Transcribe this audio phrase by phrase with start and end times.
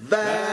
[0.00, 0.43] Valverde.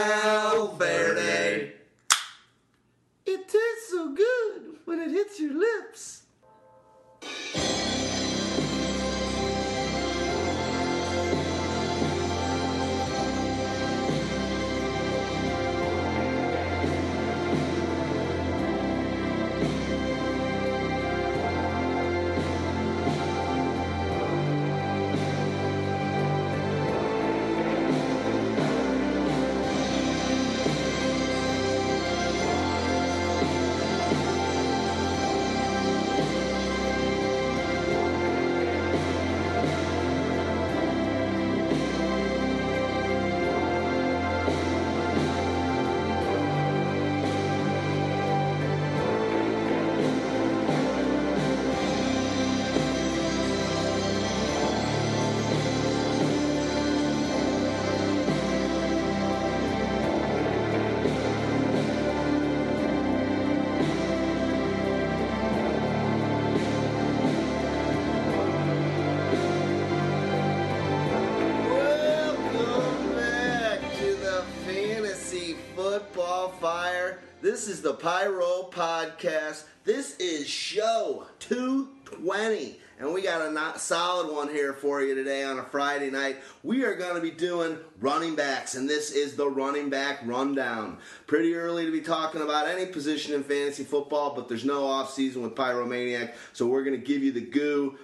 [77.52, 79.64] This is the Pyro Podcast.
[79.84, 82.80] This is show 220.
[82.98, 86.38] And we got a solid one here for you today on a Friday night.
[86.62, 90.96] We are going to be doing running backs, and this is the running back rundown.
[91.26, 95.12] Pretty early to be talking about any position in fantasy football, but there's no off
[95.12, 97.98] season with Pyromaniac, so we're going to give you the goo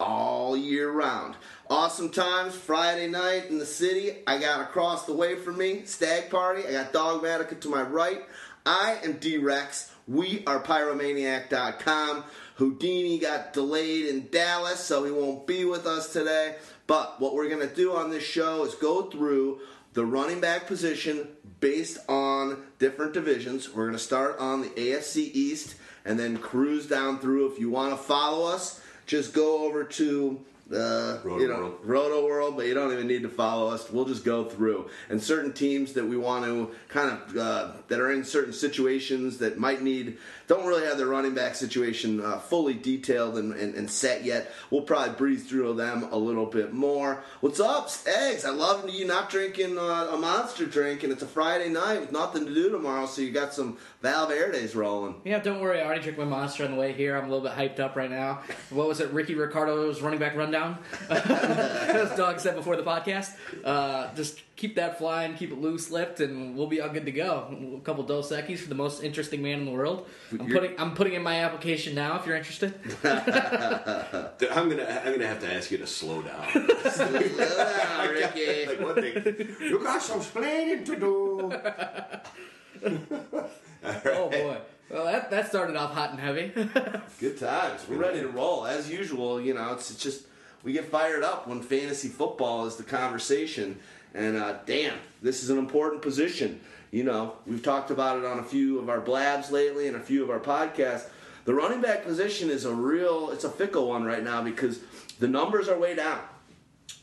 [0.00, 1.34] all year round.
[1.68, 4.18] Awesome times Friday night in the city.
[4.26, 6.66] I got across the way from me, Stagg Party.
[6.66, 8.22] I got Dogmatica to my right.
[8.66, 9.90] I am D Rex.
[10.06, 12.24] We are pyromaniac.com.
[12.56, 16.56] Houdini got delayed in Dallas, so he won't be with us today.
[16.86, 19.60] But what we're going to do on this show is go through
[19.92, 21.28] the running back position
[21.60, 23.72] based on different divisions.
[23.72, 27.52] We're going to start on the AFC East and then cruise down through.
[27.52, 31.78] If you want to follow us, just go over to uh, Roto you know, World.
[31.82, 33.90] Roto World, but you don't even need to follow us.
[33.90, 34.90] We'll just go through.
[35.08, 39.38] And certain teams that we want to kind of uh, that are in certain situations
[39.38, 40.18] that might need
[40.48, 44.50] don't really have their running back situation uh, fully detailed and, and, and set yet.
[44.70, 47.22] We'll probably breeze through them a little bit more.
[47.40, 48.46] What's up, eggs?
[48.46, 52.12] I love you not drinking uh, a monster drink, and it's a Friday night with
[52.12, 55.20] nothing to do tomorrow, so you got some Valverde's rolling.
[55.24, 55.80] Yeah, don't worry.
[55.80, 57.16] I already drank my monster on the way here.
[57.16, 58.40] I'm a little bit hyped up right now.
[58.70, 59.10] What was it?
[59.10, 60.78] Ricky Ricardo's running back rundown,
[61.10, 63.34] as Dog said before the podcast.
[63.62, 67.12] Uh, just keep that flying, keep it loose lipped, and we'll be all good to
[67.12, 67.76] go.
[67.78, 70.06] A couple Dos Equis for the most interesting man in the world.
[70.32, 72.18] I'm You're- putting I'm putting in my application now.
[72.18, 72.74] If you're interested.
[72.82, 76.44] Dude, I'm gonna I'm gonna have to ask you to slow down.
[76.90, 78.66] Ah, Ricky.
[78.66, 81.52] like what the, you got some explaining to do.
[83.84, 84.56] Oh boy.
[84.90, 86.48] Well, that that started off hot and heavy.
[87.20, 87.86] Good times.
[87.88, 89.40] We're ready to roll as usual.
[89.40, 90.26] You know, it's, it's just
[90.64, 93.78] we get fired up when fantasy football is the conversation.
[94.18, 96.60] And uh, damn, this is an important position.
[96.90, 100.00] You know, we've talked about it on a few of our blabs lately and a
[100.00, 101.08] few of our podcasts.
[101.44, 104.80] The running back position is a real, it's a fickle one right now because
[105.20, 106.20] the numbers are way down.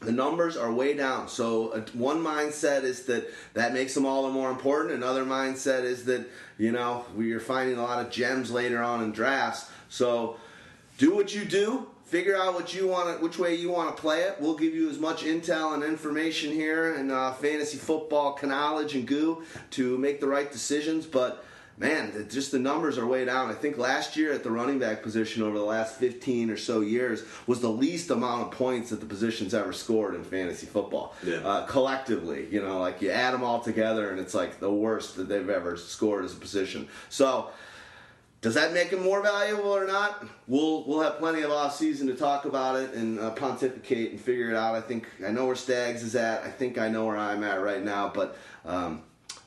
[0.02, 1.30] The numbers are way down.
[1.30, 4.94] So uh, one mindset is that that makes them all the more important.
[4.94, 6.28] Another mindset is that
[6.58, 9.70] you know we are finding a lot of gems later on in drafts.
[9.88, 10.38] So
[10.98, 11.88] do what you do.
[12.06, 14.38] Figure out what you want, which way you want to play it.
[14.40, 19.08] We'll give you as much intel and information here in uh, fantasy football knowledge and
[19.08, 21.08] goo to make the right decisions.
[21.08, 21.44] But
[21.78, 23.50] man, just the numbers are way down.
[23.50, 26.82] I think last year at the running back position over the last 15 or so
[26.82, 31.16] years was the least amount of points that the position's ever scored in fantasy football.
[31.24, 31.38] Yeah.
[31.38, 35.16] Uh, collectively, you know, like you add them all together and it's like the worst
[35.18, 36.88] that they've ever scored as a position.
[37.10, 37.50] So,
[38.42, 40.24] does that make him more valuable or not?
[40.48, 44.20] We'll we'll have plenty of off season to talk about it and uh, pontificate and
[44.20, 44.76] figure it out.
[44.76, 46.44] I think I know where Stags is at.
[46.44, 48.12] I think I know where I'm at right now.
[48.14, 49.02] But um,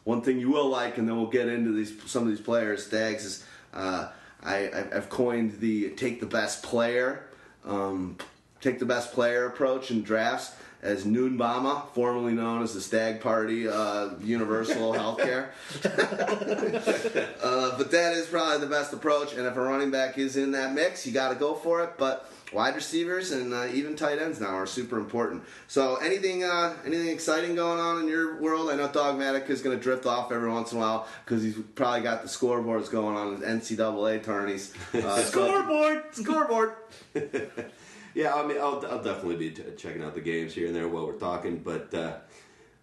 [0.05, 2.87] one thing you will like, and then we'll get into these some of these players.
[2.87, 4.09] Stags is uh,
[4.43, 7.29] I I've coined the take the best player,
[7.65, 8.17] um,
[8.61, 13.69] take the best player approach in drafts as Noonbama, formerly known as the Stagg Party
[13.69, 15.49] uh, Universal Healthcare.
[17.49, 19.33] Uh, but that is probably the best approach.
[19.33, 21.95] And if a running back is in that mix, you got to go for it.
[21.97, 25.43] But wide receivers and uh, even tight ends now are super important.
[25.67, 28.71] So anything, uh, anything exciting going on in your world?
[28.71, 31.57] I know Dogmatic is going to drift off every once in a while because he's
[31.75, 34.75] probably got the scoreboards going on in NCAA tourneys.
[34.95, 36.05] Uh, Scoreboard.
[36.13, 36.75] scoreboard.
[38.19, 40.89] Yeah, I mean, I'll, I'll definitely be t- checking out the games here and there
[40.89, 41.59] while we're talking.
[41.59, 42.17] But uh,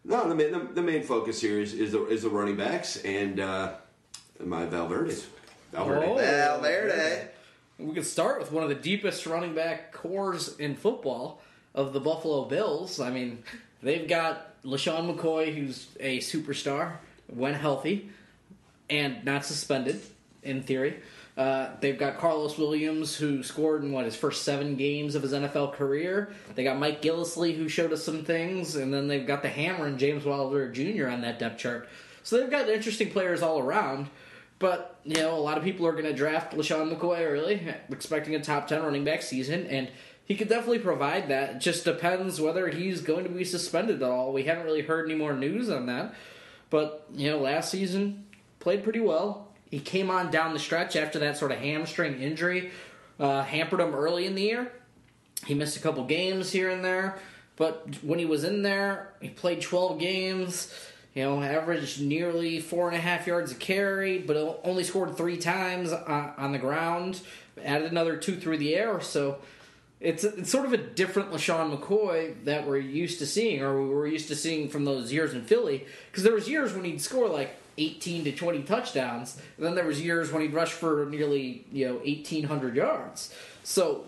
[0.05, 2.95] No, the main, the, the main focus here is, is the is the running backs
[3.03, 3.73] and uh,
[4.41, 5.27] my Valverde's.
[5.73, 6.05] Valverde.
[6.07, 6.15] Oh.
[6.15, 7.27] Valverde.
[7.77, 11.41] We could start with one of the deepest running back cores in football
[11.73, 13.01] of the Buffalo Bills.
[13.01, 13.43] I mean,
[13.83, 16.93] they've got LeSean McCoy, who's a superstar,
[17.27, 18.09] when healthy
[18.89, 20.01] and not suspended,
[20.43, 21.01] in theory.
[21.37, 25.33] Uh, they've got Karlos Williams, who scored in what his first seven games of his
[25.33, 26.29] NFL career.
[26.55, 29.85] They got Mike Gillislee, who showed us some things, and then they've got the Hammer
[29.85, 31.09] and James Wilder Jr.
[31.09, 31.89] on that depth chart.
[32.23, 34.09] So they've got interesting players all around.
[34.59, 38.35] But you know, a lot of people are going to draft LeSean McCoy early, expecting
[38.35, 39.89] a top ten running back season, and
[40.23, 41.55] he could definitely provide that.
[41.55, 44.31] It just depends whether he's going to be suspended at all.
[44.31, 46.15] We haven't really heard any more news on that.
[46.69, 48.25] But you know, last season
[48.59, 49.44] played pretty well.
[49.75, 52.71] He came on down the stretch after that sort of hamstring injury
[53.19, 54.71] uh, hampered him early in the year.
[55.45, 57.19] He missed a couple games here and there,
[57.57, 60.73] but when he was in there, he played 12 games.
[61.13, 65.35] You know, averaged nearly four and a half yards a carry, but only scored three
[65.35, 67.19] times on, on the ground.
[67.61, 69.39] Added another two through the air, so
[69.99, 73.89] it's it's sort of a different LeSean McCoy that we're used to seeing, or we
[73.89, 75.85] were used to seeing from those years in Philly.
[76.09, 79.85] Because there was years when he'd score like 18 to 20 touchdowns, and then there
[79.85, 83.33] was years when he'd rush for nearly you know 1,800 yards.
[83.63, 84.05] So,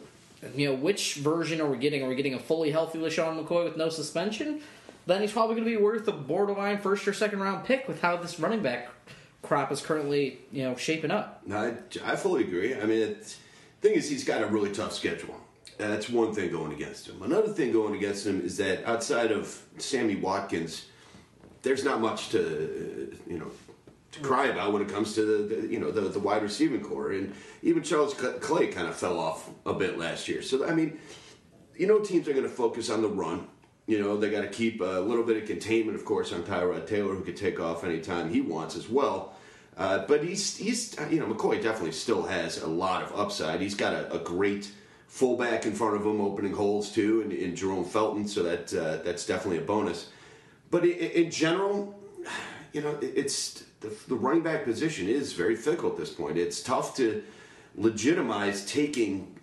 [0.55, 2.03] you know, which version are we getting?
[2.03, 4.61] Are we getting a fully healthy LeSean McCoy with no suspension?
[5.05, 8.01] Then he's probably going to be worth a borderline first or second round pick with
[8.01, 8.89] how this running back
[9.41, 11.41] crop is currently you know shaping up.
[11.51, 11.73] I,
[12.03, 12.75] I fully agree.
[12.75, 13.15] I mean, the
[13.81, 15.35] thing is, he's got a really tough schedule.
[15.77, 17.21] That's one thing going against him.
[17.21, 20.87] Another thing going against him is that outside of Sammy Watkins,
[21.67, 23.51] there's not much to uh, you know
[24.13, 26.81] to cry about when it comes to the, the you know the, the wide receiving
[26.81, 27.11] core.
[27.11, 30.41] And even Charles Clay kind of fell off a bit last year.
[30.41, 30.97] So I mean,
[31.75, 33.47] you know, teams are going to focus on the run.
[33.85, 36.87] You know, they got to keep a little bit of containment, of course, on Tyrod
[36.87, 39.33] Taylor, who could take off anytime he wants as well.
[39.77, 43.59] Uh, but he's he's you know McCoy definitely still has a lot of upside.
[43.61, 44.71] He's got a, a great
[45.07, 48.27] fullback in front of him, opening holes too, in, in Jerome Felton.
[48.27, 50.09] So that uh, that's definitely a bonus.
[50.69, 51.97] But in, general,
[52.73, 56.37] you know, it's the, the running back position is very fickle at this point.
[56.37, 57.23] It's tough to
[57.75, 59.33] legitimize taking.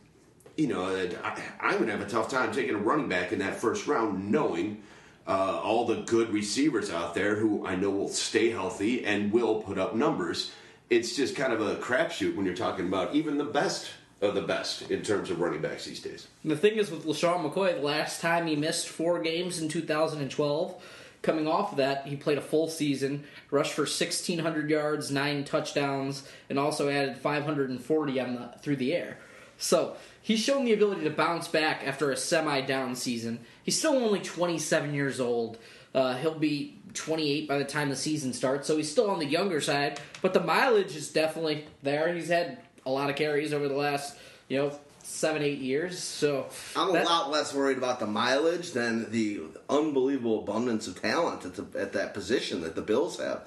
[0.56, 0.84] You know,
[1.24, 3.86] I, I'm going to have a tough time taking a running back in that first
[3.86, 4.82] round, knowing
[5.26, 9.62] uh, all the good receivers out there who I know will stay healthy and will
[9.62, 10.52] put up numbers.
[10.90, 13.90] It's just kind of a crapshoot when you're talking about even the best
[14.20, 16.28] of the best in terms of running backs these days.
[16.42, 19.68] And the thing is with LeSean McCoy, the last time he missed four games in
[19.68, 20.82] 2012,
[21.24, 26.28] coming off of that, he played a full season, rushed for 1,600 yards, nine touchdowns,
[26.48, 29.18] and also added 540 on the, through the air.
[29.58, 33.40] So he's shown the ability to bounce back after a semi-down season.
[33.62, 35.58] He's still only 27 years old.
[35.94, 39.26] Uh, he'll be 28 by the time the season starts, so he's still on the
[39.26, 40.00] younger side.
[40.22, 42.12] But the mileage is definitely there.
[42.14, 44.16] He's had a lot of carries over the last,
[44.48, 45.98] you know, seven, eight years.
[45.98, 46.46] So
[46.76, 51.54] I'm a lot less worried about the mileage than the unbelievable abundance of talent at,
[51.54, 53.46] the, at that position that the Bills have.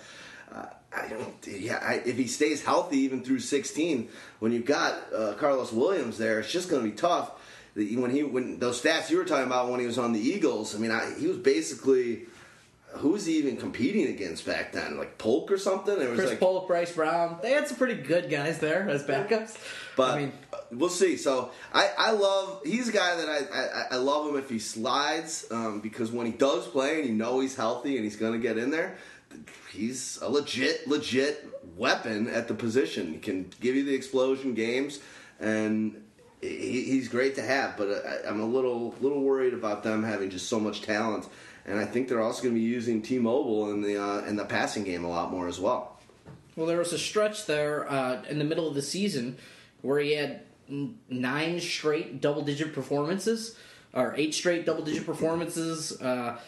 [0.51, 0.65] Uh,
[0.95, 1.33] I don't.
[1.48, 4.09] Yeah, I, if he stays healthy even through 16,
[4.39, 7.31] when you've got uh, Karlos Williams there, it's just going to be tough.
[7.75, 10.75] When he when those stats you were talking about when he was on the Eagles,
[10.75, 12.25] I mean, I, he was basically
[12.97, 14.97] who was he even competing against back then?
[14.97, 15.93] Like Polk or something?
[15.93, 17.39] It was Chris like Polk, Bryce Brown.
[17.41, 19.57] They had some pretty good guys there as backups.
[19.95, 20.33] But I mean,
[20.72, 21.17] we'll see.
[21.17, 24.60] So I, I love he's a guy that I, I, I love him if he
[24.60, 28.33] slides um, because when he does play and you know he's healthy and he's going
[28.33, 28.98] to get in there,
[29.72, 33.12] he's a legit legit weapon at the position.
[33.12, 35.00] He can give you the explosion games
[35.39, 36.03] and.
[36.39, 40.29] He, he's great to have, but I, I'm a little little worried about them having
[40.29, 41.27] just so much talent,
[41.67, 44.45] and I think they're also going to be using T-Mobile in the uh, in the
[44.45, 46.00] passing game a lot more as well.
[46.55, 49.38] well, there was a stretch there uh, in the middle of the season
[49.81, 50.41] where he had
[51.09, 53.55] nine straight double-digit performances,
[53.93, 56.01] or eight straight double-digit performances.
[56.01, 56.39] Uh,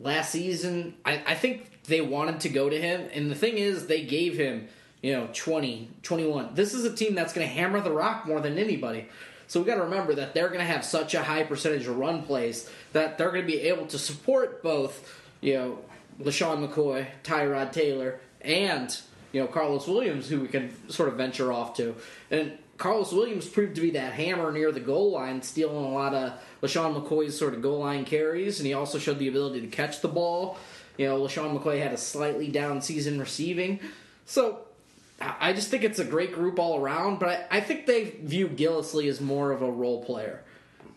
[0.00, 3.86] last season, I, I think they wanted to go to him, and the thing is,
[3.86, 4.68] they gave him,
[5.02, 6.54] you know, 20, 21.
[6.54, 9.08] This is a team that's going to hammer the rock more than anybody.
[9.48, 11.96] So we got to remember that they're going to have such a high percentage of
[11.96, 15.78] run plays that they're going to be able to support both, you know,
[16.20, 18.98] LeSean McCoy, Tyrod Taylor, and
[19.32, 21.94] you know Karlos Williams, who we can sort of venture off to.
[22.30, 26.14] And Karlos Williams proved to be that hammer near the goal line, stealing a lot
[26.14, 29.66] of LeSean McCoy's sort of goal line carries, and he also showed the ability to
[29.66, 30.56] catch the ball.
[30.96, 33.80] You know, LeSean McCoy had a slightly down season receiving.
[34.24, 34.65] So
[35.20, 38.48] I just think it's a great group all around, but I, I think they view
[38.48, 40.42] Gillislee as more of a role player.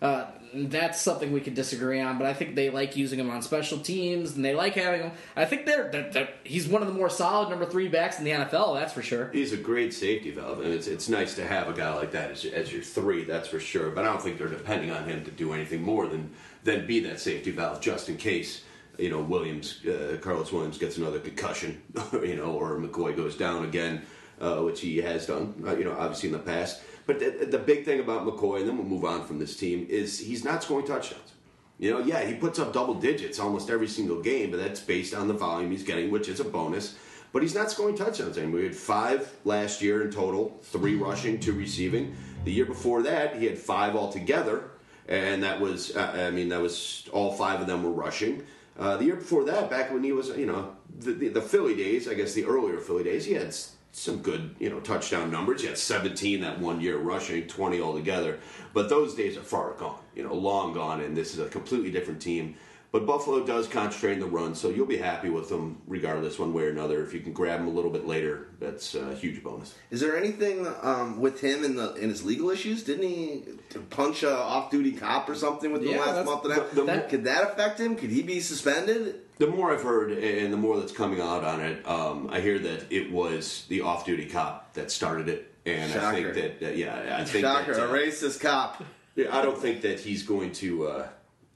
[0.02, 3.42] Uh, that's something we could disagree on, but I think they like using him on
[3.42, 5.12] special teams, and they like having him.
[5.36, 8.26] I think they're, they're, they're he's one of the more solid number three backs in
[8.26, 8.80] the NFL.
[8.80, 9.30] That's for sure.
[9.32, 12.32] He's a great safety valve, and it's it's nice to have a guy like that
[12.32, 13.26] as, as your three.
[13.26, 13.92] That's for sure.
[13.92, 16.32] But I don't think they're depending on him to do anything more than
[16.64, 18.64] than be that safety valve just in case
[19.00, 21.82] you know Williams, uh, Karlos Williams gets another concussion,
[22.14, 24.04] you know, or McCoy goes down again,
[24.40, 26.82] uh, which he has done, uh, you know, obviously in the past.
[27.06, 29.88] But the, the big thing about McCoy, and then we'll move on from this team,
[29.90, 31.34] is he's not scoring touchdowns.
[31.80, 35.16] You know, yeah, he puts up double digits almost every single game, but that's based
[35.16, 36.98] on the volume he's getting, which is a bonus.
[37.32, 38.60] But he's not scoring touchdowns anymore.
[38.60, 42.16] We had five last year in total, three rushing, two receiving.
[42.44, 44.72] The year before that, he had five altogether,
[45.08, 48.44] and that was, uh, I mean, that was all five of them were rushing.
[48.80, 51.76] Uh, the year before that, back when he was, you know, the, the, the Philly
[51.76, 53.54] days, I guess the earlier Philly days, he had
[53.92, 55.62] some good, you know, touchdown numbers.
[55.62, 58.40] He had 17 that one year rushing, 20 altogether.
[58.74, 61.92] But those days are far gone, you know, long gone, and this is a completely
[61.92, 62.56] different team.
[62.92, 66.54] But Buffalo does concentrate in the run, so you'll be happy with them regardless, one
[66.54, 67.04] way or another.
[67.04, 69.76] If you can grab them a little bit later, that's a huge bonus.
[69.92, 72.84] Is there anything um, with him in the in his legal issues?
[72.84, 73.44] Didn't he
[73.92, 76.72] punch a off-duty cop or something within Yeah, the last month and a half?
[76.72, 77.96] the- that- Could that affect him?
[77.96, 79.22] Could he be suspended?
[79.38, 82.58] The more I've heard and the more that's coming out on it, um, I hear
[82.60, 87.18] that it was the off-duty cop that started it, and I think that, that yeah,
[87.20, 88.84] I think Shocker, that, a uh, racist cop.
[89.16, 91.08] Yeah, I don't think that he's going to uh,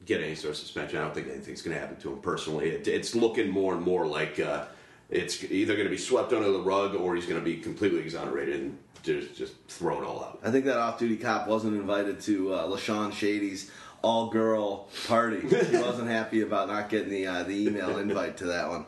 [0.06, 1.00] get any sort of suspension.
[1.00, 2.70] I don't think anything's going to happen to him personally.
[2.70, 4.66] It, it's looking more and more like uh,
[5.10, 8.00] it's either going to be swept under the rug or he's going to be completely
[8.00, 10.40] exonerated and just just throw it all out.
[10.44, 13.70] I think that off-duty cop wasn't invited to uh, LeSean Shady's
[14.02, 15.42] all-girl party.
[15.48, 18.86] he wasn't happy about not getting the uh, the email invite to that one.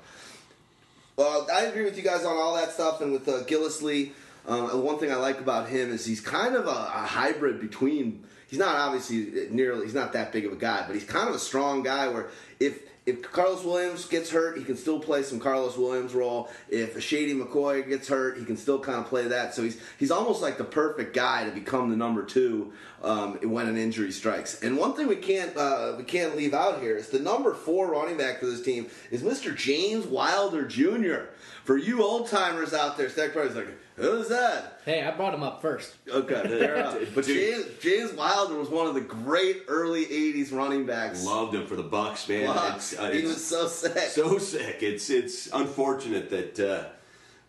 [1.17, 4.11] Well, I agree with you guys on all that stuff, and with uh, Gillislee,
[4.47, 8.25] um, one thing I like about him is he's kind of a, a hybrid between.
[8.47, 9.85] He's not obviously nearly.
[9.85, 12.07] He's not that big of a guy, but he's kind of a strong guy.
[12.07, 12.27] Where
[12.59, 16.49] if if Karlos Williams gets hurt, he can still play some Karlos Williams role.
[16.69, 19.53] If Shady McCoy gets hurt, he can still kind of play that.
[19.53, 22.73] So he's he's almost like the perfect guy to become the number two
[23.03, 24.63] um, when an injury strikes.
[24.63, 27.91] And one thing we can't uh, we can't leave out here is the number four
[27.91, 29.55] running back for this team is Mr.
[29.55, 31.29] James Wilder Jr.
[31.63, 34.79] For you old timers out there, Stagg Party's like, who's that?
[34.85, 35.95] Hey, I brought him up first.
[36.07, 36.99] Okay, fair enough.
[37.13, 41.25] But James, James Wilder was one of the great early '80s running backs.
[41.25, 42.47] Loved him for the Bucs, man.
[42.55, 42.75] Bucs.
[42.75, 43.97] It's, uh, he it's was so sick.
[44.09, 44.81] so sick.
[44.81, 46.59] It's it's unfortunate that.
[46.59, 46.89] Uh,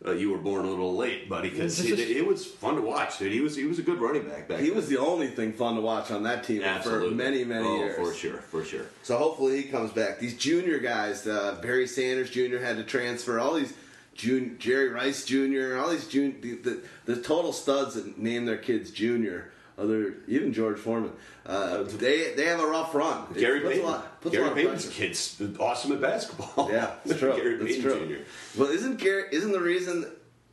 [0.04, 3.18] uh, you were born a little late, buddy, because it, it was fun to watch,
[3.18, 3.32] dude.
[3.32, 4.76] He was he was a good running back back he then.
[4.76, 7.08] was the only thing fun to watch on that team Absolutely.
[7.08, 7.96] for many, many years.
[7.98, 8.08] oh, years.
[8.08, 8.86] for sure, for sure.
[9.02, 10.18] So hopefully he comes back.
[10.18, 12.58] These junior guys, uh, Barry Sanders Jr.
[12.58, 13.40] had to transfer.
[13.40, 13.72] All these
[14.16, 15.76] Jerry Rice Jr.
[15.78, 19.52] All these jun- the, the the total studs that name their kids Junior.
[19.78, 21.12] Other even George Foreman.
[21.44, 23.26] Uh, they they have a rough run.
[23.34, 23.84] It Gary Payton.
[23.84, 26.70] lot- Gary Payton's kid's awesome at basketball.
[26.72, 27.36] Yeah, that's true.
[27.36, 28.16] Gary It's Payton true.
[28.54, 28.60] Jr.
[28.60, 29.24] Well, isn't Gary?
[29.32, 30.06] Isn't the reason?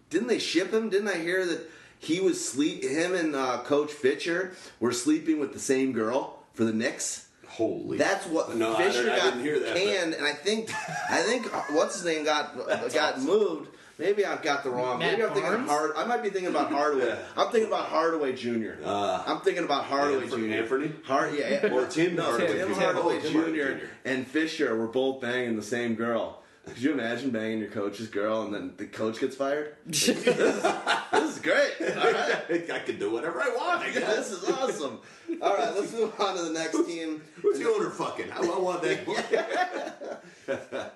[0.09, 0.89] Didn't they ship him?
[0.89, 1.61] Didn't I hear that
[1.99, 2.83] he was sleep?
[2.83, 7.22] Him and uh, Coach Fisher were sleeping with the same girl for the Knicks.
[7.53, 7.97] Holy.
[7.97, 10.71] That's what No, I Fisher didn't- I got didn't hear that, but- and I think
[11.09, 12.55] I think what's his name got
[12.93, 13.69] got moved.
[13.99, 14.97] Maybe I've got the wrong.
[14.97, 15.91] Matt maybe I'm thinking Hard.
[15.95, 17.05] I might be thinking about Hardaway.
[17.09, 17.15] Yeah.
[17.37, 18.71] I'm thinking about Hardaway Jr.
[18.83, 20.53] Uh, I'm thinking about Hardaway Anthony- Jr.
[20.55, 20.91] Anthony?
[21.05, 22.81] Hard, yeah, Or Tim no, Hardaway Tim Jr.
[22.81, 23.37] Hardaway Tim Jr.
[23.39, 23.85] Hardaway Jr.
[24.03, 26.42] and Fisher were both banging the same girl.
[26.65, 29.75] Could you imagine banging your coach's girl and then the coach gets fired?
[29.85, 31.73] this, is, this is great.
[31.81, 32.71] All right.
[32.71, 33.81] I can do whatever I want.
[33.81, 34.29] I guess.
[34.29, 34.99] this is awesome.
[35.41, 37.21] All right, let's move on to the next team.
[37.41, 38.31] Who's the owner fucking?
[38.31, 40.21] I I want that.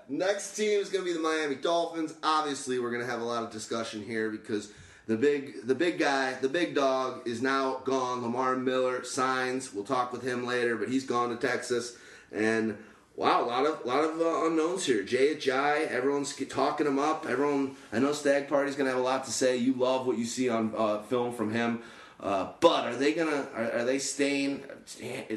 [0.09, 2.13] Next team is going to be the Miami Dolphins.
[2.23, 4.71] Obviously, we're going to have a lot of discussion here because
[5.07, 8.21] the big, the big guy, the big dog, is now gone.
[8.21, 9.73] Lamar Miller signs.
[9.73, 11.97] We'll talk with him later, but he's gone to Texas.
[12.31, 12.77] And
[13.17, 15.03] wow, a lot of, lot of uh, unknowns here.
[15.03, 17.25] Jay Ajayi, everyone's talking him up.
[17.27, 19.57] Everyone, I know Stagg Party's to have a lot to say.
[19.57, 21.81] You love what you see on uh, film from him.
[22.19, 24.63] Uh, but are they gonna are, are they staying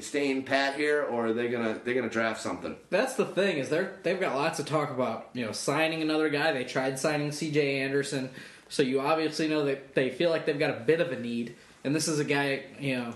[0.00, 2.74] staying pat here or are they gonna they're gonna draft something?
[2.88, 5.28] That's the thing is they're they've got lots to talk about.
[5.34, 6.52] You know, signing another guy.
[6.52, 7.80] They tried signing C.J.
[7.80, 8.30] Anderson,
[8.70, 11.54] so you obviously know that they feel like they've got a bit of a need.
[11.84, 13.14] And this is a guy, you know,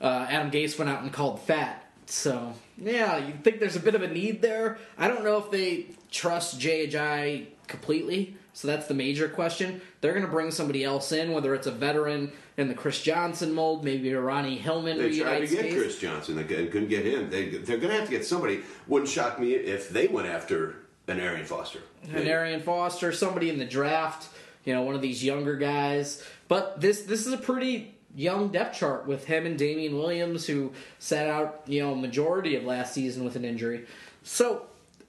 [0.00, 1.89] uh, Adam Gase went out and called fat.
[2.10, 4.78] So yeah, you think there's a bit of a need there.
[4.98, 8.36] I don't know if they trust Ajayi completely.
[8.52, 9.80] So that's the major question.
[10.00, 13.54] They're going to bring somebody else in, whether it's a veteran in the Chris Johnson
[13.54, 15.74] mold, maybe a Ronnie Hillman They tried to get case.
[15.74, 17.30] Chris Johnson and couldn't get him.
[17.30, 18.62] They, they're going to have to get somebody.
[18.88, 20.76] Wouldn't shock me if they went after
[21.06, 21.80] an Arian Foster.
[22.12, 24.28] an Arian Foster, somebody in the draft,
[24.64, 26.24] you know, one of these younger guys.
[26.48, 30.72] But this this is a pretty young depth chart with him and Damien Williams, who
[30.98, 33.86] sat out you know majority of last season with an injury.
[34.22, 34.66] So,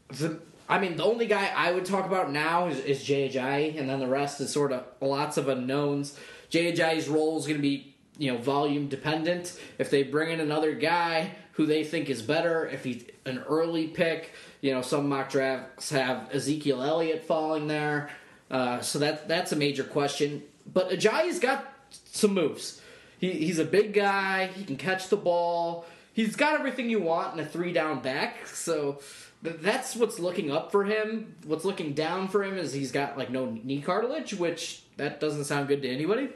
[0.10, 0.40] the,
[0.70, 4.00] I mean, the only guy I would talk about now is, is Ajayi, and then
[4.00, 6.18] the rest is sort of lots of unknowns.
[6.52, 9.58] Ajayi's role is going to be you know volume dependent.
[9.78, 13.88] If they bring in another guy who they think is better, if he's an early
[13.88, 18.10] pick, you know some mock drafts have Ezekiel Elliott falling there,
[18.50, 20.44] uh, so that that's a major question.
[20.72, 21.66] But Ajayi's got
[22.12, 22.81] some moves.
[23.22, 24.48] He, he's a big guy.
[24.48, 25.86] He can catch the ball.
[26.12, 28.48] He's got everything you want in a three down back.
[28.48, 29.00] So
[29.44, 31.36] th- that's what's looking up for him.
[31.46, 35.46] What's looking down for him is he's got like no knee cartilage, which that doesn't
[35.46, 36.30] sound good to anybody.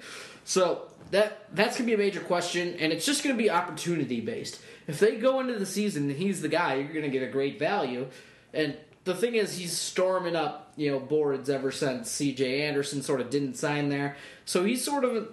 [0.45, 4.61] So that that's gonna be a major question, and it's just gonna be opportunity based.
[4.87, 7.57] If they go into the season and he's the guy, you're gonna get a great
[7.57, 8.07] value.
[8.53, 12.61] And the thing is, he's storming up, you know, boards ever since C.J.
[12.61, 14.17] Anderson sort of didn't sign there.
[14.45, 15.29] So he's sort of,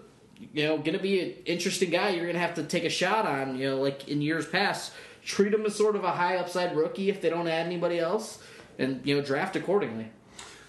[0.52, 2.10] you know, going to be an interesting guy.
[2.10, 4.92] You're going to have to take a shot on, you know, like in years past.
[5.24, 8.42] Treat him as sort of a high upside rookie if they don't add anybody else,
[8.78, 10.10] and you know, draft accordingly.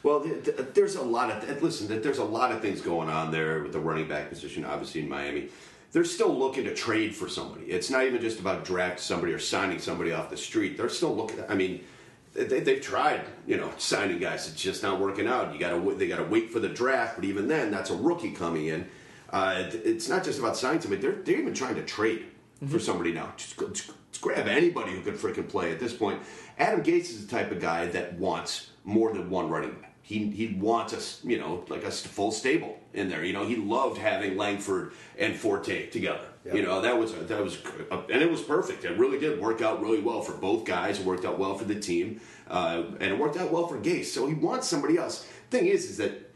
[0.03, 1.87] Well, th- th- there's a lot of listen.
[2.01, 5.09] There's a lot of things going on there with the running back position, obviously in
[5.09, 5.49] Miami.
[5.91, 7.65] They're still looking to trade for somebody.
[7.65, 10.75] It's not even just about draft somebody or signing somebody off the street.
[10.75, 11.39] They're still looking.
[11.47, 11.83] I mean,
[12.33, 14.47] they, they've tried, you know, signing guys.
[14.47, 15.53] It's just not working out.
[15.53, 17.15] You got to they got to wait for the draft.
[17.15, 18.89] But even then, that's a rookie coming in.
[19.33, 21.01] Uh, it's not just about signing somebody.
[21.01, 22.27] They're they're even trying to trade
[22.67, 23.33] for somebody now.
[23.35, 26.21] Just, just, just grab anybody who could freaking play at this point.
[26.59, 29.95] Adam Gase is the type of guy that wants more than one running back.
[30.03, 33.23] He he wants us, you know, like a full stable in there.
[33.23, 36.27] You know, he loved having Langford and Forte together.
[36.53, 37.57] You know, that was that was
[37.89, 38.83] and it was perfect.
[38.83, 40.99] It really did work out really well for both guys.
[40.99, 44.05] It worked out well for the team, uh, and it worked out well for Gase.
[44.05, 45.25] So he wants somebody else.
[45.49, 46.32] Thing is, is that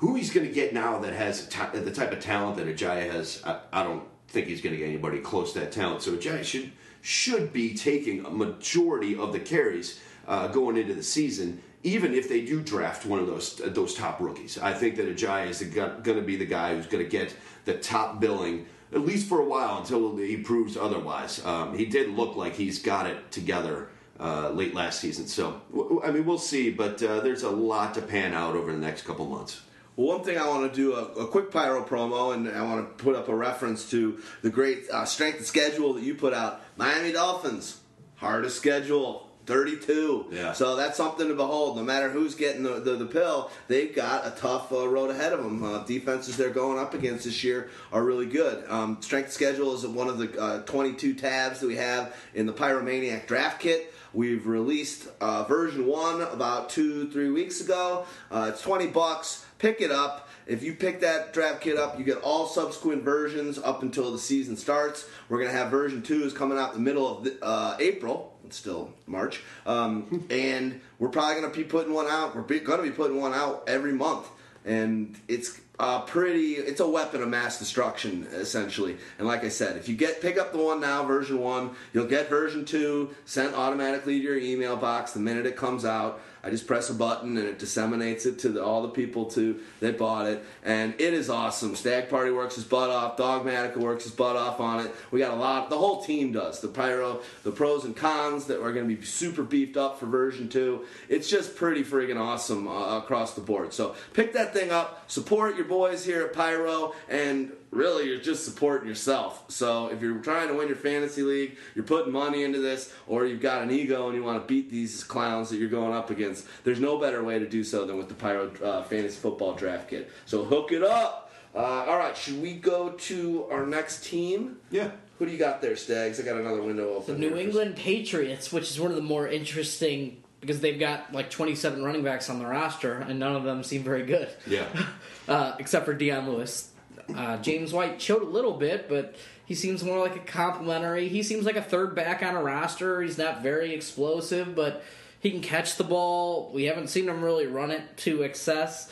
[0.00, 3.42] who he's going to get now that has the type of talent that Ajayi has,
[3.44, 6.02] I, I don't think he's going to get anybody close to that talent.
[6.02, 11.02] So Ajayi should should be taking a majority of the carries uh, going into the
[11.02, 14.56] season, even if they do draft one of those uh, those top rookies.
[14.58, 17.36] I think that Ajayi is going to be the guy who's going to get
[17.66, 18.66] the top billing.
[18.92, 21.44] At least for a while until he proves otherwise.
[21.44, 25.28] Um, he did look like he's got it together uh, late last season.
[25.28, 28.72] So, w- I mean, we'll see, but uh, there's a lot to pan out over
[28.72, 29.60] the next couple months.
[29.96, 32.96] Well, one thing I want to do a, a quick pyro promo, and I want
[32.96, 36.32] to put up a reference to the great uh, strength and schedule that you put
[36.32, 36.62] out.
[36.76, 37.80] Miami Dolphins,
[38.16, 39.26] hardest schedule.
[39.46, 40.26] 32.
[40.30, 40.52] Yeah.
[40.52, 41.76] So that's something to behold.
[41.76, 45.32] No matter who's getting the, the, the pill, they've got a tough uh, road ahead
[45.32, 45.64] of them.
[45.64, 48.64] Uh, defenses they're going up against this year are really good.
[48.68, 52.52] Um, strength schedule is one of the uh, 22 tabs that we have in the
[52.52, 53.92] Pyromaniac draft kit.
[54.12, 58.06] We've released uh, version one about two, three weeks ago.
[58.30, 59.44] Uh, it's 20 bucks.
[59.60, 60.28] Pick it up.
[60.46, 64.18] If you pick that draft kit up, you get all subsequent versions up until the
[64.18, 65.06] season starts.
[65.28, 67.76] We're going to have version two is coming out in the middle of the, uh,
[67.78, 68.34] April.
[68.46, 69.42] It's still March.
[69.66, 72.34] Um, and we're probably going to be putting one out.
[72.34, 74.28] We're going to be putting one out every month.
[74.64, 76.54] And it's uh, pretty.
[76.54, 78.96] It's a weapon of mass destruction, essentially.
[79.18, 82.06] And like I said, if you get pick up the one now, version one, you'll
[82.06, 86.20] get version two sent automatically to your email box the minute it comes out.
[86.42, 89.60] I just press a button and it disseminates it to the, all the people to
[89.80, 91.76] that bought it, and it is awesome.
[91.76, 93.16] Stagg Party works his butt off.
[93.16, 94.94] Dogmatica works his butt off on it.
[95.10, 95.70] We got a lot.
[95.70, 96.60] The whole team does.
[96.60, 100.06] The pyro, the pros and cons that are going to be super beefed up for
[100.06, 100.86] version two.
[101.08, 103.74] It's just pretty friggin' awesome uh, across the board.
[103.74, 105.10] So pick that thing up.
[105.10, 109.44] Support your boys here at Pyro, and really you're just supporting yourself.
[109.48, 113.26] So if you're trying to win your fantasy league, you're putting money into this, or
[113.26, 116.10] you've got an ego and you want to beat these clowns that you're going up
[116.10, 119.54] against, there's no better way to do so than with the Pyro uh, Fantasy Football
[119.54, 120.10] Draft Kit.
[120.26, 121.32] So hook it up.
[121.54, 124.58] Uh, all right, should we go to our next team?
[124.70, 124.90] Yeah.
[125.18, 126.18] Who do you got there, Stags?
[126.20, 127.20] I got another window open.
[127.20, 127.28] The.
[127.28, 131.84] New England Patriots, which is one of the more interesting because they've got like 27
[131.84, 134.28] running backs on the roster, and none of them seem very good.
[134.46, 134.64] Yeah.
[135.28, 136.69] uh, except for Dion Lewis.
[137.16, 141.08] Uh, James White showed a little bit, but he seems more like a complimentary.
[141.08, 143.02] He seems like a third back on a roster.
[143.02, 144.82] He's not very explosive, but
[145.20, 146.50] he can catch the ball.
[146.52, 148.90] We haven't seen him really run it to excess.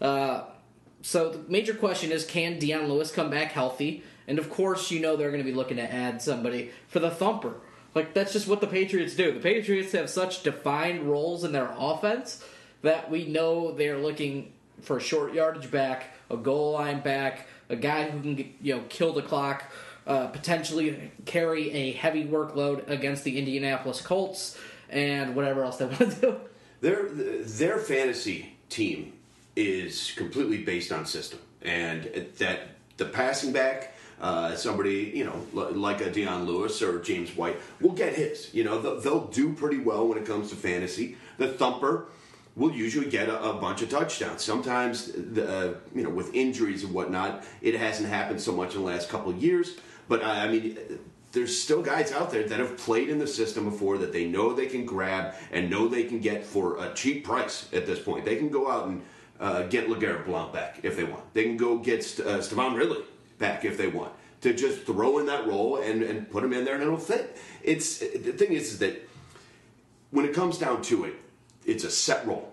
[0.00, 0.44] Uh,
[1.02, 4.02] so the major question is, can Dion Lewis come back healthy?
[4.26, 7.10] And of course, you know they're going to be looking to add somebody for the
[7.10, 7.54] thumper.
[7.94, 9.32] Like that's just what the Patriots do.
[9.32, 12.44] The Patriots have such defined roles in their offense
[12.82, 14.52] that we know they're looking
[14.82, 18.82] for a short yardage back, a goal line back, a guy who can you know
[18.88, 19.64] kill the clock,
[20.06, 24.58] uh, potentially carry a heavy workload against the Indianapolis Colts,
[24.90, 26.40] and whatever else they want to do.
[26.80, 29.14] Their their fantasy team
[29.56, 32.04] is completely based on system, and
[32.38, 32.60] that
[32.96, 37.92] the passing back uh, somebody you know like a Dion Lewis or James White will
[37.92, 38.52] get his.
[38.52, 41.16] You know they'll, they'll do pretty well when it comes to fantasy.
[41.38, 42.06] The thumper
[42.56, 44.42] will usually get a, a bunch of touchdowns.
[44.42, 48.80] Sometimes, the, uh, you know, with injuries and whatnot, it hasn't happened so much in
[48.80, 49.76] the last couple of years.
[50.08, 50.78] But I I mean,
[51.32, 54.52] there's still guys out there that have played in the system before that they know
[54.52, 58.24] they can grab and know they can get for a cheap price at this point.
[58.24, 59.02] They can go out and
[59.38, 61.32] uh, get LeGarrette Blount back if they want.
[61.34, 63.04] They can go get St- uh, Stevan Ridley
[63.38, 66.64] back if they want to just throw in that role and, and put him in
[66.64, 67.38] there and it'll fit.
[67.62, 69.08] It's the thing is, is that
[70.10, 71.14] when it comes down to it,
[71.70, 72.52] it's a set role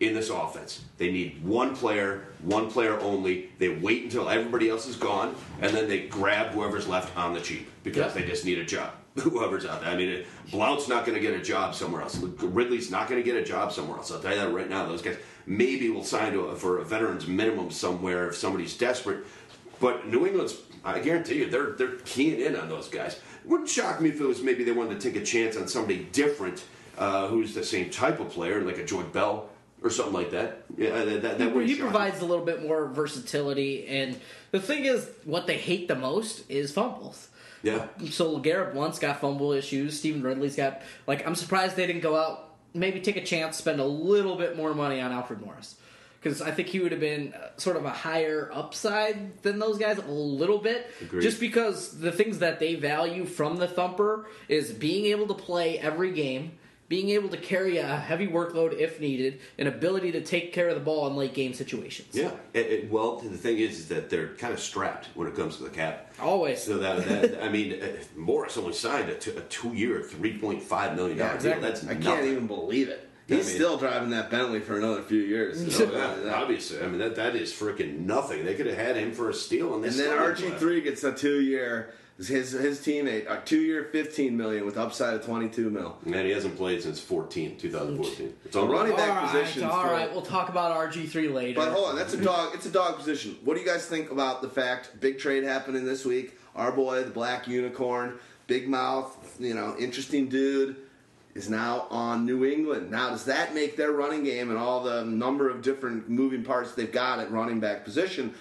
[0.00, 0.84] in this offense.
[0.98, 3.50] They need one player, one player only.
[3.58, 7.40] They wait until everybody else is gone, and then they grab whoever's left on the
[7.40, 8.22] cheap because Yeah.
[8.22, 8.90] they just need a job.
[9.20, 9.90] Whoever's out there.
[9.90, 12.16] I mean, Blount's not going to get a job somewhere else.
[12.18, 14.10] Ridley's not going to get a job somewhere else.
[14.10, 14.86] I'll tell you that right now.
[14.86, 19.24] Those guys maybe will sign to a, for a veterans minimum somewhere if somebody's desperate.
[19.78, 23.20] But New England's, I guarantee you, they're they're keying in on those guys.
[23.44, 26.08] Wouldn't shock me if it was maybe they wanted to take a chance on somebody
[26.10, 26.64] different
[26.98, 29.48] uh, who's the same type of player, like a Jordan Bell
[29.82, 30.62] or something like that.
[30.76, 34.18] Yeah, that, that, that wouldn't he provides a little bit more versatility, and
[34.50, 37.28] the thing is, what they hate the most is fumbles.
[37.62, 39.98] Yeah, So Garrett Blount's got fumble issues.
[39.98, 43.80] Stevan Ridley's got like I'm surprised they didn't go out, maybe take a chance, spend
[43.80, 45.76] a little bit more money on Alfred Morris.
[46.20, 49.78] Because I think he would have been uh, sort of a higher upside than those
[49.78, 50.90] guys, a little bit.
[51.02, 51.22] Agreed.
[51.22, 55.78] Just because the things that they value from the thumper is being able to play
[55.78, 56.52] every game,
[56.94, 60.76] being able to carry a heavy workload if needed, and ability to take care of
[60.76, 62.06] the ball in late game situations.
[62.12, 62.30] yeah.
[62.52, 65.56] It, it, well, the thing is, is that they're kind of strapped when it comes
[65.56, 66.14] to the cap.
[66.20, 66.62] Always.
[66.62, 70.62] So that, that I mean, uh, Morris only signed a, two, a two-year, three point
[70.62, 71.60] five million dollar Yeah, deal.
[71.60, 73.08] That's I can't even believe it.
[73.28, 75.80] I He's mean- still driving that Bentley for another few years.
[75.80, 78.44] Oh, yeah, obviously, I mean that that is freaking nothing.
[78.44, 80.80] They could have had him for a steal, and, they And then still RG three
[80.80, 81.92] gets a two year.
[82.16, 85.98] His his teammate a two year fifteen million with upside of twenty two mil.
[86.04, 88.34] Man, he hasn't played since 14, 2014.
[88.44, 90.12] It's A all running back right, position's all still- right.
[90.12, 91.58] We'll talk about RG three later.
[91.58, 92.54] But hold on, that's a dog.
[92.54, 93.36] It's a dog position.
[93.44, 96.38] What do you guys think about the fact big trade happening this week?
[96.54, 98.14] Our boy, the Black Unicorn,
[98.46, 100.76] big mouth, you know, interesting dude,
[101.34, 102.92] is now on New England.
[102.92, 106.74] Now, does that make their running game and all the number of different moving parts
[106.76, 108.34] they've got at running back position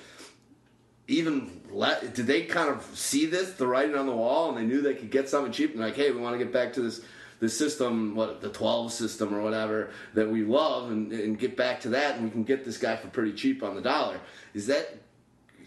[1.07, 2.13] even let?
[2.13, 4.95] Did they kind of see this, the writing on the wall, and they knew they
[4.95, 5.71] could get something cheap?
[5.71, 7.01] And like, hey, we want to get back to this.
[7.39, 11.81] This system, what the twelve system or whatever that we love, and, and get back
[11.81, 14.17] to that, and we can get this guy for pretty cheap on the dollar.
[14.53, 14.97] Is that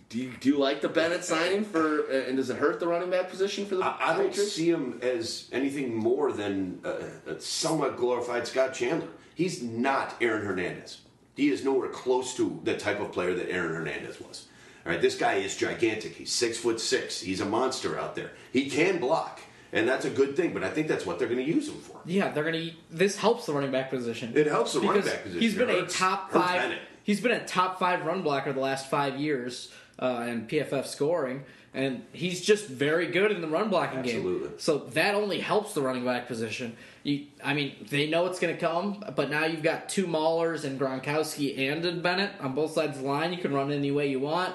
[0.08, 2.06] do you, do you like the Bennett signing for?
[2.10, 5.00] And does it hurt the running back position for the I, I don't see him
[5.02, 6.96] as anything more than uh,
[7.26, 9.08] a somewhat glorified Scott Chandler.
[9.34, 11.00] He's not Aaron Hernandez.
[11.34, 14.46] He is nowhere close to the type of player that Aaron Hernandez was.
[14.86, 16.14] All right, this guy is gigantic.
[16.14, 17.20] He's six foot six.
[17.20, 18.30] He's a monster out there.
[18.52, 19.40] He can block,
[19.72, 20.54] and that's a good thing.
[20.54, 21.98] But I think that's what they're going to use him for.
[22.04, 22.70] Yeah, they're gonna.
[22.88, 24.32] This helps the running back position.
[24.36, 25.40] It helps the running back position.
[25.40, 26.78] He's been It a top five.
[27.02, 31.44] He's been a top five run blocker the last five years uh, in PFF scoring,
[31.74, 34.48] and he's just very good in the run blocking Absolutely.
[34.50, 34.58] game.
[34.58, 36.76] So that only helps the running back position.
[37.06, 40.64] You, I mean, they know it's going to come, but now you've got two Maulers
[40.64, 43.32] and Gronkowski and Bennett on both sides of the line.
[43.32, 44.52] You can run any way you want.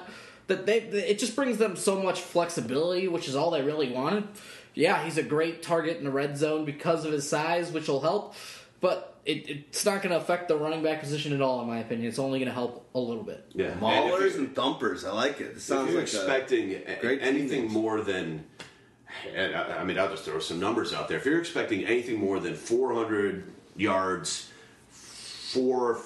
[0.48, 4.28] That they, it just brings them so much flexibility, which is all they really wanted.
[4.74, 8.00] Yeah, he's a great target in the red zone because of his size, which will
[8.02, 8.34] help.
[8.82, 11.78] But it, it's not going to affect the running back position at all, in my
[11.78, 12.06] opinion.
[12.06, 13.46] It's only going to help a little bit.
[13.54, 15.06] Yeah, Maulers you- and thumpers.
[15.06, 15.44] I like it.
[15.44, 17.72] It If sounds you're like expecting a- great anything teammates.
[17.72, 18.44] more than,
[19.34, 21.18] and I I mean, I'll just throw some numbers out there.
[21.18, 24.50] If you're expecting anything more than 400 yards,
[24.88, 25.96] four,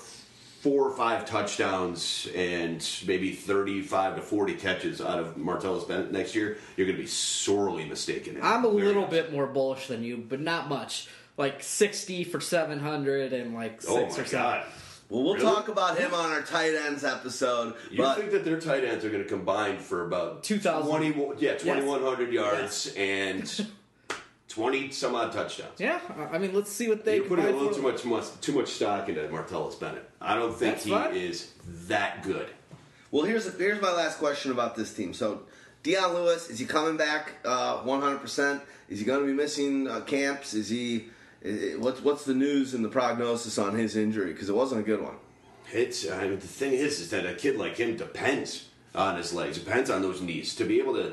[0.61, 6.35] four or five touchdowns, and maybe 35 to 40 catches out of Martellus Bennett next
[6.35, 8.38] year, you're going to be sorely mistaken.
[8.42, 9.11] I'm a little much.
[9.11, 11.09] bit more bullish than you, but not much.
[11.37, 14.62] Like 60 for 700 and like 6 Oh or my 7.
[15.09, 15.14] God!
[15.14, 15.47] Well, we'll Really?
[15.47, 17.75] talk about him on our tight ends episode.
[17.90, 20.88] You but think that their tight ends are going to combine for about 2,000.
[20.88, 23.66] 20, yeah, 2,100 yards and
[24.49, 25.79] 20 some odd touchdowns?
[25.79, 28.25] Yeah, I- I mean, let's see what they You're putting a little too much, much
[28.40, 30.09] too much stock into Martellus Bennett.
[30.21, 31.14] I don't think That's he fine.
[31.14, 31.51] is
[31.88, 32.49] that good.
[33.11, 35.14] Well, here's here's my last question about this team.
[35.14, 35.42] So,
[35.85, 38.61] Dion Lewis is he coming back uh, 100%?
[38.88, 40.53] Is he going to be missing uh, camps?
[40.55, 41.07] Is he?
[41.79, 44.33] What's what's the news and the prognosis on his injury?
[44.33, 45.17] Because it wasn't a good one.
[45.73, 49.33] It's I mean, the thing is, is that a kid like him depends on his
[49.33, 51.13] legs, depends on those knees to be able to.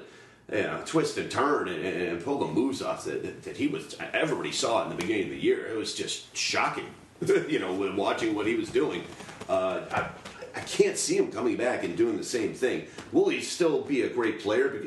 [0.85, 3.95] Twist and turn and, and, pull the moves off that, that he was.
[4.13, 5.65] Everybody saw it in the beginning of the year.
[5.65, 6.93] It was just shocking.
[7.47, 9.03] you know, watching what he was doing.
[9.49, 10.09] Uh, I,
[10.55, 12.85] I can't see him coming back and doing the same thing.
[13.11, 14.83] Will he still be a great player?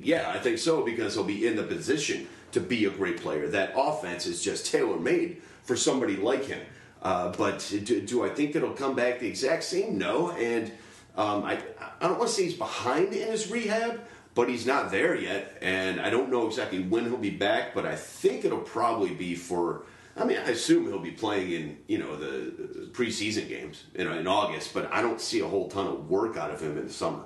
[0.00, 3.48] Yeah, I think so because he'll be in the position to be a great player.
[3.48, 6.60] That offense is just tailor made for somebody like him.
[7.02, 9.96] Uh, but do, do, I think it'll come back the exact same?
[9.96, 10.30] No.
[10.32, 10.70] And
[11.16, 11.58] um, I,
[12.00, 14.00] I don't want to say he's behind in his rehab,
[14.34, 15.58] but he's not there yet.
[15.62, 19.34] And I don't know exactly when he'll be back, but I think it'll probably be
[19.34, 19.82] for.
[20.16, 24.12] I mean, I assume he'll be playing in you know the preseason games you know
[24.12, 26.86] in August, but I don't see a whole ton of work out of him in
[26.88, 27.24] the summer.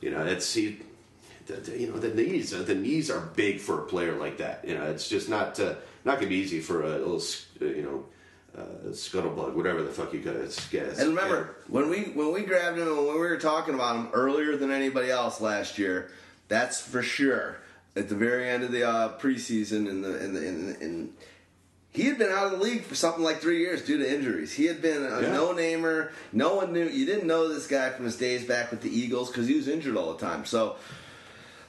[0.00, 0.80] You know, that's he,
[1.76, 4.64] you know the knees the knees are big for a player like that.
[4.66, 7.22] You know, it's just not uh, not gonna be easy for a little
[7.60, 8.04] you know
[8.56, 10.98] uh, scuttlebutt, whatever the fuck you guys guess.
[10.98, 14.08] And remember, when we when we grabbed him and when we were talking about him
[14.12, 16.10] earlier than anybody else last year,
[16.48, 17.58] that's for sure.
[17.96, 21.12] At the very end of the uh, preseason, in the in the in, in
[21.90, 24.52] he had been out of the league for something like three years due to injuries.
[24.52, 25.32] He had been a yeah.
[25.32, 26.12] no-namer.
[26.32, 26.86] No one knew.
[26.86, 29.66] You didn't know this guy from his days back with the Eagles because he was
[29.66, 30.44] injured all the time.
[30.44, 30.76] So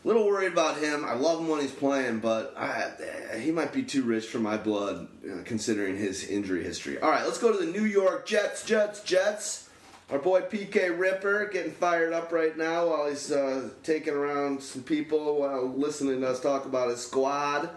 [0.03, 1.03] little worried about him.
[1.05, 4.57] I love him when he's playing, but I, he might be too rich for my
[4.57, 6.99] blood, uh, considering his injury history.
[6.99, 8.63] All right, let's go to the New York Jets.
[8.65, 9.69] Jets, Jets.
[10.11, 14.81] Our boy PK Ripper getting fired up right now while he's uh, taking around some
[14.81, 17.69] people while listening to us talk about his squad.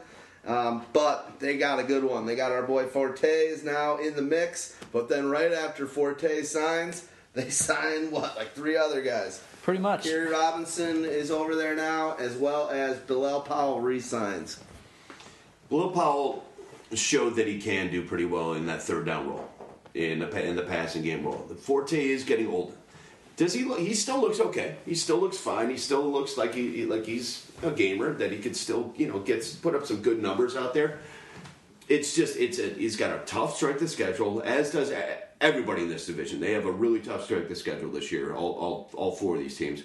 [0.46, 2.24] Um, but they got a good one.
[2.24, 4.74] They got our boy Forte is now in the mix.
[4.92, 9.42] But then right after Forte signs, they sign what like three other guys.
[9.62, 10.04] Pretty much.
[10.04, 14.58] Gary Robinson is over there now, as well as Bilal Powell resigns.
[15.68, 16.44] Bilal Powell
[16.94, 19.48] showed that he can do pretty well in that third down role,
[19.94, 21.46] in the in the passing game role.
[21.48, 22.74] The Forte is getting older.
[23.36, 23.64] Does he?
[23.64, 24.76] Look, he still looks okay.
[24.84, 25.70] He still looks fine.
[25.70, 29.20] He still looks like he like he's a gamer that he could still you know
[29.20, 30.98] get put up some good numbers out there.
[31.88, 34.90] It's just it's a, he's got a tough strength of schedule, as does
[35.42, 36.40] everybody in this division.
[36.40, 38.34] They have a really tough strength of schedule this year.
[38.34, 39.82] All, all, all four of these teams,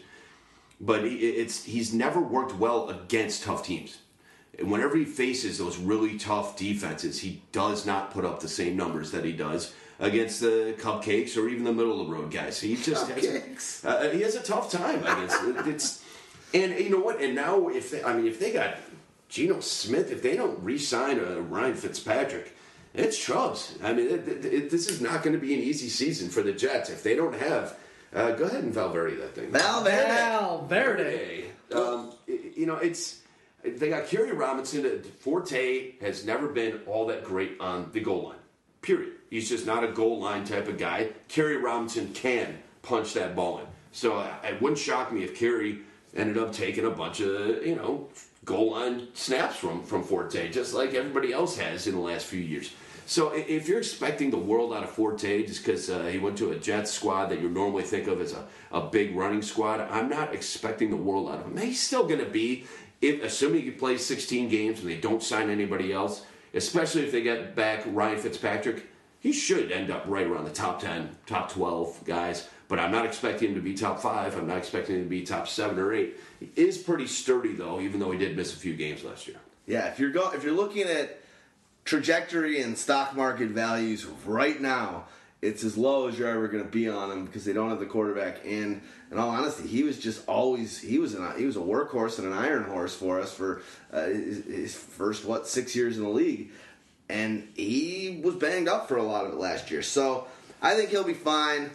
[0.80, 3.98] but he, it's he's never worked well against tough teams.
[4.58, 8.76] And whenever he faces those really tough defenses, he does not put up the same
[8.76, 12.60] numbers that he does against the cupcakes or even the middle of the road guys.
[12.60, 15.68] He just has, uh, he has a tough time against it.
[15.68, 16.04] It's
[16.54, 17.22] and you know what?
[17.22, 18.78] And now if they, I mean if they got
[19.30, 22.57] Geno Smith, if they don't re-sign uh, Ryan Fitzpatrick
[22.98, 23.82] it's Trubs.
[23.84, 26.42] I mean, it, it, it, this is not going to be an easy season for
[26.42, 27.78] the Jets if they don't have.
[28.14, 29.52] Uh, go ahead and Valverde that thing.
[29.52, 30.66] Valverde.
[30.68, 31.46] Valverde.
[31.74, 33.22] Um, you know, it's
[33.64, 35.04] they got Kerry Robinson.
[35.20, 38.38] Forte has never been all that great on the goal line.
[38.82, 39.14] Period.
[39.30, 41.10] He's just not a goal line type of guy.
[41.28, 43.66] Kerry Robinson can punch that ball in.
[43.92, 45.80] So uh, it wouldn't shock me if Kerry
[46.16, 48.08] ended up taking a bunch of you know
[48.46, 52.42] goal line snaps from from Forte, just like everybody else has in the last few
[52.42, 52.74] years.
[53.08, 56.52] So if you're expecting the world out of Forte just because uh, he went to
[56.52, 60.10] a Jets squad that you normally think of as a, a big running squad, I'm
[60.10, 61.56] not expecting the world out of him.
[61.56, 62.66] He's still going to be,
[63.00, 67.22] if, assuming he plays 16 games and they don't sign anybody else, especially if they
[67.22, 68.86] get back Ryan Fitzpatrick,
[69.22, 72.50] he should end up right around the top 10, top 12 guys.
[72.68, 74.38] But I'm not expecting him to be top five.
[74.38, 76.18] I'm not expecting him to be top seven or eight.
[76.42, 79.38] He is pretty sturdy though, even though he did miss a few games last year.
[79.66, 81.22] Yeah, if you're go- if you're looking at
[81.88, 85.06] trajectory and stock market values right now,
[85.42, 87.80] it's as low as you're ever going to be on them because they don't have
[87.80, 88.46] the quarterback.
[88.46, 92.20] And in all honesty, he was just always he was an he was a workhorse
[92.20, 96.04] and an iron horse for us for uh, his, his, first what six years in
[96.04, 96.52] the league,
[97.08, 99.82] and he was banged up for a lot of it last year.
[99.82, 100.28] So
[100.62, 101.72] I think he'll be fine.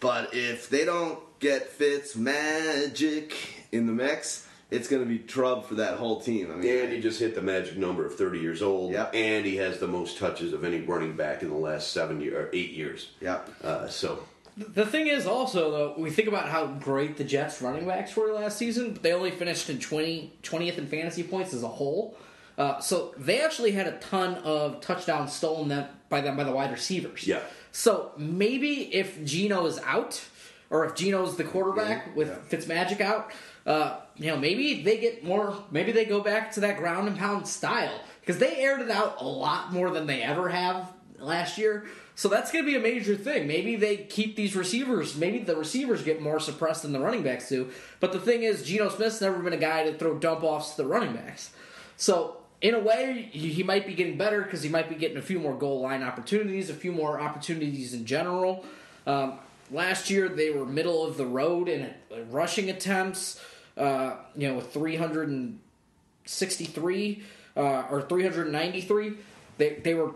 [0.00, 3.34] But if they don't get Fitz magic
[3.70, 6.50] in the mix, it's going to be trouble for that whole team.
[6.50, 8.92] I mean, and he just hit the magic number of 30 years old.
[8.92, 9.14] Yep.
[9.14, 12.40] And he has the most touches of any running back in the last seven year,
[12.40, 13.10] or eight years.
[13.20, 13.50] Yep.
[13.62, 14.24] Uh, so.
[14.56, 18.32] The thing is, also though, we think about how great the Jets running backs were
[18.32, 18.94] last season.
[18.94, 22.16] But they only finished in 20, 20th in fantasy points as a whole.
[22.56, 26.52] Uh, so they actually had a ton of touchdowns stolen them by them by the
[26.52, 27.26] wide receivers.
[27.26, 27.40] Yeah.
[27.72, 30.22] So maybe if Geno is out,
[30.68, 32.14] or if Geno's the quarterback yeah.
[32.14, 32.58] with yeah.
[32.58, 33.32] Fitzmagic out,
[33.66, 35.56] uh, you know, maybe they get more.
[35.70, 39.20] Maybe they go back to that ground and pound style because they aired it out
[39.20, 41.86] a lot more than they ever have last year.
[42.14, 43.46] So that's going to be a major thing.
[43.46, 45.16] Maybe they keep these receivers.
[45.16, 47.70] Maybe the receivers get more suppressed than the running backs do.
[48.00, 50.82] But the thing is, Geno Smith's never been a guy to throw dump offs to
[50.82, 51.52] the running backs.
[51.96, 55.22] So in a way, he might be getting better because he might be getting a
[55.22, 58.64] few more goal line opportunities, a few more opportunities in general.
[59.06, 59.38] Um,
[59.70, 61.92] last year, they were middle of the road in
[62.30, 63.40] rushing attempts
[63.76, 67.22] uh, you know, with 363
[67.56, 69.14] uh, or 393.
[69.58, 70.12] They, they were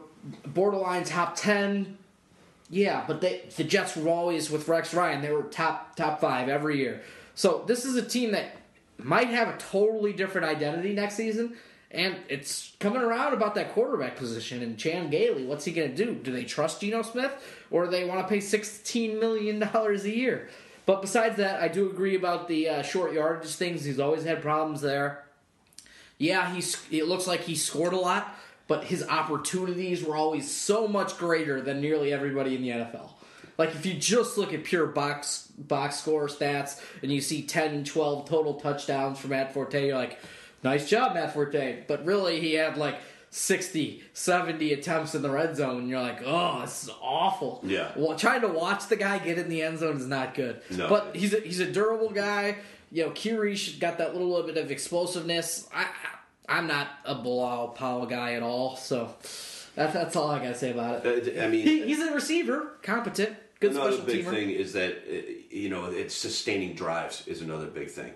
[0.46, 1.98] borderline top 10
[2.68, 5.22] Yeah, but they, the Jets were always with Rex Ryan.
[5.22, 7.02] They were top top five every year.
[7.34, 8.56] So this is a team that
[8.98, 11.56] might have a totally different identity next season,
[11.90, 14.62] and it's coming around about that quarterback position.
[14.62, 16.14] And Chan Gailey, what's he going to do?
[16.14, 17.32] Do they trust Geno Smith,
[17.70, 20.48] or do they want to pay sixteen million dollars a year?
[20.86, 23.84] But besides that, I do agree about the uh, short yardage things.
[23.84, 25.24] He's always had problems there.
[26.16, 26.80] Yeah, he's.
[26.90, 28.34] It looks like he scored a lot,
[28.68, 33.10] but his opportunities were always so much greater than nearly everybody in the NFL.
[33.58, 37.84] Like if you just look at pure box box score stats and you see 10,
[37.84, 40.18] 12 total touchdowns for Matt Forte, you're like,
[40.62, 41.84] nice job, Matt Forte.
[41.88, 42.98] But really, he had like
[43.36, 47.60] 60, 70 attempts in the red zone, and you're like, oh, this is awful.
[47.66, 47.92] Yeah.
[47.94, 50.62] Well, trying to watch the guy get in the end zone is not good.
[50.70, 50.88] No.
[50.88, 52.56] But he's a, he's a durable guy.
[52.90, 55.68] You know, Kirish got that little bit of explosiveness.
[55.74, 55.88] I, I
[56.48, 59.14] I'm not a Bilal Powell guy at all, so
[59.74, 61.36] that's that's all I gotta say about it.
[61.36, 64.30] Uh, I mean, He, he's a receiver, competent, good another special big teamer.
[64.30, 68.12] thing is that uh, you know it's sustaining drives is another big thing.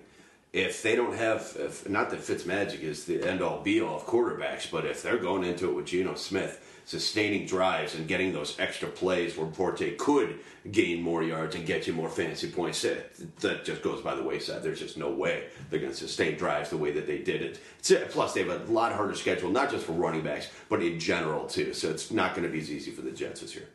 [0.52, 4.02] If they don't have, if, not that Fitzmagic is the end all be all of
[4.06, 8.58] quarterbacks, but if they're going into it with Geno Smith, sustaining drives and getting those
[8.58, 10.40] extra plays where Forte could
[10.72, 14.22] gain more yards and get you more fantasy points, that, that just goes by the
[14.24, 14.64] wayside.
[14.64, 17.60] There's just no way they're going to sustain drives the way that they did it.
[17.78, 20.82] It's- eh, Plus, they have a lot harder schedule, not just for running backs, but
[20.82, 21.72] in general too.
[21.74, 23.68] So it's not going to be as easy for the Jets this year.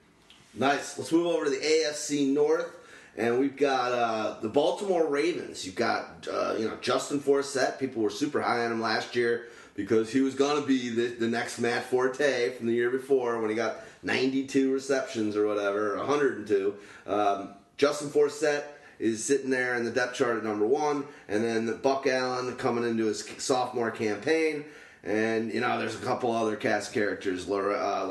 [0.54, 0.98] Nice.
[0.98, 2.70] Let's move over to the AFC North,
[3.18, 5.66] and we've got uh, the Baltimore Ravens.
[5.66, 7.80] You've got uh, you know Justin Forsett.
[7.80, 11.08] People were super high on him last year because he was going to be the,
[11.08, 15.98] the next Matt Forte from the year before when he got 92 receptions or whatever,
[15.98, 16.76] 102.
[17.06, 18.64] Um, Justin Forsett
[19.00, 22.86] is sitting there in the depth chart at number one, and then Buck Allen coming
[22.86, 24.64] into his sophomore campaign.
[25.04, 27.48] And you know, there's a couple other cast characters.
[27.48, 28.06] Laura, uh,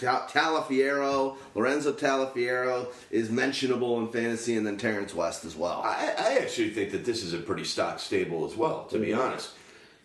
[0.00, 5.82] Taliaferro, Lorenzo Taliaferro is mentionable in fantasy, and then Terrence West as well.
[5.84, 9.12] I, I actually think that this is a pretty stock stable as well, to be
[9.12, 9.50] honest.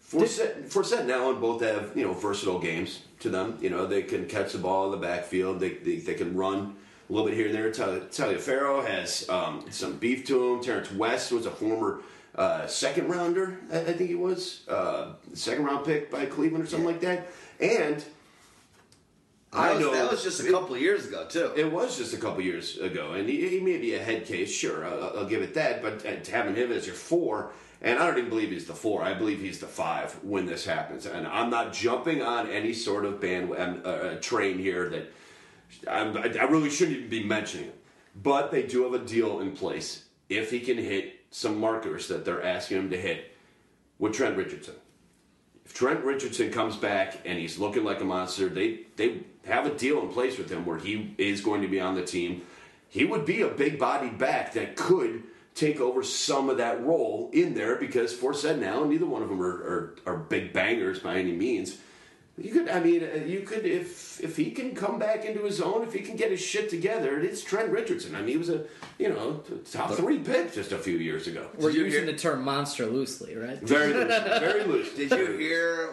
[0.09, 3.57] Forsett, Forsett and Allen both have you know versatile games to them.
[3.61, 5.59] You know they can catch the ball in the backfield.
[5.59, 6.75] They they, they can run
[7.09, 7.71] a little bit here and there.
[7.71, 10.63] Tal- Taliaferro has um, some beef to him.
[10.63, 12.01] Terrence West was a former
[12.35, 16.67] uh, second rounder, I, I think he was uh, second round pick by Cleveland or
[16.67, 17.27] something like that.
[17.59, 18.03] And
[19.53, 21.51] I know that was just a couple of years ago too.
[21.55, 24.51] it was just a couple years ago, and he, he may be a head case,
[24.51, 25.81] sure, I'll, I'll give it that.
[25.81, 29.03] But uh, having him as your four, and I don't even believe he's the four.
[29.03, 31.05] I believe he's the five when this happens.
[31.05, 35.11] And I'm not jumping on any sort of bandwagon uh, train here that
[35.89, 37.79] I'm, I I really shouldn't even be mentioning it.
[38.15, 42.25] But they do have a deal in place if he can hit some markers that
[42.25, 43.35] they're asking him to hit
[43.99, 44.75] with Trent Richardson.
[45.65, 49.75] If Trent Richardson comes back and he's looking like a monster, they they have a
[49.75, 52.43] deal in place with him where he is going to be on the team.
[52.89, 55.23] He would be a big bodied back that could
[55.55, 59.41] take over some of that role in there because Forsett now, neither one of them
[59.41, 61.77] are, are, are big bangers by any means.
[62.35, 65.61] You could, I mean, uh, you could if if he can come back into his
[65.61, 68.15] own, if he can get his shit together, it's Trent Richardson.
[68.15, 68.63] I mean, he was a
[68.97, 71.47] you know top three pick just a few years ago.
[71.59, 73.59] We're Did using hear- the term monster loosely, right?
[73.61, 74.95] Very loose, very loose.
[74.95, 75.91] Did you hear?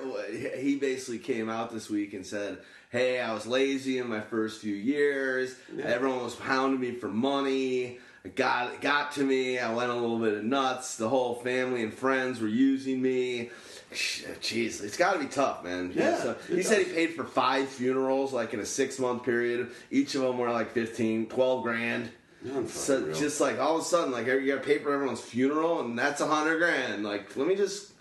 [0.59, 4.63] He basically came out this week and said, "Hey, I was lazy in my first
[4.63, 5.55] few years.
[5.83, 7.99] Everyone was pounding me for money.
[8.25, 9.59] It got it got to me.
[9.59, 10.97] I went a little bit nuts.
[10.97, 13.51] The whole family and friends were using me."
[13.93, 15.93] Jeez, it's got to be tough, man.
[15.95, 19.71] Yeah, So, he said he paid for five funerals, like in a six month period.
[19.91, 22.11] Each of them were like 15, 12 grand.
[22.69, 23.15] So real.
[23.15, 25.99] just like all of a sudden, like you got to pay for everyone's funeral, and
[25.99, 27.05] that's a hundred grand.
[27.05, 27.93] Like, let me just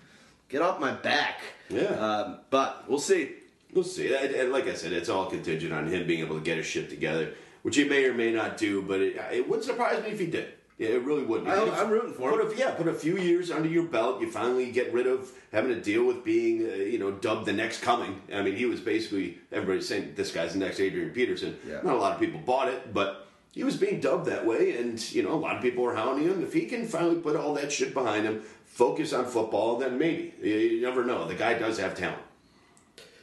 [0.47, 1.41] get off my back.
[1.69, 1.82] Yeah.
[1.88, 3.32] Um, but we'll see.
[3.73, 4.13] We'll see.
[4.15, 6.65] And- and like I said, it's all contingent on him being able to get his
[6.65, 8.82] shit together, which he may or may not do.
[8.82, 10.54] But it, it wouldn't surprise me if he did.
[10.79, 11.49] Yeah, it really wouldn't.
[11.49, 12.51] I- I'm rooting for put him.
[12.53, 14.21] A, yeah, put a few years under your belt.
[14.21, 17.53] You finally get rid of having to deal with being, uh, you know, dubbed the
[17.53, 18.21] next coming.
[18.33, 21.59] I mean, he was basically everybody's saying this guy's the next Adrian Peterson.
[21.67, 21.81] Yeah.
[21.83, 25.11] Not a lot of people bought it, but he was being dubbed that way, and
[25.11, 26.41] you know, a lot of people were hounding him.
[26.41, 30.33] If he can finally put all that shit behind him, focus on football, then maybe.
[30.41, 31.27] You, you never know.
[31.27, 32.21] The guy does have talent.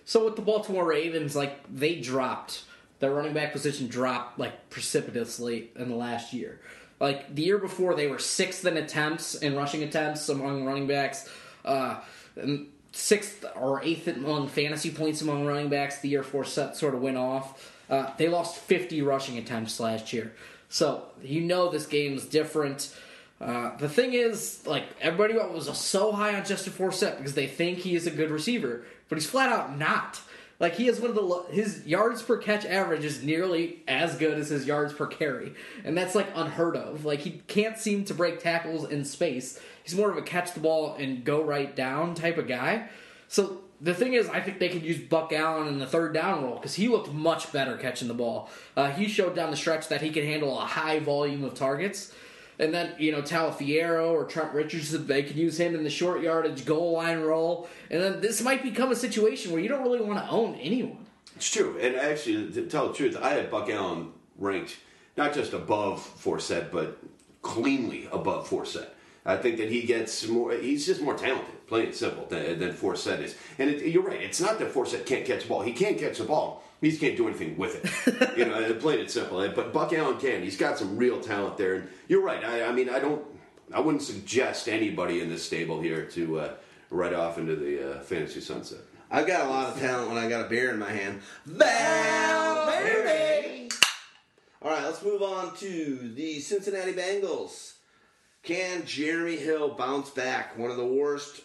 [0.05, 2.65] So with the Baltimore Ravens, like they dropped
[3.01, 6.61] their running back position dropped like precipitously in the last year.
[6.99, 11.29] Like the year before, they were sixth in attempts in rushing attempts among running backs,
[11.65, 12.01] uh,
[12.93, 16.01] sixth or eighth among fantasy points among running backs.
[16.01, 17.73] The year before, sort of went off.
[17.89, 20.33] Uh, they lost 50 rushing attempts last year,
[20.69, 22.95] so you know this game's different.
[23.39, 27.79] Uh, the thing is, like everybody was so high on Justin Forsett because they think
[27.79, 30.21] he is a good receiver, but he's flat out not.
[30.59, 34.39] Like he has one of the his yards per catch average is nearly as good
[34.39, 35.55] as his yards per carry,
[35.85, 37.05] and that's like unheard of.
[37.05, 39.61] Like he can't seem to break tackles in space.
[39.83, 42.89] He's more of a catch the ball and go right down type of guy.
[43.29, 46.43] So the thing is, I think they could use Buck Allen in the third down
[46.43, 48.49] role because he looked much better catching the ball.
[48.77, 52.13] Uh, he showed down the stretch that he can handle a high volume of targets.
[52.59, 56.23] And then, you know, Taliaferro or Trent Richardson, they can use him in the short
[56.23, 57.69] yardage goal line role.
[57.91, 61.07] And then this might become a situation where you don't really want to own anyone.
[61.37, 64.79] It's true, and actually, to tell the truth, I had Buck Allen ranked
[65.19, 66.99] not just above Forsett, but
[67.43, 68.89] cleanly above Forsett.
[69.27, 70.53] I think that he gets more.
[70.53, 73.37] He's just more talented, plain and simple, than, than Forsett is.
[73.59, 74.23] And it, you're right.
[74.23, 75.63] It's not that Forsett can't catch the ball.
[75.63, 76.63] He can't catch the ball.
[76.81, 77.91] He just can't do anything with it.
[78.37, 79.49] you know, plain and simple.
[79.49, 80.43] But Buck Allen can.
[80.43, 81.75] He's got some real talent there.
[81.77, 82.45] And you're right.
[82.45, 83.25] I, I mean, I don't.
[83.73, 86.55] I wouldn't suggest anybody in this stable here to uh,
[86.91, 88.79] ride off into the uh, fantasy sunset.
[89.11, 91.21] I've got a lot of talent when I got a beer in my hand.
[91.47, 92.77] Valverde!
[94.63, 97.75] All right, let's move on to the Cincinnati Bengals.
[98.43, 100.57] Can Jeremy Hill bounce back?
[100.59, 101.41] One of the worst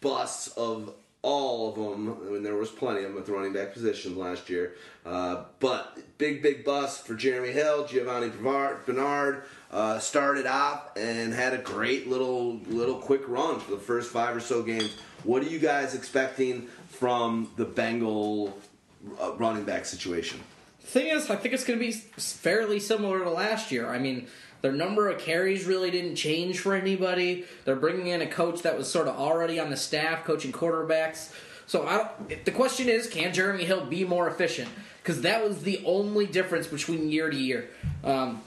[0.00, 2.16] busts of all of them.
[2.26, 4.74] I mean, there was plenty of them at the running back position last year.
[5.04, 7.86] Uh, but big, big bust for Jeremy Hill.
[7.86, 8.30] Giovani
[8.86, 14.10] Bernard uh, started off and had a great little, little quick run for the first
[14.10, 14.96] five or so games.
[15.24, 18.58] What are you guys expecting from the Bengal
[19.20, 20.40] uh, running back situation?
[20.80, 23.88] Thing is, I think it's going to be fairly similar to last year.
[23.88, 24.26] I mean,
[24.62, 27.44] their number of carries really didn't change for anybody.
[27.64, 31.32] They're bringing in a coach that was sort of already on the staff coaching quarterbacks.
[31.66, 32.08] So
[32.44, 34.68] the question is, can Jeremy Hill be more efficient?
[35.02, 37.70] Because that was the only difference between year to year.
[38.04, 38.42] Um,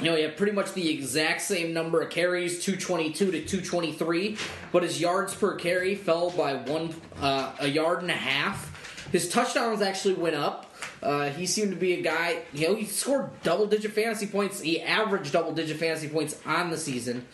[0.00, 4.36] you know, he had pretty much the exact same number of carries, 222 to 223,
[4.72, 9.08] but his yards per carry fell by one uh, a yard and a half.
[9.12, 10.73] His touchdowns actually went up.
[11.02, 14.60] Uh, he seemed to be a guy, you know, he scored double digit fantasy points.
[14.60, 17.26] He averaged double digit fantasy points on the season.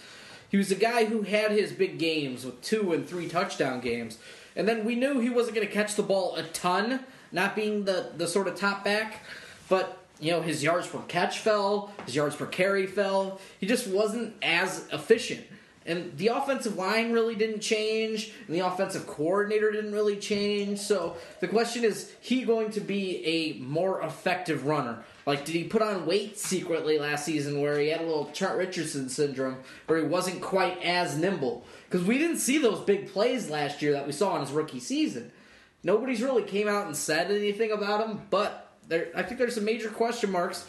[0.50, 4.18] He was a guy who had his big games with two and three touchdown games.
[4.56, 7.00] And then we knew he wasn't going to catch the ball a ton,
[7.30, 9.24] not being the, the sort of top back.
[9.68, 13.40] But, you know, his yards per catch fell, his yards per carry fell.
[13.60, 15.46] He just wasn't as efficient.
[15.90, 20.78] And the offensive line really didn't change, and the offensive coordinator didn't really change.
[20.78, 25.02] So the question is, he going to be a more effective runner?
[25.26, 28.56] Like, did he put on weight secretly last season where he had a little Trent
[28.56, 29.56] Richardson syndrome,
[29.88, 31.64] where he wasn't quite as nimble?
[31.88, 34.78] Because we didn't see those big plays last year that we saw in his rookie
[34.78, 35.32] season.
[35.82, 39.64] Nobody's really came out and said anything about him, but there, I think there's some
[39.64, 40.66] major question marks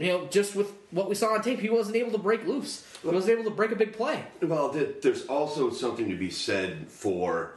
[0.00, 2.84] you know, just with what we saw on tape, he wasn't able to break loose.
[3.02, 4.24] He wasn't able to break a big play.
[4.42, 7.52] Well, there's also something to be said for,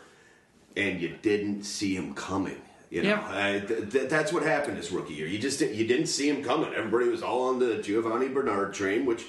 [0.76, 2.62] and you didn't see him coming.
[2.89, 3.28] You know, Yeah.
[3.28, 5.26] I, th- th- that's what happened his rookie year.
[5.26, 6.74] You just you didn't see him coming.
[6.74, 9.26] Everybody was all on the Giovani Bernard train, which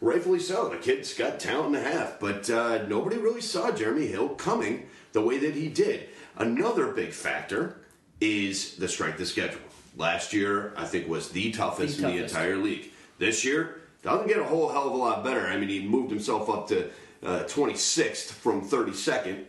[0.00, 0.68] rightfully so.
[0.68, 4.88] The kid's got talent and a half, but uh, nobody really saw Jeremy Hill coming
[5.12, 6.08] the way that he did.
[6.36, 7.78] Another big factor
[8.20, 9.60] is the strength of schedule.
[9.96, 12.90] Last year, I think, was the toughest, The in the entire league.
[13.18, 15.46] This year, doesn't get a whole hell of a lot better.
[15.46, 16.90] I mean, he moved himself up to
[17.24, 19.44] uh, 26th from 32nd.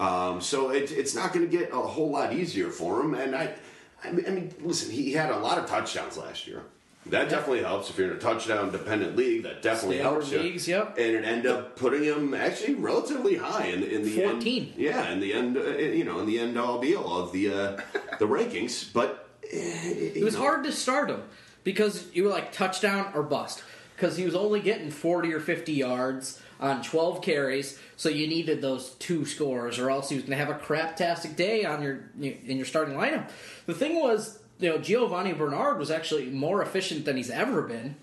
[0.00, 3.14] Um, so it, it's not going to get a whole lot easier for him.
[3.14, 3.54] And I,
[4.02, 6.62] I mean, I mean, listen, he had a lot of touchdowns last year.
[7.06, 9.42] That definitely helps if you're in a touchdown dependent league.
[9.44, 10.38] That definitely Standard helps you.
[10.38, 10.96] leagues, yep.
[10.98, 14.62] And it ended up putting him actually relatively high in, in the 14.
[14.64, 14.72] end.
[14.76, 17.52] Yeah, in the end, uh, you know, in the end all be all of the
[17.52, 17.80] uh,
[18.18, 18.92] the rankings.
[18.92, 21.22] But It was hard to start him
[21.64, 23.62] because you were like touchdown or bust
[23.96, 28.60] because he was only getting 40 or 50 yards on 12 carries, so you needed
[28.60, 32.00] those two scores, or else he was going to have a craptastic day on your
[32.20, 33.30] in your starting lineup.
[33.66, 37.96] The thing was, you know, Giovani Bernard was actually more efficient than he's ever been.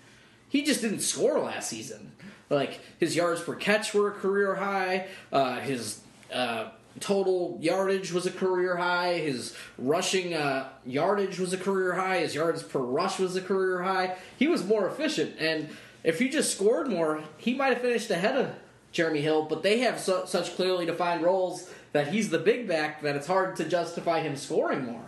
[0.48, 2.12] He just didn't score last season.
[2.50, 5.06] Like his yards per catch were a career high.
[5.32, 6.00] Uh, his
[6.32, 6.70] uh,
[7.00, 9.14] total yardage was a career high.
[9.18, 12.18] His rushing uh, yardage was a career high.
[12.18, 14.16] His yards per rush was a career high.
[14.36, 15.68] He was more efficient, and
[16.04, 18.54] if he just scored more, he might have finished ahead of
[18.92, 19.44] Jeremy Hill.
[19.44, 23.26] But they have su- such clearly defined roles that he's the big back that it's
[23.26, 25.04] hard to justify him scoring more.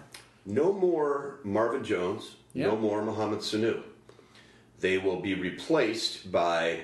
[0.47, 2.37] No more Marvin Jones.
[2.55, 3.83] No more Mohamed Sanu.
[4.81, 6.81] They will be replaced by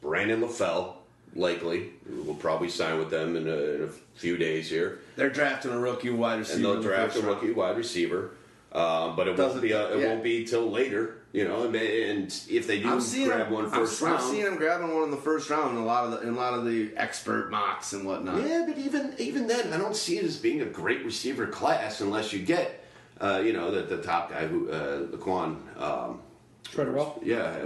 [0.00, 0.94] Brandon LaFell,
[1.34, 1.90] likely.
[2.08, 4.98] We'll probably sign with them in a, in a few days here.
[5.16, 6.56] They're drafting a rookie wide receiver.
[6.56, 7.42] And they'll in the draft a first round.
[7.42, 8.30] rookie wide receiver.
[8.72, 10.06] Uh, but it won't Doesn't- be uh, it yeah.
[10.08, 11.18] won't be till later.
[11.32, 14.08] You know, and, and if they do I'm seeing grab him, one I'm- first I'm,
[14.12, 16.30] round, seeing him grabbing one in the first round in a lot of the in
[16.34, 18.46] a lot of the expert mocks and whatnot.
[18.46, 22.00] Yeah, but even even then, I don't see it as being a great receiver class
[22.00, 22.84] unless you get,
[23.20, 25.56] uh, you know, the, the top guy who uh, Laquon.
[25.80, 26.20] Um,
[26.64, 27.20] Treadwell.
[27.22, 27.64] yeah,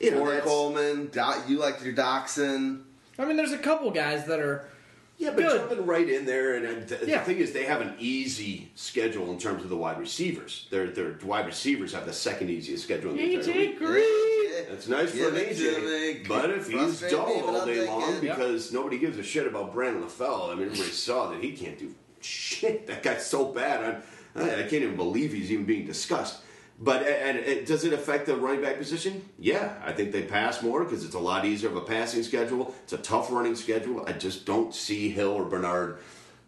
[0.00, 2.82] you know, Corey Coleman, Do- you like your Doctson.
[3.18, 4.68] I mean, there's a couple guys that are.
[5.18, 5.60] Yeah, but Good.
[5.68, 7.18] jumping right in there, and, and the, Yeah.
[7.18, 10.66] the thing is, they have an easy schedule in terms of the wide receivers.
[10.70, 13.78] Their their wide receivers have the second easiest schedule in the entire league.
[13.78, 14.64] Green.
[14.68, 15.64] That's nice Give for it to.
[15.64, 18.20] AJ, but if he's Frustrate dull all day long it.
[18.20, 20.50] because nobody gives a shit about Brandon LaFell.
[20.52, 22.86] I mean, everybody saw that he can't do shit.
[22.86, 24.02] That guy's so bad.
[24.36, 26.42] I, I can't even believe he's even being discussed.
[26.80, 29.28] But and it, does it affect the running back position?
[29.38, 32.74] Yeah, I think they pass more because it's a lot easier of a passing schedule.
[32.84, 34.04] It's a tough running schedule.
[34.06, 35.98] I just don't see Hill or Bernard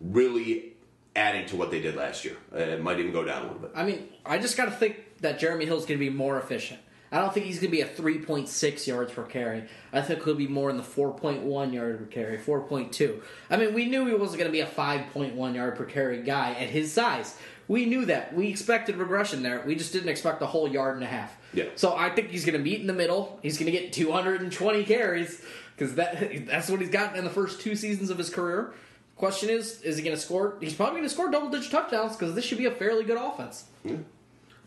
[0.00, 0.74] really
[1.16, 2.36] adding to what they did last year.
[2.54, 3.72] Uh, it might even go down a little bit.
[3.74, 6.80] I mean, I just got to think that Jeremy Hill's going to be more efficient.
[7.12, 9.64] I don't think he's going to be a 3.6 yards per carry.
[9.92, 13.20] I think he'll be more in the 4.1 yard per carry, 4.2.
[13.50, 16.52] I mean, we knew he wasn't going to be a 5.1 yard per carry guy
[16.52, 17.36] at his size.
[17.70, 18.34] We knew that.
[18.34, 19.62] We expected regression there.
[19.64, 21.38] We just didn't expect a whole yard and a half.
[21.54, 21.66] Yeah.
[21.76, 23.38] So I think he's going to meet in the middle.
[23.44, 25.40] He's going to get 220 carries
[25.76, 28.74] because that that's what he's gotten in the first two seasons of his career.
[29.14, 30.56] Question is, is he going to score?
[30.58, 33.16] He's probably going to score double digit touchdowns because this should be a fairly good
[33.16, 33.66] offense.
[33.84, 33.98] Yeah.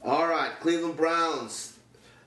[0.02, 1.78] All right, Cleveland Browns.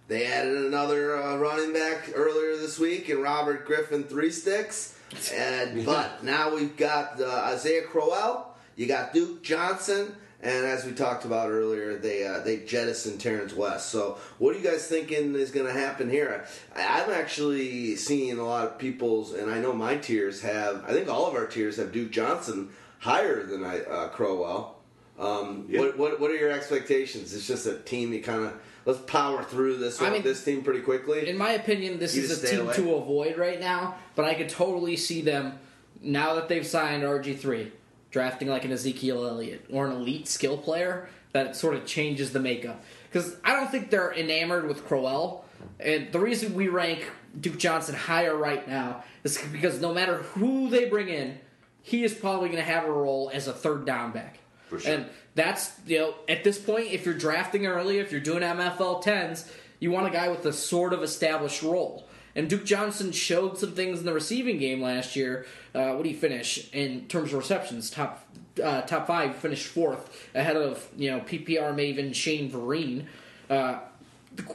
[0.08, 4.94] They added another uh, running back earlier this week in Robert Griffin three sticks,
[5.32, 8.54] and but now we've got uh, Isaiah Crowell.
[8.76, 10.14] You got Duke Johnson,
[10.46, 13.90] and as we talked about earlier, they uh, they jettisoned Terrence West.
[13.90, 16.44] So, what are you guys thinking is going to happen here?
[16.74, 20.84] I, I'm actually seeing a lot of people's, and I know my tiers have.
[20.86, 22.70] I think all of our tiers have Duke Johnson
[23.00, 24.74] higher than I, uh, Crowell.
[25.18, 25.80] Um, Yeah.
[25.80, 27.34] what, what what are your expectations?
[27.34, 28.52] It's just a team you kind of
[28.84, 31.28] let's power through this I mean- this team pretty quickly.
[31.28, 32.74] in my opinion, this You is a team away.
[32.74, 33.96] to avoid right now.
[34.14, 35.58] But I could totally see them
[36.02, 37.72] now that they've signed RG three,
[38.16, 42.40] drafting like an Ezekiel Elliott or an elite skill player that sort of changes the
[42.40, 42.82] makeup.
[43.12, 45.44] Because I don't think they're enamored with Crowell,
[45.78, 50.70] and the reason we rank Duke Johnson higher right now is because no matter who
[50.70, 51.38] they bring in,
[51.82, 54.38] he is probably going to have a role as a third down back.
[54.68, 54.94] For sure.
[54.94, 59.02] And that's you know at this point, if you're drafting early, if you're doing MFL
[59.02, 62.08] tens, you want a guy with a sort of established role.
[62.36, 65.46] And Duke Johnson showed some things in the receiving game last year.
[65.74, 67.90] Uh, what did he finish in terms of receptions?
[67.90, 68.24] Top
[68.62, 69.34] uh, top five.
[69.36, 73.06] Finished fourth ahead of you know PPR maven Shane Vereen.
[73.48, 73.80] Uh,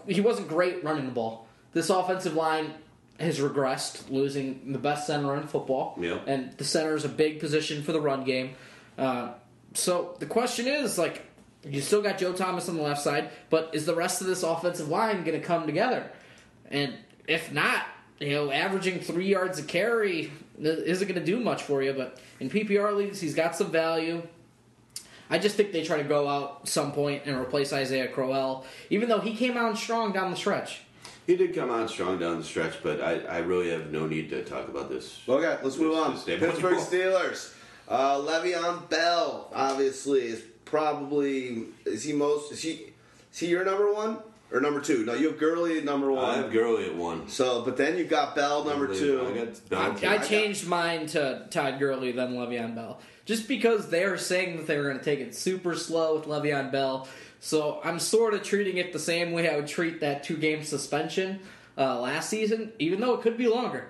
[0.07, 1.47] he wasn't great running the ball.
[1.73, 2.73] This offensive line
[3.19, 5.97] has regressed, losing the best center in football.
[5.99, 6.19] Yeah.
[6.27, 8.55] And the center is a big position for the run game.
[8.97, 9.34] Uh,
[9.73, 11.25] so the question is, like,
[11.63, 14.43] you still got Joe Thomas on the left side, but is the rest of this
[14.43, 16.11] offensive line going to come together?
[16.69, 16.93] And
[17.28, 17.86] if not,
[18.19, 21.93] you know, averaging three yards a carry isn't going to do much for you.
[21.93, 24.22] But in PPR leagues, he's got some value.
[25.30, 29.07] I just think they try to go out some point and replace Isaiah Crowell, even
[29.07, 30.82] though he came out strong down the stretch.
[31.26, 34.30] He did come on strong down the stretch, but I, I really have no need
[34.32, 35.22] to talk about this.
[35.30, 36.15] Okay, let's move on.
[36.15, 37.53] this day- Pittsburgh Steelers.
[37.88, 42.93] Uh, Le'Veon Bell, obviously, is probably is he most is he
[43.32, 44.17] is he your number one
[44.51, 45.05] or number two?
[45.05, 46.25] No, you have Gurley at number one.
[46.25, 47.27] I have Gurley at one.
[47.29, 49.17] so, but then you've got Bell number I two.
[49.35, 49.81] got Bell.
[49.81, 54.57] I, I got- changed mine to Todd Gurley then Le'Veon Bell, just because they're saying
[54.57, 57.07] that they were going to take it super slow with Le'Veon Bell.
[57.39, 60.63] So I'm sort of treating it the same way I would treat that two game
[60.63, 61.39] suspension
[61.77, 63.87] uh, last season, even though it could be longer.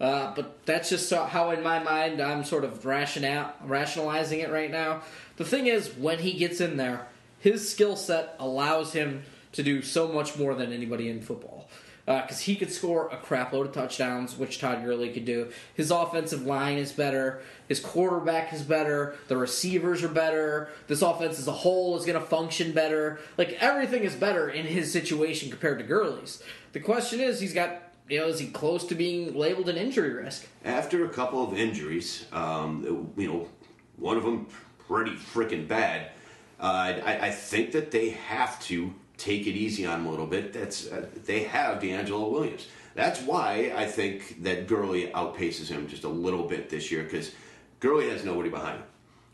[0.00, 4.70] Uh, but that's just how, in my mind, I'm sort of rational, rationalizing it right
[4.70, 5.02] now.
[5.36, 7.06] The thing is, when he gets in there,
[7.40, 9.22] his skill set allows him
[9.52, 11.68] to do so much more than anybody in football.
[12.06, 15.50] Because he could score a crap load of touchdowns, which Todd Gurley could do.
[15.74, 17.42] His offensive line is better.
[17.68, 19.16] His quarterback is better.
[19.28, 20.70] The receivers are better.
[20.86, 23.20] This offense as a whole is going to function better.
[23.36, 26.42] Like, everything is better in his situation compared to Gurley's.
[26.72, 30.14] The question is, he's got, you know, is he close to being labeled an injury
[30.14, 30.46] risk?
[30.64, 33.48] After a couple of injuries, um, you know,
[33.96, 34.46] one of them
[34.86, 36.12] pretty freaking bad.
[36.58, 40.26] Uh, I, I think that they have to take it easy on him a little
[40.26, 40.52] bit.
[40.52, 42.66] That's uh, they have DeAngelo Williams.
[42.94, 47.32] That's why I think that Gurley outpaces him just a little bit this year because
[47.80, 48.84] Gurley has nobody behind him.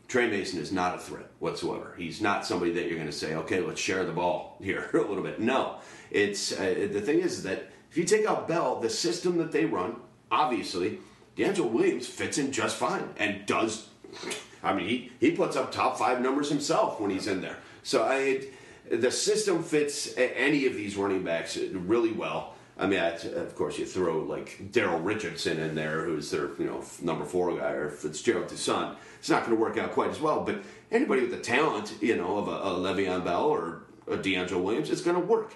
[0.07, 1.95] Tre Mason is not a threat whatsoever.
[1.97, 4.97] He's not somebody that you're going to say, okay, let's share the ball here a
[4.97, 5.39] little bit.
[5.39, 5.77] No,
[6.11, 9.65] it's uh, the thing is that if you take out Bell, the system that they
[9.65, 9.95] run,
[10.29, 10.99] obviously,
[11.37, 13.87] DeAngelo Williams fits in just fine and does.
[14.63, 17.57] I mean, he, he puts up top five numbers himself when he's in there.
[17.83, 18.47] So I,
[18.89, 22.55] the system fits any of these running backs really well.
[22.77, 26.83] I mean, of course, you throw like Daryl Richardson in there, who's their you know
[27.01, 28.97] number four guy, or Fitzgerald Toussaint.
[29.19, 30.43] It's not going to work out quite as well.
[30.43, 30.61] But
[30.91, 34.89] anybody with the talent, you know, of a, a Le'Veon Bell or a DeAngelo Williams,
[34.89, 35.55] it's going to work.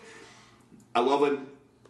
[0.96, 1.40] I love it.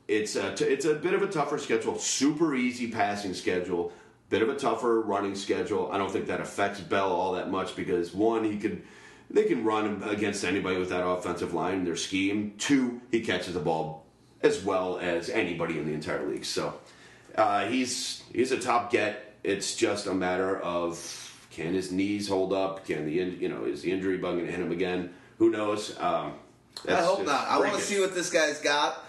[0.07, 3.93] It's a, it's a bit of a tougher schedule, super easy passing schedule,
[4.29, 5.91] bit of a tougher running schedule.
[5.91, 8.83] I don't think that affects Bell all that much because one, he can
[9.29, 12.55] they can run him against anybody with that offensive line, in their scheme.
[12.57, 14.05] Two, he catches the ball
[14.41, 16.45] as well as anybody in the entire league.
[16.45, 16.79] So
[17.35, 19.35] uh, he's he's a top get.
[19.43, 20.97] It's just a matter of
[21.51, 22.85] can his knees hold up?
[22.85, 25.13] Can the you know is the injury bug going to hit him again?
[25.37, 25.97] Who knows?
[25.99, 26.33] Um,
[26.87, 27.47] I hope not.
[27.47, 29.05] I want to see what this guy's got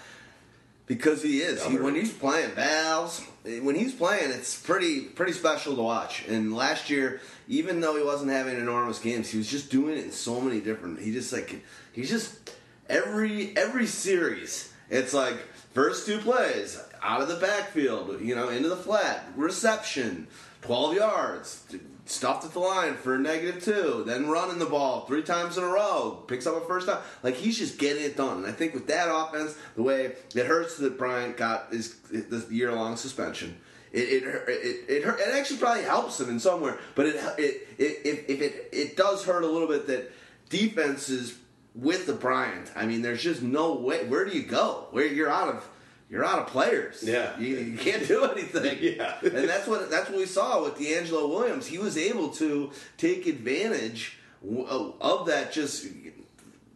[0.91, 1.65] because he is.
[1.65, 6.27] He, when he's playing valves, when he's playing, it's pretty pretty special to watch.
[6.27, 10.05] And last year, even though he wasn't having enormous games, he was just doing it
[10.05, 10.99] in so many different.
[10.99, 11.63] He just like
[11.93, 12.57] he's just
[12.89, 14.73] every every series.
[14.89, 15.37] It's like
[15.75, 20.27] first two plays out of the backfield, you know, into the flat, reception,
[20.61, 21.63] twelve yards,
[22.11, 25.65] stuffed at the line for a negative two, then running the ball three times in
[25.65, 27.01] a row, picks up a first down.
[27.23, 28.39] Like he's just getting it done.
[28.39, 32.51] And I think with that offense, the way it hurts that Bryant got his this
[32.51, 33.57] year long suspension.
[33.93, 35.21] It it, it it hurt.
[35.21, 38.97] It actually probably helps him in somewhere, but it it, it if, if it it
[38.97, 40.13] does hurt a little bit that
[40.49, 41.37] defenses
[41.75, 42.71] with the Bryant.
[42.77, 44.05] I mean, there's just no way.
[44.05, 44.87] Where do you go?
[44.91, 45.69] Where you're out of
[46.11, 47.03] you're out of players.
[47.05, 47.39] Yeah.
[47.39, 48.79] you, you can't do anything.
[48.81, 49.19] Yeah.
[49.23, 51.67] and that's what that's what we saw with DeAngelo Williams.
[51.67, 55.53] He was able to take advantage uh, of that.
[55.53, 55.87] Just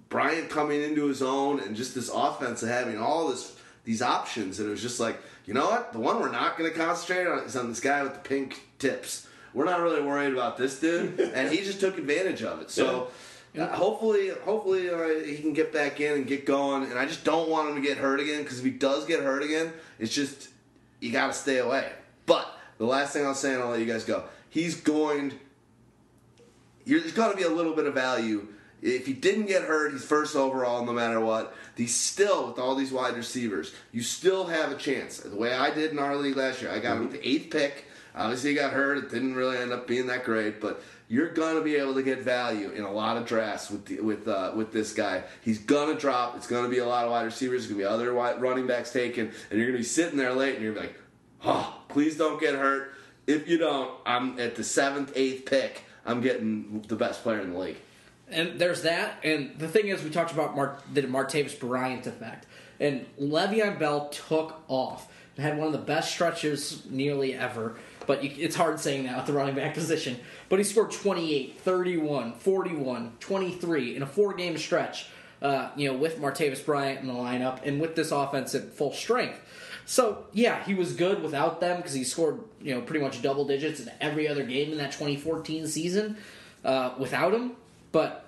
[0.08, 4.60] Bryant coming into his own and just this offense of having all this these options.
[4.60, 5.92] And it was just like, you know what?
[5.92, 8.62] The one we're not going to concentrate on is on this guy with the pink
[8.78, 9.26] tips.
[9.52, 12.70] We're not really worried about this dude, and he just took advantage of it.
[12.70, 13.08] So.
[13.56, 16.84] Uh, hopefully, hopefully uh, he can get back in and get going.
[16.90, 19.20] And I just don't want him to get hurt again because if he does get
[19.20, 20.48] hurt again, it's just
[21.00, 21.92] you got to stay away.
[22.26, 22.48] But
[22.78, 24.24] the last thing I'll say, and I'll let you guys go.
[24.50, 25.34] He's going.
[26.84, 28.48] There's got to be a little bit of value.
[28.82, 31.54] If he didn't get hurt, he's first overall no matter what.
[31.74, 33.72] He's still with all these wide receivers.
[33.92, 35.18] You still have a chance.
[35.18, 37.50] The way I did in our league last year, I got him with the eighth
[37.50, 37.86] pick.
[38.14, 38.98] Obviously, he got hurt.
[38.98, 42.20] It didn't really end up being that great, but you're gonna be able to get
[42.20, 45.24] value in a lot of drafts with the, with uh, with this guy.
[45.42, 46.36] He's gonna drop.
[46.36, 47.62] It's gonna be a lot of wide receivers.
[47.62, 50.54] It's gonna be other wide running backs taken, and you're gonna be sitting there late,
[50.54, 50.94] and you're like,
[51.44, 52.92] oh, please don't get hurt.
[53.26, 55.84] If you don't, I'm at the seventh, eighth pick.
[56.06, 57.76] I'm getting the best player in the league.
[58.28, 59.18] And there's that.
[59.24, 62.46] And the thing is, we talked about Mar- the Martavis Bryant effect.
[62.80, 67.76] And Le'Veon Bell took off and had one of the best stretches nearly ever.
[68.06, 70.18] But you, it's hard saying that at the running back position.
[70.48, 75.06] But he scored 28, 31, 41, 23 in a four game stretch,
[75.42, 78.92] uh, you know, with Martavis Bryant in the lineup and with this offense at full
[78.92, 79.40] strength.
[79.86, 83.44] So, yeah, he was good without them because he scored, you know, pretty much double
[83.44, 86.16] digits in every other game in that 2014 season
[86.64, 87.52] uh, without him.
[87.92, 88.24] But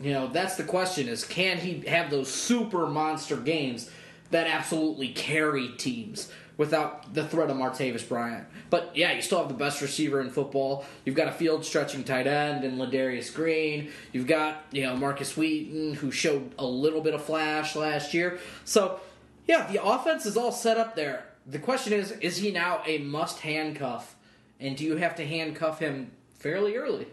[0.00, 3.90] you know, that's the question: is can he have those super monster games
[4.30, 8.46] that absolutely carry teams without the threat of Martavis Bryant?
[8.70, 10.84] But yeah, you still have the best receiver in football.
[11.04, 13.90] You've got a field stretching tight end and Ladarius Green.
[14.12, 18.38] You've got you know Markus Wheaton, who showed a little bit of flash last year.
[18.64, 19.00] So
[19.46, 21.26] yeah, the offense is all set up there.
[21.46, 24.16] The question is: is he now a must handcuff?
[24.60, 27.06] And do you have to handcuff him fairly early?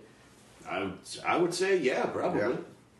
[0.69, 2.57] I would, I would say yeah, probably.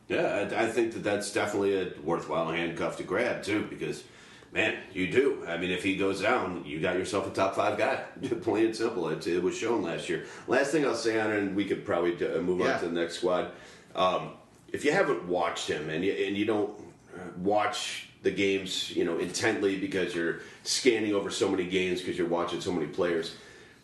[0.10, 4.04] Yeah, I, I think that that's definitely a worthwhile handcuff to grab too, because
[4.52, 5.44] man, you do.
[5.48, 8.04] I mean, if he goes down, you got yourself a top five guy.
[8.42, 9.10] Plain and simple.
[9.10, 10.26] It, it was shown last year.
[10.48, 12.74] Last thing I'll say on it, and we could probably uh, move Yeah.
[12.76, 13.52] on to the next squad.
[13.96, 14.32] Um,
[14.72, 16.72] if you haven't watched him and you, and you don't
[17.16, 22.18] uh, watch the games, you know, intently because you're scanning over so many games because
[22.18, 23.36] you're watching so many players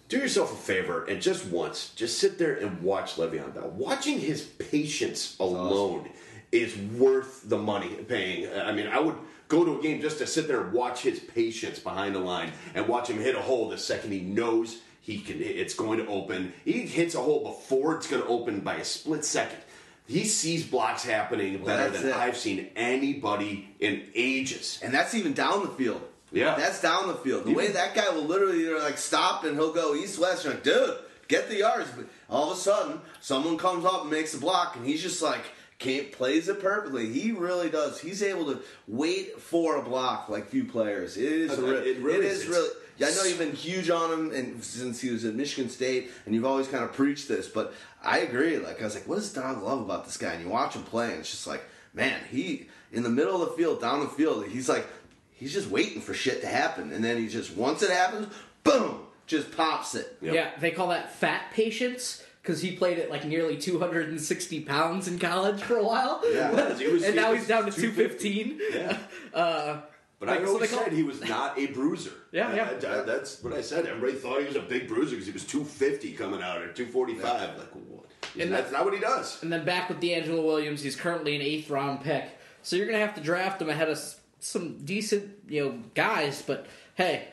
[0.10, 3.70] do yourself a favor and just once, just sit there and watch Le'Veon Bell.
[3.76, 6.08] Watching his patience alone
[6.52, 8.50] is worth the money paying.
[8.58, 9.16] I mean, I would
[9.48, 12.52] go to a game just to sit there and watch his patience behind the line
[12.76, 15.42] and watch him hit a hole the second he knows he can.
[15.42, 16.54] It's going to open.
[16.66, 19.60] He hits a hole before it's going to open by a split second.
[20.06, 22.16] He sees blocks happening better than it.
[22.16, 24.80] I've seen anybody in ages.
[24.82, 26.02] And that's even down the field.
[26.32, 26.56] Yeah.
[26.56, 27.46] That's down the field.
[27.46, 30.44] The way that guy will literally you know, like stop and he'll go east west.
[30.44, 31.90] You're like, dude, get the yards.
[31.96, 35.22] But all of a sudden, someone comes up and makes a block, and he's just
[35.22, 35.44] like
[35.80, 37.12] can't plays it perfectly.
[37.12, 38.00] He really does.
[38.00, 41.18] He's able to wait for a block like few players.
[41.18, 42.42] It is Okay, re- it really it is.
[42.42, 42.70] is really.
[42.98, 46.10] Yeah, I know you've been huge on him, and since he was at Michigan State,
[46.26, 47.48] and you've always kind of preached this.
[47.48, 47.74] But
[48.04, 48.58] I agree.
[48.58, 50.34] Like I was like, what does Don love about this guy?
[50.34, 51.64] And you watch him play, and it's just like,
[51.94, 54.88] man, he in the middle of the field, down the field, he's like,
[55.32, 59.02] he's just waiting for shit to happen, and then he just once it happens, boom,
[59.28, 60.18] just pops it.
[60.22, 60.34] Yep.
[60.34, 65.20] Yeah, they call that fat patience because he played at like nearly 260 pounds in
[65.20, 66.22] college for a while.
[66.34, 68.58] Yeah, He was- he was- and now he he's down to 215.
[68.60, 68.60] 215.
[68.74, 68.98] Yeah.
[69.34, 69.82] Uh,
[70.20, 72.14] But Like, I so always said he was not a bruiser.
[72.32, 72.70] Yeah, yeah.
[72.72, 73.86] I- I- that's what I said.
[73.86, 77.58] Everybody thought he was a big bruiser because he was 250 coming out or 245.
[77.58, 78.06] Like, what?
[78.40, 79.44] And that's not what he does.
[79.44, 82.26] and then back with DeAngelo Williams, he's currently an eighth round pick.
[82.64, 84.00] So you're going to have to draft him ahead of
[84.40, 86.42] some decent, you know, guys.
[86.42, 87.28] But hey,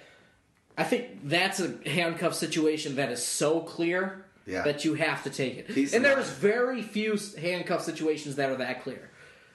[0.76, 4.62] I think that's a handcuff situation that is so clear Yeah.
[4.62, 5.70] that you have to take it.
[5.70, 9.10] He's and there's very few handcuff situations that are that clear.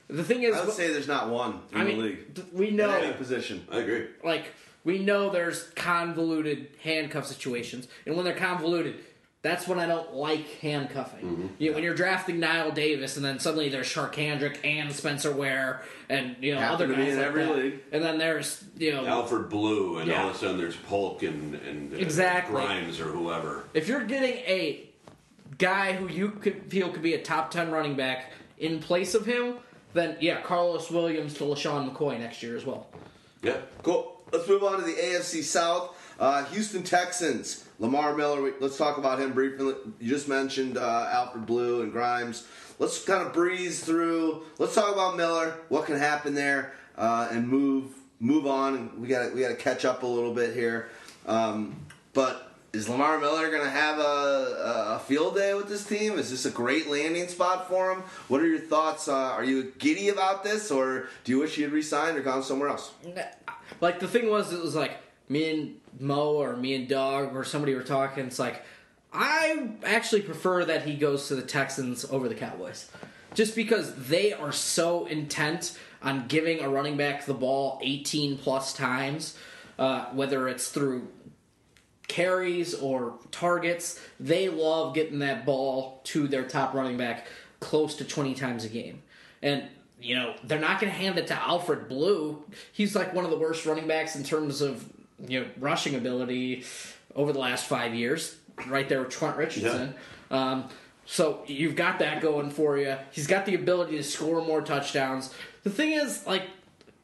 [0.07, 2.45] The thing is, I would say there's not one in I the mean, league.
[2.51, 3.67] we know any position.
[3.71, 4.07] I agree.
[4.23, 4.45] like
[4.83, 8.95] we know there's convoluted handcuff situations, and when they're convoluted,
[9.41, 11.25] that's when I don't like handcuffing.
[11.25, 11.47] Mm-hmm.
[11.59, 15.81] You know, when you're drafting Knile Davis, and then suddenly there's Charcandrick and Spencer Ware,
[16.09, 17.55] and you know other guys in like every that.
[17.55, 17.79] league.
[17.93, 20.23] and then there's you know Alfred Blue, and Yeah.
[20.23, 22.61] all of a sudden there's Polk and, and uh, Exactly.
[22.61, 23.63] Grimes or whoever.
[23.73, 24.89] if you're getting a
[25.57, 29.25] guy who you could feel could be a top ten running back in place of
[29.25, 29.55] him,
[29.93, 32.87] then yeah, Karlos Williams to LeSean McCoy next year as well.
[33.41, 33.57] Yeah.
[33.83, 34.21] Cool.
[34.33, 35.95] Let's move on to the AFC South.
[36.19, 37.65] Uh, Houston Texans.
[37.79, 38.53] Lamar Miller.
[38.59, 39.73] Let's talk about him briefly.
[39.99, 42.45] You just mentioned uh, Alfred Blue and Grimes.
[42.77, 44.43] Let's kind of breeze through.
[44.57, 45.55] Let's talk about Miller.
[45.69, 49.01] What can happen there, uh, and move move on.
[49.01, 50.89] We got we got to catch up a little bit here.
[51.25, 56.19] Um, but is Lamar Miller going to have a, a field day with this team?
[56.19, 58.03] Is this a great landing spot for him?
[58.27, 59.07] What are your thoughts?
[59.07, 62.43] Uh, are you giddy about this, or do you wish he had resigned or gone
[62.43, 62.91] somewhere else?
[63.81, 64.91] Like the thing was, it was like
[65.29, 68.25] me and Mo or me and Dog or somebody were talking.
[68.25, 68.63] It's like
[69.13, 72.91] I actually prefer that he goes to the Texans over the Cowboys,
[73.33, 78.73] just because they are so intent on giving a running back the ball 18 plus
[78.73, 79.37] times,
[79.77, 81.07] uh, whether it's through
[82.07, 83.99] carries or targets.
[84.19, 87.27] They love getting that ball to their top running back
[87.59, 89.01] close to 20 times a game.
[89.41, 89.63] And,
[90.01, 92.43] you know, they're not going to hand it to Alfred Blue.
[92.71, 94.91] He's like one of the worst running backs in terms of,
[95.27, 96.63] you know, rushing ability
[97.15, 98.35] over the last five years,
[98.67, 99.95] right there with Trent Richardson.
[100.31, 100.69] Um,
[101.05, 102.95] so you've got that going for you.
[103.11, 105.33] He's got the ability to score more touchdowns.
[105.63, 106.43] The thing is, like,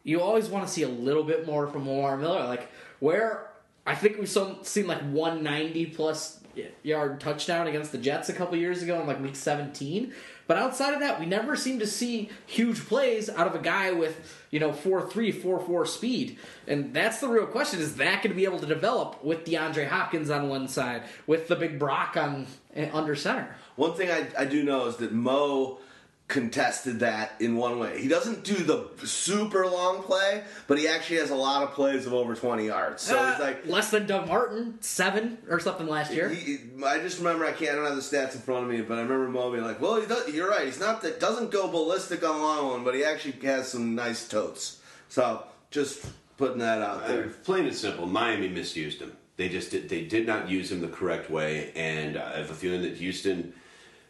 [0.04, 2.44] you always want to see a little bit more from Lamar Miller.
[2.46, 3.50] Like, where
[3.86, 6.40] I think we've some, seen like 190 plus
[6.84, 10.14] yard touchdown against the Jets a couple years ago in like week 17.
[10.48, 13.92] But outside of that, we never seem to see huge plays out of a guy
[13.92, 16.38] with, you know, 4 3, 4 4 speed.
[16.68, 19.88] And that's the real question is that going to be able to develop with DeAndre
[19.88, 23.56] Hopkins on one side, with the big Brock on eh, under center?
[23.76, 25.80] One thing I, I do know is that Mo
[26.28, 28.02] contested that in one way.
[28.02, 32.08] He doesn't do the super long play, but he actually has a lot of plays
[32.08, 33.04] of over 20 yards.
[33.04, 36.30] So Uh, he's like, less than Doug Martin, seven or something last year.
[36.30, 38.82] he, I just remember I can't I don't have the stats in front of me,
[38.82, 40.66] but I remember Mo being like, "Well, he does, you're right.
[40.66, 43.94] He's not that doesn't go ballistic on the long one, but he actually has some
[43.94, 46.06] nice totes." So just
[46.38, 47.24] putting that out Uh, there.
[47.44, 49.16] plain and simple, Miami misused him.
[49.38, 52.54] They just did, they did not use him the correct way, and I have a
[52.56, 53.54] feeling that Houston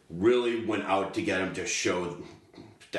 [0.09, 2.17] really went out to get him to show.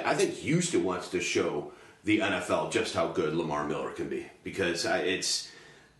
[0.05, 1.73] I think Houston wants to show
[2.05, 5.51] the NFL just how good Lamar Miller can be because I, it's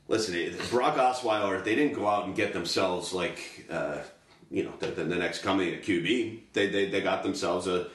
[0.09, 0.55] listen.
[0.71, 3.99] Brock Osweiler, they didn't go out and get themselves like uh,
[4.51, 6.41] you know the, the, the next coming at QB.
[6.53, 7.89] They, they they got themselves a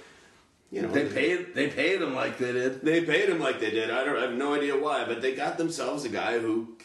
[0.72, 2.82] you know They paid they paid him like they did.
[2.82, 3.92] they paid him like they did.
[3.92, 6.76] I don't I have no idea why, but they got themselves a guy who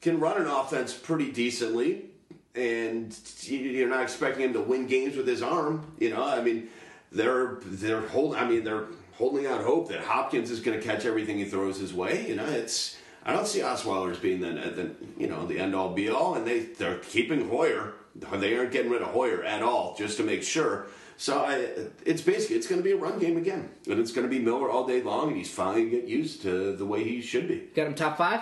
[0.00, 2.06] can run an offense pretty decently,
[2.54, 5.86] and you- you're not expecting him to win games with his arm.
[5.98, 6.68] You know, I mean,
[7.10, 8.38] they're they're holding.
[8.38, 11.78] I mean, they're holding out hope that Hopkins is going to catch everything he throws
[11.78, 12.26] his way.
[12.28, 15.74] You know, it's I don't see Osweiler as being the, the you know the end
[15.74, 17.94] all be all, and they they're keeping Hoyer.
[18.14, 20.86] They aren't getting rid of Hoyer at all, just to make sure.
[21.16, 21.68] So I,
[22.04, 24.38] it's basically it's going to be a run game again, and it's going to be
[24.42, 27.68] Miller all day long, and he's finally get used to the way he should be.
[27.74, 28.40] Got him top five?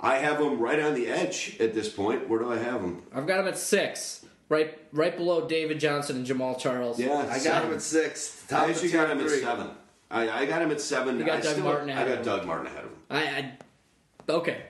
[0.00, 2.28] I have them right on the edge at this point.
[2.28, 3.02] Where do I have them?
[3.14, 6.98] I've got them at six, right right below David Johnson and Jamaal Charles.
[6.98, 8.44] Yeah, I got him at six.
[8.48, 9.40] Top I actually got him at three.
[9.40, 9.70] seven.
[10.10, 11.18] I, I got him at seven.
[11.18, 12.24] You got I Doug Martin Ahead I got of him.
[12.24, 12.98] Doug Martin ahead of him.
[13.10, 14.62] I, I okay.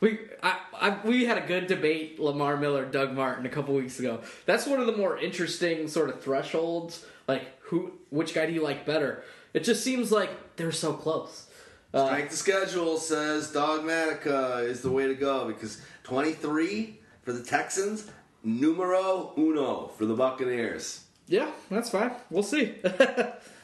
[0.00, 4.00] We I, I we had a good debate Lamar Miller Doug Martin a couple weeks
[4.00, 4.20] ago.
[4.46, 7.06] That's one of the more interesting sort of thresholds.
[7.28, 9.22] Like who which guy do you like better?
[9.54, 11.41] It just seems like they're so close.
[11.94, 17.42] Uh, Strength of schedule says Dogmatica is the way to go because 23 for the
[17.42, 18.10] Texans,
[18.42, 21.04] numero uno for the Buccaneers.
[21.28, 22.12] yeah, that's fine.
[22.30, 22.74] We'll see.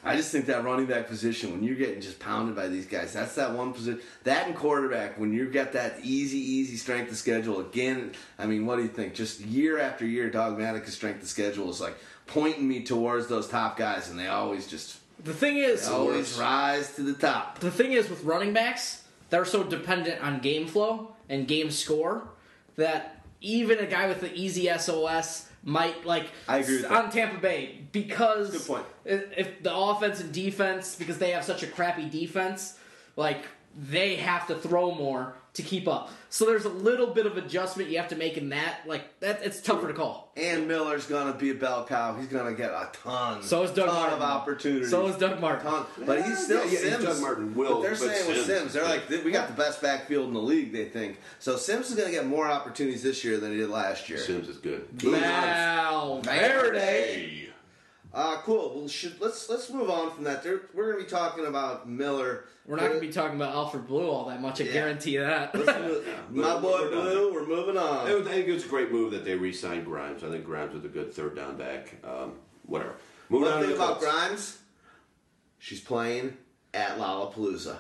[0.05, 3.13] I just think that running back position, when you're getting just pounded by these guys,
[3.13, 4.01] that's that one position.
[4.25, 8.13] That and quarterback, when you've got that easy, easy strength of schedule again.
[8.39, 9.15] I mean, what do you think?
[9.15, 13.77] Just year after year, dogmatic strength of schedule is like pointing me towards those top
[13.77, 17.59] guys, and they always just The thing is, always rise to the top.
[17.59, 22.29] the thing is with running backs, they're so dependent on game flow and game score
[22.77, 27.41] that even a guy with the easy SOS might like I agree with on Tampa
[27.41, 28.87] Bay because Good point.
[29.05, 32.79] If the offense and defense because they have such a crappy defense,
[33.17, 33.45] like
[33.77, 36.11] they have to throw more to keep up.
[36.31, 38.81] So there's a little bit of adjustment you have to make in that.
[38.87, 40.33] Like that, it's tougher to call.
[40.37, 42.15] And Miller's gonna be a bell cow.
[42.17, 43.43] He's gonna get a ton.
[43.43, 44.15] So is Doug ton Martin.
[44.17, 44.91] of opportunities.
[44.91, 45.67] So is Doug Martin.
[45.67, 45.87] ton.
[46.07, 47.05] But he's still Yeah, yeah, Sims.
[47.05, 49.55] Doug Martin will, But they're but saying with Sims- Sims, they're like we got the
[49.55, 50.73] best backfield in the league.
[50.73, 51.57] They think so.
[51.57, 54.19] Sims is gonna get more opportunities this year than he did last year.
[54.19, 54.87] Sims is good.
[54.93, 56.79] Val Verde.
[56.79, 57.48] Hey.
[58.13, 58.73] Uh, cool.
[58.75, 60.43] Well, should, let's let's move on from that.
[60.43, 62.45] There, we're gonna be talking about Miller.
[62.67, 64.61] We're not going to be talking about Alfred Blue all that much.
[64.61, 64.73] I Yeah.
[64.75, 65.55] guarantee that.
[65.55, 66.91] Move- My boy.
[66.91, 67.33] Blue.
[67.33, 68.07] We're moving on.
[68.07, 70.23] I think it was a great move that they re-signed Grimes.
[70.23, 71.95] I think Grimes was a good third down back.
[72.05, 72.35] Um,
[72.67, 72.97] whatever.
[73.31, 74.59] Moving on One to thing the about Grimes,
[75.59, 76.37] she's playing
[76.75, 77.77] at Lollapalooza.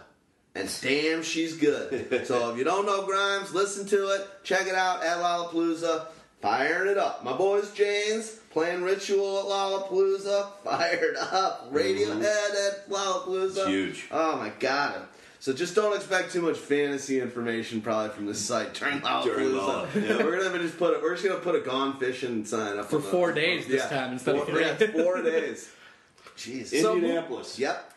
[0.54, 2.24] And damn, she's good.
[2.26, 4.26] so if you don't know Grimes, listen to it.
[4.42, 6.06] Check it out at Lollapalooza.
[6.40, 7.22] Firing it up.
[7.24, 10.48] My boys James playing Ritual at Lollapalooza.
[10.64, 11.72] Fired up.
[11.72, 12.22] Radiohead
[12.68, 13.56] at Lollapalooza.
[13.58, 14.06] It's huge.
[14.10, 15.02] Oh my god.
[15.40, 19.24] So just don't expect too much fantasy information probably from this site Turn Lollapalooza.
[19.24, 20.16] During Lolla, yeah.
[20.24, 22.96] We're gonna just put a, we're just gonna put a gone fishing sign up For
[22.96, 23.88] on the- four days this yeah.
[23.98, 24.64] time instead of Four- three.
[24.64, 25.70] yeah, four days.
[26.36, 26.80] Jeez.
[26.82, 27.58] So- Indianapolis.
[27.58, 27.92] Yep.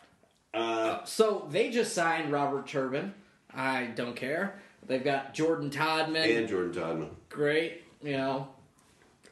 [0.54, 3.14] Uh, So they just signed Robert Turbin.
[3.54, 4.60] I don't care.
[4.86, 6.38] They've got Jordan Todman.
[6.38, 7.08] and Jordan Todman.
[7.28, 7.82] Great.
[8.02, 8.48] You know,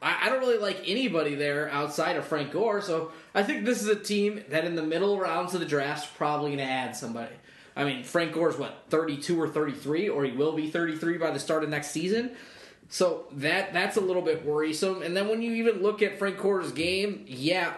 [0.03, 2.81] I, I don't really like anybody there outside of Frank Gore.
[2.81, 6.07] So I think this is a team that in the middle rounds of the draft's
[6.07, 7.35] probably going to add somebody.
[7.77, 11.39] I mean, Frank Gore's what 32 or 33, or he will be 33 by the
[11.39, 12.33] start of next season.
[12.89, 15.03] So that that's a little bit worrisome.
[15.03, 17.75] And then when you even look at Frank Gore's game, yeah,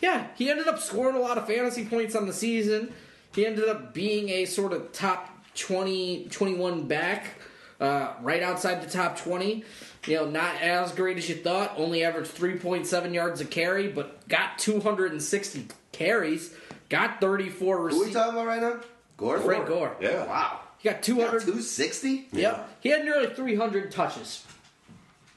[0.00, 2.92] yeah, he ended up scoring a lot of fantasy points on the season.
[3.34, 7.34] He ended up being a sort of top 20, 21 back,
[7.80, 9.64] uh, right outside the top 20.
[10.08, 11.74] You know, not as great as you thought.
[11.76, 16.54] Only averaged 3.7 yards a carry, but got 260 carries.
[16.88, 18.14] Got 34 Who are we receivers.
[18.14, 18.80] talking about right now?
[19.18, 19.38] Gore?
[19.40, 19.96] Frank Gore.
[20.00, 20.24] Yeah.
[20.26, 20.60] Wow.
[20.78, 21.42] He got 200.
[21.42, 22.28] Two sixty?
[22.32, 22.68] Yep.
[22.80, 24.46] He had nearly 300 touches.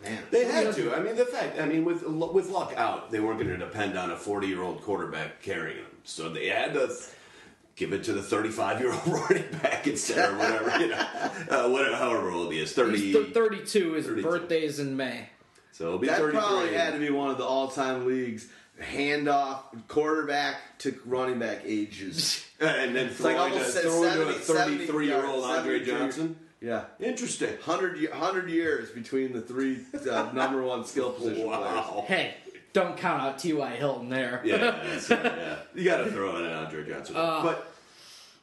[0.04, 0.24] Man.
[0.32, 0.96] They had to.
[0.96, 1.60] I mean, the fact.
[1.60, 5.42] I mean, with with luck out, they weren't going to depend on a forty-year-old quarterback
[5.44, 5.86] carrying them.
[6.06, 6.92] So they had to
[7.82, 10.80] give it to the thirty-five-year-old running back instead, or whatever.
[10.80, 11.08] You know,
[11.50, 13.12] uh, whatever, however old he is, thirty.
[13.12, 13.94] He's 32.
[13.94, 14.22] His 32.
[14.22, 15.28] birthday's in May.
[15.72, 16.40] so it'll be That thirty-three.
[16.40, 18.48] probably had to be one of the all-time leagues
[18.80, 22.46] handoff quarterback to running back ages.
[22.60, 26.36] and then like throwing almost a, throwing to a 70 70 thirty-three-year-old yards, Andre Johnson.
[26.62, 26.84] Yeah.
[27.00, 27.50] Interesting.
[27.66, 29.80] 100, 100 years between the three
[30.10, 32.06] uh, number one skill position players.
[32.06, 32.36] Hey,
[32.74, 33.70] don't count out T.Y.
[33.76, 34.42] Hilton there.
[34.46, 35.56] Yeah, that's right, yeah.
[35.74, 37.16] You got to throw in an Andre Johnson.
[37.16, 37.71] but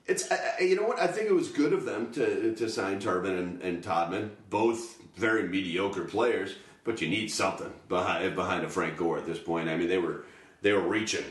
[0.08, 2.68] it's I, I- you know what I think it was good of them to to
[2.68, 6.54] sign Turbin and, and Todman, both very mediocre players.
[6.84, 9.68] But you need something behind behind a Frank Gore at this point.
[9.68, 10.24] I mean, they were
[10.62, 11.24] they were reaching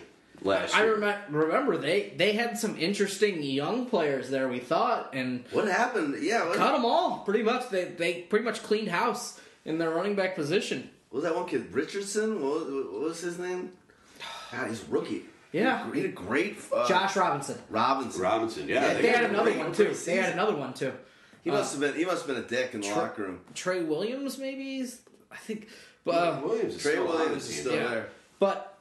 [0.44, 0.94] last I year.
[0.94, 4.48] remember, remember they they had some interesting young players there.
[4.48, 6.22] We thought and What happened?
[6.22, 7.70] Yeah, what, cut them all pretty much.
[7.70, 10.90] They they pretty much cleaned house in their running back position.
[11.10, 11.74] what was that one kid?
[11.74, 12.40] Richardson?
[12.42, 13.72] What, was- what was his name?
[14.52, 15.26] God, he's a rookie.
[15.58, 15.92] Yeah.
[15.94, 16.58] He had a great.
[16.74, 17.58] Uh, Josh Robinson.
[17.70, 19.94] Another Robinson, yeah, Yeah, They had had another one too.
[19.94, 20.94] They had another one too.
[21.44, 21.96] He must have been.
[21.96, 23.42] He must have been a dick in the Tra- locker room.
[23.54, 24.78] Trey Williams, maybe.
[24.80, 25.02] Is,
[25.32, 25.68] I think.
[26.04, 27.88] But Uh, uh, Williams is Trey still Williams is still Yeah.
[27.88, 28.10] there.
[28.40, 28.78] But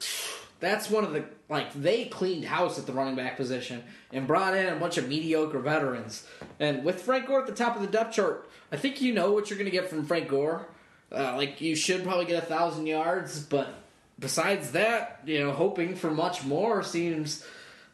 [0.60, 4.54] that's one of the like they cleaned house at the running back position and brought
[4.56, 6.26] in a bunch of mediocre veterans.
[6.60, 9.32] And with Frank Gore at the top of the depth chart, I think you know
[9.32, 10.68] what you're going to get from Frank Gore.
[11.12, 13.68] Uh, like you should probably get a thousand yards, but
[14.18, 17.44] besides that, you know, hoping for much more seems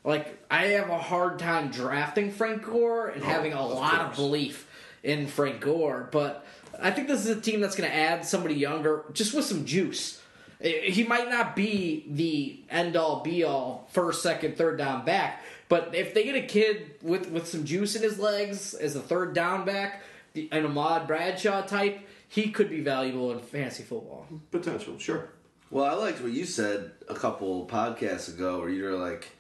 [0.05, 4.01] like I have a hard time drafting Frank Gore and oh, having a of lot
[4.01, 4.67] of belief
[5.03, 6.09] in Frank Gore.
[6.11, 6.45] But
[6.81, 9.65] I think this is a team that's going to add somebody younger, just with some
[9.65, 10.21] juice.
[10.63, 15.95] He might not be the end all be all first, second, third down back, but
[15.95, 19.33] if they get a kid with with some juice in his legs as a third
[19.33, 20.03] down back,
[20.35, 24.27] an Ahmad Bradshaw type, he could be valuable in fantasy football.
[24.51, 25.31] potential, sure.
[25.71, 29.31] Well, I liked what you said a couple podcasts ago, where you were like,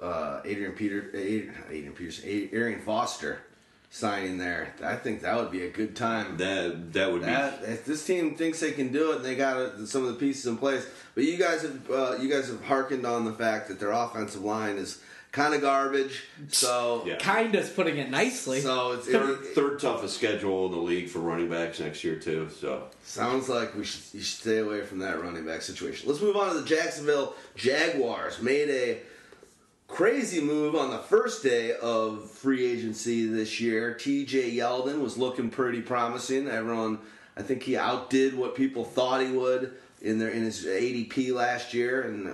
[0.00, 3.40] uh, Adrian Peter, Adrian, Adrian Peterson, Arian Foster
[3.90, 4.74] signing there.
[4.82, 6.36] I think that would be a good time.
[6.38, 9.86] That that would That, if this team thinks they can do it, and they got
[9.86, 10.86] some of the pieces in place.
[11.14, 14.42] But you guys have uh, you guys have hearkened on the fact that their offensive
[14.42, 15.02] line is
[15.38, 16.24] kind of garbage.
[16.48, 17.16] So Yeah.
[17.16, 18.60] Kinda's putting it nicely.
[18.60, 22.02] so it's, be third, it, third toughest schedule in the league for running backs next
[22.02, 22.48] year too.
[22.60, 26.08] So sounds like we should you should stay away from that running back situation.
[26.08, 28.42] Let's move on to the Jacksonville Jaguars.
[28.42, 28.98] Made a
[29.86, 33.94] crazy move on the first day of free agency this year.
[33.94, 34.52] T.J.
[34.52, 36.46] Yeldon was looking pretty promising.
[36.48, 36.98] Everyone,
[37.36, 41.74] I think he outdid what people thought he would in their in his ADP last
[41.74, 42.32] year, and uh,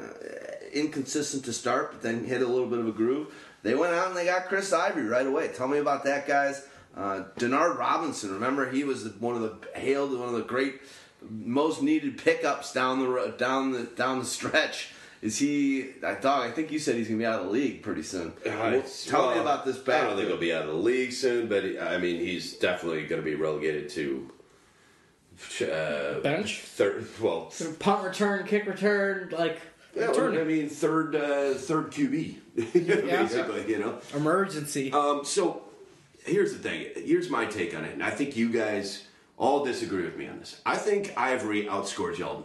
[0.75, 3.33] inconsistent to start, but then hit a little bit of a groove.
[3.63, 5.49] They went out and they got Chris Ivory right away.
[5.49, 6.67] Tell me about that, guys.
[6.97, 10.81] Uh, Denard Robinson, remember he was one of the hailed one of the great,
[11.29, 14.91] most needed pickups down the down the down the stretch.
[15.23, 15.87] Is he?
[16.07, 16.43] I thought.
[16.43, 18.35] I think you said he's gonna be out of the league pretty soon.
[18.45, 21.13] Well, tell me about this Back I don't think he'll be out of the league
[21.13, 24.31] soon, but he- I mean, he's definitely going to be relegated to
[25.63, 26.61] uh, Bench?
[26.61, 29.61] Third, well, Punt return, kick return, like
[29.97, 32.37] yeah, return I mean, third uh, third QB,
[32.73, 33.71] basically.
[33.71, 33.99] You know.
[34.15, 34.93] emergency.
[34.93, 35.63] Um, so
[36.25, 36.87] here's the thing.
[36.97, 40.39] Here's my take on it, and I think you guys all disagree with me on
[40.39, 40.61] this.
[40.65, 42.45] I think Ivory outscores Yeldon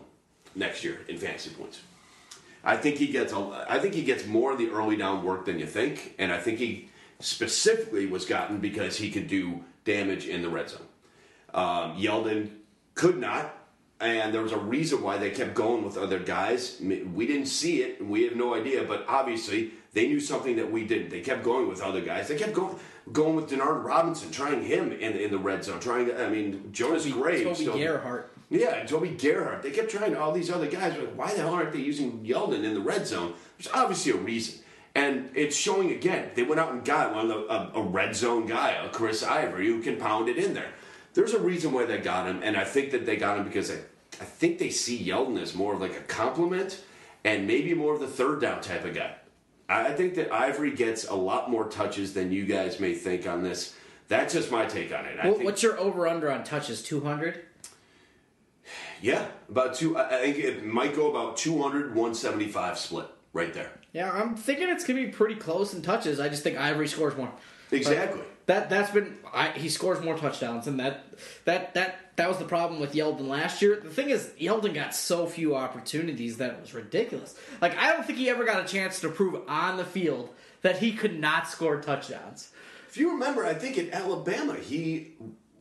[0.56, 1.82] next year in fantasy points.
[2.64, 5.46] I think he gets a, I think he gets more of the early down work
[5.46, 6.90] than you think, and I think he
[7.20, 10.82] specifically was gotten because he could do damage in the red zone.
[11.54, 12.50] Um, Yeldon
[12.96, 13.56] could not,
[14.00, 16.80] and there was a reason why they kept going with other guys.
[16.82, 20.72] We didn't see it, and we have no idea, but obviously they knew something that
[20.72, 21.10] we didn't.
[21.10, 22.28] They kept going with other guys.
[22.28, 22.76] They kept going
[23.12, 25.80] going with Denard Robinson, trying him in in the red zone.
[25.80, 28.32] Trying, I mean, Jonas Toby, Gray, Toby Gerhart.
[28.50, 29.64] yeah, Toby Gerhart.
[29.64, 30.98] They kept trying all these other guys.
[30.98, 33.34] Like, why the hell aren't they using Yeldon in the red zone?
[33.58, 34.64] There's obviously a reason.
[34.96, 36.32] And it's showing again.
[36.36, 39.24] They went out and got one of the, a, a red zone guy, a Chris
[39.24, 40.72] Ivory, who can pound it in there.
[41.14, 43.72] There's a reason why they got him, and I think that they got him because
[43.72, 43.76] I,
[44.22, 46.82] I think they see Yeldon as more of like a compliment
[47.24, 49.16] and maybe more of the third down type of guy.
[49.68, 53.44] I think that Ivory gets a lot more touches than you guys may think on
[53.44, 53.76] this.
[54.08, 55.18] That's just my take on it.
[55.24, 56.82] What- think, What's your over under on touches?
[56.82, 57.46] Two hundred.
[59.02, 59.98] Yeah, about two.
[59.98, 63.72] I I think it might go about 200, 175 split right there.
[63.94, 66.20] Yeah, I'm thinking it's gonna be pretty close in touches.
[66.20, 67.32] I just think Ivory scores more.
[67.72, 68.22] Exactly.
[68.50, 71.06] That that's been I, he scores more touchdowns, and that
[71.46, 73.76] that that that was the problem with Yeldon last year.
[73.80, 77.36] The thing is, Yeldon got so few opportunities that it was ridiculous.
[77.62, 80.32] Like I don't think he ever got a chance to prove on the field
[80.64, 82.50] that he could not score touchdowns.
[82.88, 85.10] If you remember, I think in Alabama he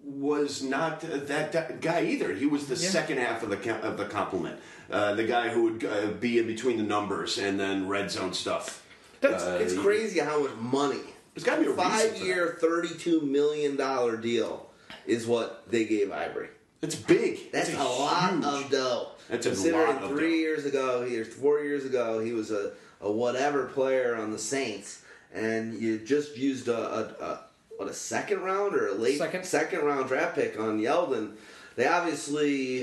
[0.02, 2.32] was not uh, that, that guy either.
[2.32, 2.88] He was the Yeah.
[2.88, 4.60] second half of the of the compliment,
[4.90, 8.32] uh, the guy who would uh, be in between the numbers and then red zone
[8.32, 8.82] stuff.
[9.20, 11.00] That's, Uh, it's crazy how much money.
[11.38, 14.68] There's got to be a five-year, thirty-two million dollar deal
[15.06, 16.48] is what they gave Ivory.
[16.82, 17.52] It's big.
[17.52, 19.08] That's It's a, lot huge- of dough.
[19.28, 20.36] That's a Considering lot of three dough.
[20.36, 25.02] years ago, he four years ago, he was a, a whatever player on the Saints,
[25.32, 27.40] and you just used a, a, a
[27.76, 29.84] what a second round or a late Second.
[29.84, 31.34] round draft pick on Yeldon.
[31.76, 32.78] They obviously,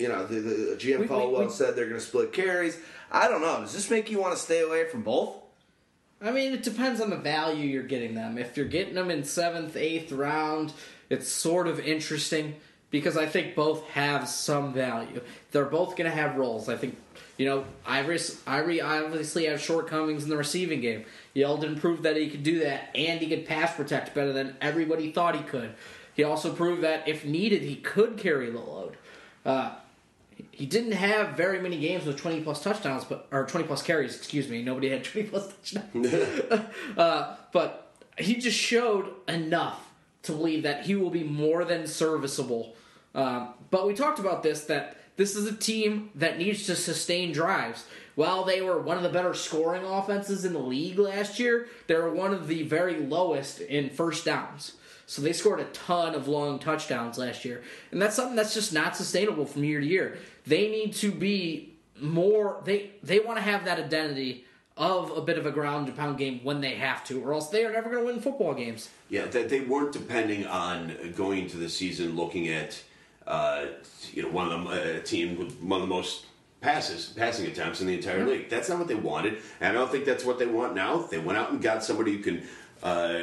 [0.00, 2.76] you know, the, the GM We- we- Caldwell we- said they're going to split carries.
[3.12, 3.60] I don't know.
[3.60, 5.36] Does this make you want to stay away from both?
[6.22, 8.36] I mean, it depends on the value you're getting them.
[8.36, 10.72] If you're getting them in seventh, eighth round,
[11.08, 12.56] it's sort of interesting
[12.90, 15.22] because I think both have some value.
[15.52, 16.68] They're both going to have roles.
[16.68, 16.98] I think,
[17.38, 21.04] you know, Iris, Ivory obviously has shortcomings in the receiving game.
[21.34, 25.12] Yeldon proved that he could do that, and he could pass protect better than everybody
[25.12, 25.72] thought he could.
[26.14, 28.96] He also proved that if needed, he could carry the load.
[29.46, 29.76] Uh,
[30.50, 34.16] he didn't have very many games with 20 plus touchdowns, but or 20 plus carries.
[34.16, 36.14] Excuse me, nobody had 20 plus touchdowns.
[36.96, 39.88] uh, but he just showed enough
[40.22, 42.74] to believe that he will be more than serviceable.
[43.14, 47.32] Um, but we talked about this that this is a team that needs to sustain
[47.32, 47.84] drives.
[48.14, 51.94] While they were one of the better scoring offenses in the league last year, they
[51.94, 54.74] were one of the very lowest in first downs.
[55.10, 57.62] So they scored a ton of long touchdowns last year.
[57.90, 60.18] And that's something that's just not sustainable from year to year.
[60.46, 61.70] They need to be
[62.00, 64.44] more they they want to have that identity
[64.76, 67.50] of a bit of a ground and pound game when they have to, or else
[67.50, 68.88] they are never going to win football games.
[69.10, 72.82] Yeah, that they weren't depending on going into the season looking at
[73.26, 73.66] uh,
[74.12, 76.26] you know one of them a team with one of the most
[76.60, 78.48] passes passing attempts in the entire league.
[78.48, 80.98] That's not what they wanted, and I don't think that's what they want now.
[80.98, 82.42] They went out and got somebody who can.
[82.82, 83.20] Uh,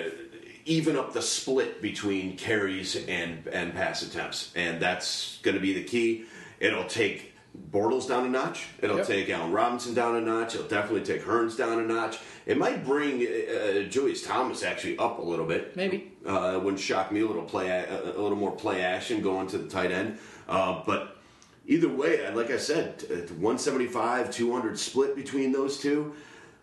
[0.70, 5.74] even up the split between carries and and pass attempts, and that's going to be
[5.74, 6.26] the key.
[6.60, 7.34] It'll take
[7.72, 8.68] Bortles down a notch.
[8.82, 9.08] It'll Yep.
[9.08, 10.54] take Allen Robinson down a notch.
[10.56, 12.20] It'll definitely take Hurns down a notch.
[12.46, 15.76] It might bring uh, Julius Thomas actually up a little bit.
[15.76, 16.12] Maybe.
[16.26, 19.48] Uh, it wouldn't shock me a little play, a, a little more play action going
[19.48, 20.20] to the tight end.
[20.48, 21.18] Uh, but
[21.66, 26.14] either way, uh, like I said, uh, 175, 200 split between those two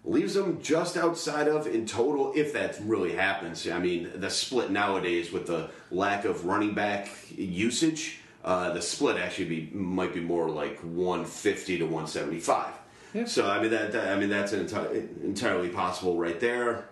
[0.04, 3.68] leaves them just outside of in total, if that really happens.
[3.68, 9.16] I mean, the split nowadays with the lack of running back usage, uh, the split
[9.16, 12.72] actually be might be more like 150 to 175.
[13.14, 13.24] Yeah.
[13.24, 16.84] So I mean that, that- I mean that's an enti- entirely possible right there.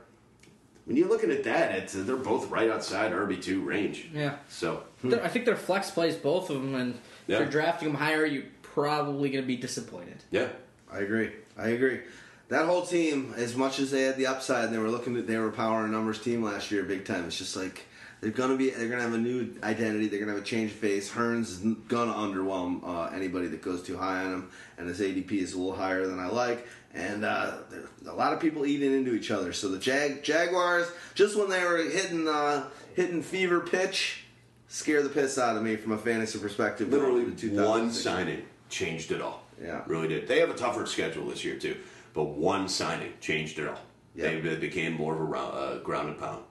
[0.85, 4.09] When you're looking at that, it's, they're both right outside RB two range.
[4.13, 4.37] Yeah.
[4.49, 6.95] So They're- I think they're flex plays, both of them, and
[7.29, 7.37] Yeah.
[7.37, 10.25] if you're drafting them higher, you're probably going to be disappointed.
[10.31, 10.49] yeah,
[10.91, 11.31] I agree.
[11.57, 12.01] I agree.
[12.49, 15.27] That whole team, as much as they had the upside, and they were looking at
[15.27, 17.27] they were power and numbers team last year, big time.
[17.27, 17.87] It's just like
[18.23, 20.07] they're gonna be they're gonna have a new identity.
[20.07, 21.11] They're gonna have a change of face.
[21.11, 21.59] Hurns is
[21.89, 25.59] gonna underwhelm uh, anybody that goes too high on him, and his ADP is a
[25.59, 26.67] little higher than I like.
[26.95, 29.53] And uh, there a lot of people eating into each other.
[29.53, 34.25] So the Jag Jaguars, just when they were hitting uh, hitting fever pitch,
[34.69, 36.91] scare the piss out of me from a fantasy perspective.
[36.91, 39.43] literally one signing changed it all.
[39.61, 39.83] Yeah.
[39.87, 40.29] really did.
[40.29, 41.77] They have a tougher schedule this year too,
[42.15, 43.81] but one signing changed it all.
[44.15, 44.41] Yeah.
[44.41, 46.45] They, became more of a uh, ground and pound.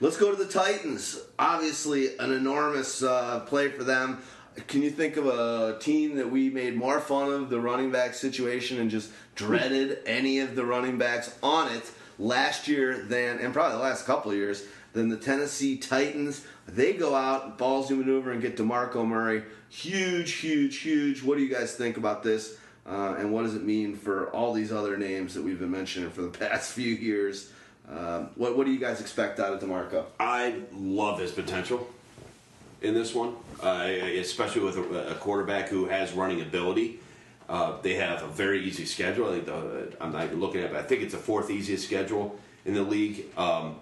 [0.00, 1.18] Let's go to the Titans.
[1.40, 4.22] Obviously, an enormous uh, play for them.
[4.68, 8.14] Can you think of a team that we made more fun of the running back
[8.14, 13.52] situation and just dreaded any of the running backs on it last year than, and
[13.52, 16.46] probably the last couple of years, than the Tennessee Titans?
[16.68, 19.42] They go out, ballsy maneuver, and get DeMarco Murray.
[19.68, 21.24] Huge, huge, huge.
[21.24, 22.56] What do you guys think about this?
[22.86, 26.10] Uh, and what does it mean for all these other names that we've been mentioning
[26.10, 27.50] for the past few years?
[27.90, 30.04] Um, what, what do you guys expect out of DeMarco?
[30.20, 31.88] I love his potential
[32.82, 37.00] in this one, uh, especially with a, a quarterback who has running ability.
[37.48, 39.28] Uh, they have a very easy schedule.
[39.28, 41.50] I think the, I'm not even looking at it, but I think it's the fourth
[41.50, 43.24] easiest schedule in the league.
[43.38, 43.76] Um,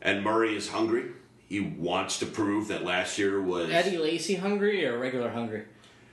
[0.00, 1.04] and Murray is hungry.
[1.48, 5.64] He wants to prove that last year was Eddie Lacy hungry or regular hungry?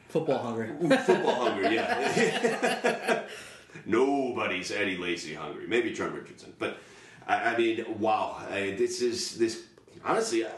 [0.09, 0.70] Football hungry.
[0.99, 1.76] football hungry.
[1.76, 3.24] Yeah,
[3.86, 5.66] nobody's Eddie Lacy hungry.
[5.68, 6.78] Maybe Trent Richardson, but
[7.28, 9.63] I, I mean, wow, I, this is this
[10.03, 10.45] honestly.
[10.45, 10.49] I,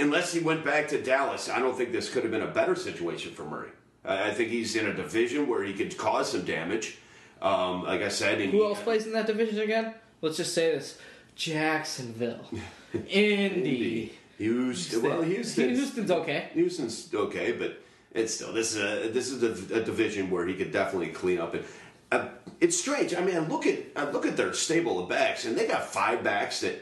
[0.00, 2.74] unless he went back to Dallas, I don't think this could have been a better
[2.74, 3.70] situation for Murray.
[4.04, 6.98] I, I think he's in a division where he could cause some damage.
[7.42, 9.94] Um, like I said, and Who else plays in that division again?
[10.22, 10.98] Let's just say this:
[11.34, 12.48] Jacksonville,
[13.08, 14.12] Indy.
[14.38, 15.02] Houston.
[15.02, 16.50] Well, Houston's, Houston's okay.
[16.52, 17.80] Houston's okay, but
[18.12, 21.38] it's still this is a this is a, a division where he could definitely clean
[21.38, 21.54] up.
[21.54, 21.64] And
[22.12, 22.28] uh,
[22.60, 23.14] it's strange.
[23.14, 25.86] I mean, I look at I look at their stable of backs, and they got
[25.86, 26.80] five backs that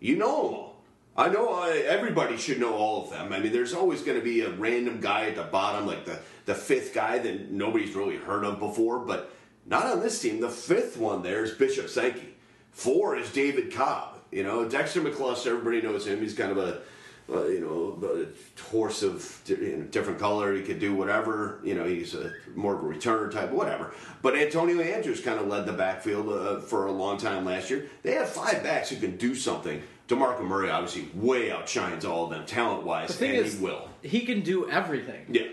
[0.00, 0.72] you know.
[1.18, 3.32] I know uh, everybody should know all of them.
[3.32, 6.18] I mean, there's always going to be a random guy at the bottom, like the
[6.44, 9.32] the fifth guy that nobody's really heard of before, but
[9.66, 10.40] not on this team.
[10.40, 12.34] The fifth one there is Bishop Sankey.
[12.70, 14.18] Four is David Cobb.
[14.30, 16.20] You know, Dexter McCluster, everybody knows him.
[16.20, 16.82] He's kind of a,
[17.28, 20.54] uh, you know, a horse of you know, different color.
[20.54, 21.60] He could do whatever.
[21.64, 23.92] You know, he's a more of a returner type, whatever.
[24.22, 27.86] But Antonio Andrews kind of led the backfield uh, for a long time last year.
[28.02, 29.82] They have five backs who can do something.
[30.08, 33.64] DeMarco Murray obviously way outshines all of them talent The wise, thing and is, he
[33.64, 33.88] will.
[34.02, 35.26] he can do everything.
[35.28, 35.48] Yeah.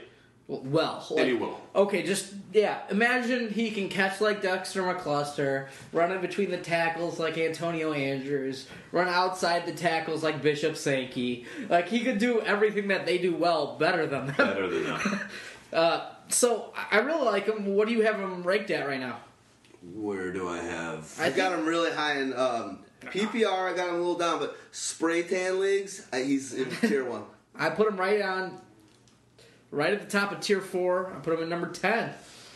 [0.63, 1.59] Well, And he will.
[1.75, 2.81] Okay, just yeah.
[2.89, 8.67] Imagine he can catch like Dexter McCluster, run in between the tackles like Antonio Andrews,
[8.91, 11.45] run outside the tackles like Bishop Sankey.
[11.69, 14.35] Like he could do everything that they do well better than them.
[14.35, 15.19] Better than them.
[15.73, 17.65] Uh, so I I really like him.
[17.65, 19.17] What do you have him ranked at right now?
[19.81, 21.11] Where do I have?
[21.19, 23.73] I I got him really high in um, PPR.
[23.73, 27.23] I got him a little down, but spray tan leagues, uh, he's in tier one.
[27.55, 28.59] I put him right on,
[29.73, 31.11] right at the top of tier four.
[31.13, 32.13] I put him at number ten.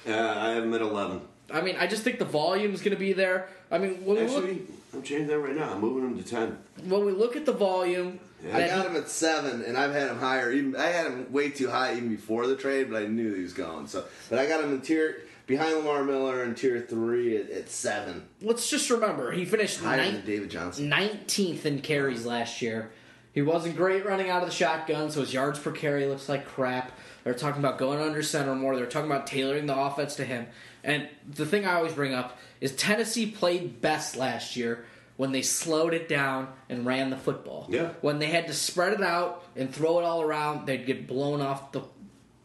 [0.07, 1.21] Uh, I have him at eleven.
[1.51, 3.47] I mean, I just think the volume is going to be there.
[3.71, 4.61] I mean, when we look, Actually,
[4.93, 5.71] I'm changing that right now.
[5.73, 6.57] I'm moving him to ten.
[6.85, 8.55] when we look at the volume, Yeah.
[8.55, 10.51] I that got he- him at seven, and I've had him higher.
[10.51, 13.43] Even I had him way too high even before the trade, but I knew he
[13.43, 13.87] was gone.
[13.87, 17.69] So, but I got him in tier behind Lamar Miller in tier three at, at
[17.69, 20.15] seven, let's just remember he finished higher ninth.
[20.17, 20.89] than David Johnson.
[20.89, 22.91] 19th in carries last year.
[23.33, 26.45] He wasn't great running out of the shotgun, so his yards per carry looks like
[26.47, 26.91] crap.
[27.27, 28.77] They're talking about going under center more.
[28.77, 30.47] They're talking about tailoring the offense to him.
[30.81, 34.85] And the thing I always bring up is Tennessee played best last year
[35.17, 37.67] when they slowed it down and ran the football.
[37.69, 37.89] Yeah.
[37.99, 41.41] When they had to spread it out and throw it all around, they'd get blown
[41.41, 41.81] off the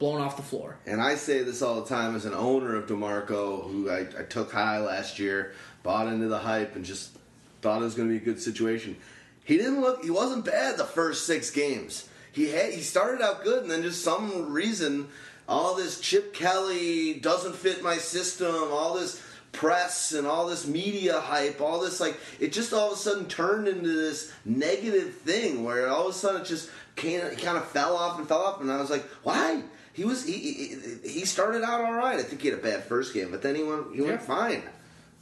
[0.00, 0.78] blown off the floor.
[0.84, 4.24] And I say this all the time as an owner of DeMarco, who I, I
[4.24, 5.54] took high last year,
[5.84, 7.16] bought into the hype, and just
[7.60, 8.96] thought it was going to be a good situation.
[9.44, 10.02] He didn't look.
[10.02, 12.08] He wasn't bad the first six games.
[12.32, 15.08] He had, he started out good, and then just some reason
[15.48, 19.22] all this Chip Kelly doesn't fit my system, all this
[19.52, 23.26] press and all this media hype, all this like it just all of a sudden
[23.26, 27.58] turned into this negative thing where all of a sudden it just kind of, kind
[27.58, 29.62] of fell off and fell off, and I was like, why?
[29.92, 32.18] He was he, he he started out all right.
[32.18, 34.26] I think he had a bad first game, but then he went he went Yeah.
[34.26, 34.62] fine.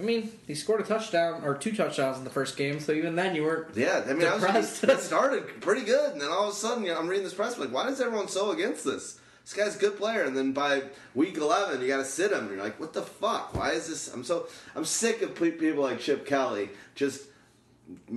[0.00, 3.16] I mean, he scored a touchdown or two touchdowns in the first game, so even
[3.16, 3.76] then you weren't.
[3.76, 4.84] Yeah, I mean, I was, Depressed.
[4.84, 7.34] it started pretty good, and then all of a sudden, you know, I'm reading this
[7.34, 9.20] press, like, why is everyone so against this?
[9.44, 12.40] This guy's a good player, and then by week 11, you got to sit him,
[12.46, 13.54] and you're like, what the fuck?
[13.54, 14.12] Why is this?
[14.12, 17.26] I'm so I'm sick of people like Chip Kelly just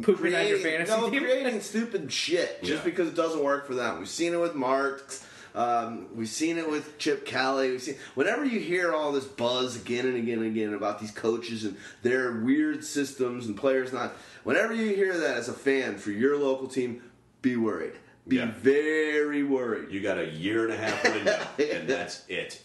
[0.04, 1.22] Pooping on your fantasy no, team.
[1.24, 2.90] creating stupid shit just Yeah.
[2.90, 3.98] because it doesn't work for them.
[3.98, 5.26] We've seen it with Marks.
[5.56, 7.72] Um, we've seen it with Chip Kelly.
[7.72, 11.12] We've seen whenever you hear all this buzz again and again and again about these
[11.12, 14.14] coaches and their weird systems and players not.
[14.44, 17.04] Whenever you hear that as a fan for your local team,
[17.42, 17.94] be worried.
[18.28, 18.52] Be Yeah.
[18.58, 19.92] very worried.
[19.92, 22.62] You got a year and a half window, and that's it.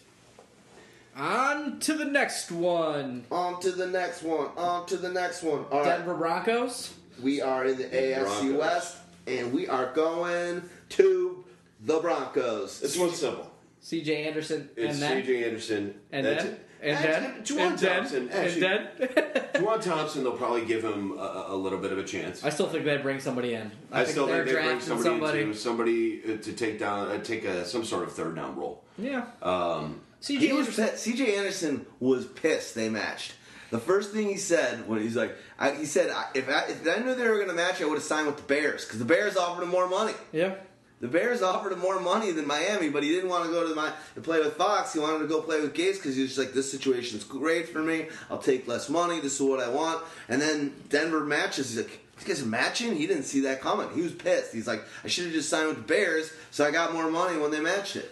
[1.15, 3.25] On to the next one.
[3.31, 4.47] On to the next one.
[4.57, 5.65] On to the next one.
[5.71, 5.97] All right.
[5.97, 6.93] Denver Broncos.
[7.21, 8.53] We are in the AFC Broncos.
[8.59, 8.97] West,
[9.27, 11.43] and we are going to
[11.79, 12.79] the Broncos.
[12.79, 13.49] This one's simple.
[13.81, 14.27] C.J.
[14.27, 15.45] Anderson It's and then C.J.
[15.45, 15.95] Anderson.
[16.11, 16.67] and That's then it.
[16.81, 18.21] and Actually, then Juwan and then Thompson.
[18.23, 18.87] and Actually, then.
[19.63, 22.43] Juwan Thompson, they'll probably give him a, a little bit of a chance.
[22.43, 23.71] I still think they bring somebody in.
[23.91, 27.19] I, still they're think they bring drafting somebody, into somebody uh, to take down, uh,
[27.23, 28.83] take a, some sort of third down role.
[28.97, 29.27] Yeah.
[29.41, 30.47] Um, C.J.
[30.47, 30.87] He was Anderson.
[30.89, 31.07] pissed.
[31.07, 33.33] CJ Anderson was pissed they matched.
[33.71, 36.87] The first thing he said when he's like, I, he said, I, if, I, if
[36.87, 38.97] I knew they were going to match, I would have signed with the Bears because
[38.99, 40.13] the Bears offered him more money.
[40.31, 40.55] Yeah.
[41.01, 43.73] The Bears offered him more money than Miami, but he didn't want to go to
[43.73, 44.93] my to play with Fox.
[44.93, 47.69] He wanted to go play with Gase because he was just like, "This situation's great
[47.69, 48.07] for me.
[48.29, 49.19] I'll take less money.
[49.21, 51.69] This is what I want." And then Denver matches.
[51.69, 53.89] He's like, "These guys are matching." He didn't see that coming.
[53.95, 54.53] He was pissed.
[54.53, 57.37] He's like, "I should have just signed with the Bears, so I got more money
[57.37, 58.11] when they matched it."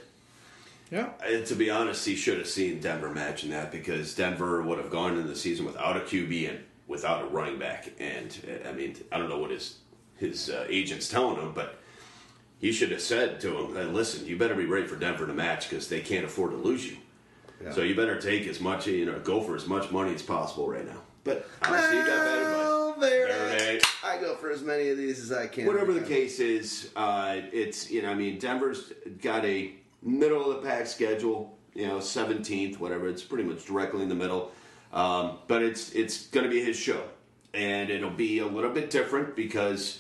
[0.90, 1.10] Yeah.
[1.26, 4.90] and to be honest, he should have seen Denver matching that because Denver would have
[4.90, 7.92] gone into the season without a QB and without a running back.
[8.00, 9.76] And uh, I mean, I don't know what his
[10.16, 11.80] his uh, agent's telling him, but
[12.60, 15.34] he should have said to him, hey, "Listen, you better be ready for Denver to
[15.34, 16.98] match because they can't afford to lose you.
[17.64, 17.72] Yeah.
[17.72, 20.70] So you better take as much, you know, go for as much money as possible
[20.70, 22.78] right now." But honestly, you got bad advice.
[23.00, 23.84] There There it it is.
[24.04, 25.68] I go for as many of these as I can.
[25.68, 30.62] Whatever the case is, uh, it's you know, I mean, Denver's got a middle of
[30.62, 31.56] the pack schedule.
[31.76, 33.08] You know, seventeenth, whatever.
[33.08, 34.52] It's pretty much directly in the middle.
[34.92, 37.04] Um, but it's it's going to be his show,
[37.54, 40.00] and it'll be a little bit different because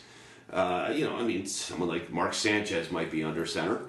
[0.51, 3.81] uh, you know, I mean, someone like Mark Sanchez might be under center.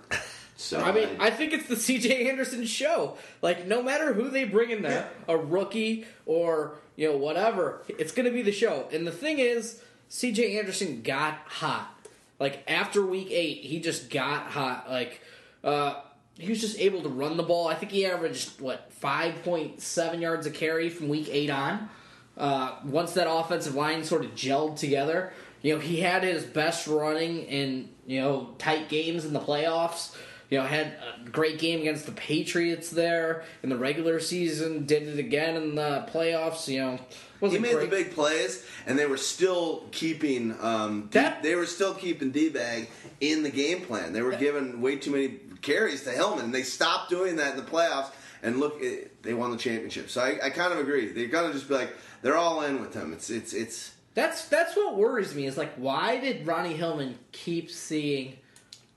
[0.57, 2.29] So I mean, I think it's the C.J.
[2.29, 3.17] Anderson show.
[3.43, 8.11] Like, no matter who they bring in there, a rookie or you know whatever, it's
[8.11, 8.89] going to be the show.
[8.93, 10.59] And the thing is, C.J.
[10.59, 11.95] Anderson got hot.
[12.41, 14.91] Like after week eight, he just got hot.
[14.91, 15.21] Like,
[15.63, 16.01] uh,
[16.39, 17.69] he was just able to run the ball.
[17.69, 21.89] I think he averaged what five point seven yards a carry from week eight on.
[22.37, 25.33] Uh, once that offensive line sort of gelled together,
[25.63, 30.17] you know, he had his best running in, you know, tight games in the playoffs.
[30.51, 30.95] You know, had
[31.27, 35.75] a great game against the Patriots there in the regular season, did it again in
[35.75, 36.99] the playoffs, you know.
[37.41, 37.91] He made great.
[37.91, 42.49] the big plays, and they were still keeping um, That- they were still keeping D
[42.49, 42.89] bag
[43.21, 44.15] in the game plan.
[44.15, 45.29] They were giving way too many
[45.61, 48.11] carries to Hillman, and they stopped doing that in the playoffs.
[48.43, 50.09] And look, it, they won the championship.
[50.11, 51.09] So I, I kind of agree.
[51.13, 53.13] They're gonna just be like they're all in with him.
[53.13, 55.47] It's it's it's That's that's what worries me.
[55.47, 58.37] Is like, why did Ronnie Hillman keep seeing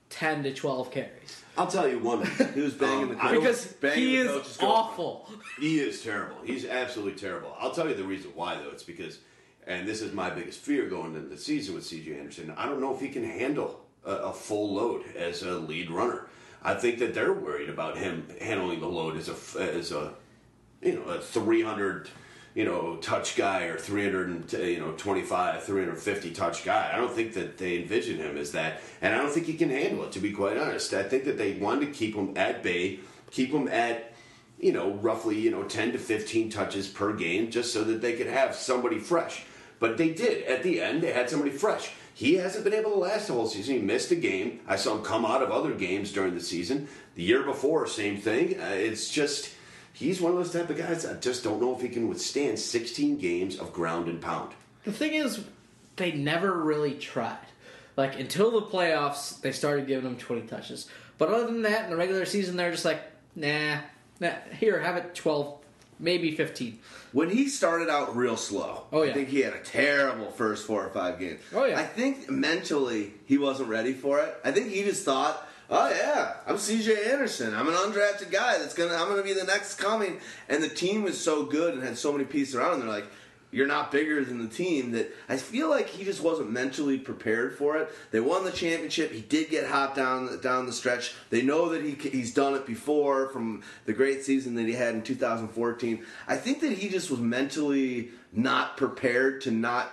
[0.10, 1.44] ten to twelve carries?
[1.56, 2.26] I'll tell you one.
[2.56, 5.30] he was banging Um, the I coach, Because banging he the is coach's awful.
[5.60, 6.38] He is terrible.
[6.44, 7.56] He's absolutely terrible.
[7.60, 8.72] I'll tell you the reason why, though.
[8.72, 9.20] It's because,
[9.68, 12.52] and this is my biggest fear going into the season with CJ Anderson.
[12.58, 16.30] I don't know if he can handle a, a full load as a lead runner.
[16.64, 20.14] I think that they're worried about him handling the load as a as a
[20.82, 22.10] you know a 300
[22.54, 26.92] you know touch guy or 300 you know 25 350 touch guy.
[26.94, 29.70] I don't think that they envision him as that, and I don't think he can
[29.70, 30.12] handle it.
[30.14, 33.00] To be quite honest, I think that they wanted to keep him at bay,
[33.32, 34.12] keep him at
[34.62, 38.14] you know, roughly, you know, 10 to 15 touches per game just so that they
[38.14, 39.44] could have somebody fresh.
[39.80, 40.44] But they did.
[40.44, 41.92] At the end, they had somebody fresh.
[42.14, 43.76] He hasn't been able to last the whole season.
[43.76, 44.60] He missed a game.
[44.68, 46.88] I saw him come out of other games during the season.
[47.16, 48.62] The year before, same thing.
[48.62, 49.56] Uh, it's just,
[49.94, 52.60] he's one of those type of guys I just don't know if he can withstand
[52.60, 54.54] 16 games of ground and pound.
[54.84, 55.44] The thing is,
[55.96, 57.38] they never really tried.
[57.98, 60.88] Like until the playoffs, they started giving him twenty touches.
[61.18, 63.02] But other than that, in the regular season, they're just like,
[63.36, 63.78] nah,
[64.20, 64.32] nah.
[64.60, 65.60] Here, have it 12,
[66.00, 66.80] maybe 15.
[67.12, 70.84] When he started out real slow, Oh, I think he had a terrible first four
[70.84, 71.42] or five games.
[71.54, 71.80] Oh, yeah.
[71.80, 74.36] I think mentally he wasn't ready for it.
[74.44, 77.12] I think he just thought, "Oh yeah, I'm C.J.
[77.12, 77.56] Anderson.
[77.56, 80.20] I'm an undrafted guy that's gonna I'm gonna be the next coming."
[80.50, 82.80] And the team was so good and had so many pieces around him.
[82.82, 83.08] They're like.
[83.54, 84.92] You're not bigger than the team.
[84.92, 87.92] That I feel like he just wasn't mentally prepared for it.
[88.12, 89.12] They won the championship.
[89.12, 91.14] He did get hot down down the stretch.
[91.30, 94.96] They know that he he's done it before from the great season that he had
[94.96, 96.06] in 2014.
[96.30, 99.92] I think that he just was mentally not prepared to not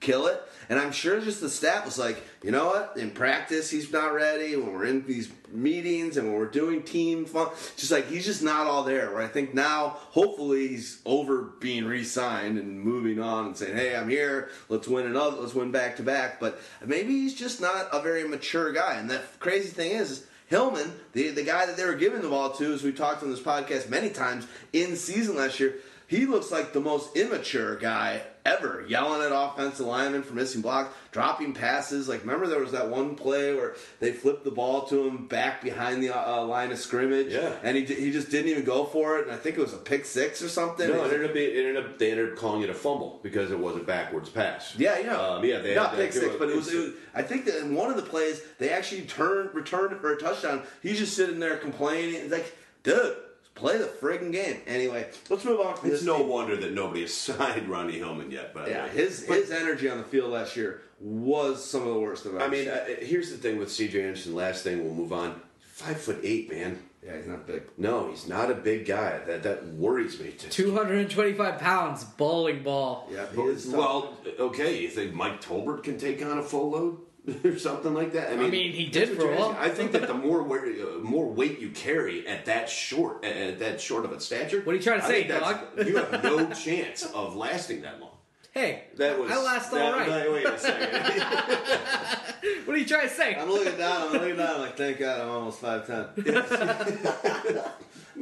[0.00, 0.42] kill it.
[0.70, 2.96] And I'm sure just the staff was like, you know what?
[2.96, 4.54] In practice, he's not ready.
[4.54, 8.40] When we're in these meetings and when we're doing team fun, just like he's just
[8.40, 9.12] not all there.
[9.12, 13.96] Where I think now, hopefully, he's over being re-signed and moving on and saying, hey,
[13.96, 14.48] I'm here.
[14.68, 15.38] Let's win another.
[15.38, 16.38] Let's win back to back.
[16.38, 18.94] But maybe he's just not a very mature guy.
[18.94, 20.10] And that crazy thing is.
[20.10, 23.22] is Hillman, the, the guy that they were giving the ball to, as we talked
[23.22, 25.76] on this podcast many times in season last year,
[26.08, 30.94] he looks like the most immature guy ever, yelling at offensive linemen for missing blocks,
[31.12, 32.08] dropping passes.
[32.08, 35.62] Like, remember there was that one play where they flipped the ball to him back
[35.62, 37.54] behind the uh, line of scrimmage, Yeah.
[37.62, 39.24] and he, he just didn't even go for it.
[39.26, 40.88] And I think it was a pick six or something.
[40.88, 43.50] No, it ended up it ended up they ended up calling it a fumble because
[43.50, 44.74] it was a backwards pass.
[44.76, 45.58] Yeah, yeah, um, yeah.
[45.58, 46.90] They not had, pick they- six, but it was, it was.
[47.14, 50.62] I think that in one of the plays they actually turned, returned for a touchdown.
[50.82, 52.14] He's just sitting there complaining.
[52.14, 53.16] It's like, dude,
[53.60, 54.60] play the friggin' game.
[54.66, 55.76] Anyway, let's move on.
[55.76, 56.28] From It's this no team.
[56.28, 58.52] wonder that nobody has signed Ronnie Hillman yet.
[58.54, 62.26] But Yeah, his his energy on the field last year was some of the worst
[62.26, 64.00] I've I mean, uh, here's the thing with C.J.
[64.02, 64.34] Anderson.
[64.34, 65.40] Last thing, we'll move on.
[65.60, 66.78] Five foot eight, man.
[67.02, 67.62] yeah, he's not big.
[67.78, 69.18] No, he's not a big guy.
[69.26, 70.32] That that worries me.
[70.32, 73.08] 225 pounds, bowling ball.
[73.10, 73.74] Yeah, he is tough.
[73.74, 74.80] Well, okay.
[74.82, 76.98] You think Mike Tolbert can take on a full load
[77.44, 78.32] or something like that?
[78.32, 79.56] I mean, I mean, he did for a while.
[79.58, 83.36] I think that the more weight, uh, more weight you carry at that short, at-
[83.36, 85.58] at that short of a stature, What are you trying to I say, dog?
[85.86, 88.08] You have no chance of lasting that long.
[88.52, 90.08] Hey, That was I last all that- right.
[90.08, 92.66] that- wait a second.
[92.66, 93.34] What are you trying to say?
[93.36, 94.06] I'm looking down.
[94.08, 94.54] I'm looking down.
[94.56, 96.06] I'm like, thank God, I'm almost five ten.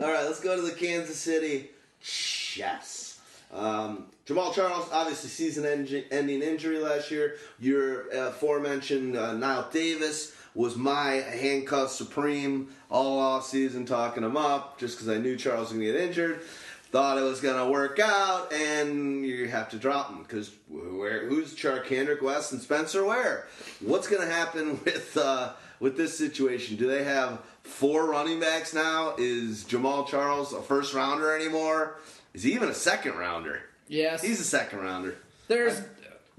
[0.02, 1.70] All right, let's go to the Kansas City
[2.02, 3.20] Chiefs.
[3.52, 7.36] Um, Jamaal Charles, obviously season-ending injury last year.
[7.58, 14.36] Your uh, aforementioned uh, Knile Davis was my handcuff supreme all off season, talking him
[14.36, 16.42] up just because I knew Charles was going to get injured.
[16.90, 21.54] Thought it was going to work out, and you have to drop him because who's
[21.54, 23.46] Charcandrick West and Spencer Ware?
[23.80, 26.76] What's going to happen with uh, with this situation?
[26.76, 29.14] Do they have four running backs now?
[29.16, 31.96] Is Jamaal Charles a first rounder anymore?
[32.34, 33.62] Is he even a second rounder?
[33.88, 34.22] Yes.
[34.22, 35.16] He's a second rounder.
[35.48, 35.80] There's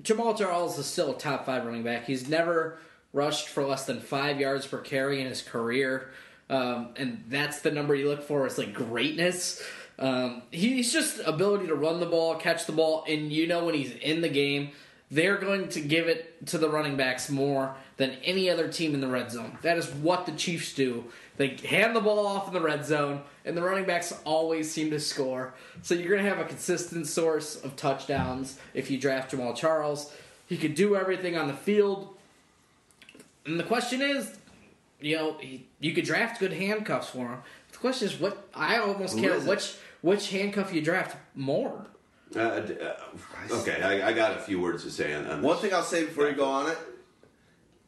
[0.02, 2.06] Jamaal Charles is still a top five running back.
[2.06, 2.78] He's never
[3.12, 6.12] rushed for less than five yards per carry in his career,
[6.50, 8.46] um, and that's the number you look for.
[8.46, 9.62] Is like greatness.
[9.98, 13.76] Um, he's just ability to run the ball, catch the ball, and you know when
[13.76, 14.70] he's in the game,
[15.12, 19.02] they're going to give it to the running backs more than any other team in
[19.02, 19.58] the red zone.
[19.62, 21.06] That is what the Chiefs do.
[21.40, 24.90] They hand the ball off in the red zone, and the running backs always seem
[24.90, 25.54] to score.
[25.82, 30.14] So you're going to have a consistent source of touchdowns if you draft Jamaal Charles.
[30.48, 32.14] He could do everything on the field.
[33.46, 34.38] And the question is,
[35.00, 37.40] you know, he, you could draft good handcuffs for him.
[37.72, 39.50] The question is, what I almost Who care is it?
[39.50, 41.86] which which handcuff you draft more.
[42.36, 42.96] Uh, uh,
[43.50, 46.04] okay, I, I got a few words to say on, on One thing I'll say
[46.04, 46.78] before you go on it,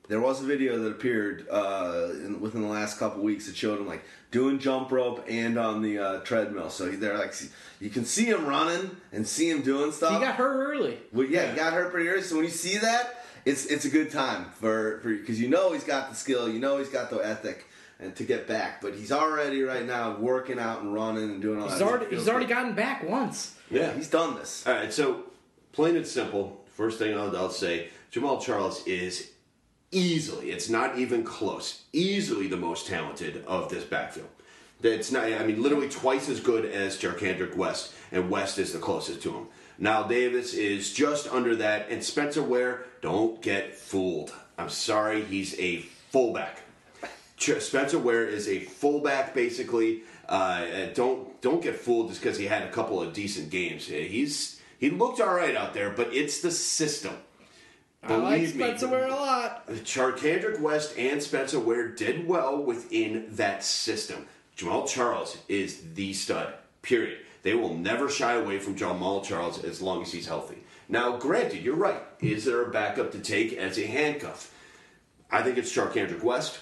[0.07, 3.79] there was a video that appeared uh, in, within the last couple weeks that showed
[3.79, 6.69] him like doing jump rope and on the uh, treadmill.
[6.69, 7.33] So they're like,
[7.79, 10.13] you can see him running and see him doing stuff.
[10.13, 10.97] He got hurt early.
[11.13, 12.21] Well, yeah, he got hurt pretty early.
[12.23, 15.71] So when you see that, it's it's a good time for for because you know
[15.73, 17.65] he's got the skill, you know he's got the ethic,
[17.99, 18.81] and to get back.
[18.81, 21.87] But he's already right now working out and running and doing all He's that.
[21.87, 22.53] already he's already good.
[22.53, 23.55] gotten back once.
[23.71, 23.93] Yeah.
[23.93, 24.67] he's done this.
[24.67, 25.23] All right, so
[25.71, 26.63] plain and simple.
[26.75, 29.31] First thing I'll, I'll say, Jamaal Charles is
[29.91, 34.29] easily, it's not even close, easily the most talented of this backfield.
[34.81, 38.79] That's not, I mean, literally twice as good as Charcandrick West, and West is the
[38.79, 39.47] closest to him.
[39.77, 44.33] Now Davis is just under that, and Spencer Ware, don't get fooled.
[44.57, 45.79] I'm sorry, he's a
[46.11, 46.61] fullback.
[47.37, 50.03] Spencer Ware is a fullback, basically.
[50.29, 53.87] Uh, don't don't get fooled just because he had a couple of decent games.
[53.87, 57.15] He's he looked all right out there, but it's the system.
[58.03, 59.67] I like Spencer Ware a lot.
[59.67, 64.25] Charcandrick West and Spencer Ware did well within that system.
[64.57, 66.53] Jamaal Charles is the stud.
[66.81, 67.19] Period.
[67.43, 70.57] They will never shy away from Jamaal Charles as long as he's healthy.
[70.89, 72.01] Now, granted, you're right.
[72.19, 74.53] Is there a backup to take as a handcuff?
[75.31, 76.59] I think it's Charcandrick West.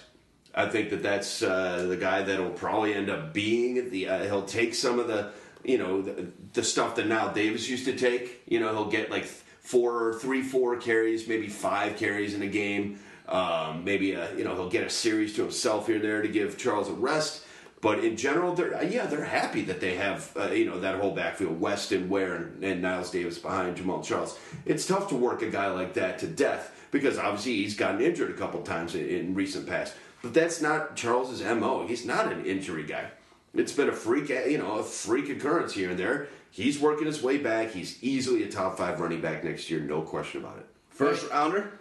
[0.53, 4.09] I think that that's uh, the guy that will probably end up being the.
[4.09, 5.31] Uh, he'll take some of the
[5.63, 8.41] you know, the, the stuff that now Davis used to take.
[8.47, 9.29] You know, he'll get like
[9.69, 12.99] four, three, four carries, maybe five carries in a game.
[13.27, 16.27] Um, maybe a, you know he'll get a series to himself here and there to
[16.27, 17.45] give Charles a rest.
[17.79, 21.13] But in general, they're yeah they're happy that they have uh, you know that whole
[21.13, 24.39] backfield, Weston, Ware, and, and Niles Davis behind Jamaal Charles.
[24.65, 28.31] It's tough to work a guy like that to death because obviously he's gotten injured
[28.31, 29.93] a couple times in, in recent past.
[30.23, 31.85] But that's not Charles's mo.
[31.85, 33.11] He's not an injury guy.
[33.53, 36.27] It's been a freak, you know, a freak occurrence here and there.
[36.51, 37.71] He's working his way back.
[37.71, 40.65] He's easily a top five running back next year, no question about it.
[40.89, 41.79] First rounder.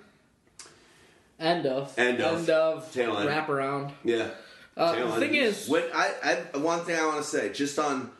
[1.40, 1.96] End of.
[1.98, 2.40] End of.
[2.40, 2.92] End of.
[2.92, 3.28] Tail end.
[3.28, 3.92] Wrap around.
[4.04, 4.28] Yeah.
[4.76, 5.14] Uh, the end.
[5.14, 8.10] thing is, When I, I one thing I want to say, just on,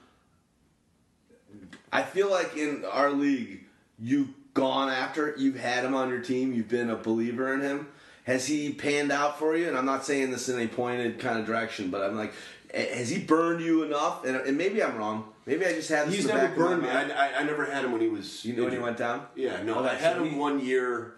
[1.93, 3.65] I feel like in our league,
[3.99, 7.89] you've gone after, you've had him on your team, you've been a believer in him.
[8.25, 9.69] Has he panned out for you?
[9.69, 12.35] And I'm not saying this in a pointed kind of direction, but I'm like,
[12.75, 14.25] has he burned you enough?
[14.25, 15.33] And, and maybe I'm wrong.
[15.47, 16.89] Maybe I just have this He's in the never back burned me.
[16.91, 18.45] I, I, I never had him when he was.
[18.45, 19.27] You know when he went down?
[19.35, 21.15] Yeah, no, Okay, I had so him he- one year.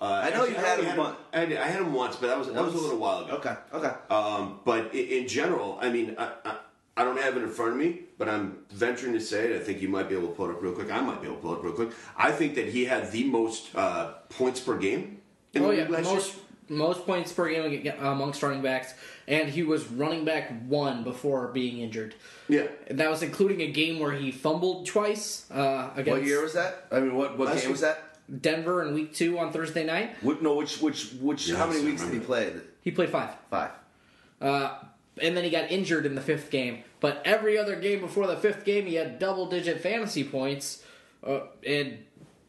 [0.00, 1.00] Uh, I know you had only him
[1.32, 3.34] I, did- I had him once, but that was that was a little while ago.
[3.36, 3.92] Okay, okay.
[4.10, 6.56] Um, but in, in general, I mean, I, I,
[6.96, 9.60] I don't have it in front of me, but I'm venturing to say it.
[9.60, 10.90] I think you might be able to pull it up real quick.
[10.90, 11.90] I might be able to pull it up real quick.
[12.16, 15.20] I think that he had the most uh, points per game
[15.54, 16.78] in oh the yeah, last most year.
[16.78, 18.94] most points per game amongst running backs,
[19.26, 22.14] and he was running back one before being injured.
[22.48, 22.66] Yeah.
[22.86, 26.54] And that was including a game where he fumbled twice uh, against What year was
[26.54, 26.86] that?
[26.90, 27.70] I mean, what, what Last game year?
[27.72, 28.42] was that?
[28.42, 30.16] Denver in week two on Thursday night.
[30.22, 32.52] What, no, which, which, which, Yeah, how many I weeks did he play?
[32.82, 33.30] He played five.
[33.50, 33.70] Five.
[34.40, 34.78] Uh,
[35.20, 36.84] and then he got injured in the fifth game.
[37.00, 40.82] But every other game before the fifth game, he had double digit fantasy points.
[41.22, 41.98] Uh, and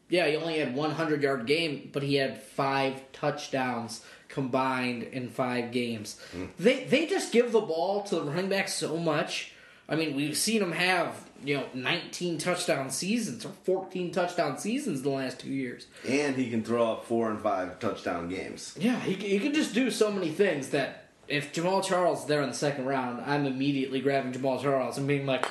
[0.10, 4.03] yeah, he only had 100 yard game, but he had five touchdowns
[4.35, 6.19] combined in five games.
[6.33, 6.45] Hmm.
[6.59, 9.53] They they just give the ball to the running back so much.
[9.87, 14.99] I mean, we've seen him have you know 19 touchdown seasons or 14 touchdown seasons
[14.99, 15.87] in the last two years.
[16.07, 18.75] And he can throw up four and five touchdown games.
[18.77, 22.41] Yeah, he, he can just do so many things that if Jamaal Charles is there
[22.41, 25.47] in the second round, I'm immediately grabbing Jamaal Charles and being like,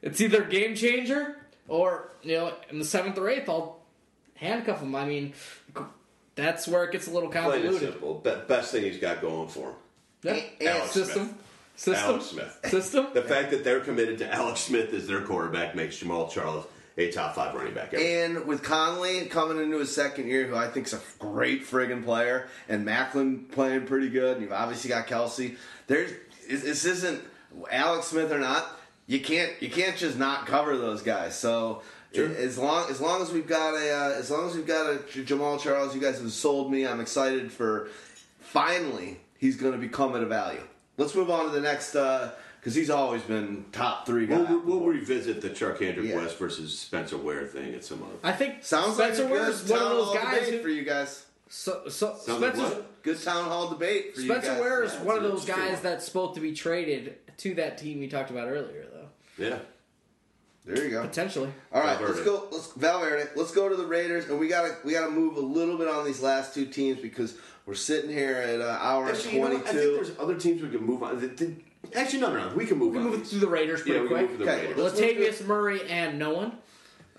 [0.00, 1.36] it's either game changer
[1.68, 3.80] or, you know, in the seventh or eighth, I'll
[4.34, 4.94] handcuff him.
[4.94, 5.34] I mean,
[6.38, 7.92] that's where it gets a little Plain and convoluted.
[7.92, 8.14] simple.
[8.14, 9.74] Be- best thing he's got going for him.
[10.22, 10.70] Yeah.
[10.70, 11.26] Alex System.
[11.76, 11.96] Smith.
[11.96, 12.10] System.
[12.10, 12.58] Alex Smith.
[12.70, 13.06] System.
[13.12, 16.66] The fact that they're committed to Alex Smith as their quarterback makes Jamaal Charles
[16.96, 17.94] a top five running back.
[17.94, 18.02] Ever.
[18.02, 22.04] And with Conley coming into his second year, who I think is a great friggin'
[22.04, 25.56] player, and Maclin playing pretty good, and you've obviously got Kelce.
[25.86, 26.10] There's
[26.48, 27.22] this this isn't
[27.70, 28.66] Alex Smith or not.
[29.06, 31.38] You can't you can't just not cover those guys.
[31.38, 31.82] So
[32.14, 32.28] Sure.
[32.28, 34.98] as long as long as we've got a uh, as long as we've got a
[35.12, 36.86] J- Jamaal Charles, you guys have sold me.
[36.86, 37.88] I'm excited for
[38.40, 40.62] finally he's going to become at a value.
[40.96, 44.38] Let's move on to the next because he's always been top three guy.
[44.38, 46.16] We'll, we'll revisit the Charcandrick Yeah.
[46.16, 48.14] West versus Spencer Ware thing at some other.
[48.24, 50.62] I think Sounds Spencer like a Ware's good one of those guys who.
[50.62, 51.24] for you guys.
[51.50, 54.60] So, so Sounds like Good town hall debate for you Spencer guys.
[54.60, 58.00] Ware is Yeah, one of those guys that's supposed to be traded to that team
[58.00, 59.08] we talked about earlier, though.
[59.42, 59.58] Yeah.
[60.68, 61.02] There you go.
[61.02, 61.50] Potentially.
[61.72, 62.12] All right, Valverde.
[62.12, 62.48] let's go.
[62.52, 63.30] Let's Valverde.
[63.36, 66.04] Let's go to the Raiders, and we gotta we gotta move a little bit on
[66.04, 69.56] these last two teams because we're sitting here at uh, hour Actually, you know twenty?
[69.64, 71.20] I think there's other teams we can move on.
[71.20, 71.54] The- the-
[71.94, 72.54] Actually, no, no, no.
[72.56, 73.04] We can move We on.
[73.10, 74.30] can move through the Raiders yeah, pretty we can quick.
[74.30, 74.78] move to the Okay, Raiders.
[74.84, 76.52] let's move Latavius Murray and no one.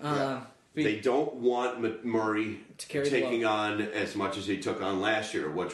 [0.00, 0.40] Uh,
[0.74, 4.80] be- They don't want M- Murray To carry taking on as much as he took
[4.80, 5.72] on last year, which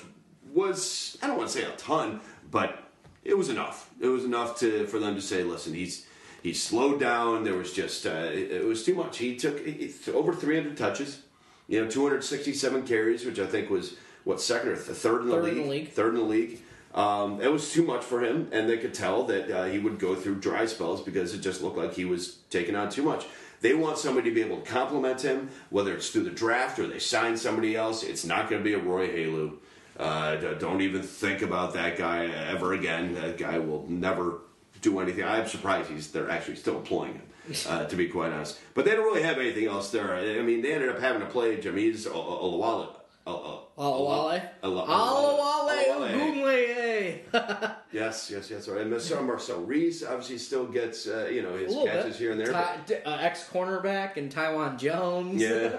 [0.55, 2.20] was I don't want to say a ton,
[2.51, 2.78] but
[3.24, 3.90] it was enough.
[4.01, 6.07] It was enough to for them to say, "Listen, he's
[6.43, 7.45] he slowed down.
[7.45, 9.19] There was just uh, it, it was too much.
[9.19, 11.21] He took he, over 300 touches,
[11.69, 15.35] you know, 267 carries, which I think was what second or th- third in the
[15.35, 15.57] Third league.
[15.57, 15.89] in the league.
[15.91, 16.61] Third in the league.
[16.95, 19.99] Um, it was too much for him, and they could tell that uh, he would
[19.99, 23.27] go through dry spells because it just looked like he was taking on too much.
[23.61, 26.87] They want somebody to be able to complement him, whether it's through the draft or
[26.87, 28.03] they sign somebody else.
[28.03, 29.57] It's not going to be a Roy Helu.
[29.99, 33.15] Uh, don't even think about that guy ever again.
[33.15, 34.41] That guy will never
[34.82, 35.24] do anything.
[35.24, 37.23] I'm surprised he's they're actually still employing him,
[37.69, 38.59] uh, to be quite honest.
[38.74, 40.15] But they don't really have anything else there.
[40.15, 42.90] I mean, they ended up having to play Jamize Olawale.
[43.27, 44.43] Alawale.
[44.62, 47.20] Alawale.
[47.93, 48.69] Yes, yes, yes.
[48.69, 48.82] Right.
[48.82, 52.16] And Marcel, Marcel Reese obviously still gets uh, you know his catches bit.
[52.16, 52.55] here and there.
[52.55, 52.77] Uh,
[53.20, 55.40] ex cornerback and Taiwan Jones.
[55.40, 55.77] yeah,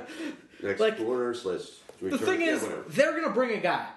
[0.80, 1.62] Like, corner slash.
[2.02, 2.84] The thing Yeah, is, whatever.
[2.90, 3.88] they're gonna bring a guy,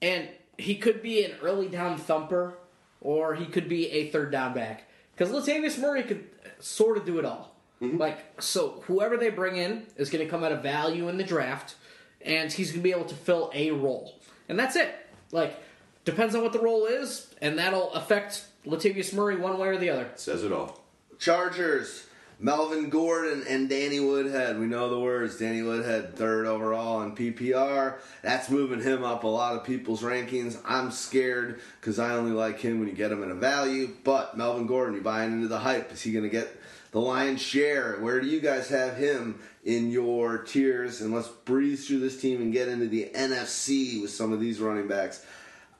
[0.00, 0.28] and
[0.58, 2.54] he could be an early down thumper,
[3.00, 4.84] or he could be a third down back.
[5.14, 6.24] Because Latavius Murray could
[6.58, 7.54] sort of do it all.
[7.80, 7.98] Mm-hmm.
[7.98, 11.24] Like, so whoever they bring in is going to come at a value in the
[11.24, 11.74] draft,
[12.22, 14.18] and he's going to be able to fill a role,
[14.48, 14.94] and that's it.
[15.30, 15.62] Like,
[16.04, 19.90] depends on what the role is, and that'll affect Latavius Murray one way or the
[19.90, 20.10] other.
[20.16, 20.80] says it all.
[21.18, 22.05] Chargers.
[22.38, 24.60] Melvin Gordon and Danny Woodhead.
[24.60, 25.38] We know the words.
[25.38, 27.94] Danny Woodhead, third overall in PPR.
[28.20, 30.58] That's moving him up a lot of people's rankings.
[30.66, 33.88] I'm scared because I only like him when you get him at a value.
[34.04, 35.90] But Melvin Gordon, you buying into the hype?
[35.92, 36.54] Is he going to get
[36.90, 37.96] the lion's share?
[38.00, 41.00] Where do you guys have him in your tiers?
[41.00, 44.60] And let's breeze through this team and get into the NFC with some of these
[44.60, 45.24] running backs.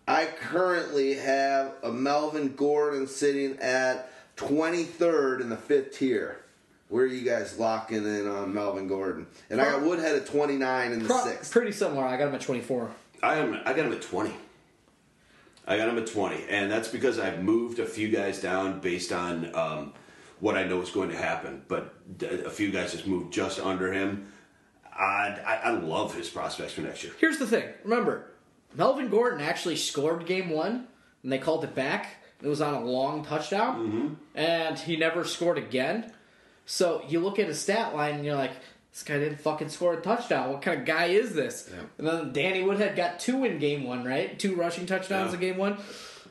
[0.08, 6.38] I currently have a Melvin Gordon sitting at 23rd in the fifth tier.
[6.88, 9.26] Where are you guys locking in on Melvin Gordon?
[9.50, 11.50] And I got Woodhead at 29 in the Pro- sixth.
[11.52, 12.04] pretty similar.
[12.04, 12.90] I got him at 24.
[13.22, 13.54] I am.
[13.64, 14.34] I got him at twenty.
[15.66, 19.10] I got him at twenty, and that's because I've moved a few guys down based
[19.10, 19.94] on um,
[20.38, 21.62] what I know is going to happen.
[21.66, 24.30] But a few guys just moved just under him.
[24.92, 27.12] I, I, I love his prospects for next year.
[27.18, 27.64] Here's the thing.
[27.84, 28.30] Remember,
[28.74, 30.86] Melvin Gordon actually scored game one,
[31.22, 32.22] and they called it back.
[32.42, 36.12] It was on a long touchdown, and he never scored again.
[36.66, 38.52] So you look at his stat line, and you're like,
[38.92, 40.50] this guy didn't fucking score a touchdown.
[40.52, 41.70] What kind of guy is this?
[41.98, 44.38] And then Danny Woodhead got two in game one, right?
[44.38, 45.34] Two rushing touchdowns Yeah.
[45.34, 45.78] in game one.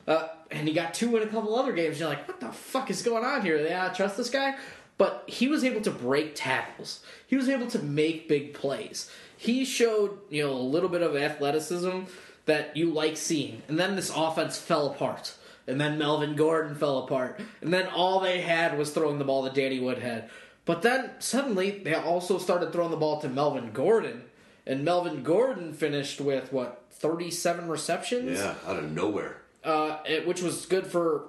[0.06, 1.98] Uh, and he got two in a couple other games.
[1.98, 3.62] You're like, what the fuck is going on here?
[3.62, 4.56] They not trust this guy?
[4.98, 7.00] But he was able to break tackles.
[7.26, 9.10] He was able to make big plays.
[9.36, 12.00] He showed, you know, a little bit of athleticism
[12.46, 13.62] that you like seeing.
[13.68, 15.34] And then this offense fell apart.
[15.68, 17.40] And then Melvin Gordon fell apart.
[17.60, 20.30] And then all they had was throwing the ball to Danny Woodhead.
[20.64, 24.24] But then suddenly they also started throwing the ball to Melvin Gordon.
[24.66, 28.38] And Melvin Gordon finished with, what, 37 receptions?
[28.38, 29.42] Yeah, out of nowhere.
[29.64, 31.24] uh, it, which was good for.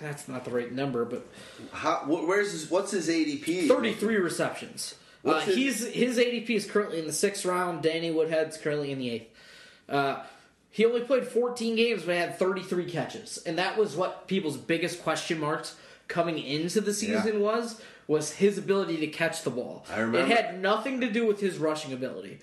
[0.00, 1.26] That's not the right number, but
[1.72, 3.66] How, where's his, what's his ADP?
[3.66, 4.94] 33 receptions.
[5.24, 7.82] Uh, his- he's his ADP is currently in the sixth round.
[7.82, 9.28] Danny Woodhead's currently in the eighth.
[9.88, 10.22] Uh,
[10.70, 15.02] he only played 14 games, but had 33 catches, and that was what people's biggest
[15.02, 15.76] question marks
[16.08, 17.40] coming into the season Yeah.
[17.40, 19.86] was was his ability to catch the ball.
[19.88, 20.18] I remember.
[20.18, 22.40] It had nothing to do with his rushing ability.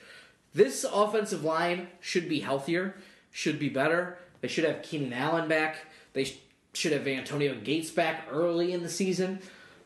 [0.54, 2.96] This offensive line should be healthier,
[3.32, 4.18] should be better.
[4.40, 5.78] They should have Keenan Allen back.
[6.14, 6.38] They
[6.74, 9.40] should have Antonio Gates back early in the season.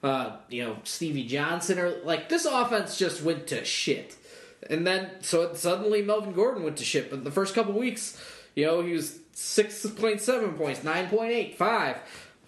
[0.03, 4.15] Uh, you know, Stevie Johnson or like this offense just went to shit.
[4.69, 7.09] And then so suddenly Melvin Gordon went to shit.
[7.09, 8.21] But the first couple weeks,
[8.55, 11.97] you know, he was six point seven points, nine point eight, five,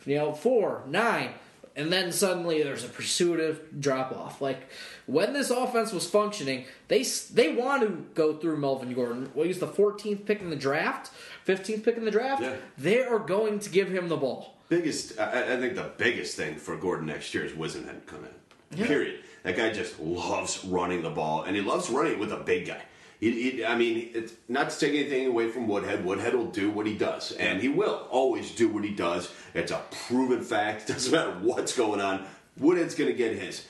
[0.05, 1.31] you know, four, nine.
[1.75, 4.41] And then suddenly there's a pursuitive drop off.
[4.41, 4.69] Like
[5.07, 7.03] when this offense was functioning, they
[7.33, 9.31] they want to go through Melvin Gordon.
[9.33, 11.11] Well, he's the 14th pick in the draft,
[11.47, 12.43] 15th pick in the draft.
[12.43, 12.55] Yeah.
[12.77, 14.57] They are going to give him the ball.
[14.69, 18.85] Biggest, I, I think the biggest thing for Gordon next year is Whisenhunt come in.
[18.85, 19.19] Period.
[19.43, 22.67] That guy just loves running the ball, and he loves running it with a big
[22.67, 22.81] guy.
[23.23, 26.03] I mean, it's not to take anything away from Woodhead.
[26.03, 29.31] Woodhead will do what he does, and he will always do what he does.
[29.53, 30.87] It's a proven fact.
[30.87, 32.25] Doesn't matter what's going on.
[32.57, 33.65] Woodhead's going to get his.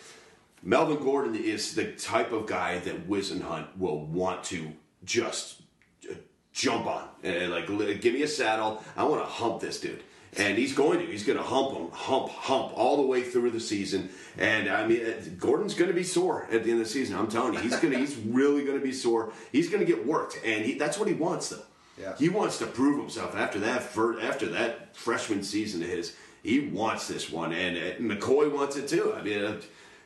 [0.64, 4.72] Melvin Gordon is the type of guy that Whisenhunt will want to
[5.04, 5.62] just
[6.10, 6.16] uh,
[6.54, 7.08] jump on.
[7.24, 7.68] Uh, like,
[8.02, 8.84] give me a saddle.
[8.96, 10.04] I want to hump this dude.
[10.38, 11.06] And he's going to.
[11.06, 14.10] He's going to hump him, hump, hump all the way through the season.
[14.38, 17.16] And I mean, uh, Gordon's going to be sore at the end of the season.
[17.18, 18.00] I'm telling you, he's going to.
[18.00, 19.32] he's really going to be sore.
[19.52, 21.62] He's going to get worked, and he, that's what he wants, though.
[22.00, 22.16] Yeah.
[22.18, 23.96] He wants to prove himself after that.
[24.24, 28.88] After that freshman season of his, he wants this one, and uh, McCoy wants it
[28.88, 29.14] too.
[29.16, 29.62] I mean, uh,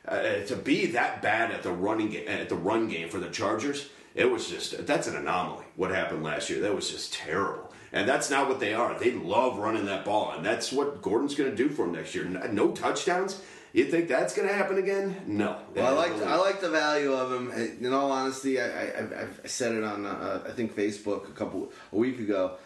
[0.06, 3.30] uh, to be that bad at the running ga- at the run game for the
[3.30, 5.64] Chargers, it was just that's an anomaly.
[5.76, 6.60] What happened last year?
[6.60, 7.67] That was just terrible.
[7.92, 8.98] And that's not what they are.
[8.98, 12.14] They love running that ball, and that's what Gordon's going to do for them next
[12.14, 12.24] year.
[12.24, 13.40] No touchdowns.
[13.72, 15.22] You think that's going to happen again?
[15.26, 15.58] No.
[15.74, 17.50] Well, I like I like the value of him.
[17.80, 21.32] In all honesty, I I, I, I said it on uh, I think Facebook a
[21.32, 22.56] couple a week ago.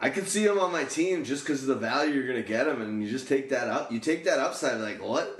[0.00, 2.48] I could see him on my team just because of the value you're going to
[2.48, 3.92] get him, and you just take that up.
[3.92, 5.38] You take that upside, like what?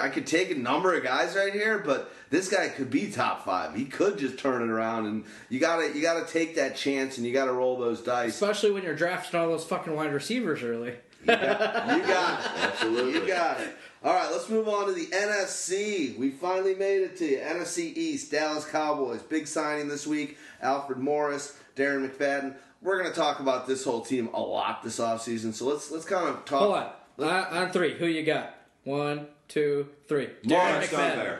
[0.00, 3.44] I could take a number of guys right here, but this guy could be top
[3.44, 3.74] five.
[3.74, 7.26] He could just turn it around, and you gotta you gotta take that chance, and
[7.26, 8.34] you gotta roll those dice.
[8.34, 10.94] Especially when you're drafting all those fucking wide receivers early.
[11.20, 12.50] You got it.
[12.56, 13.12] Absolutely.
[13.14, 13.76] You got it.
[14.02, 16.18] All right, let's move on to the NFC.
[16.18, 17.38] We finally made it to you.
[17.38, 19.22] NFC East, Dallas Cowboys.
[19.22, 20.36] Big signing this week.
[20.60, 22.54] Alfred Morris, Darren McFadden.
[22.82, 26.04] We're going to talk about this whole team a lot this offseason, so let's let's
[26.04, 26.60] kind of talk.
[26.60, 26.90] Hold on.
[27.20, 27.94] On, on three.
[27.94, 28.54] Who you got?
[28.82, 30.28] One, two, three.
[30.44, 31.38] Lawrence McFadden.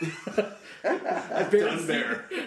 [0.00, 0.56] Dunbar.
[0.84, 1.86] I barely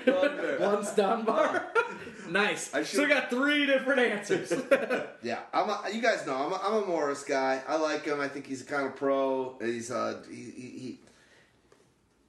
[0.05, 0.57] Dunbar.
[0.59, 1.65] Once Dunbar.
[2.29, 2.73] nice.
[2.73, 4.51] I so should- we got three different answers.
[5.23, 7.61] Yeah, I'm a, you guys know I'm a, I'm a Morris guy.
[7.67, 8.19] I like him.
[8.19, 9.55] I think he's a kind of pro.
[9.61, 10.69] He's uh he he.
[10.79, 10.99] he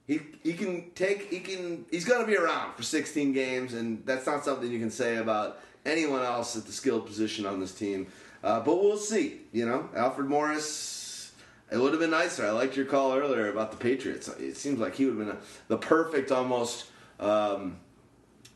[0.05, 4.05] he, he can take he can he's going to be around for 16 games and
[4.05, 7.73] that's not something you can say about anyone else at the skilled position on this
[7.73, 8.07] team
[8.43, 10.67] uh, but we'll see you know alfred morris
[11.73, 12.45] It would have been nicer.
[12.45, 14.27] I liked your call earlier about the Patriots.
[14.27, 15.39] It seems like he would have been a,
[15.69, 16.85] the perfect, almost
[17.19, 17.77] um,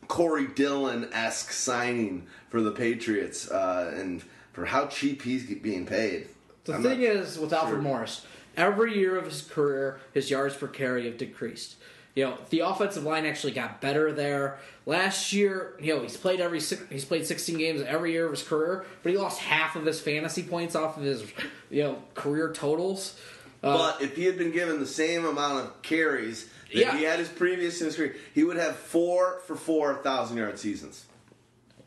[0.06, 4.22] Corey Dillon esque signing for the Patriots, uh, and
[4.52, 6.28] for how cheap he's being paid.
[6.62, 7.82] The I'm thing is, with Alfred sure.
[7.82, 8.24] Morris,
[8.56, 11.74] every year of his career, his yards per carry have decreased.
[12.14, 14.58] You know, the offensive line actually got better there.
[14.86, 18.32] Last year, you know, he's played every six, he's played 16 games every year of
[18.32, 21.22] his career, but he lost half of his fantasy points off of his,
[21.70, 23.16] you know, career totals.
[23.62, 26.96] Uh, But if he had been given the same amount of carries that Yeah.
[26.96, 30.58] he had his previous in his career, he would have four for four thousand yard
[30.58, 31.04] seasons.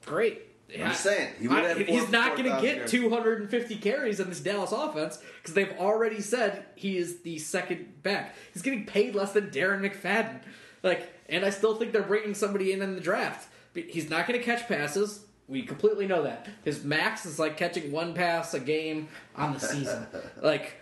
[0.05, 0.43] great.
[0.73, 2.91] I'm just saying, he would I- he's not going to get yards.
[2.91, 8.35] 250 carries in this Dallas offense because they've already said he is the second back.
[8.53, 10.41] He's getting paid less than Darren McFadden.
[10.83, 13.49] Like, and I still think they're bringing somebody in in the draft.
[13.73, 15.25] But He's not going to catch passes.
[15.47, 16.47] We completely know that.
[16.63, 20.07] His max is like catching one pass a game on the season.
[20.41, 20.79] like,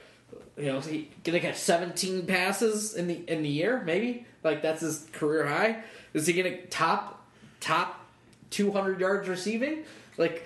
[0.57, 3.81] you know, is he gonna catch 17 passes in the in the year?
[3.83, 5.83] Maybe like that's his career high.
[6.13, 7.25] Is he gonna top
[7.59, 7.98] top
[8.51, 9.83] 200 yards receiving?
[10.17, 10.45] Like,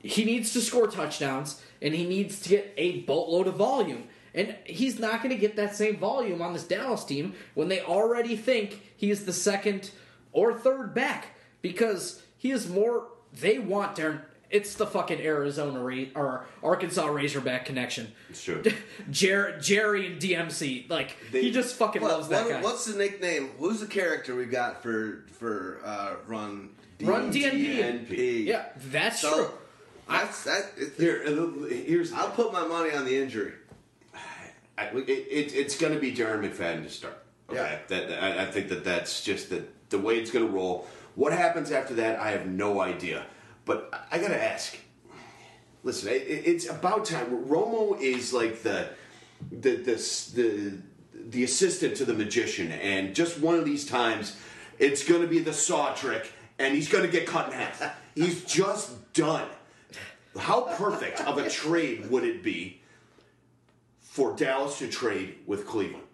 [0.00, 4.04] he needs to score touchdowns and he needs to get a boatload of volume.
[4.34, 7.80] And he's not going to get that same volume on this Dallas team when they
[7.80, 9.90] already think he's the second
[10.32, 11.28] or third back
[11.62, 13.06] because he is more.
[13.40, 14.22] They want Darren.
[14.50, 18.12] It's the fucking Arizona Ra- or Arkansas Razorback connection.
[18.30, 18.62] It's true.
[19.10, 22.60] Jer- Jerry and DMC, like They- he just fucking What- loves that what- guy.
[22.62, 23.50] what's the nickname?
[23.58, 26.70] Who's the character we got for for uh, Run
[27.02, 28.08] Run DNP.
[28.08, 28.44] DNP.
[28.46, 29.50] yeah, that's So true.
[30.08, 30.72] that's that.
[30.76, 31.24] It, Here,
[31.68, 33.52] here's I'll put my money on the injury.
[34.76, 37.18] I, it, it, it's going to be Darren McFadden to start.
[37.48, 37.78] Okay, Yeah.
[37.88, 40.86] that I, I think that that's just the the way it's going to roll.
[41.14, 43.24] What happens after that, I have no idea.
[43.66, 44.76] But I, I got to ask.
[45.84, 47.44] Listen, it- it's about time.
[47.46, 48.88] Romo is like the
[49.50, 50.78] the the the
[51.28, 54.36] the assistant to the magician, and just one of these times,
[54.78, 57.96] it's going to be the saw trick, and he's going to get cut in half.
[58.14, 59.48] He's just done.
[60.38, 62.80] How perfect of a trade would it be
[64.14, 66.04] for Dallas to trade with Cleveland.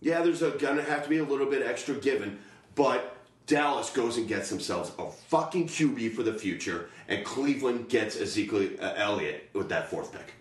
[0.00, 2.38] Yeah, there's a, gonna have to be a little bit extra given,
[2.74, 8.18] but Dallas goes and gets themselves a fucking QB for the future, and Cleveland gets
[8.18, 10.32] Ezekiel Elliott with that fourth pick.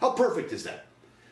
[0.00, 0.86] How perfect is that?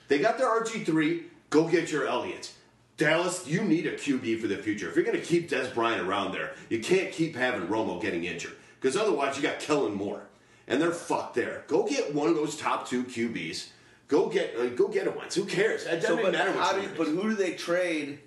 [0.09, 2.53] They got their RG3, go get your Elliott.
[3.01, 4.91] Dallas, you need a QB for the future.
[4.91, 8.25] If you're going to keep Dez Bryant around there, you can't keep having Romo getting
[8.25, 8.53] injured.
[8.79, 10.27] Because otherwise, you got Kellen Moore.
[10.69, 11.65] And they're fucked there.
[11.67, 13.69] Go get one of those top two QBs.
[14.07, 15.35] Go get uh, go get a Wentz.
[15.35, 15.85] Who cares?
[15.85, 18.21] It doesn't So, but matter how do but who do they trade?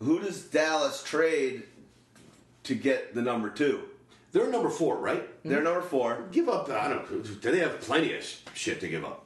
[0.00, 1.62] Who does Dallas trade
[2.64, 3.82] to get the number two?
[4.32, 5.26] They're number four, right?
[5.44, 6.24] They're number four.
[6.32, 6.68] Give up.
[6.68, 7.20] I don't know.
[7.22, 9.23] They have plenty of shit to give up.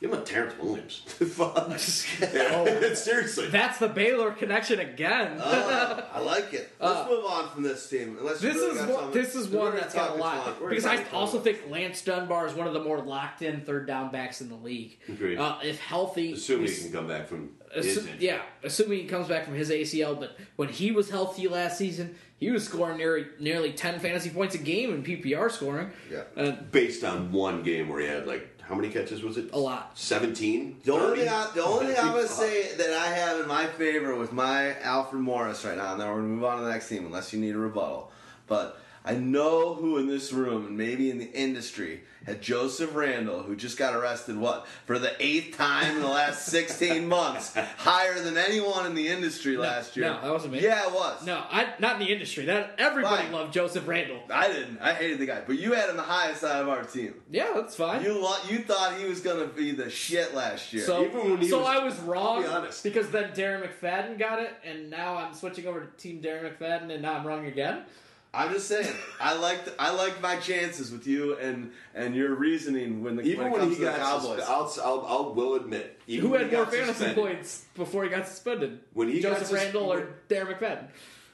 [0.00, 1.02] Give him a Terrance Williams.
[1.06, 1.78] Fuck.
[1.78, 3.48] Seriously.
[3.48, 5.38] That's the Baylor connection again.
[5.42, 6.70] Oh, I like it.
[6.80, 8.16] Let's move on from this team.
[8.18, 10.70] Unless Uh, This really is got one, this is one that's got a lot We're
[10.70, 11.58] because I also Atlanta.
[11.58, 14.54] think Lance Dunbar is one of the more locked in third down backs in the
[14.56, 14.98] league.
[15.08, 15.38] Agreed.
[15.38, 18.16] Uh, if healthy, Assuming he can come back from his assu- injury.
[18.20, 20.18] yeah, assuming he comes back from his ACL.
[20.18, 24.54] But when he was healthy last season, he was scoring nearly nearly ten fantasy points
[24.54, 25.90] a game in PPR scoring.
[26.10, 26.22] Yeah.
[26.36, 29.52] Uh, Based on one game where he had like how many catches was it?
[29.52, 29.98] A lot.
[29.98, 30.76] Seventeen.
[30.84, 33.48] The only thing, I, the only thing I'm going to say that I have in
[33.48, 36.58] my favor with my Alfred Morris right now, and then we're going to move on
[36.58, 38.12] to the next team unless you need a rebuttal.
[38.46, 43.42] But I know who in this room and maybe in the industry had Joseph Randle,
[43.42, 48.20] who just got arrested, what, for the eighth time in the last 16 months, higher
[48.20, 50.04] than anyone in the industry last year.
[50.06, 50.60] no, that wasn't me.
[50.60, 51.24] Yeah, it was.
[51.24, 52.44] no, I not in the industry.
[52.44, 53.32] That everybody Fine.
[53.32, 54.20] loved Joseph Randle.
[54.30, 54.80] I didn't.
[54.82, 55.40] I hated the guy.
[55.46, 57.14] But you had him the highest out of our team.
[57.30, 58.02] Yeah, that's fine.
[58.04, 60.84] You lo- you thought he was going to be the shit last year.
[60.84, 62.82] So, Even when he so was- I was wrong I'll be honest.
[62.84, 66.90] because then Darren McFadden got it, and now I'm switching over to Team Darren McFadden,
[66.92, 67.84] and now I'm wrong again.
[68.32, 73.02] I'm just saying, I liked I liked my chances with you and and your reasoning
[73.02, 74.22] when the Even when it when, he to the got Cowboys.
[74.38, 78.10] suspended, I'll, I'll, I'll will admit, even Who had more fantasy suspended- points before he
[78.10, 78.80] got suspended?
[78.94, 80.86] When he got Joseph sus- Randle or Darren McFadden?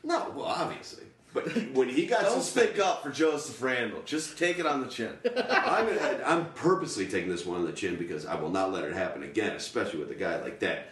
[0.05, 1.05] No, well, obviously,
[1.35, 1.45] but
[1.75, 2.33] when he got suspended.
[2.33, 4.01] Don't suspended, speak up for Joseph Randle.
[4.07, 5.13] Just take it on the chin.
[5.37, 5.89] I'm,
[6.25, 9.23] I'm purposely taking this one on the chin because I will not let it happen
[9.23, 10.89] again, especially with a guy like that.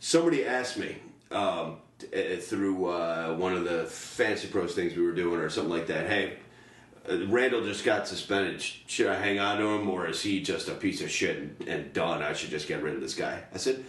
[0.00, 0.96] Somebody asked me
[1.30, 5.72] um, t- through uh, one of the fantasy pros things we were doing or something
[5.72, 6.06] like that.
[6.08, 6.34] Hey,
[7.10, 8.60] uh, Randle just got suspended.
[8.60, 11.68] Should I hang on to him or is he just a piece of shit and,
[11.68, 12.22] and done?
[12.22, 13.42] I should just get rid of this guy.
[13.52, 13.84] I said,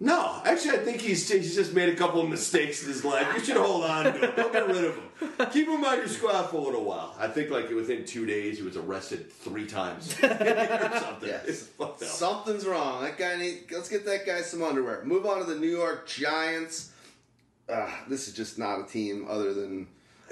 [0.00, 3.26] No, actually, I think he's he's just made a couple of mistakes in his life.
[3.34, 4.32] You should hold on to him.
[4.36, 5.48] Don't get rid of him.
[5.52, 7.14] Keep him on your squad for a little while.
[7.18, 11.28] I think like within two days, he was arrested three times or something.
[11.28, 11.62] Yes.
[11.78, 12.08] Fucked up.
[12.08, 13.02] Something's wrong.
[13.02, 13.64] That guy need.
[13.70, 15.04] Let's get that guy some underwear.
[15.04, 16.92] Move on to the New York Giants.
[17.68, 19.86] Uh, this is just not a team other than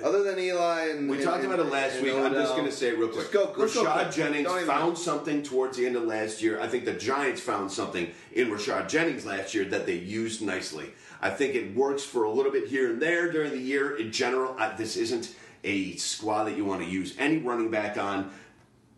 [0.04, 2.14] other than Eli and We and- talked and- about it last and week.
[2.14, 3.30] I'm just going to say it real quick.
[3.30, 4.10] Just go- let's go Rashad quick.
[4.14, 6.60] Jennings even- found something towards the end of last year.
[6.60, 10.92] I think the Giants found something in Rashad Jennings last year that they used nicely.
[11.20, 13.96] I think it works for a little bit here and there during the year.
[13.96, 17.96] In general, I, this isn't a squad that you want to use any running back
[17.96, 18.32] on.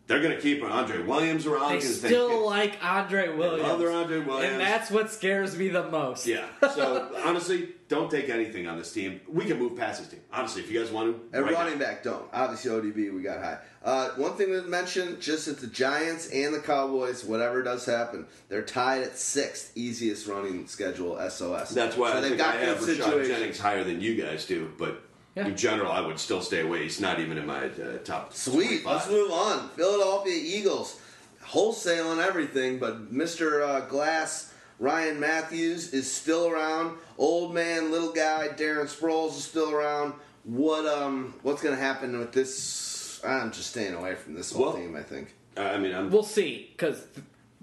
[0.07, 1.69] They're going to keep Andre Williams around.
[1.69, 3.69] They 'cause still like Andre Williams.
[3.69, 4.53] Other Andre Williams.
[4.53, 6.25] And that's what scares me the most.
[6.25, 6.45] yeah.
[6.73, 9.21] So honestly, don't take anything on this team.
[9.27, 10.21] We can move past this team.
[10.33, 11.85] Honestly, if you guys want to, And right running now.
[11.85, 12.25] back don't.
[12.33, 13.59] Obviously, ODB we got high.
[13.83, 18.25] Uh, one thing to mention, just that the Giants and the Cowboys, whatever does happen,
[18.49, 21.69] they're tied at sixth easiest running schedule SOS.
[21.69, 23.27] That's why so I they've think got I have good Rashad situations.
[23.37, 24.71] Jennings higher than you guys do.
[24.79, 25.01] But
[25.35, 25.45] Yeah.
[25.47, 26.81] in general, I would still stay away.
[26.83, 28.33] He's not even in my uh, top.
[28.33, 28.81] Sweet.
[28.83, 28.85] 25.
[28.95, 29.69] Let's move on.
[29.75, 30.99] Philadelphia Eagles,
[31.43, 33.61] wholesaling everything, but Mr.
[33.61, 36.97] Uh, Glass, Ryan Mathews is still around.
[37.17, 40.13] Old man, little guy, Darren Sproles is still around.
[40.43, 43.21] What um, what's going to happen with this?
[43.25, 44.95] I'm just staying away from this whole Well- team.
[44.95, 45.33] I think.
[45.57, 47.01] I mean, I'm We'll see, because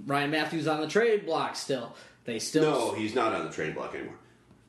[0.07, 1.95] Ryan Mathews on the trade block still.
[2.25, 2.63] They still.
[2.63, 4.15] no, he's not on the trade block anymore.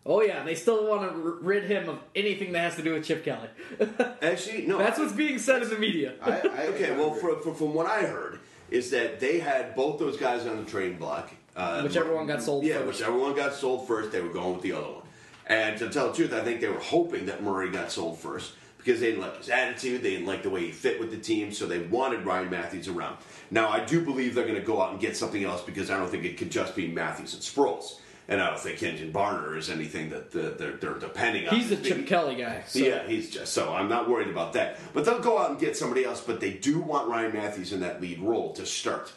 [0.05, 2.93] Oh yeah, they still want to r- rid him of anything that has to do
[2.93, 3.47] with Chip Kelly.
[4.21, 4.77] Actually, no.
[4.77, 6.15] That's what's being said in the media.
[6.21, 6.35] I, I,
[6.73, 6.91] okay.
[6.91, 7.21] I Well, agree.
[7.21, 10.69] for, for, from what I heard, is that they had both those guys on the
[10.69, 11.31] trade block.
[11.55, 12.99] Uh, Whichever one got sold Yeah, first.
[12.99, 15.03] whichever one got sold first, they were going with the other one.
[15.45, 18.53] And to tell the truth, I think they were hoping that Murray got sold first
[18.77, 21.17] because they didn't like his attitude, they didn't like the way he fit with the
[21.17, 23.17] team, so they wanted Ryan Mathews around.
[23.51, 25.97] Now, I do believe they're going to go out and get something else because I
[25.97, 27.99] don't think it could just be Mathews and Sproles.
[28.27, 31.55] And I don't think Kenjon Barner is anything that they're, they're depending on.
[31.55, 32.63] He's a as Chip Kelly guy.
[32.65, 32.79] So.
[32.79, 34.79] yeah, he's just so I'm not worried about that.
[34.93, 36.21] But they'll go out and get somebody else.
[36.21, 39.11] But they do want Ryan Mathews in that lead role to start.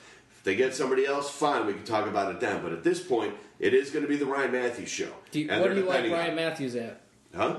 [0.47, 2.62] They get somebody else, fine, we can talk about it then.
[2.62, 5.10] But at this point, it is going to be the Ryan Mathews show.
[5.32, 7.01] Do you, what do you like depending on- Ryan Mathews at?
[7.35, 7.56] Huh?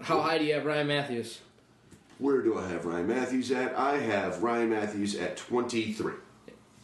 [0.00, 1.40] How high do you have Ryan Mathews?
[2.18, 3.76] Where do I have Ryan Mathews at?
[3.76, 6.12] I have Ryan Mathews at 23.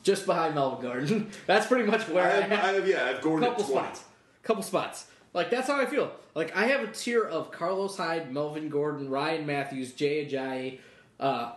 [0.02, 1.30] Just behind Melvin Gordon.
[1.46, 2.64] that's pretty much where I I, have, have.
[2.64, 3.86] I have yeah, I have Gordon couple at 20.
[3.86, 4.04] spots.
[4.42, 5.06] Couple spots.
[5.34, 6.10] Like that's how I feel.
[6.34, 10.80] Like I have a tier of Carlos Hyde, Melvin Gordon, Ryan Mathews, Jay Ajayi,
[11.20, 11.52] uh,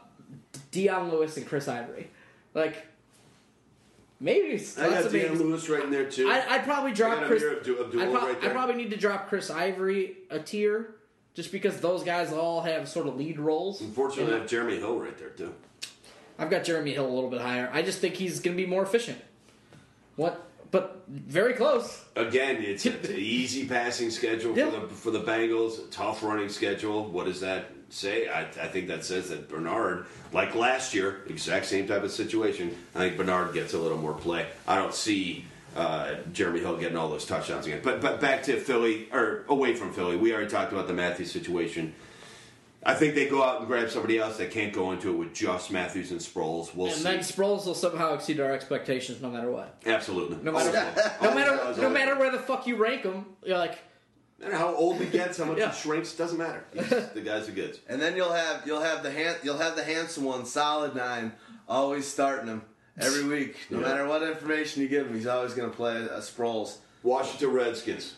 [0.70, 2.12] Dion Lewis, and Chris Ivory.
[2.54, 2.86] Like
[4.26, 5.40] maybe it's I got names.
[5.40, 6.28] Lewis right in there too.
[6.30, 7.42] I, I'd probably drop Chris.
[7.44, 10.96] Ameer Abdul- Abdul I, pro- right I probably need to drop Chris Ivory a tier,
[11.36, 13.80] just because those guys all have sort of lead roles.
[13.82, 15.54] Unfortunately, I have Jeremy Hill right there too.
[16.38, 17.70] I've got Jeremy Hill a little bit higher.
[17.72, 19.20] I just think he's going to be more efficient.
[20.18, 20.42] What?
[20.72, 22.04] But very close.
[22.18, 24.70] Again, it's an easy passing schedule Yeah.
[24.72, 25.90] for the for the Bengals.
[25.92, 27.06] Tough running schedule.
[27.06, 28.28] What is that say?
[28.28, 32.76] I, I think that says that Bernard, like last year, exact same type of situation.
[32.94, 34.48] I think Bernard gets a little more play.
[34.68, 35.46] I don't see
[35.76, 37.82] uh, Jeremy Hill getting all those touchdowns again.
[37.84, 40.16] But but back to Philly or away from Philly.
[40.18, 41.94] We already talked about the Mathews situation.
[42.88, 45.34] I think they go out and grab somebody else that can't go into it with
[45.34, 46.76] just Mathews and Sproles.
[46.76, 47.04] We'll And see.
[47.04, 49.82] then Sproles will somehow exceed our expectations no matter what.
[49.88, 50.38] Absolutely.
[50.44, 51.30] No matter, Always will.
[51.30, 53.80] no matter, no matter where the fuck you rank them, you're like,
[54.46, 55.72] And how old he gets, how much Yeah.
[55.72, 56.64] he shrinks, doesn't matter.
[56.74, 57.80] He's, the guy's are good.
[57.90, 61.34] And then you'll have you'll have the hand you'll have the handsome one, solid nine,
[61.68, 62.62] always starting him
[63.00, 63.56] every week.
[63.70, 63.88] No Yeah.
[63.88, 66.78] matter what information you give him, he's always going to play a Sproles.
[67.04, 68.14] Washington Redskins.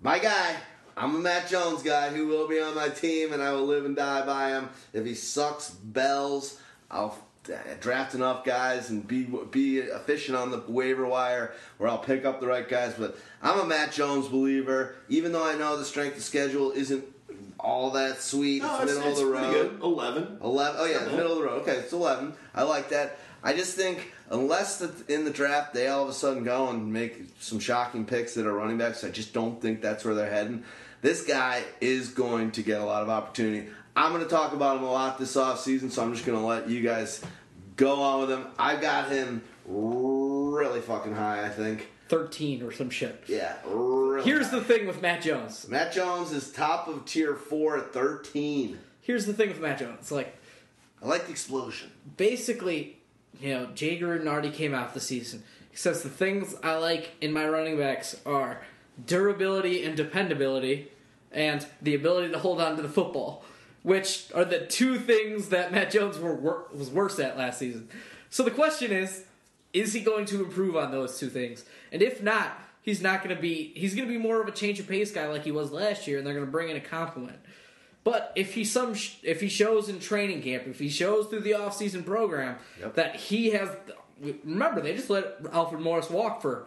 [0.00, 0.56] My guy,
[0.96, 3.84] I'm a Matt Jones guy who will be on my team, and I will live
[3.84, 4.68] and die by him.
[4.92, 6.58] If he sucks bells,
[6.90, 7.16] I'll
[7.48, 12.24] uh, draft enough guys and be be efficient on the waiver wire, where I'll pick
[12.24, 12.94] up the right guys.
[12.98, 17.04] But I'm a Matt Jones believer, even though I know the strength of schedule isn't
[17.58, 18.62] all that sweet.
[18.62, 19.52] No, it's it's, middle it's of the road.
[19.52, 19.80] good.
[19.82, 20.38] Eleven.
[20.42, 20.80] 11.
[20.80, 21.12] Oh, yeah, bad.
[21.12, 21.62] middle of the road.
[21.62, 22.34] Okay, it's 11.
[22.54, 23.18] I like that.
[23.42, 26.92] I just think unless the, in the draft they all of a sudden go and
[26.92, 30.30] make some shocking picks that are running backs, I just don't think that's where they're
[30.30, 30.62] heading.
[31.00, 33.68] This guy is going to get a lot of opportunity.
[33.96, 36.44] I'm going to talk about him a lot this offseason, so I'm just going to
[36.46, 37.22] let you guys
[37.76, 38.46] go on with him.
[38.58, 41.88] I've got him really fucking high, I think.
[42.12, 43.24] 13 or some shit.
[43.26, 44.58] Yeah, really Here's high.
[44.58, 45.66] the thing with Matt Jones.
[45.66, 48.78] Matt Jones is top of tier 4 at 13.
[49.00, 50.12] Here's the thing with Matt Jones.
[50.12, 50.36] Like,
[51.02, 51.90] I like the explosion.
[52.18, 52.98] basically,
[53.40, 55.42] you know, Jay Gruden already came out the season.
[55.70, 58.60] He says the things I like in my running backs are
[59.06, 60.92] durability and dependability,
[61.32, 63.42] and the ability to hold on to the football,
[63.82, 67.88] which are the two things that Matt Jones were was worse at last season.
[68.28, 69.24] So the question is,
[69.72, 71.64] is he going to improve on those two things?
[71.90, 73.72] And if not, he's not going to be.
[73.74, 76.06] He's going to be more of a change of pace guy like he was last
[76.06, 77.38] year, and they're going to bring in a compliment.
[78.04, 81.52] But if he some if he shows in training camp, if he shows through the
[81.52, 82.94] offseason program Yep.
[82.96, 83.68] that he has,
[84.44, 86.66] remember they just let Alfred Morris walk for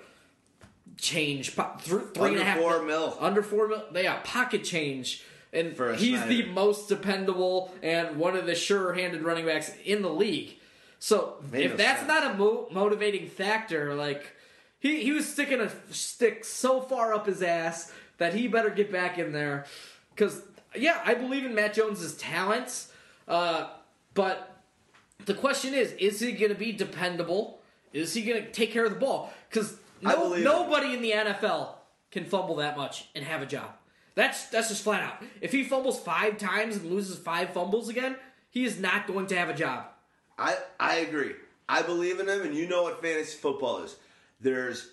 [0.98, 3.84] change three and Under a half four mil- under four mil.
[3.92, 9.46] They got pocket change, and he's the most dependable and one of the sure-handed running
[9.46, 10.58] backs in the league.
[11.06, 12.08] So Made if no that's sense.
[12.08, 14.36] not a mo- motivating factor, like
[14.80, 18.92] he he was sticking a stick so far up his ass that he better get
[18.92, 19.68] back in there.
[20.10, 20.42] Because
[20.76, 22.92] yeah, I believe in Matt Jones's talents,
[23.28, 23.70] uh,
[24.16, 24.58] but
[25.28, 27.60] the question is, is he going to be dependable?
[27.94, 29.32] Is he going to take care of the ball?
[29.48, 30.42] Because no, it.
[30.42, 31.76] nobody in the NFL
[32.10, 33.70] can fumble that much and have a job.
[34.16, 35.24] That's that's just flat out.
[35.40, 38.16] If he fumbles five times and loses five fumbles again,
[38.50, 39.86] he is not going to have a job.
[40.38, 41.34] I I agree.
[41.68, 43.96] I believe in him, and you know what fantasy football is.
[44.40, 44.90] There's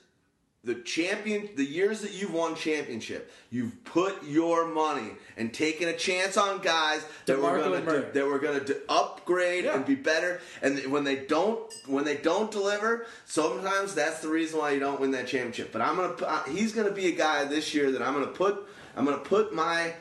[0.65, 5.93] the champion, the years that you've won championship, you've put your money and taken a
[5.93, 9.75] chance on guys that were going to that were going to upgrade Yeah.
[9.75, 10.41] and be better.
[10.63, 15.01] And when they don't, when they don't deliver, sometimes that's the reason why you don't
[15.01, 15.73] win that championship.
[15.73, 18.27] But I'm gonna, uh, he's going to be a guy this year that I'm going
[18.27, 18.65] to put,
[18.97, 19.93] I'm going to put my,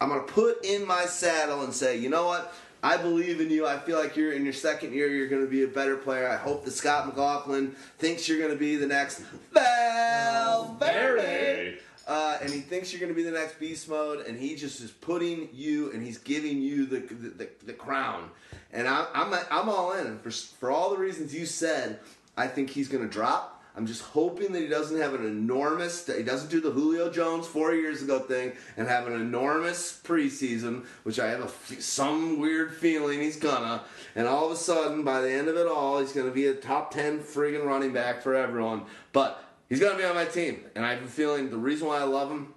[0.00, 2.54] I'm going to put in my saddle and say, you know what?
[2.82, 3.66] I believe in you.
[3.66, 5.08] I feel like you're in your second year.
[5.08, 6.28] You're going to be a better player.
[6.28, 9.22] I hope that Scot McCloughan thinks you're going to be the next
[9.52, 11.78] Valverde.
[12.06, 14.80] Uh, and he thinks you're going to be the next beast mode, and he just
[14.80, 18.30] is putting you and he's giving you the the, the, the crown.
[18.72, 20.06] And I, I'm I'm all in.
[20.06, 21.98] And for for all the reasons you said,
[22.36, 23.55] I think he's going to drop.
[23.76, 26.06] I'm just hoping that he doesn't have an enormous.
[26.06, 30.86] He doesn't do the Julio Jones four years ago thing and have an enormous preseason,
[31.02, 33.82] which I have a, some weird feeling he's gonna.
[34.14, 36.54] And all of a sudden, by the end of it all, he's to be a
[36.54, 38.86] top ten friggin' running back for everyone.
[39.12, 41.98] But he's to be on my team, and I have a feeling the reason why
[41.98, 42.54] I love him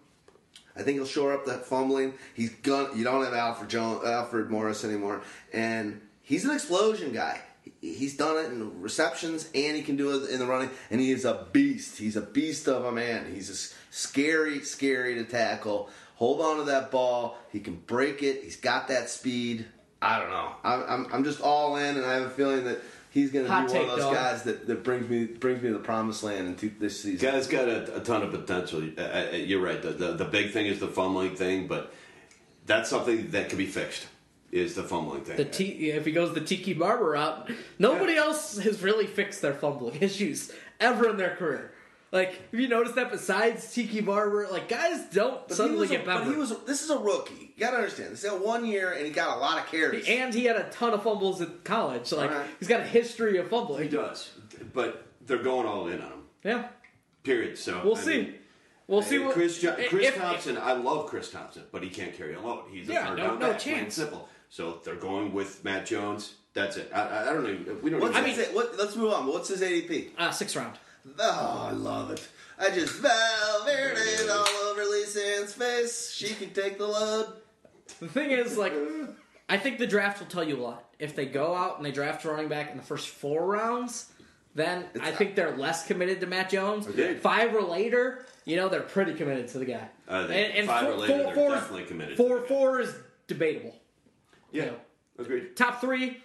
[0.79, 2.13] I think he'll shore up that fumbling.
[2.33, 2.95] He's gonna.
[2.95, 5.21] You don't have Alfred Jones, Alfred Morris anymore,
[5.51, 7.41] and he's an explosion guy.
[7.81, 10.69] He- He's done it in receptions, and he can do it in the running.
[10.91, 11.97] And he is a beast.
[11.97, 13.33] He's a beast of a man.
[13.33, 15.89] He's a s- scary, scary to tackle.
[16.15, 17.37] Hold on to that ball.
[17.51, 18.43] He can break it.
[18.43, 19.65] He's got that speed.
[20.01, 20.51] I don't know.
[20.63, 22.79] I'm, I'm, I'm just all in, and I have a feeling that
[23.09, 24.13] he's going to be Hot one of those dog.
[24.13, 27.29] guys that, that brings me brings me to the promised land in two, this season.
[27.31, 28.81] Guy's got a, a ton of potential.
[28.97, 29.81] Uh, uh, you're right.
[29.81, 31.93] The, the the big thing is the fumbling thing, but
[32.65, 34.07] that's something that can be fixed.
[34.51, 35.37] Is the fumbling thing?
[35.37, 39.53] The T, if he goes the Tiki Barber route, nobody else has really fixed their
[39.53, 41.71] fumbling issues ever in their career.
[42.11, 45.91] Like, have you noticed that besides Tiki Barber, like guys don't But suddenly he was
[45.91, 46.25] a, get better.
[46.25, 46.57] But he was.
[46.65, 47.53] This is a rookie.
[47.55, 48.13] You got to understand.
[48.13, 50.07] This is a one year, and he got a lot of carries.
[50.07, 52.07] and he had a ton of fumbles at college.
[52.07, 52.47] So like, Alright.
[52.57, 53.83] he's got a history of fumbling.
[53.83, 54.31] he does,
[54.73, 56.23] but they're going all in on him.
[56.43, 56.67] Yeah,
[57.21, 57.59] Period.
[57.59, 58.17] So we'll I see.
[58.23, 58.33] mean,
[58.87, 60.57] we'll see what Chris, Jo- if- Chris if- Thompson.
[60.57, 62.63] I love Chris Thompson, but he can't carry a load.
[62.71, 63.93] He's a Yeah, third no- down no back, plain and chance.
[63.95, 64.27] simple.
[64.49, 66.33] So they're going with Matt Jones.
[66.53, 66.91] That's it.
[66.93, 67.81] I, I- I don't even.
[67.81, 67.99] We don't.
[68.01, 69.27] What's even, his, what, let's move on.
[69.27, 70.09] What's his ADP?
[70.17, 70.77] uh, sixth round.
[71.19, 72.27] Oh, I love it.
[72.59, 76.11] I just Valverde it all over Lisanne's face.
[76.11, 77.27] She can take the load.
[77.99, 78.73] The thing is, like,
[79.47, 80.85] I think the draft will tell you a lot.
[80.99, 84.11] If they go out and they draft a running back in the first four rounds,
[84.55, 86.85] then I think they're less committed to Matt Jones.
[86.85, 87.21] Agreed.
[87.21, 89.87] Five or later, you know, they're pretty committed to the guy.
[90.09, 92.47] And think five or later, they're definitely committed to Four, guy.
[92.47, 92.93] four is
[93.27, 93.78] debatable.
[94.51, 94.77] Yeah, you know.
[95.19, 95.55] agreed.
[95.55, 96.17] Top three,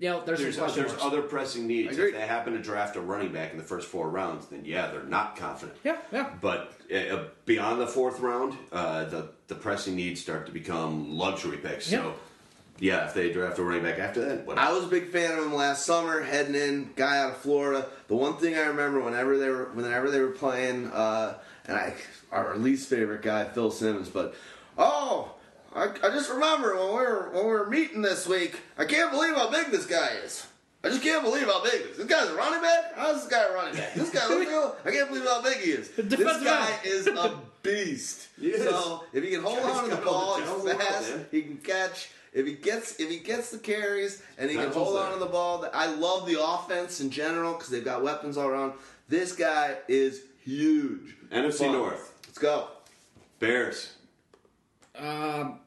[0.00, 1.92] you know, there's, There's, some there's other pressing needs.
[1.92, 2.14] Agreed.
[2.14, 4.90] If they happen to draft a running back in the first four rounds, then yeah,
[4.90, 5.76] they're not confident.
[5.84, 6.30] Yeah, yeah.
[6.40, 11.58] But uh, beyond the fourth round, uh, the the pressing needs start to become luxury
[11.58, 11.86] picks.
[11.86, 12.14] So
[12.78, 15.38] yeah, if they draft a running back after that, what I was a big fan
[15.38, 17.86] of him last summer, heading in, guy out of Florida.
[18.08, 21.36] The one thing I remember whenever they were whenever they were playing, uh,
[21.66, 21.94] and I
[22.32, 24.34] our least favorite guy, Phil Simmons, but
[24.78, 25.34] oh,
[25.74, 28.60] I, I just remember when we were when we were meeting this week.
[28.76, 30.46] I can't believe how big this guy is.
[30.82, 31.98] I just can't believe how big this.
[31.98, 32.94] This guy's a running back.
[32.96, 33.92] How's this guy a running back?
[33.94, 34.72] This guy, look at him.
[34.84, 35.90] I can't believe how big he is.
[35.90, 38.28] This guy is a beast.
[38.40, 38.62] He is.
[38.64, 40.88] So if he can hold on to the ball, the he's talent in the world,
[40.88, 41.14] fast.
[41.30, 42.10] He can catch.
[42.32, 45.26] If he gets if he gets the carries and he can hold on to the
[45.26, 48.72] ball, I love the offense in general because they've got weapons all around.
[49.08, 51.16] This guy is huge.
[51.30, 51.72] NFC Fun.
[51.72, 52.14] North.
[52.26, 52.68] Let's go.
[53.40, 53.92] Bears.
[54.96, 55.60] Um,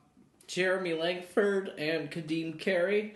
[0.48, 3.16] Jeremy Langford and Ka'Deem Carey,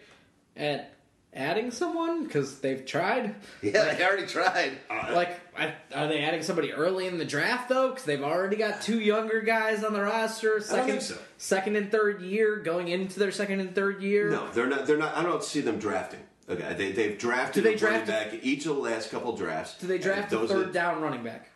[0.55, 0.93] at
[1.33, 3.35] adding someone because they've tried.
[3.61, 4.77] Yeah, they already tried.
[4.89, 7.89] Like, I, are they adding somebody early in the draft though?
[7.89, 11.17] Because they've already got two younger guys on the roster, second, think so.
[11.37, 14.31] second and third year, going into their second and third year.
[14.31, 14.87] No, they're not.
[14.87, 15.15] They're not.
[15.15, 16.21] I don't see them drafting.
[16.49, 19.77] Okay, they they've drafted Do they a running back each of the last couple drafts.
[19.79, 21.49] Do they draft a third are- down running back?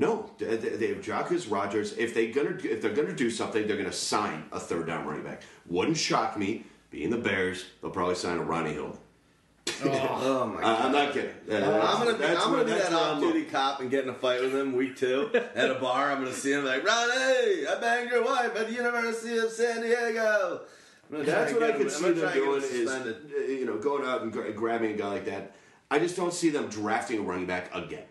[0.00, 1.92] No, they, they they have Jacquizz Rogers.
[1.98, 5.24] If they gonna if they're gonna do something, they're gonna sign a third down running
[5.24, 5.42] back.
[5.66, 6.64] Wouldn't shock me.
[6.90, 8.96] Being the Bears, they'll probably sign a Ronnie Hill.
[9.84, 10.84] Oh my I, god.
[10.86, 11.30] I'm not kidding.
[11.50, 14.10] Uh, I'm gonna be, that's I'm where- gonna be that off-duty cop and get in
[14.10, 16.10] a fight with him week two at a bar.
[16.12, 19.82] I'm gonna see him like Ronnie, I banged your wife at the University of San
[19.82, 20.60] Diego.
[21.10, 23.12] I'm gonna try That's what I could him- see them gonna doing is, uh,
[23.48, 25.54] you know, going out and gra- grabbing a guy like that.
[25.90, 28.04] I just don't see them drafting a running back again.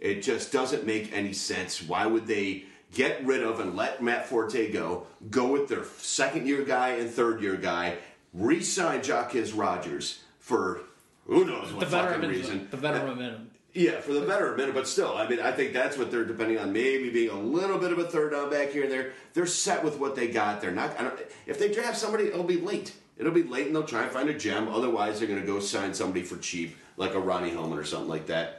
[0.00, 1.82] It just doesn't make any sense.
[1.82, 2.64] Why would they
[2.94, 7.10] get rid of and let Matt Forte go, go with their second year guy and
[7.10, 7.96] third year guy,
[8.32, 10.80] re-sign Jacquizz Rogers for
[11.26, 12.68] who knows The what fucking reason?
[12.70, 13.50] the veteran minimum.
[13.52, 16.24] Uh, yeah, for the better minute, but still, I mean, I think that's what they're
[16.24, 16.72] depending on.
[16.72, 19.12] Maybe being a little bit of a third down back here and there.
[19.34, 20.60] They're set with what they got.
[20.60, 20.98] They're not.
[20.98, 22.92] I don't, if they draft somebody, it'll be late.
[23.18, 24.68] It'll be late, and they'll try and find a gem.
[24.68, 28.08] Otherwise, they're going to go sign somebody for cheap, like a Ronnie Hillman or something
[28.08, 28.57] like that.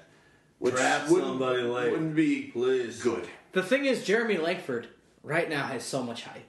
[0.60, 1.92] Which Draft wouldn't- somebody late.
[1.92, 3.02] Wouldn't be Please.
[3.02, 3.28] good.
[3.54, 4.88] The thing is, Jeremy Langford
[5.24, 6.44] right now has so much hype.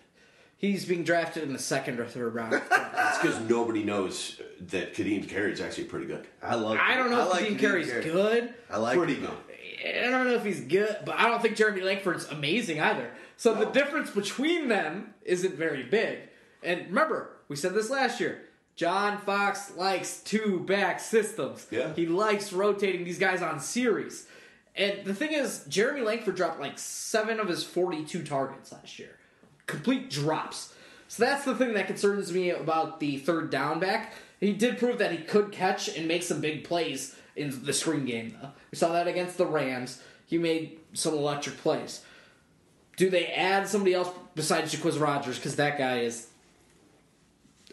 [0.57, 2.61] He's being drafted in the second or third round.
[3.11, 6.27] It's because nobody knows that Ka'Deem Carey is actually pretty good.
[6.43, 6.77] I love.
[6.81, 8.05] I don't know I if like Ka'Deem Ka'Deem Carey's Carey.
[8.05, 8.55] good.
[8.71, 9.23] I like pretty him.
[9.83, 9.97] good.
[10.07, 13.11] I don't know if he's good, but I don't think Jeremy Langford's amazing either.
[13.37, 16.19] So the difference between them isn't very big.
[16.63, 18.43] And remember, we said this last year.
[18.81, 21.67] John Fox likes two back systems.
[21.71, 21.93] Yeah.
[21.93, 24.27] He likes rotating these guys on series.
[24.75, 29.19] And the thing is, Jeremy Langford dropped like seven of his 42 targets last year.
[29.67, 30.73] Complete drops.
[31.09, 34.15] So that's the thing that concerns me about the third down back.
[34.41, 38.07] He did prove that he could catch and make some big plays in the screen
[38.07, 38.49] game, though.
[38.71, 40.03] We saw that against the Rams.
[40.25, 42.03] He made some electric plays.
[42.97, 45.37] Do they add somebody else besides Jacquizz Rogers?
[45.37, 46.29] Because that guy is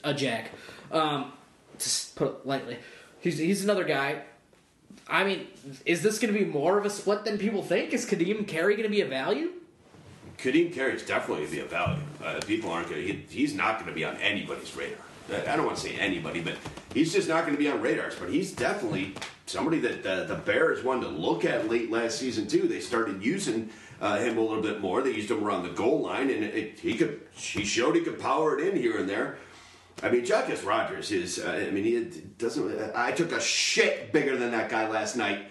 [0.04, 0.52] a jack.
[0.92, 1.34] Um,
[1.78, 2.78] just put it lightly.
[3.20, 4.22] He's, he's another guy.
[5.10, 5.48] I mean,
[5.86, 7.94] is this going to be more of a split than people think?
[7.94, 9.52] Is Ka'Deem Carey going to be a value?
[10.38, 12.02] Ka'Deem Carey is definitely going to be a value.
[12.24, 13.14] Uh, people aren't going to.
[13.14, 14.98] He, he's not going to be on anybody's radar.
[15.32, 16.56] I I don't want to say anybody, but
[16.94, 18.16] he's just not going to be on radars.
[18.16, 19.14] But he's definitely
[19.46, 22.68] somebody that uh, the Bears wanted to look at late last season too.
[22.68, 23.70] They started using
[24.00, 25.02] uh, him a little bit more.
[25.02, 27.22] They used him around the goal line, and it, he could.
[27.32, 29.38] He showed he could power it in here and there.
[30.04, 31.40] I mean, Jacquizz Rogers is.
[31.40, 32.00] Uh, I mean, he
[32.38, 32.96] doesn't.
[32.96, 35.46] I took a shit bigger than that guy last night.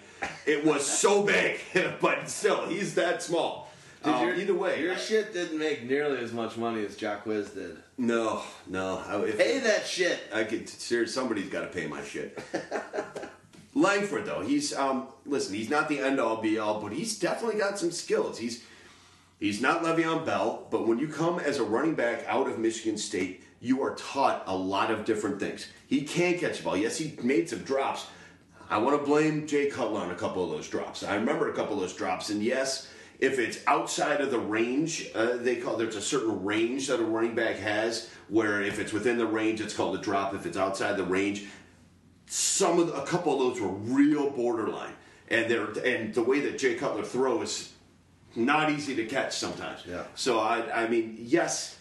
[0.46, 1.58] It was so big,
[2.00, 3.70] but still, he's that small.
[4.04, 7.54] Did Um, your- either way, your shit didn't make nearly as much money as Jacquizz
[7.54, 7.76] did.
[7.98, 8.98] no, no.
[9.06, 10.20] I- Pay that shit.
[10.32, 10.68] I could.
[10.68, 12.38] Seriously, somebody's got to pay my shit.
[13.74, 15.08] Langford, though, he's um.
[15.26, 18.38] Listen, he's not the end all be all, but he's definitely got some skills.
[18.38, 18.62] He's
[19.38, 22.96] he's not Le'Veon Bell, but when you come as a running back out of Michigan
[22.96, 25.66] State, you are taught a lot of different things.
[25.86, 26.76] He can catch the ball.
[26.76, 28.06] Yes, he made some drops.
[28.70, 31.02] I want to blame Jay Cutler on a couple of those drops.
[31.02, 32.88] I remember a couple of those drops, and yes,
[33.18, 37.04] if it's outside of the range, uh, they call there's a certain range that a
[37.04, 38.10] running back has.
[38.28, 40.34] Where if it's within the range, it's called a drop.
[40.34, 41.46] If it's outside the range,
[42.26, 44.94] some of the, a couple of those were real borderline,
[45.28, 47.72] and they're and the way that Jay Cutler throws,
[48.34, 49.80] not easy to catch sometimes.
[49.88, 50.04] Yeah.
[50.14, 51.75] So I I mean yes,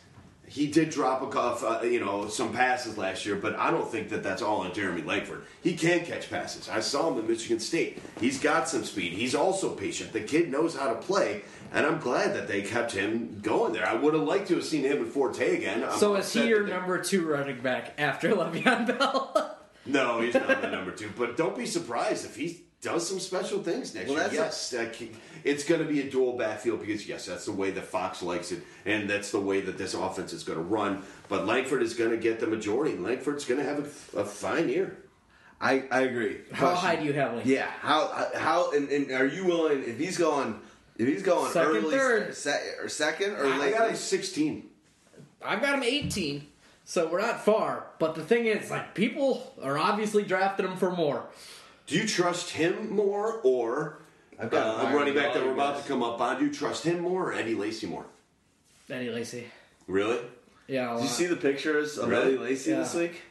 [0.47, 3.89] he did drop a cuff, uh, you know, some passes last year, but I don't
[3.89, 5.43] think that that's all on Jeremy Langford.
[5.63, 6.69] He can catch passes.
[6.69, 8.01] I saw him at Michigan State.
[8.19, 9.13] He's got some speed.
[9.13, 10.13] He's also patient.
[10.13, 11.41] The kid knows how to play,
[11.73, 13.87] and I'm glad that they kept him going there.
[13.87, 15.83] I would have liked to have seen him and Forte again.
[15.83, 19.57] I'm So is he your number two running back after Le'Veon Bell?
[19.85, 21.11] No, he's not the number two.
[21.15, 24.23] But don't be surprised if he does some special things next Well, year.
[24.29, 25.11] that's Yes, that c-
[25.43, 28.51] it's going to be a dual backfield because yes, that's the way that Fox likes
[28.51, 31.01] it, and that's the way that this offense is going to run.
[31.27, 32.95] But Langford is going to get the majority.
[32.97, 33.79] Langford's going to have
[34.15, 34.97] a, a fine year.
[35.59, 36.37] I, I agree.
[36.51, 36.87] How Question.
[36.89, 37.41] high do you have him?
[37.45, 37.69] Yeah.
[37.79, 40.59] How how and, and are you willing if he's going
[40.97, 42.35] if he's going Second, early third.
[42.35, 43.73] se- or second or I late?
[43.77, 44.69] got him 16.
[45.43, 46.45] I've got him 18,
[46.85, 47.87] so we're not far.
[47.99, 51.25] But the thing is, like, people are obviously drafting him for more.
[51.87, 54.01] Do you trust him more or
[54.39, 55.83] I've got uh, higher a running back that we're you about guys.
[55.83, 56.39] to come up on?
[56.39, 58.05] Do you trust him more or Eddie Lacy more?
[58.89, 59.45] Eddie Lacy.
[59.87, 60.19] Really?
[60.67, 62.33] Yeah, a Did you see the pictures of Really?
[62.33, 62.79] Eddie Lacy Yeah.
[62.79, 63.21] this week?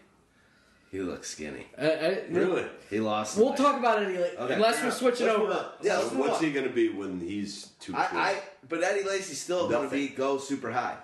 [0.92, 1.66] He looks skinny.
[1.76, 2.64] Uh, uh, Really?
[2.88, 3.36] He lost.
[3.36, 3.58] We'll weight.
[3.58, 4.36] talk about Eddie Lacy.
[4.36, 4.98] Okay, Unless fair we enough.
[4.98, 5.58] switch it Let's move over.
[5.58, 5.66] on.
[5.82, 6.44] Yeah, let's So move what's on.
[6.44, 7.96] he going to be when he's too?
[7.96, 8.36] I, I
[8.68, 10.06] but Eddie Lacy's still going to Nothing.
[10.06, 10.96] be go super high.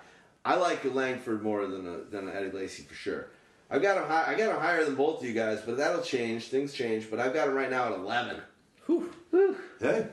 [0.45, 3.27] I like Langford more than a, than Eddie Lacy for sure.
[3.71, 6.01] I've got him high, I got him higher than both of you guys, but that'll
[6.01, 6.47] change.
[6.49, 8.41] Things change, but I've got him right now at eleven.
[8.85, 9.09] Whew.
[9.79, 10.07] hey.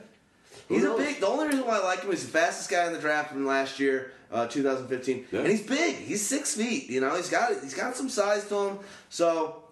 [0.69, 1.19] He's a big.
[1.19, 3.45] The only reason why I like him is the fastest guy in the draft from
[3.45, 5.39] last year, uh, 2015, Yeah.
[5.39, 5.95] and he's big.
[5.95, 6.89] He's six feet.
[6.89, 8.79] You know, he's got he's got some size to him.
[9.09, 9.63] So,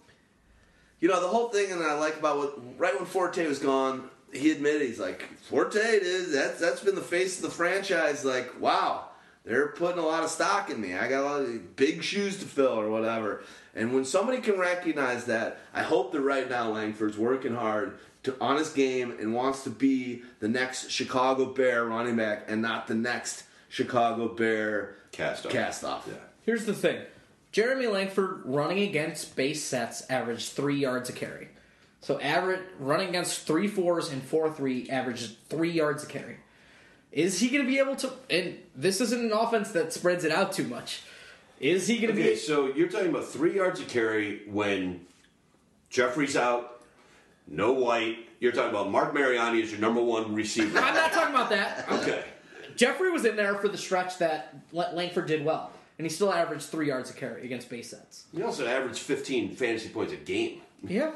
[1.00, 4.10] you know, the whole thing, and I like about what right when Forte was gone,
[4.34, 6.32] he admitted he's like Forte, dude.
[6.34, 8.26] That's that's been the face of the franchise.
[8.26, 9.07] Like, wow,
[9.48, 10.94] they're putting a lot of stock in me.
[10.94, 13.44] I got a lot of big shoes to fill or whatever.
[13.74, 18.36] And when somebody can recognize that, I hope that right now Langford's working hard to
[18.42, 22.88] on his game and wants to be the next Chicago Bear running back and not
[22.88, 25.52] the next Chicago Bear Cast off.
[25.52, 26.06] Cast off.
[26.08, 26.16] Yeah.
[26.42, 27.02] Here's the thing
[27.52, 31.50] Jeremy Langford running against base sets averaged three yards a carry.
[32.02, 36.38] So average running against three fours and four three averages three yards a carry.
[37.12, 38.12] Is he going to be able to?
[38.30, 41.02] And this isn't an offense that spreads it out too much.
[41.60, 42.22] Is he going to be.
[42.22, 42.36] Okay, be?
[42.38, 45.06] so you're talking about three yards of carry when
[45.90, 46.82] Jeffery's out,
[47.48, 48.18] no White.
[48.40, 50.78] You're talking about Marc Mariani as your number one receiver.
[50.78, 51.90] I'm not talking about that.
[51.92, 52.24] Okay.
[52.76, 56.66] Jeffery was in there for the stretch that Langford did well, and he still averaged
[56.66, 58.26] three yards a carry against base sets.
[58.36, 60.62] He also averaged 15 fantasy points a game.
[60.84, 61.14] Yeah,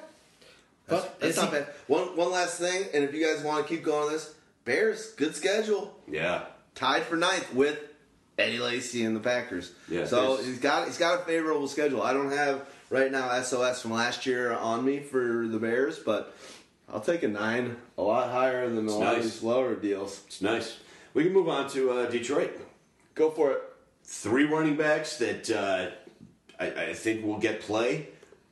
[0.88, 1.68] That's, but that's not he- bad.
[1.86, 4.34] One one last thing, and if you guys want to keep going on this,
[4.72, 6.46] Bears good schedule, Yeah.
[6.76, 7.78] tied for ninth with
[8.38, 9.72] Eddie Lacy and the Packers.
[9.90, 12.02] Yeah, so he's got he's got a favorable schedule.
[12.02, 16.34] I don't have right now SOS from last year on me for the Bears, but
[16.92, 20.22] I'll take a nine, a lot higher than a lot of these lower deals.
[20.28, 20.78] It's nice.
[21.14, 22.58] We can move on to uh, Detroit.
[23.16, 23.62] Go for it.
[24.06, 25.92] Three running backs that uh,
[26.60, 28.08] I, I think will get play.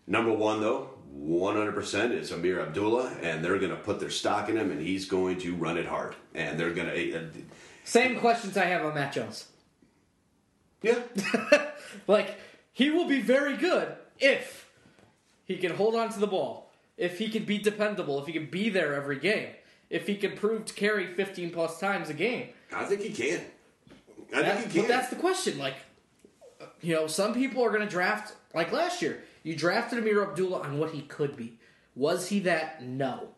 [0.08, 4.58] Number one, though, 100% is Ameer Abdullah, and they're going to put their stock in
[4.58, 6.16] him, and he's going to run it hard.
[6.36, 7.18] And they're going to.
[7.18, 7.24] Uh,
[7.84, 9.48] same questions I have on Matt Jones.
[10.82, 11.00] yeah.
[12.08, 12.38] Like
[12.72, 14.70] he will be very good if
[15.46, 18.46] he can hold on to the ball, if he can be dependable, if he can
[18.46, 19.50] be there every game,
[19.90, 22.50] if he can prove to carry 15 plus times a game.
[22.72, 23.42] I think he can.
[24.36, 24.82] I That- think he can.
[24.84, 25.58] but that's the question.
[25.58, 25.76] Like,
[26.82, 29.24] you know, some people are going to draft like last year.
[29.44, 31.58] You drafted Ameer Abdullah on what he could be.
[31.96, 32.84] Was he that?
[32.84, 33.30] No.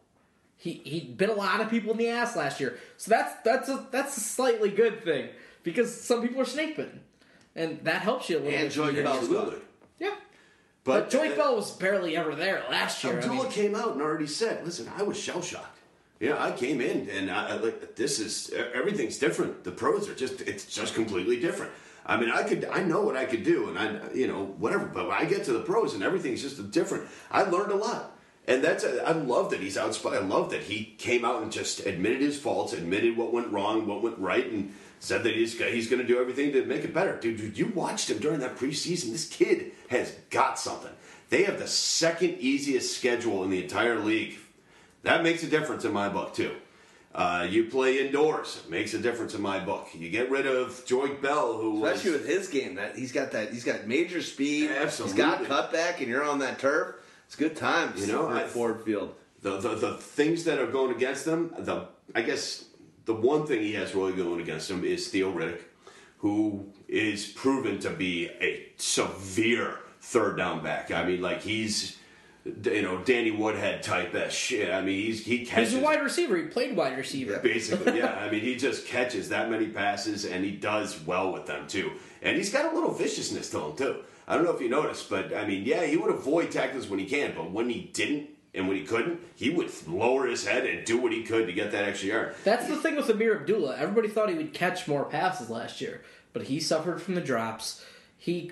[0.58, 2.78] He he bit a lot of people in the ass last year.
[2.98, 5.30] So that's that's a that's a slightly good thing
[5.64, 7.02] because some people are snake bitten,
[7.56, 8.78] and that helps you a little And bit.
[8.78, 9.60] Joique Bell's Absolutely.
[10.00, 10.16] Yeah.
[10.84, 13.14] But, But, Joique uh, Bell was barely ever there last year.
[13.14, 15.80] I Abdullah mean, came out and already said, "Listen, I was shell shocked.
[16.20, 19.64] Yeah, I came in and I, I like this is everything's different.
[19.64, 21.72] The pros are just it's just completely different.
[22.06, 24.86] I mean, I could I know what I could do and I you know whatever,
[24.86, 27.08] but when I get to the pros and everything's just different.
[27.32, 28.18] I learned a lot."
[28.48, 30.18] And that's a, I love that he's outspoken.
[30.18, 33.86] I love that he came out and just admitted his faults, admitted what went wrong,
[33.86, 36.94] what went right, and said that he's he's going to do everything to make it
[36.94, 37.18] better.
[37.20, 39.12] Dude, dude, you watched him during that preseason.
[39.12, 40.92] This kid has got something.
[41.30, 44.38] They have the second easiest schedule in the entire league.
[45.04, 46.56] That makes a difference in my book too.
[47.14, 49.90] Uh, you play indoors, it makes a difference in my book.
[49.94, 53.32] You get rid of Joique Bell, who was Especially with his game, that he's got
[53.34, 54.70] that he's got major speed.
[54.72, 55.18] Absolutely.
[55.18, 56.96] He's got cutback, and you're on that turf.
[57.28, 58.06] It's good times.
[58.06, 59.14] You know, at Ford Field.
[59.42, 61.54] the, the the things that are going against them.
[61.58, 62.66] The I guess
[63.06, 65.62] the one thing he has really going against him is Theo Riddick,
[66.20, 70.92] who is proven to be a severe third down back.
[70.92, 71.98] I mean, like he's
[72.46, 74.72] you know Danny Woodhead type as shit.
[74.74, 76.38] I mean, he's he catches he's a wide receiver.
[76.38, 77.40] He played wide receiver.
[77.40, 78.16] Basically, yeah.
[78.16, 81.92] I mean, he just catches that many passes, and he does well with them too.
[82.22, 84.04] And he's got a little viciousness to him too.
[84.28, 87.00] I don't know if you noticed, but I mean, yeah, he would avoid tackles when
[87.00, 90.66] he can, but when he didn't and when he couldn't, he would lower his head
[90.66, 92.36] and do what he could to get that extra yard.
[92.44, 93.78] That's the thing with Ameer Abdullah.
[93.78, 96.02] Everybody thought he would catch more passes last year,
[96.34, 97.84] but he suffered from the drops.
[98.18, 98.52] He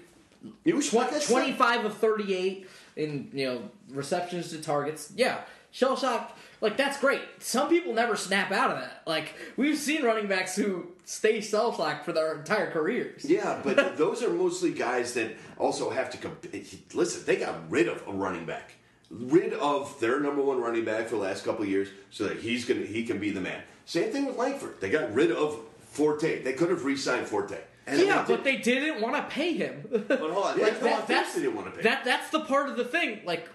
[0.63, 2.67] He was like I said, 25 of 38
[2.99, 5.11] in you know receptions to targets.
[5.15, 6.37] Yeah, shell shock.
[6.61, 7.21] Like that's great.
[7.39, 9.01] Some people never snap out of that.
[9.07, 13.23] Like we've seen running backs who stay shell shocked for their entire careers.
[13.23, 16.53] Yeah, but those are mostly guys that also have to comp-
[16.93, 17.23] listen.
[17.25, 18.73] They got rid of a running back,
[19.09, 22.37] rid of their number one running back for the last couple of years, so that
[22.37, 23.61] he's gonna he can be the man.
[23.85, 24.79] Same thing with Langford.
[24.81, 26.43] They got rid of Forte.
[26.43, 27.57] They could have re-signed Forte.
[27.89, 29.83] And yeah, they but they didn't want to pay him.
[30.07, 31.83] But hold on, Yeah, like, that, that's they didn't want to pay.
[31.83, 32.05] that.
[32.05, 33.21] That's the part of the thing.
[33.25, 33.47] Like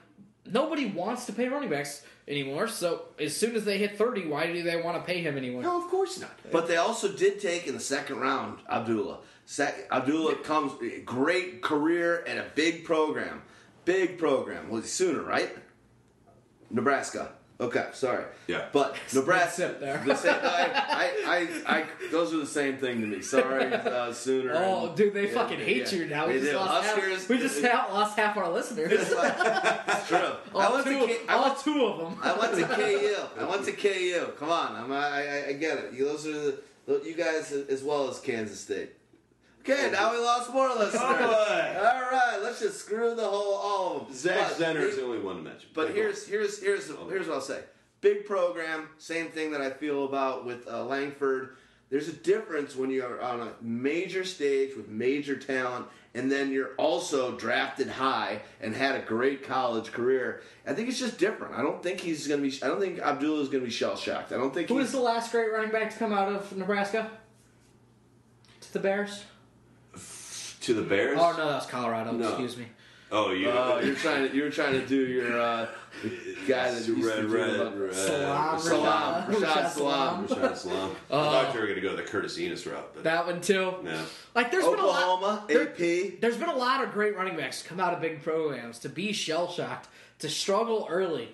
[0.47, 2.69] nobody wants to pay running backs anymore.
[2.69, 5.62] So as soon as they hit 30, why do they want to pay him anymore?
[5.62, 6.31] no, of course not.
[6.51, 9.19] But they also did take in the second round Abdullah.
[9.47, 10.73] Sec- Abdullah comes
[11.05, 13.43] great career and a big program,
[13.85, 14.70] big program.
[14.70, 15.51] Was he Sooner, right?
[16.70, 17.32] Nebraska.
[17.60, 18.24] Okay, sorry.
[18.48, 18.66] Yeah.
[18.72, 19.55] But Nebraska.
[19.55, 20.02] sip there.
[20.05, 20.43] The same, I,
[21.26, 23.22] I, I, I, those are the same thing to me.
[23.22, 24.52] Sorry, uh, Sooner.
[24.56, 25.98] Oh, and- dude, they yeah, fucking hate yeah.
[26.01, 26.26] you now.
[26.26, 26.56] They We just, do.
[26.56, 28.90] lost Huskers- half, we just ha- lost half our listeners.
[28.93, 29.09] It's
[30.09, 30.18] true.
[30.18, 32.18] I all, went two, to K- I all two of them.
[32.22, 33.16] I went to KU.
[33.40, 34.32] I went to KU.
[34.39, 35.93] Come on, I'm, I, I, I get it.
[35.94, 36.32] You, those are
[36.86, 38.90] the, you guys as well as Kansas State.
[39.66, 41.01] Okay, now we lost more listeners.
[41.03, 41.78] Oh, boy.
[41.78, 44.15] All right, let's just screw the whole all of them.
[44.15, 45.70] Zach But Zenner is the only one to mention.
[45.73, 47.61] But Go here's here's here's here's what I'll say.
[48.03, 48.89] big program.
[48.99, 51.57] Same thing that I feel about with uh, Langford.
[51.89, 56.74] There's a difference when you're on a major stage with major talent, and then you're
[56.77, 60.43] also drafted high and had a great college career.
[60.66, 61.55] I think it's just different.
[61.55, 62.62] I don't think he's going to be.
[62.62, 64.31] I don't think Abdullah is going to be shell shocked.
[64.32, 64.69] I don't think.
[64.69, 67.11] Who he's, was the last great running back to come out of Nebraska?
[68.61, 69.24] To the Bears?
[70.65, 71.19] To the Bears?
[71.20, 72.12] Oh no, that was Colorado.
[72.12, 72.28] No.
[72.28, 72.66] Excuse me.
[73.12, 73.49] Oh, you.
[73.51, 75.66] Oh, you're trying to you're trying to do your uh,
[76.49, 77.95] guy that used to red, do red, about- red.
[77.95, 80.27] Salaam, Salaam, Rashad Rashad Salaam.
[80.28, 80.43] Salaam.
[80.51, 80.97] Rashad Salaam.
[81.11, 83.74] I thought you were going to go the Curtis Enis route, but That one too.
[83.82, 84.03] no.
[84.35, 85.03] Like there's been a lot.
[85.16, 86.20] Oklahoma, there- AP.
[86.20, 89.12] There's been a lot of great running backs come out of big programs to be
[89.12, 89.89] shell shocked,
[90.20, 91.28] to struggle early,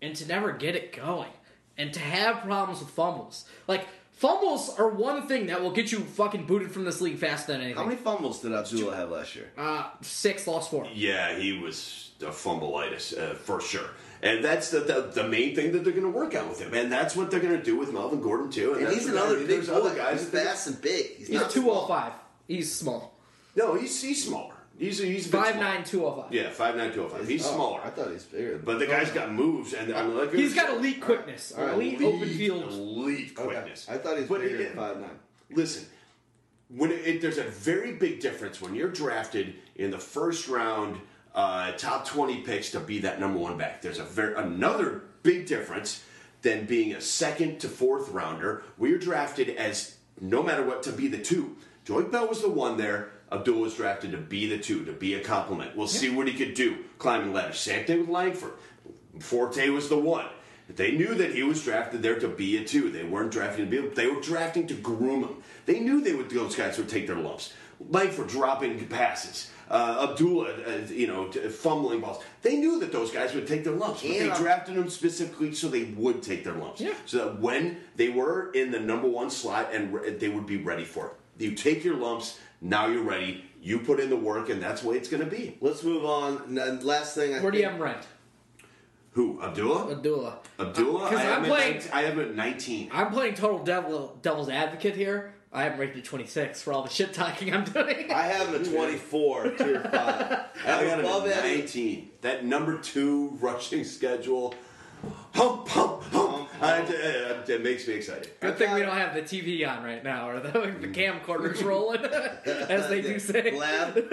[0.00, 1.30] and to never get it going,
[1.76, 3.44] and to have problems with fumbles.
[3.68, 3.86] Like
[4.20, 7.62] fumbles are one thing that will get you fucking booted from this league faster than
[7.62, 7.78] anything.
[7.78, 9.50] How many fumbles did Abdullah have last year?
[9.56, 10.86] Uh, six, lost four.
[10.92, 13.88] Yeah, he was a fumbleitis uh, for sure.
[14.22, 16.74] And that's the, the, the main thing that they're going to work out with him.
[16.74, 18.74] And that's what they're going to do with Melvin Gordon, too.
[18.74, 19.76] And that's he's another big there's boy.
[19.76, 21.16] other guys he's fast and big.
[21.16, 21.84] He's, He's not a two small.
[21.84, 22.12] oh five.
[22.46, 23.16] He's small.
[23.56, 24.54] No, he's, he's smaller.
[24.80, 25.68] He's, he's a bit Five smaller.
[25.74, 26.32] nine, two oh five.
[26.32, 27.28] Yeah, 5'9", 205.
[27.28, 27.80] He's Oh, smaller.
[27.84, 28.58] I thought he's bigger.
[28.64, 31.74] But the guy's got moves, and I mean, like He's got elite quickness, All right.
[31.74, 32.62] elite, open field.
[32.72, 33.44] elite Okay.
[33.44, 33.86] quickness.
[33.90, 35.18] I thought he was But bigger it- than five nine.
[35.52, 35.84] Listen,
[36.68, 40.98] when it, it- there's a very big difference when you're drafted in the first round,
[41.34, 43.82] uh, top 20 picks to be that number one back.
[43.82, 46.02] There's a very another big difference
[46.40, 48.62] than being a second to fourth rounder.
[48.78, 51.54] where you're drafted as no matter what to be the two.
[51.86, 53.10] Joique Bell was the one there.
[53.32, 55.76] Abdul was drafted to be the two, to be a compliment.
[55.76, 57.58] We'll see what he could do climbing ladders.
[57.60, 58.52] Same thing with Langford.
[59.20, 60.26] Forte was the one.
[60.68, 62.90] They knew that he was drafted there to be a two.
[62.90, 63.78] They weren't drafting to be.
[63.86, 65.36] A, They were drafting to groom him.
[65.66, 66.30] They knew they would.
[66.30, 67.52] Those guys would take their lumps.
[67.88, 69.50] Langford dropping passes.
[69.70, 72.22] Uh, Abdullah, uh, you know, fumbling balls.
[72.42, 74.02] They knew that those guys would take their lumps.
[74.02, 76.80] But they drafted them specifically so they would take their lumps.
[76.80, 76.94] Yeah.
[77.06, 80.56] So that when they were in the number one slot and re- they would be
[80.56, 81.12] ready for it.
[81.42, 82.38] You take your lumps.
[82.60, 83.44] Now you're ready.
[83.62, 85.56] You put in the work, and that's the way it's going to be.
[85.60, 86.58] Let's move on.
[86.58, 87.34] N- Last thing.
[87.34, 88.06] I Where do you think- have him ranked?
[89.12, 89.42] Who?
[89.42, 89.90] Abdullah?
[89.92, 90.38] Abdullah.
[90.58, 91.04] Abdullah?
[91.06, 91.72] Uh, because I have I'm him at playing.
[91.74, 92.88] 19 I have him at 19.
[92.92, 95.34] I'm playing total devil, devil's advocate here.
[95.52, 98.12] I have him rated 26 for all the shit talking I'm doing.
[98.12, 99.92] I have him at 24, tier 5.
[99.92, 101.58] I I'm got him above at Eddie.
[101.58, 102.10] 19.
[102.20, 104.54] That number two rushing schedule.
[105.34, 106.29] Hump, hump, hump.
[106.60, 108.30] I- uh, it makes me excited.
[108.40, 112.04] Good thing we don't have the TV on right now, or the, the camcorders rolling,
[112.44, 113.50] as they do say.
[113.50, 114.08] Blab, blabbing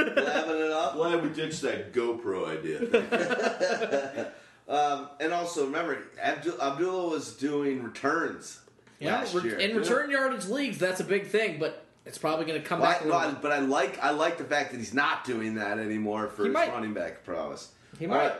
[0.61, 0.94] it up.
[0.95, 4.32] Glad we ditched that GoPro idea.
[4.69, 8.60] Um, and also, remember, Abdul- Abdullah was doing returns
[8.99, 9.57] Yeah, last re- year.
[9.57, 12.91] in return yardage leagues, that's a big thing, but it's probably going to come Well,
[12.91, 12.99] back.
[13.02, 13.41] I- a little I- bit.
[13.41, 16.49] but I like I like the fact that he's not doing that anymore for He
[16.49, 16.74] his might.
[16.74, 17.69] running back prowess.
[17.98, 18.18] He All might.
[18.28, 18.36] right.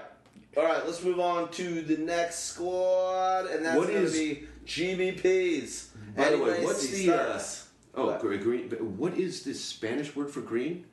[0.58, 4.14] All right, let's move on to the next squad, and that's What going to is-
[4.14, 5.90] be GBPs.
[6.16, 7.68] By the way, Lacy what's the, starts.
[7.94, 8.20] Oh, What?
[8.22, 8.68] gre- green.
[8.68, 10.86] but What is this Spanish word for green?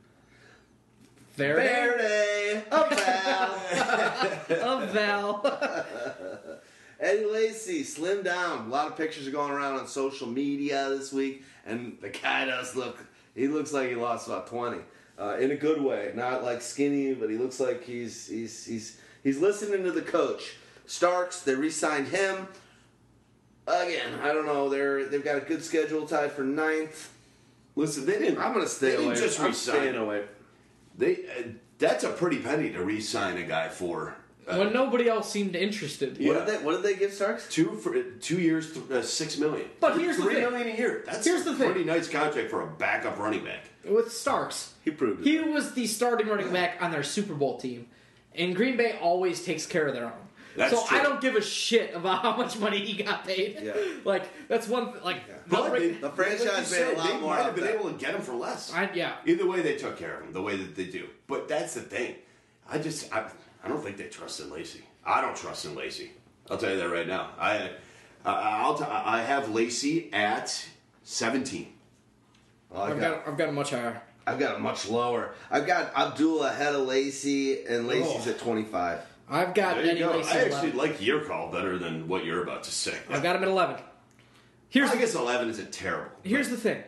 [1.36, 4.82] Verde, Verde, a Val.
[4.82, 5.86] a Val.
[7.00, 8.66] Eddie Lacy, slim down.
[8.66, 12.44] A lot of pictures are going around on social media this week, and the guy
[12.44, 12.98] does look.
[13.34, 14.78] He looks like he lost about twenty,
[15.18, 16.12] uh, in a good way.
[16.14, 20.54] Not like skinny, but he looks like he's he's he's he's listening to the coach.
[20.86, 22.46] Starks, they re-signed him.
[23.66, 24.68] Again, I don't know.
[24.68, 27.10] They're they've got a good schedule tied for ninth.
[27.76, 28.38] Listen, they didn't.
[28.38, 29.20] I'm gonna stay they didn't away.
[29.20, 29.74] Just I'm resign.
[29.76, 30.24] staying away.
[30.98, 31.14] They.
[31.14, 31.42] Uh,
[31.78, 34.14] that's a pretty penny to re-sign a guy for.
[34.46, 36.10] Uh, when nobody else seemed interested.
[36.12, 36.44] What Yeah.
[36.44, 37.48] did they What did they give Starks?
[37.48, 39.66] Two for two years, th- uh, six million.
[39.80, 40.34] But here's the thing.
[40.42, 41.02] million a year.
[41.06, 41.70] That's Here's the a thing.
[41.72, 43.64] pretty nice contract for a backup running back.
[43.86, 45.30] With Starks, He proved it.
[45.30, 47.86] he was the starting running back on their Super Bowl team,
[48.34, 50.12] and Green Bay always takes care of their own.
[50.56, 50.98] That's so true.
[50.98, 53.58] I don't give a shit about how much money he got paid.
[53.62, 53.74] Yeah.
[54.04, 54.92] Like that's one.
[54.92, 57.38] Th- like they'll But bring- The franchise like you made a lot they more might
[57.40, 57.74] out have been that.
[57.74, 58.72] able to get him for less.
[58.72, 59.14] I, yeah.
[59.26, 61.08] Either way, they took care of him the way that they do.
[61.26, 62.16] But that's the thing.
[62.70, 63.28] I just I,
[63.64, 64.82] I don't think they trust in Lacy.
[65.04, 66.12] I don't trust in Lacy.
[66.50, 67.30] I'll tell you that right now.
[67.38, 67.70] I
[68.24, 70.64] I- I'll t- I have Lacy at
[71.02, 71.72] seventeen.
[72.74, 74.02] I I've got I've got a much higher.
[74.26, 75.34] I've got it much lower.
[75.50, 78.30] I've got Abdullah ahead of Lacy, and Lacy's Oh.
[78.30, 79.00] at 25.
[79.28, 80.10] I've got There you Eddie go.
[80.18, 80.76] Lacy I actually 11.
[80.76, 82.96] like your call better than what you're about to say.
[83.10, 83.76] I've got him at eleven.
[84.68, 86.10] Here's I guess eleven isn't terrible.
[86.22, 86.82] Here's the thing.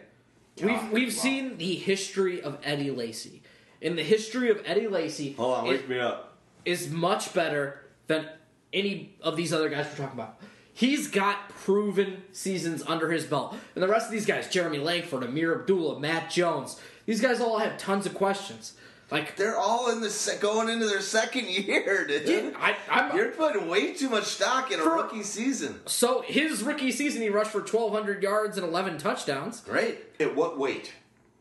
[0.60, 1.22] God, We've we've wow.
[1.22, 3.42] seen the history of Eddie Lacy.
[3.80, 6.36] In the history of Eddie Lacy Hold on, wake me up.
[6.64, 8.26] is much better than
[8.72, 10.38] any of these other guys we're talking about.
[10.72, 13.54] He's got proven seasons under his belt.
[13.74, 17.58] And the rest of these guys, Jeremy Langford, Ameer Abdullah, Matt Jones, these guys all
[17.58, 18.74] have tons of questions.
[19.10, 22.26] Like, They're all in the se- going into their second year, dude.
[22.26, 25.78] yeah, I, I'm, You're putting way too much stock in a For- rookie season.
[25.86, 29.60] so his rookie season, he rushed for 1,200 yards and 11 touchdowns.
[29.60, 29.98] Great.
[30.18, 30.92] At what weight?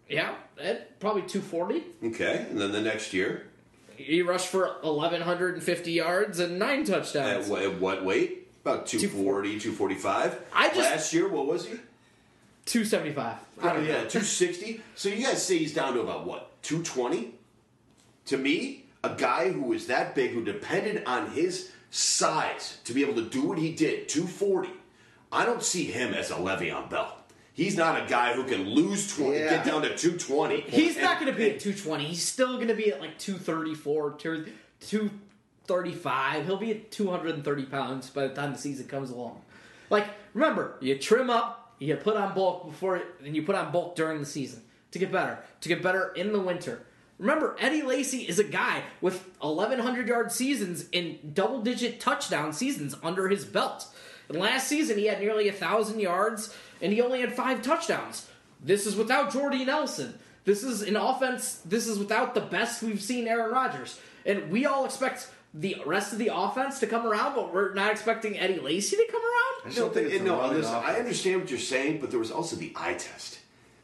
[0.07, 1.83] Yeah, at probably 240.
[2.13, 3.47] Okay, and then the next year,
[3.97, 7.49] He rushed for 1,150 yards and nine at, touchdowns.
[7.49, 8.47] at what weight?
[8.61, 10.39] About 240, 245.
[10.53, 11.79] I just- Last year, what was he?
[12.65, 13.35] 275.
[13.61, 14.81] I Oh, yeah, 260.
[14.95, 16.51] So you guys say he's down to about what?
[16.63, 17.33] 220?
[18.27, 23.01] To me, a guy who is that big, who depended on his size to be
[23.03, 24.69] able to do what he did, 240.
[25.31, 27.17] I don't see him as a Le'Veon Bell.
[27.53, 29.49] He's not a guy who can lose 20, Yeah.
[29.49, 30.61] get down to 220.
[30.61, 32.03] He's not going to be at 220.
[32.05, 34.49] He's still going to be at like 234, 2-
[35.67, 36.45] 235.
[36.45, 39.41] He'll be at 230 pounds by the time the season comes along.
[39.89, 43.95] Like, remember, you trim up, you put on bulk before, and you put on bulk
[43.95, 44.61] during the season
[44.91, 46.85] to get better, to get better in the winter.
[47.17, 52.95] Remember, Eddie Lacy is a guy with 1,100 yard seasons and double digit touchdown seasons
[53.01, 53.87] under his belt.
[54.27, 58.27] And last season, he had nearly 1,000 yards and he only had five touchdowns.
[58.61, 60.17] This is without Jordy Nelson.
[60.43, 63.99] This is an offense, this is without the best we've seen Aaron Rodgers.
[64.25, 67.91] And we all expect the rest of the offense to come around, but we're not
[67.91, 69.65] expecting Eddie Lacy to come around.
[69.65, 72.29] just No, don't think but- no, listen, I understand what you're saying, but there was
[72.31, 73.39] also the eye test.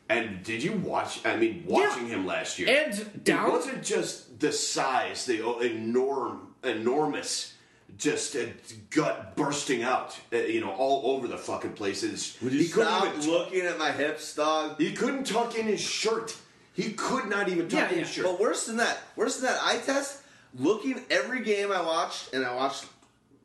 [0.10, 1.26] And did you watch?
[1.26, 6.39] I mean, watching him last year, And down- it wasn't just the size, the enorm,
[6.64, 7.53] enormous,
[7.98, 8.52] just a
[8.89, 12.35] gut bursting out, uh, you know, all over the fucking places.
[12.41, 14.77] Would you he couldn't stop even looking at my hips, dog?
[14.80, 16.35] He couldn't tuck in his shirt.
[16.73, 18.03] He could not even tuck Yeah, in yeah.
[18.03, 18.26] his shirt.
[18.26, 20.18] But worse than that, worse than that, eye test.
[20.57, 22.86] Looking every game I watched, and I watched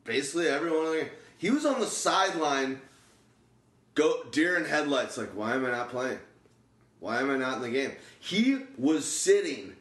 [0.03, 1.07] basically every one of them.
[1.37, 2.81] He was on the sideline,
[3.95, 5.17] go deer in headlights.
[5.17, 6.19] Like, why am I not playing?
[6.99, 7.91] Why am I not in the game?
[8.19, 9.73] He was sitting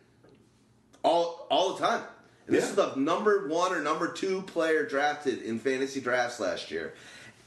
[1.02, 2.02] all all the time.
[2.46, 6.70] And This is the number one or number two player drafted in fantasy drafts last
[6.70, 6.94] year.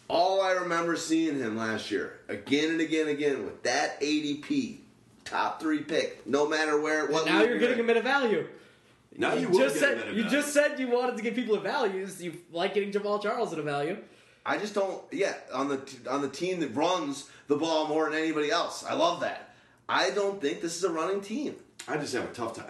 [0.10, 4.78] All I remember seeing him last year, again and again and again, with that ADP,
[5.24, 7.06] top three pick, no matter where.
[7.06, 7.86] What now you're getting in.
[7.86, 8.48] him at a value.
[9.20, 11.60] Now you, You will just said you just said you wanted to give people a
[11.60, 12.24] values.
[12.24, 13.98] You like getting Jamaal Charles at a value.
[14.46, 15.04] I just don't.
[15.12, 18.84] Yeah, on the t- on the team that runs the ball more than anybody else.
[18.84, 19.54] I love that.
[19.90, 21.56] I don't think this is a running team.
[21.88, 22.66] I just have a tough time.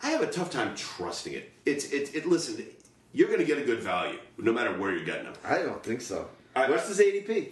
[0.00, 1.50] I, I have a tough time trusting it.
[1.66, 2.14] It's it.
[2.14, 2.64] it listen,
[3.12, 5.34] you're going to get a good value no matter where you're getting them.
[5.44, 6.28] I don't think so.
[6.54, 7.48] I- What's his ADP?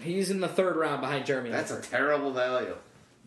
[0.00, 1.50] He's in the third round behind Jeremy.
[1.50, 2.74] That's a terrible value.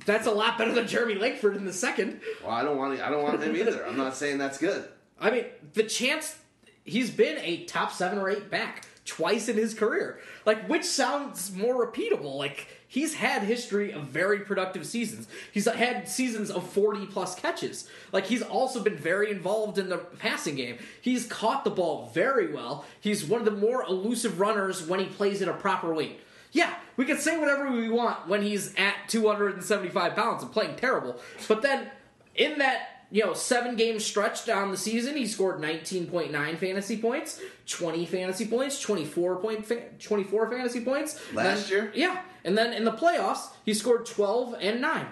[0.06, 2.22] That's a lot better than Jeremy Langford in the second.
[2.44, 3.00] Well, I don't want.
[3.02, 3.86] I don't want him either.
[3.86, 4.88] I'm not saying that's good.
[5.20, 6.38] I mean, the chance
[6.84, 10.20] he's been a top seven or eight back twice in his career.
[10.46, 12.36] Like, which sounds more repeatable?
[12.36, 15.28] Like, he's had history of very productive seasons.
[15.52, 17.88] He's had seasons of 40 plus catches.
[18.12, 20.78] Like, he's also been very involved in the passing game.
[21.02, 22.86] He's caught the ball very well.
[23.00, 26.20] He's one of the more elusive runners when he plays at a proper weight.
[26.56, 31.20] Yeah, we can say whatever we want when he's at 275 pounds and playing terrible.
[31.50, 31.92] But then,
[32.34, 37.42] in that you know seven game stretch down the season, he scored 19.9 fantasy points,
[37.68, 41.92] 20 fantasy points, 24 point, fa- 24 fantasy points Last Then- year?
[41.94, 45.08] Yeah, and then in the playoffs, he scored 12 and nine.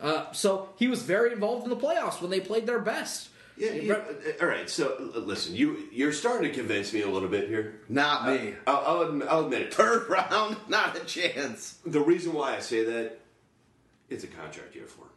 [0.00, 3.28] Uh, so he was very involved in the playoffs when they played their best.
[3.60, 3.72] Yeah.
[3.72, 4.02] you- uh,
[4.40, 4.68] all right.
[4.70, 7.80] So uh, listen, you you're starting to convince me a little bit here.
[7.88, 8.54] Not me.
[8.66, 9.74] I'll, I'll, admit, I'll admit it.
[9.74, 11.78] Third round, not a chance.
[11.84, 13.20] The reason why I say that,
[14.08, 15.10] it's a contract year for him.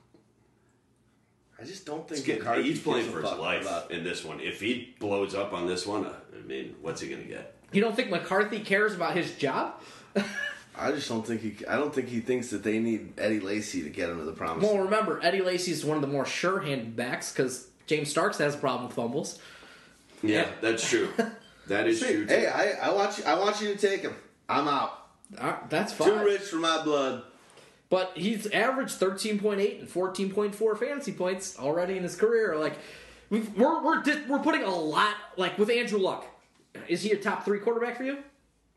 [1.60, 4.40] I just don't think getting, McCarthy he's playing for his life about- in this one.
[4.42, 7.56] If he blows up on this one, uh, I mean, what's he going to get?
[7.72, 9.82] You don't think McCarthy cares about his job?
[10.76, 11.66] I just don't think he.
[11.68, 14.32] I don't think he thinks that they need Eddie Lacy to get him to the
[14.32, 14.64] promise.
[14.64, 18.56] Well, remember, Eddie Lacy is one of the more sure-handed backs because James Starks has
[18.56, 19.40] a problem with fumbles.
[20.22, 21.10] Yeah, that's true.
[21.68, 22.26] That is true.
[22.26, 22.34] Too.
[22.34, 23.24] hey, I, I want you.
[23.24, 24.14] I want you to take him.
[24.50, 25.00] I'm out.
[25.38, 27.24] Uh, that's Too rich for my blood.
[27.90, 32.58] But he's averaged 13.8 and 14.4 fantasy points already in his career.
[32.58, 32.74] Like,
[33.30, 35.16] we've, we're we're di- we're putting a lot.
[35.38, 36.26] Like with Andrew Luck,
[36.88, 38.18] is he a top three quarterback for you?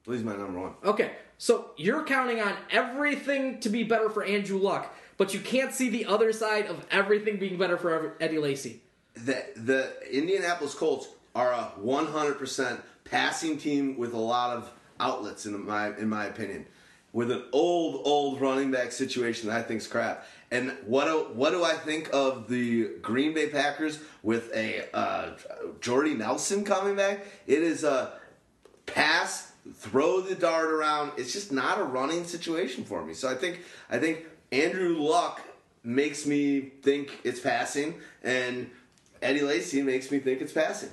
[0.06, 0.74] Well, he's my number one.
[0.84, 5.74] Okay, so you're counting on everything to be better for Andrew Luck, but you can't
[5.74, 8.82] see the other side of everything being better for Eddie Lacy.
[9.16, 15.64] The the Indianapolis Colts are a 100% passing team with a lot of outlets in
[15.66, 16.66] my in my opinion.
[17.12, 20.26] With an old old running back situation that I think's crap.
[20.50, 25.30] And what do, what do I think of the Green Bay Packers with a uh,
[25.80, 27.26] Jordy Nelson coming back?
[27.46, 28.12] It is a
[28.86, 31.12] pass, throw the dart around.
[31.16, 33.12] It's just not a running situation for me.
[33.12, 35.42] So I think I think Andrew Luck
[35.82, 38.70] makes me think it's passing, and
[39.22, 40.90] Eddie Lacy makes me think it's passing.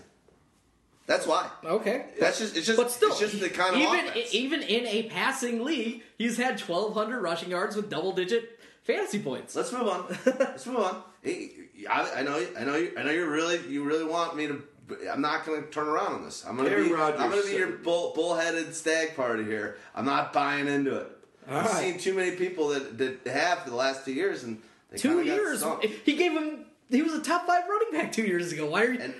[1.05, 1.49] That's why.
[1.65, 2.05] Okay.
[2.19, 4.33] That's just it's just But still, it's just the kind of even offense.
[4.33, 9.53] even in a passing league, he's had 1,200 rushing yards with double digit fantasy points.
[9.55, 10.17] Let's move on.
[10.25, 11.03] Let's move on.
[11.23, 11.51] Hey,
[11.89, 12.45] I, I know.
[12.59, 12.75] I know.
[12.75, 13.11] You, I know.
[13.11, 13.57] you're really.
[13.69, 14.61] You really want me to.
[15.09, 16.43] I'm not going to turn around on this.
[16.45, 16.91] I'm going to be.
[16.91, 19.77] Rodgers I'm going to be your bull, bullheaded stag party here.
[19.95, 21.07] I'm not buying into it.
[21.47, 21.75] I've right.
[21.75, 25.23] seen too many people that that have for the last two years, and they Two
[25.23, 25.63] kinda got years.
[26.03, 26.65] He gave him.
[26.89, 28.69] He was a top five running back two years ago.
[28.69, 28.99] Why are you?
[28.99, 29.13] And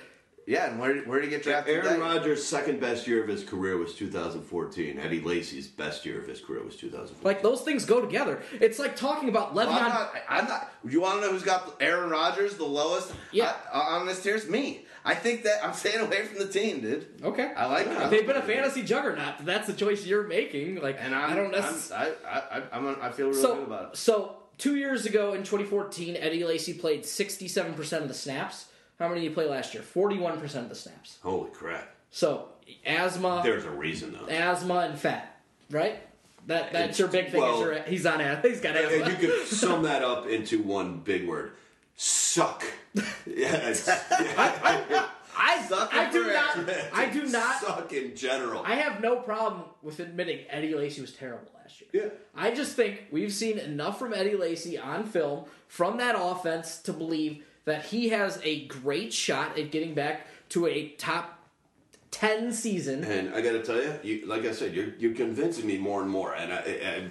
[0.46, 1.74] yeah, and where where did he get drafted?
[1.74, 2.00] Aaron that?
[2.00, 4.98] Rodgers' second best year of his career was 2014.
[4.98, 7.24] Eddie Lacy's best year of his career was 2014.
[7.24, 8.42] like those things go together.
[8.60, 9.66] It's like talking about Le'Veon.
[9.68, 10.14] Well, I'm not.
[10.28, 10.70] I'm not.
[10.86, 13.12] You want to know who's got Aaron Rodgers the lowest?
[13.32, 13.54] Yeah.
[13.72, 14.36] uh, on this tier?
[14.36, 14.84] It's me.
[15.06, 17.06] I think that I'm staying away from the team, dude.
[17.22, 17.52] okay.
[17.56, 18.06] I like Yeah.
[18.06, 18.10] it.
[18.10, 19.34] They've been a fantasy juggernaut.
[19.46, 20.76] That's the choice you're making.
[20.80, 22.14] Like, and I'm, I don't necessarily.
[22.26, 23.96] I'm, I, I, I'm, I feel really so, good about it.
[23.98, 28.66] so two years ago in 2014, Eddie Lacy played 67% of the snaps.
[28.98, 29.82] How many did he play last year?
[29.82, 31.18] 41% of the snaps.
[31.22, 31.88] Holy crap!
[32.10, 32.48] So
[32.86, 34.32] asthma, There's a reason though.
[34.32, 35.40] asthma, and fat,
[35.70, 35.98] right?
[36.46, 37.40] That that's your big thing.
[37.40, 38.50] Well- your, he's on asthma.
[38.50, 39.10] He's got asthma.
[39.10, 41.52] you could sum that up into one big word:
[41.96, 42.64] suck.
[43.26, 43.88] Yeah, it's,
[45.36, 46.58] I, Suck I do not.
[46.92, 47.60] I do not.
[47.60, 48.62] suck in general.
[48.64, 52.04] I have no problem with admitting Eddie Lacy was terrible last year.
[52.04, 52.10] yeah.
[52.34, 56.92] I just think we've seen enough from Eddie Lacy on film from that offense to
[56.92, 61.38] believe that he has a great shot at getting back to a top
[62.10, 63.02] 10 season.
[63.04, 66.00] And I got to tell you, you, like I said, you're you're convincing me more
[66.02, 66.34] and more.
[66.34, 67.08] And I, I,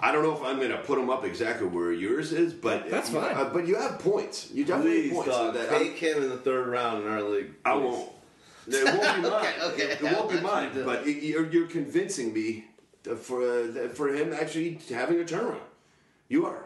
[0.00, 2.88] I don't know if I'm going to put them up exactly where yours is, but
[2.90, 3.34] That's you- fine.
[3.36, 4.48] uh, but you have points.
[4.52, 5.30] You definitely Please, have points.
[5.30, 7.50] dog, that I'm- take him in the third round in our league.
[7.64, 7.82] I Please.
[7.84, 8.10] won't.
[8.68, 9.32] It won't be mine.
[9.32, 9.82] Okay, okay.
[9.92, 10.70] It won't be mine.
[10.76, 12.66] you But it, you're, you're convincing me
[13.22, 15.60] for uh, for him actually having a turnaround.
[16.28, 16.64] You are,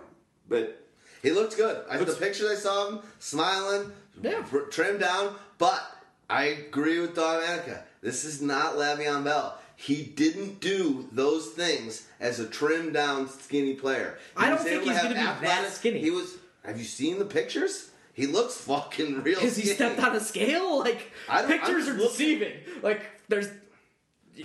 [0.49, 0.81] but
[1.23, 1.85] He looked good.
[1.89, 4.43] I, the pictures I saw of him smiling, Yeah.
[4.43, 5.37] tr- trimmed down.
[5.59, 5.81] But
[6.29, 7.85] I agree with Dog Manica.
[8.03, 9.57] This is not Le'Veon Bell.
[9.83, 14.17] He didn't do those things as a trimmed down, skinny player.
[14.39, 15.99] He I don't think he's gonna be that athletic- skinny.
[15.99, 16.37] He was.
[16.65, 17.91] Have you seen the pictures?
[18.15, 19.41] He looks fucking real.
[19.41, 20.79] Has he stepped on a scale?
[20.85, 22.53] Like, I don't- pictures are looking- deceiving.
[22.81, 23.49] Like, there's.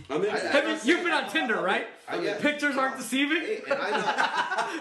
[0.09, 1.85] I mean, I- Have you, you've been on Tinder, right?
[2.07, 3.41] I get- Pictures aren't deceiving?
[3.41, 4.03] Hey, and I know.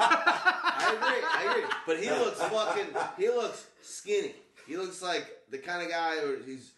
[0.08, 1.22] I agree.
[1.34, 1.70] I agree.
[1.86, 2.86] But he looks fucking.
[3.18, 4.34] He looks skinny.
[4.66, 6.72] He looks like the kind of guy where he's.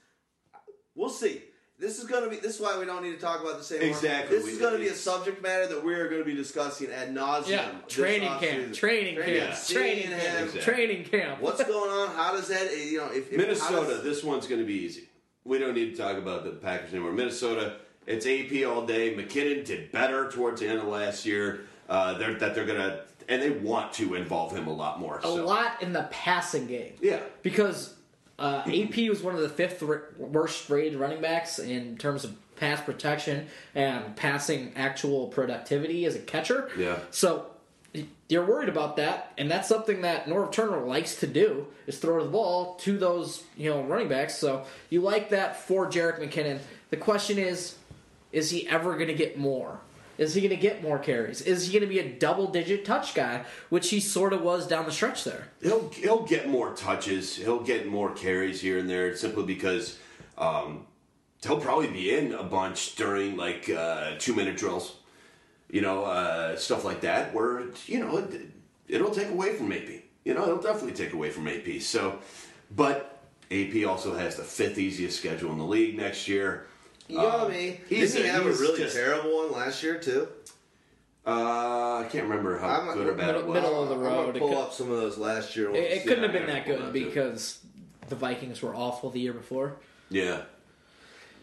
[0.97, 1.43] We'll see.
[1.79, 2.37] This is gonna be.
[2.37, 3.83] This is why we don't need to talk about the same.
[3.83, 4.37] Exactly.
[4.37, 6.91] This We- is gonna be a subject matter that we are going to be discussing
[6.91, 7.49] ad nauseum.
[7.49, 8.41] Yeah, this training offseason.
[8.41, 9.35] camp, training camp, Yeah.
[9.35, 10.39] training Seeing camp.
[10.47, 10.61] Exactly.
[10.61, 11.41] training camp.
[11.41, 12.17] What's going on?
[12.17, 12.77] How does that?
[12.77, 13.95] You know, if, if Minnesota.
[13.95, 15.09] does- this one's going to be easy.
[15.45, 17.13] We don't need to talk about the Packers anymore.
[17.13, 17.77] Minnesota.
[18.07, 19.15] It's AP all day.
[19.15, 21.67] McKinnon did better towards the end of last year.
[21.89, 25.19] Uh, they're, that they're going to and they want to involve him a lot more.
[25.19, 25.45] a so.
[25.45, 26.95] lot in the passing game.
[27.03, 27.21] Yeah.
[27.43, 27.95] Because
[28.39, 29.83] uh, AP was one of the fifth
[30.17, 36.21] worst rated running backs in terms of pass protection and passing actual productivity as a
[36.21, 36.71] catcher.
[36.77, 36.99] Yeah.
[37.11, 37.47] So
[38.29, 42.23] you're worried about that, and that's something that Norv Turner likes to do is throw
[42.23, 44.37] the ball to those you know running backs.
[44.37, 46.61] So you like that for Jerick McKinnon.
[46.91, 47.77] The question is,
[48.33, 49.81] is he ever going to get more?
[50.19, 51.41] Is he going to get more carries?
[51.41, 54.67] Is he going to be a double digit touch guy, which he sort of was
[54.67, 55.49] down the stretch there?
[55.63, 57.37] He'll he'll get more touches.
[57.37, 59.97] He'll get more carries here and there simply because
[60.37, 60.87] um,
[61.45, 64.97] he'll probably be in a bunch during like uh, two minute drills,
[65.71, 67.33] you know, uh, stuff like that.
[67.33, 68.41] Where you know it,
[68.89, 69.89] it'll take away from AP.
[70.25, 71.81] You know, it'll definitely take away from AP.
[71.81, 72.19] So,
[72.75, 73.21] but
[73.53, 76.67] AP also has the fifth easiest schedule in the league next year.
[77.09, 77.81] You know what I mean?
[77.89, 80.29] he's Didn't he a- have a he's really just- terrible one last year too?
[81.27, 81.31] Uh,
[82.05, 83.55] I can't remember how I'm- good or bad middle- it was.
[83.55, 84.27] middle of the I'm road.
[84.27, 85.79] gonna pull could- up some of those last year ones.
[85.85, 87.05] It, it couldn't have been that good that too.
[87.07, 87.59] because
[88.09, 89.77] the Vikings were awful the year before.
[90.11, 90.43] Yeah.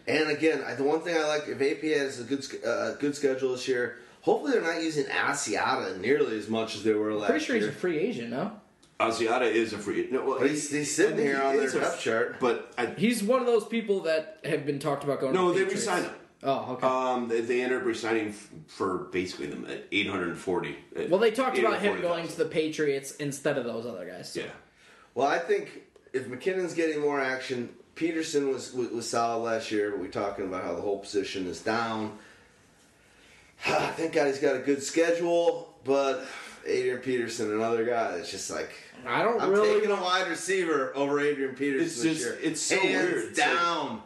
[0.07, 2.93] And again, I- the one thing I like if AP has a good sch- uh,
[2.93, 7.13] good schedule this year, hopefully they're not using Asiata nearly as much as they were
[7.13, 7.27] last year.
[7.29, 7.71] Pretty sure he's year.
[7.71, 8.59] a free agent, no?
[8.99, 10.07] Asiata is a free.
[10.09, 12.39] No, well, But he's- he's sitting I think here he on is their depth chart.
[12.39, 15.33] But I, He's one of those people that have been talked about going.
[15.33, 15.87] No, to the they Patriots.
[15.87, 16.13] re-signed him.
[16.43, 16.87] Oh, okay.
[16.87, 20.77] Um, they, they ended up resigning f- for basically them at eight hundred and forty.
[21.09, 24.35] well, they talked about him going to the Patriots instead of those other guys.
[24.35, 24.43] Yeah,
[25.15, 25.81] Well, I think
[26.13, 29.89] if McKinnon's getting more action, Peterson was was, was solid last year.
[29.91, 32.17] But we're talking about how the whole position is down.
[33.59, 36.23] Thank God he's got a good schedule, but
[36.65, 38.71] Adrian Peterson, another guy that's just like
[39.05, 39.73] I don't I'm really.
[39.79, 42.39] taking a wide receiver over Adrian Peterson It's this just- year.
[42.41, 43.25] it's so Hands weird.
[43.29, 44.01] It's like- down.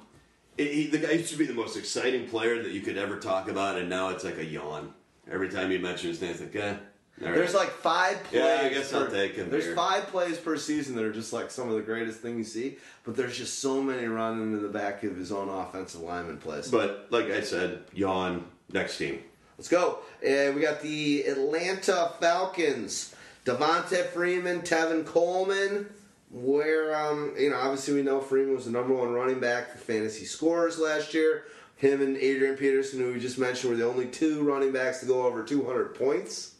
[0.58, 3.18] It- he, the guy used to be the most exciting player that you could ever
[3.18, 4.94] talk about, and now it's like a yawn
[5.32, 6.32] every time you mention his name.
[6.32, 6.76] It's like, eh.
[7.22, 7.36] Right.
[7.36, 8.42] There's like five plays.
[8.44, 9.76] Yeah, I guess per, I'll take him There's here.
[9.76, 12.78] five plays per season that are just like some of the greatest things you see,
[13.04, 16.70] but there's just so many running in the back of his own offensive lineman plays.
[16.72, 18.46] But like I said, yawn.
[18.72, 19.20] Next team.
[19.60, 20.00] Let's go.
[20.26, 23.14] Uh, we got the Atlanta Falcons.
[23.44, 25.90] Devonta Freeman, Tevin Coleman.
[26.32, 29.78] Where um, you know, obviously we know Freeman was the number one running back for
[29.78, 31.44] fantasy scorers last year.
[31.76, 35.06] Him and Adrian Peterson, who we just mentioned, were the only two running backs to
[35.06, 36.56] go over 200 points.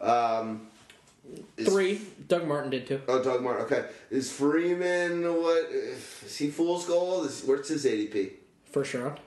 [0.00, 0.68] Um,
[1.56, 2.00] is- Three.
[2.28, 3.00] Doug Martin did too.
[3.08, 3.64] Oh, Doug Martin.
[3.64, 5.66] Okay, is Freeman what?
[5.72, 7.26] Is he fool's gold?
[7.26, 8.34] Is, what's his ADP?
[8.70, 9.18] First round.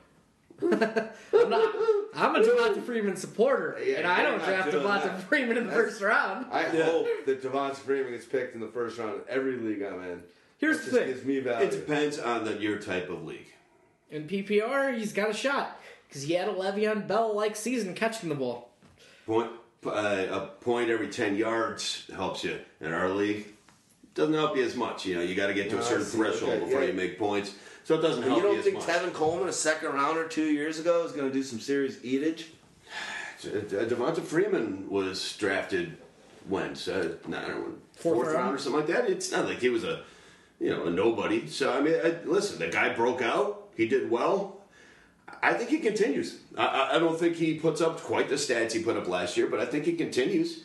[0.61, 1.75] I'm not.
[2.15, 5.21] I'm a Devonta Freeman supporter, Yeah, and I don't draft doing Devonta that.
[5.23, 6.47] Freeman in the That's- first round.
[6.51, 6.83] I Yeah.
[6.85, 10.23] hope that Devonta Freeman gets picked in the first round in every league I'm in.
[10.57, 11.13] Here's That the just thing.
[11.13, 11.67] gives me value.
[11.67, 13.47] It depends on the your type of league.
[14.11, 18.27] In PPR, he's got a shot because he had a Le'Veon Bell like season catching
[18.29, 18.71] the ball.
[19.25, 19.51] Point
[19.85, 23.45] uh, a point every ten yards helps you in our league.
[24.15, 25.05] Doesn't help you as much.
[25.05, 26.87] You know, you got to get to No, a certain threshold Okay, before yeah.
[26.87, 27.55] you make points.
[27.83, 28.79] So it doesn't you help you, don't think.
[28.79, 32.51] Tevin Coleman, a second rounder two years ago, is going to do some serious eatage?
[33.43, 35.97] Uh, Devonta Freeman was drafted
[36.47, 36.75] when?
[36.75, 38.37] So, I don't know, Fourth fourth, round?
[38.37, 39.09] round or something like that.
[39.09, 40.03] It's not like he was a,
[40.59, 41.47] you know, a nobody.
[41.47, 43.69] So I mean, I, listen, the guy broke out.
[43.77, 44.57] He did well.
[45.41, 46.39] I think he continues.
[46.57, 49.47] I, I don't think he puts up quite the stats he put up last year,
[49.47, 50.63] but I think he continues.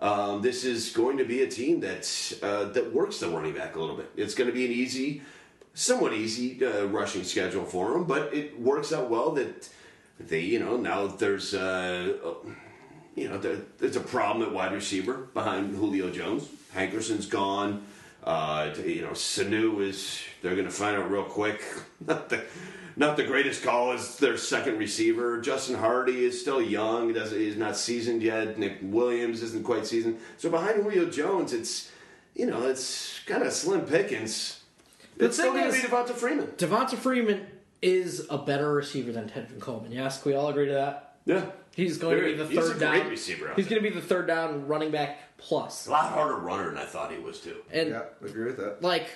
[0.00, 3.76] Um, this is going to be a team that uh, that works the running back
[3.76, 4.10] a little bit.
[4.16, 5.22] It's going to be an easy,
[5.74, 9.68] somewhat easy uh, rushing schedule for them, but it works out well that
[10.20, 12.34] they, you know, now there's, uh, uh,
[13.14, 16.48] you know, there, there's a problem at wide receiver behind Julio Jones.
[16.72, 17.86] Hankerson's gone.
[18.22, 20.20] Uh, you know, Sanu is.
[20.42, 21.62] They're going to find out real quick.
[22.98, 25.38] Not the, greatest call as their second receiver.
[25.40, 27.12] Justin Hardy is still young.
[27.12, 28.58] Doesn't he's not seasoned yet.
[28.58, 30.18] Nick Williams isn't quite seasoned.
[30.38, 31.90] So behind Julio Jones, it's
[32.34, 34.62] you know, it's kind of slim pickings.
[35.18, 36.46] The It's still thing going to is- be Devonta Freeman.
[36.58, 37.46] Devonta Freeman
[37.82, 39.92] is a better receiver than Tevin Coleman.
[39.92, 41.16] Yes, we all agree to that?
[41.26, 43.08] Yeah, He's going Very- to be the he's a third great down.
[43.10, 43.78] receiver He's there.
[43.78, 45.86] going to be the third down running back plus.
[45.86, 47.56] a lot harder runner than I thought he was too.
[47.70, 48.82] And Yeah, I agree with that.
[48.82, 49.08] like,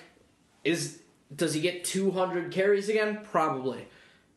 [0.64, 0.98] is
[1.34, 3.20] does he get 200 carries again?
[3.30, 3.86] Probably.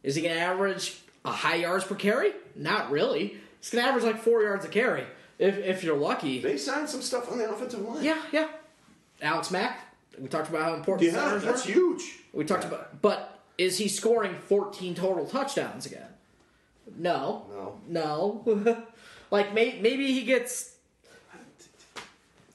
[0.03, 2.33] Is he going to average a high yards per carry?
[2.55, 3.37] Not really.
[3.59, 5.05] He's going to average like four yards a carry
[5.39, 6.39] if if you're lucky.
[6.41, 8.03] They signed some stuff on the offensive line.
[8.03, 8.47] Yeah, yeah.
[9.21, 9.79] Alex Mack.
[10.19, 11.71] We talked about how important yeah, that's were.
[11.73, 12.03] huge.
[12.33, 16.07] We talked about, but is he scoring 14 total touchdowns again?
[16.97, 17.45] No,
[17.87, 18.43] No.
[18.45, 18.83] no.
[19.31, 20.75] like may, maybe he gets.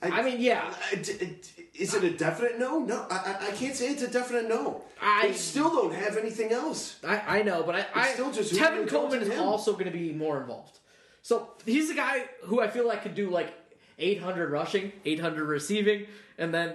[0.00, 0.72] I mean, yeah.
[0.92, 1.36] I- d-
[1.78, 2.80] Is it a definite no?
[2.80, 4.82] No, I, I- can't say it's a definite no.
[5.00, 6.98] I- they still don't have anything else.
[7.06, 9.40] I, I know, but I, I still just Tevin Coleman is him.
[9.40, 10.78] also going to be more involved.
[11.22, 13.52] So he's a guy who I feel like could do like
[13.98, 16.06] 800 rushing, 800 receiving,
[16.36, 16.74] and then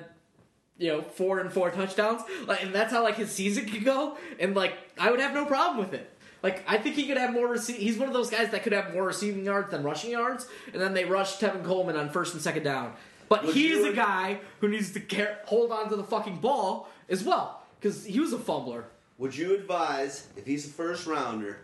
[0.77, 2.21] you know four and four touchdowns.
[2.45, 4.17] Like, and that's how like his season could go.
[4.39, 6.09] And like I would have no problem with it.
[6.41, 7.47] Like I think he could have more.
[7.49, 10.47] Rece- he's one of those guys that could have more receiving yards than rushing yards.
[10.71, 12.93] And then they rush Tevin Coleman on first and second down.
[13.33, 16.37] But Would he is a guy who needs to care, hold on to the fucking
[16.37, 18.83] ball as well because he was a fumbler.
[19.17, 21.57] Would you advise, if he's a first rounder,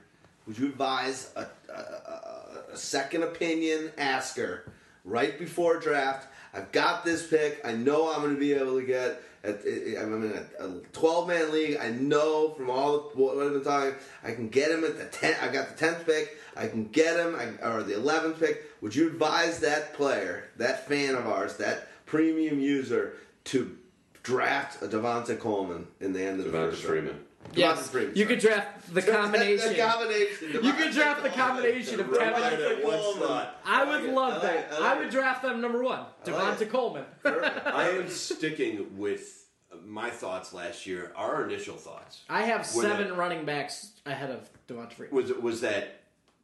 [0.48, 4.72] would you advise a, a, a, a second opinion asker
[5.06, 6.28] right before draft?
[6.56, 7.62] I've got this pick.
[7.64, 9.22] I know I'm going to be able to get.
[9.44, 11.78] At, I'm in a 12 man league.
[11.80, 15.06] I know from all the, what I've been talking, I can get him at the
[15.06, 15.36] 10.
[15.41, 16.38] I got the 10th pick.
[16.57, 18.64] I can get him, I, or the 11th pick.
[18.82, 23.14] Would you advise that player, that fan of ours, that premium user,
[23.45, 23.78] to
[24.24, 27.14] draft a Devonta Coleman in the end of the Devonta first Freeman.
[27.14, 27.26] round?
[27.56, 29.70] Yes, Devonta you could draft the combination.
[29.74, 30.64] The combination.
[30.64, 32.82] You could draft the combination of Devonta Tevin.
[32.84, 33.48] Coleman.
[33.66, 34.14] I would like it.
[34.14, 34.72] love I that.
[34.72, 34.84] like it.
[34.84, 35.11] I I would it.
[35.11, 37.06] draft them number one, I like Coleman.
[37.26, 39.45] I am sticking with
[39.86, 41.11] my thoughts last year.
[41.16, 45.16] Our initial thoughts I have seven that- running backs ahead of Devonta Freeman.
[45.16, 46.02] was was that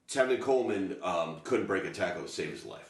[0.10, 2.90] Tevin Coleman um, couldn't break a tackle to save his life.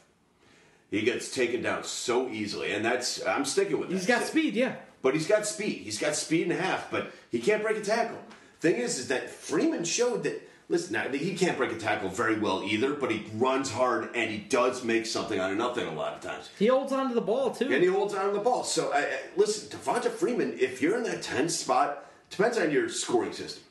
[0.90, 3.94] He gets taken down so easily, and that's I'm sticking with that.
[3.94, 4.76] He's got speed, yeah.
[5.06, 5.82] But he's got speed.
[5.84, 8.18] He's got speed and a half, but he can't break a tackle.
[8.58, 10.42] Thing is, is that Freeman showed that.
[10.68, 14.32] Listen, now, he can't break a tackle very well either, but he runs hard and
[14.32, 16.50] he does make something out of nothing a lot of times.
[16.58, 17.72] He holds on to the ball too.
[17.72, 18.64] And he holds on to the ball.
[18.64, 22.88] So, I, I- listen, Devonta Freeman, if you're in that 10 spot, depends on your
[22.88, 23.62] scoring system.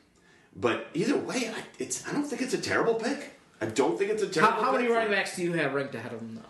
[0.56, 3.32] But either way, I, it's I don't think it's a terrible pick.
[3.60, 5.74] I don't think it's a how, terrible how pick many running backs do you have
[5.74, 6.48] ranked ahead of him though?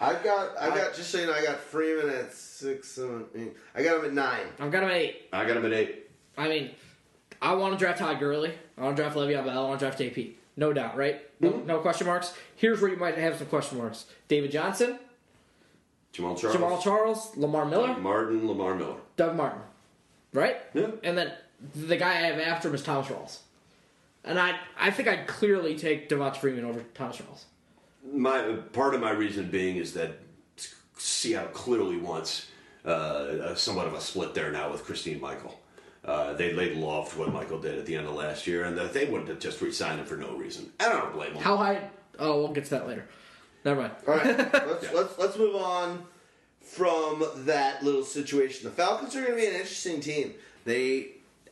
[0.00, 0.94] I got, I got.
[0.94, 3.54] Just so you know, I got Freeman at six, seven, eight.
[3.74, 4.46] I got him at nine.
[4.58, 5.22] I've got him at eight.
[5.32, 6.10] I got him at eight.
[6.36, 6.70] I mean,
[7.40, 8.52] I want to draft Todd Gurley.
[8.76, 9.64] I want to draft Le'Veon Bell.
[9.64, 10.32] I want to draft JP.
[10.58, 11.20] No doubt, right?
[11.40, 11.66] No, Mm-hmm.
[11.66, 12.32] no question marks.
[12.56, 14.98] Here's where you might have some question marks: David Johnson,
[16.12, 18.96] Jamaal Charles, Jamaal Charles, Lamar Miller, Martin, Lamar Miller.
[19.16, 19.60] Doug Martin,
[20.32, 20.56] right?
[20.74, 20.88] Yeah.
[21.02, 21.32] And then
[21.74, 23.38] the guy I have after him is Thomas Rawls.
[24.24, 27.44] And I, I think I'd clearly take Devonta Freeman over Thomas Rawls.
[28.12, 30.12] My part of my reason being is that
[30.96, 32.46] Seattle clearly wants
[32.84, 35.58] uh, somewhat of a split there now with Christine Michael.
[36.04, 38.78] Uh, they laid low to what Michael did at the end of last year, and
[38.78, 40.70] that they wouldn't have just re-signed him for no reason.
[40.78, 41.42] I don't blame them.
[41.42, 41.90] How high?
[42.18, 43.08] Oh, we'll get to that later.
[43.64, 43.92] Never mind.
[44.06, 44.90] All right, let's, Yeah.
[44.94, 46.04] let's let's move on
[46.60, 48.64] from that little situation.
[48.64, 50.34] The Falcons are going to be an interesting team.
[50.64, 51.08] They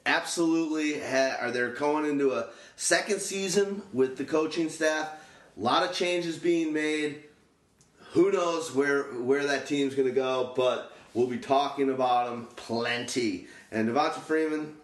[0.06, 1.50] absolutely ha- are.
[1.50, 5.08] They're going into a second season with the coaching staff.
[5.56, 7.22] A lot of changes being made.
[8.12, 10.52] Who knows where where that team's going to go?
[10.56, 13.46] But we'll be talking about them plenty.
[13.70, 14.76] And Devonta Freeman,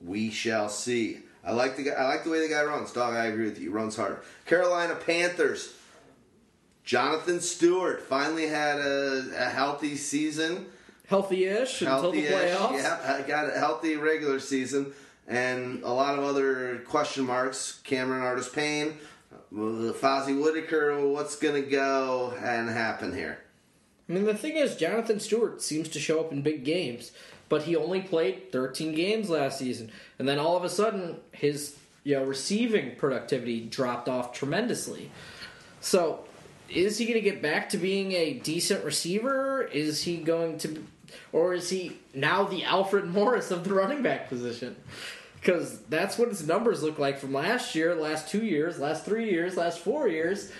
[0.00, 1.18] we shall see.
[1.44, 2.92] I like the guy, I like the way the guy runs.
[2.92, 3.64] Dog, I agree with you.
[3.64, 4.18] He runs hard.
[4.46, 5.74] Carolina Panthers.
[6.84, 10.66] Jonathan Stewart finally had a, a healthy season.
[11.06, 12.56] Healthy-ish until the Healthy-ish.
[12.56, 12.72] playoffs.
[12.82, 14.92] Yeah, I got a healthy regular season.
[15.26, 17.80] And a lot of other question marks.
[17.84, 18.98] Cameron Artis Payne,
[19.54, 23.38] Fozzie Whitaker, what's going to go and happen here?
[24.08, 27.12] I mean, the thing is, Jonathan Stewart seems to show up in big games,
[27.48, 31.76] but he only played 13 games last season, and then all of a sudden, his
[32.02, 35.10] you know receiving productivity dropped off tremendously.
[35.80, 36.24] So,
[36.68, 39.62] is he going to get back to being a decent receiver?
[39.62, 40.84] Is he going to,
[41.32, 44.76] or is he now the Alfred Morris of the running back position?
[45.44, 49.30] Because that's what his numbers look like from last year, last two years, last three
[49.30, 50.50] years, last four years.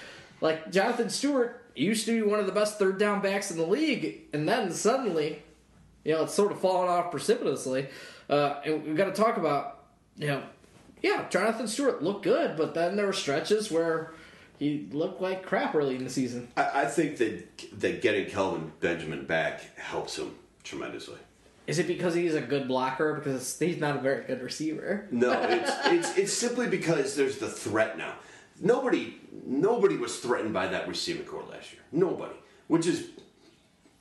[0.43, 3.67] Like Jonathan Stewart used to be one of the best third down backs in the
[3.67, 5.43] league, and then suddenly,
[6.05, 7.89] you know, it's sort of fallen off precipitously.
[8.29, 9.85] Uh, and we've got to talk about,
[10.19, 10.43] you know,
[11.03, 14.13] yeah, Jonathan Stewart looked good, but then there were stretches where
[14.59, 16.49] he looked like crap early in the season.
[16.59, 21.19] I, I think that that getting Kelvin Benjamin back helps him tremendously.
[21.67, 23.15] Is it because he's a good blocker?
[23.15, 25.07] Because he's not a very good receiver.
[25.11, 28.15] No, it's it's it's simply because there's the threat now.
[28.61, 31.83] Nobody nobody was threatened by that receiving corps last year.
[31.91, 32.35] Nobody,
[32.67, 33.09] which is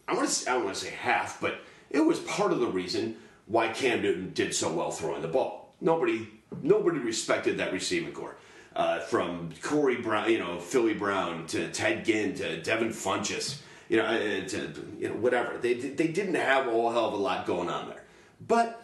[0.08, 2.68] I want to I don't want to say half, but it was part of the
[2.68, 3.16] reason
[3.46, 5.74] why Cam Newton did so well throwing the ball.
[5.80, 6.28] Nobody
[6.62, 8.36] nobody respected that receiving corps.
[8.76, 13.98] Uh, from Corey Brown, you know, Philly Brown to Ted Ginn to Devin Funchess, you
[13.98, 15.58] know, uh, to you know whatever.
[15.58, 18.04] They they didn't have a whole hell of a lot going on there,
[18.46, 18.84] but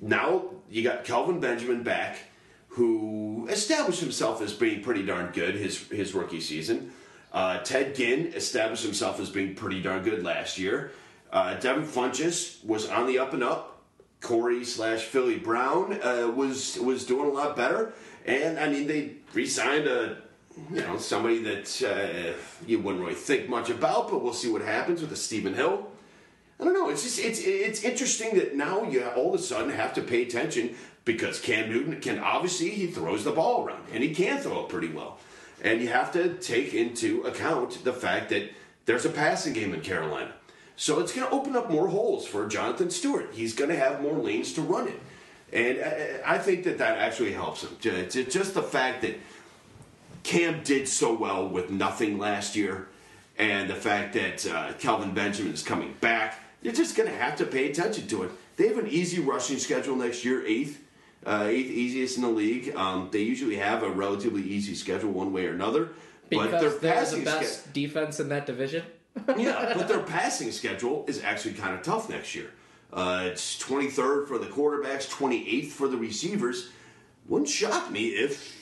[0.00, 2.18] now you got Kelvin Benjamin back,
[2.68, 6.92] who established himself as being pretty darn good his his rookie season.
[7.32, 10.92] Uh, Ted Ginn established himself as being pretty darn good last year.
[11.30, 13.72] Uh, Devin Funchess was on the up and up.
[14.20, 17.92] Corey slash Philly Brown uh, was was doing a lot better,
[18.24, 20.22] and I mean they re-signed a
[20.72, 22.32] you know somebody that uh,
[22.66, 25.86] you wouldn't really think much about, but we'll see what happens with a Stephen Hill.
[26.58, 26.88] I don't know.
[26.88, 30.22] It's just it's it's interesting that now you all of a sudden have to pay
[30.22, 30.74] attention
[31.04, 34.68] because Cam Newton can obviously he throws the ball around and he can throw it
[34.68, 35.18] pretty well,
[35.62, 38.50] and you have to take into account the fact that
[38.86, 40.32] there's a passing game in Carolina,
[40.76, 43.28] so it's going to open up more holes for Jonathan Stewart.
[43.32, 45.00] He's going to have more lanes to run in,
[45.52, 45.84] and
[46.24, 47.76] I, I think that that actually helps him.
[47.80, 49.16] Ju- Just the fact that
[50.26, 52.88] Cam did so well with nothing last year,
[53.38, 57.36] and the fact that uh, Kelvin Benjamin is coming back, you're just going to have
[57.36, 58.32] to pay attention to it.
[58.56, 60.82] They have an easy rushing schedule next year, eighth,
[61.24, 62.74] uh, eighth easiest in the league.
[62.74, 65.90] Um, they usually have a relatively easy schedule, one way or another.
[66.28, 68.82] but their Because they're the best schedule, defense in that division.
[69.38, 72.50] yeah, but their passing schedule is actually kind of tough next year.
[72.92, 76.70] Uh, it's 23rd for the quarterbacks, 28th for the receivers.
[77.28, 78.55] Wouldn't shock me if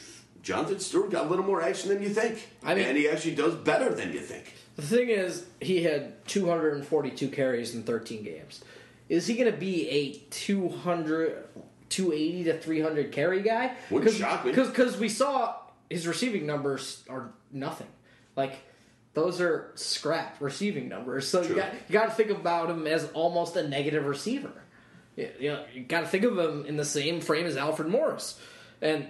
[0.45, 3.35] Jonathan Stewart got a little more action than you think, I mean- and he actually
[3.35, 4.53] does better than you think.
[4.77, 8.63] The thing is, he had 242 carries in 13 games.
[9.09, 11.45] Is he going to be a 200,
[11.89, 13.75] 280 to 300 carry guy?
[13.91, 14.53] Wouldn't shock me.
[14.53, 15.57] Because we saw
[15.89, 17.87] his receiving numbers are nothing.
[18.37, 18.59] Like,
[19.15, 21.29] those are scrap receiving numbers.
[21.29, 21.57] So you True.
[21.57, 24.53] got, you got to think about him as almost a negative receiver.
[25.17, 27.89] You you know, you got to think of him in the same frame as Alfred
[27.89, 28.41] Morris.
[28.83, 29.07] And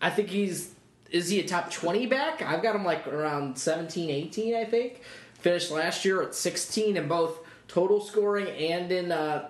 [0.00, 0.74] I think he's
[1.10, 2.40] is he a top 20 back?
[2.42, 5.00] I've got him like around 17, 18, I think.
[5.34, 9.48] Finished last year at 16 in both total scoring and in uh,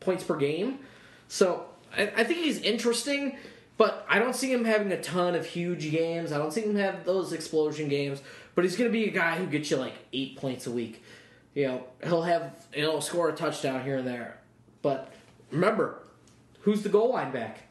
[0.00, 0.80] points per game.
[1.28, 1.66] So
[1.96, 3.38] I, I think he's interesting,
[3.76, 6.32] but I don't see him having a ton of huge games.
[6.32, 8.20] I don't see him have those explosion games.
[8.56, 11.04] But he's going to be a guy who gets you like eight points a week.
[11.54, 14.38] You know, he'll have he'll score a touchdown here and there.
[14.82, 15.12] But
[15.50, 16.02] remember,
[16.62, 17.66] who's the goal line back?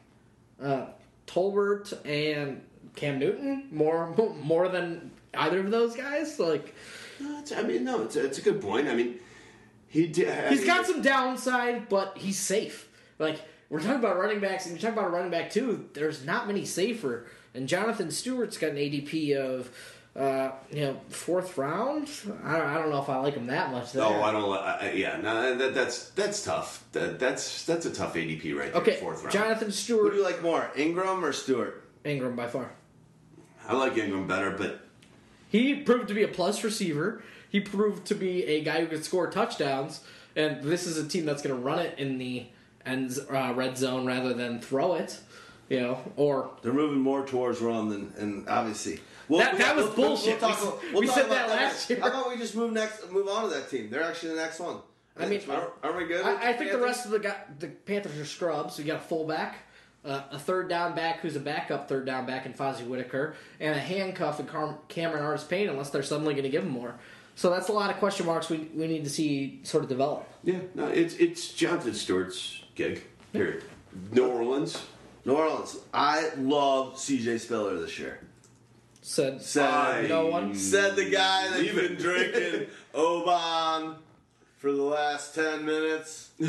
[0.62, 0.86] uh,
[1.26, 2.62] Tolbert and
[2.94, 6.38] Cam Newton more more than either of those guys.
[6.38, 6.74] Like
[7.20, 8.88] No, I mean, no, it's a, it's a good point.
[8.88, 9.18] I mean,
[9.88, 10.28] he did.
[10.28, 12.88] I he's mean, got some downside, but he's safe.
[13.18, 15.88] Like we're talking about running backs, and you're talking about a running back too.
[15.94, 19.70] There's not many safer, and Jonathan Stewart's got an ADP of.
[20.16, 22.08] Uh, you know, fourth round.
[22.42, 23.92] I don't, I don't know if I like him that much.
[23.92, 24.02] There.
[24.02, 24.50] Oh, I don't.
[24.50, 26.84] I, I- yeah, no, that, that's that's tough.
[26.92, 28.80] That, that's that's a tough ADP right there.
[28.82, 29.32] Okay, fourth round.
[29.32, 30.04] Jonathan Stewart.
[30.04, 31.84] Who do you like more, Ingram or Stewart?
[32.04, 32.70] Ingram by far.
[33.68, 34.80] I like Ingram better, but
[35.50, 37.22] He proved to be a plus receiver.
[37.50, 40.00] He proved to be a guy who could score touchdowns.
[40.34, 42.46] And this is a team that's going to run it in the
[42.84, 45.18] end uh, red zone rather than throw it.
[45.68, 49.00] You know, or They're moving more towards run than, and obviously.
[49.28, 50.38] Well, That- that was bullshit.
[50.40, 52.00] talk, We- about- we'll we talk said about that last year.
[52.00, 53.90] How about we just move next, move on to that team?
[53.90, 54.78] They're actually the next one.
[55.18, 56.24] I mean, aren't, aren't we good?
[56.24, 58.76] I, I think the rest of the guy, the Panthers are scrubs.
[58.78, 59.56] We got a fullback,
[60.04, 63.74] uh, a third down back who's a backup third down back in Fozzie Whitaker, and
[63.74, 66.94] a handcuff in Car- Cameron Artis Payne unless they're suddenly going to give him more.
[67.34, 70.28] So that's a lot of question marks we, we need to see sort of develop.
[70.44, 73.02] yeah, no, it's it's Jonathan Stewart's gig.
[73.32, 73.62] Period.
[74.12, 74.82] New Orleans.
[75.24, 75.78] New Orleans.
[75.94, 77.38] I love C.J.
[77.38, 78.20] Spiller this year.
[79.06, 80.52] Said, Said no one.
[80.56, 83.94] Said the guy that's Leave been drinking Oban
[84.58, 86.30] for the last ten minutes.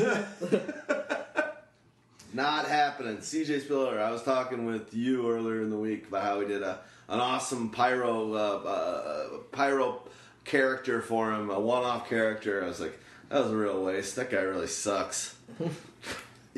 [2.32, 3.18] Not happening.
[3.18, 6.64] CJ Spiller, I was talking with you earlier in the week about how we did
[6.64, 10.02] a an awesome pyro uh, uh, pyro
[10.44, 12.64] character for him, a one off character.
[12.64, 14.16] I was like, that was a real waste.
[14.16, 15.36] That guy really sucks.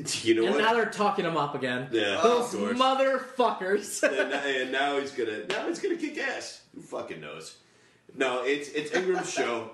[0.24, 0.62] You know And what?
[0.62, 1.88] now they're talking him up again.
[1.92, 4.02] Yeah, Those motherfuckers.
[4.02, 6.62] and, now, and now he's gonna now he's gonna kick ass.
[6.74, 7.56] Who fucking knows?
[8.14, 9.70] No, it's it's Ingram's show.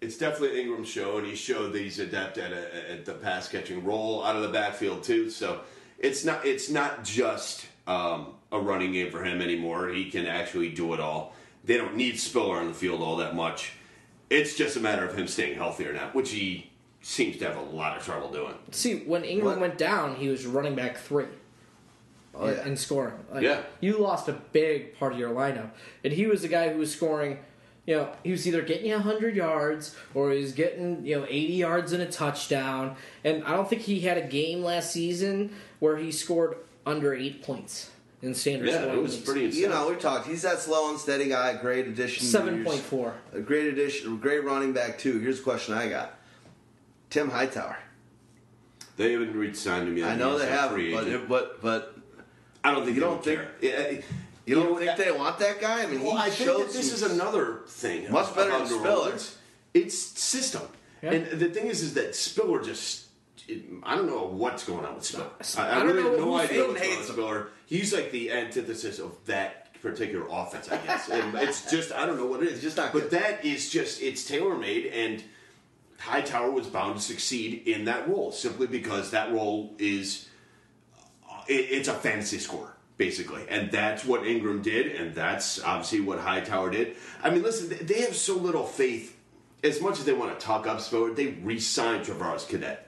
[0.00, 3.48] It's definitely Ingram's show, and he showed that he's adept at, a, at the pass
[3.48, 5.30] catching role out of the backfield too.
[5.30, 5.60] So
[5.98, 9.88] it's not it's not just um, a running game for him anymore.
[9.88, 11.34] He can actually do it all.
[11.64, 13.72] They don't need Spiller on the field all that much.
[14.28, 16.70] It's just a matter of him staying healthy or not, which he
[17.04, 18.54] seems to have a lot of trouble doing.
[18.70, 19.60] See, when Ingram What?
[19.60, 21.26] went down, he was running back three.
[22.34, 22.66] Oh, yeah.
[22.66, 23.14] in scoring.
[23.32, 23.60] Like, Yeah.
[23.80, 25.70] You lost a big part of your lineup.
[26.02, 27.38] And he was the guy who was scoring,
[27.86, 31.26] you know, he was either getting you 100 yards or he was getting, you know,
[31.28, 32.96] 80 yards and a touchdown.
[33.22, 37.42] And I don't think he had a game last season where he scored under eight
[37.42, 39.60] points in standard Yeah, scoring it was pretty insane.
[39.62, 40.26] You know, we talked.
[40.26, 41.54] He's that slow and steady guy.
[41.58, 42.26] Great addition.
[42.26, 43.12] 7.4.
[43.34, 44.16] A great addition.
[44.16, 45.20] Great running back too.
[45.20, 46.18] Here's a question I got.
[47.14, 47.78] Tim Hightower.
[48.96, 50.10] They haven't re-signed him yet.
[50.10, 51.96] I know they haven't, free but but but
[52.64, 53.50] I don't think You they don't think- care.
[53.60, 54.00] Yeah,
[54.46, 55.84] you don't know, think they want that guy?
[55.84, 58.10] I mean, Well, he I think that this is another thing.
[58.10, 59.14] Much better than New Spiller.
[59.74, 60.62] It's system,
[61.02, 61.12] Yeah.
[61.12, 63.02] and the thing is, is that Spiller just.
[63.46, 65.28] It, I don't know what's going on with Spiller.
[65.58, 67.16] I, I, I don't really know have no idea hating what's going on hates with
[67.16, 67.48] Spiller.
[67.66, 71.08] He's like the antithesis of that particular offense, I guess.
[71.10, 72.52] and it's just I don't know what it is.
[72.54, 73.20] It's just not But good.
[73.20, 75.22] that is just it's tailor made, and
[75.98, 80.28] Hightower was bound to succeed in that role simply because that role is
[81.28, 86.00] uh, it, it's a fantasy score basically and that's what ingram did and that's obviously
[86.00, 89.14] what hightower did i mean listen they- have so little faith
[89.64, 92.86] as much as they want to talk up Spiller, they re-signed Travaris Cadet.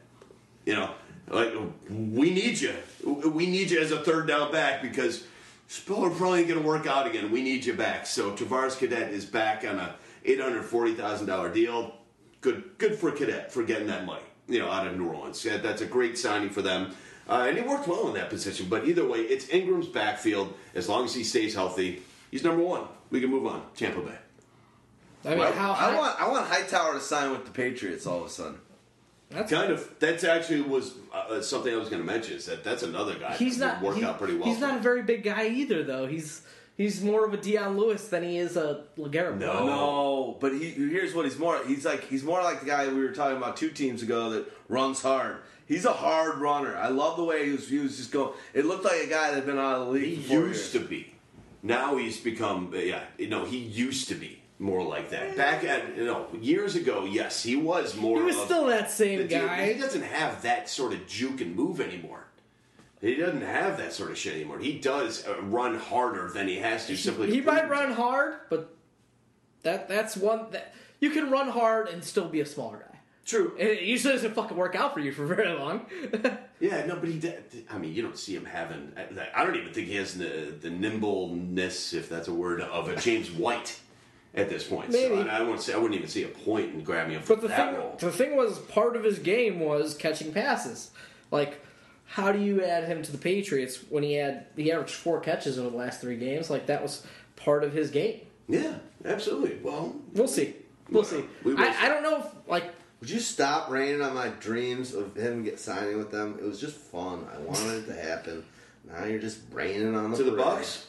[0.67, 0.91] You know,
[1.29, 1.55] like
[1.89, 2.75] we need you.
[3.05, 5.25] We need you as a third down back because
[5.69, 7.33] Spiller probably ain't going to work out again.
[7.33, 8.07] We need you back.
[8.07, 11.96] So Travaris Cadet is back on a eight hundred forty thousand dollar deal.
[12.47, 14.23] Good, good for Cadet for getting that money.
[14.47, 15.45] You know, out of New Orleans.
[15.45, 16.93] Yeah, that's a great signing for them.
[17.29, 18.69] Uh, and he worked well in that position.
[18.69, 20.55] But either way, it's Ingram's backfield.
[20.73, 22.85] As long as he stays healthy, he's number one.
[23.11, 23.63] We can move on.
[23.75, 24.15] Tampa Bay.
[25.25, 28.21] I mean, Well, how I want I want Hightower to sign with the Patriots all
[28.21, 28.59] of a sudden.
[29.29, 29.99] that's, Kind of.
[29.99, 32.37] That's actually was uh, something I was going to mention.
[32.37, 33.35] Is that that's another guy.
[33.35, 34.47] he's that not would work he- out pretty well.
[34.47, 36.07] He's for not a very big guy either, though.
[36.07, 36.43] He's
[36.77, 39.39] he's more of a Dion Lewis than he is a Legarrette.
[39.39, 39.67] No.
[39.67, 41.61] No, but he here's what he's more.
[41.67, 44.47] He's like he's more like the guy we were talking about two teams ago that
[44.69, 45.39] runs hard.
[45.67, 46.77] He's a hard runner.
[46.77, 48.33] I love the way he was, he was just going.
[48.55, 50.05] It looked like a guy that had been out of the league.
[50.05, 50.73] He used years.
[50.73, 51.15] to be.
[51.63, 52.73] Now he's become.
[52.75, 53.03] Yeah.
[53.19, 55.37] You know, he used to be more like that.
[55.37, 58.19] Back at you know years ago, yes, he was more.
[58.19, 59.47] He was of still that same the deal.
[59.47, 59.73] guy.
[59.73, 62.26] He doesn't have that sort of juke and move anymore.
[63.07, 64.59] He doesn't have that sort of shit anymore.
[64.59, 67.31] He does uh, run harder than he has to simply.
[67.31, 68.75] He might run hard, but
[69.63, 72.99] that that's one that you can run hard and still be a smaller guy.
[73.25, 73.53] True.
[73.59, 75.87] And it usually doesn't fucking work out for you for very long.
[76.59, 77.19] Yeah, no, but he.
[77.19, 78.91] did- I mean, you don't see him having.
[79.35, 82.97] I don't even think he has the the nimbleness, if that's a word, of a
[82.97, 83.79] James White
[84.35, 84.91] at this point.
[84.91, 85.17] Maybe.
[85.17, 87.35] So I, I wouldn't say I wouldn't even see a point in grabbing him for
[87.37, 87.97] but the thing, role.
[87.99, 90.93] the thing was, part of his game was catching passes.
[91.31, 91.61] Like
[92.07, 95.59] how do you add him to the Patriots when he had he averaged four catches
[95.59, 96.49] over the last three games?
[96.51, 98.21] Like that was part of his game.
[98.49, 99.59] Yeah, absolutely.
[99.63, 100.55] Well, We'll see.
[100.89, 101.25] We'll see.
[101.43, 101.69] We will see.
[101.71, 102.65] I, I don't know if like
[103.01, 106.39] Would you stop raining on my dreams of him get signing with them?
[106.41, 107.27] It was just fun.
[107.35, 108.45] I wanted it to happen.
[108.85, 110.31] Now you're just raining on the to the.
[110.33, 110.85] Bucs.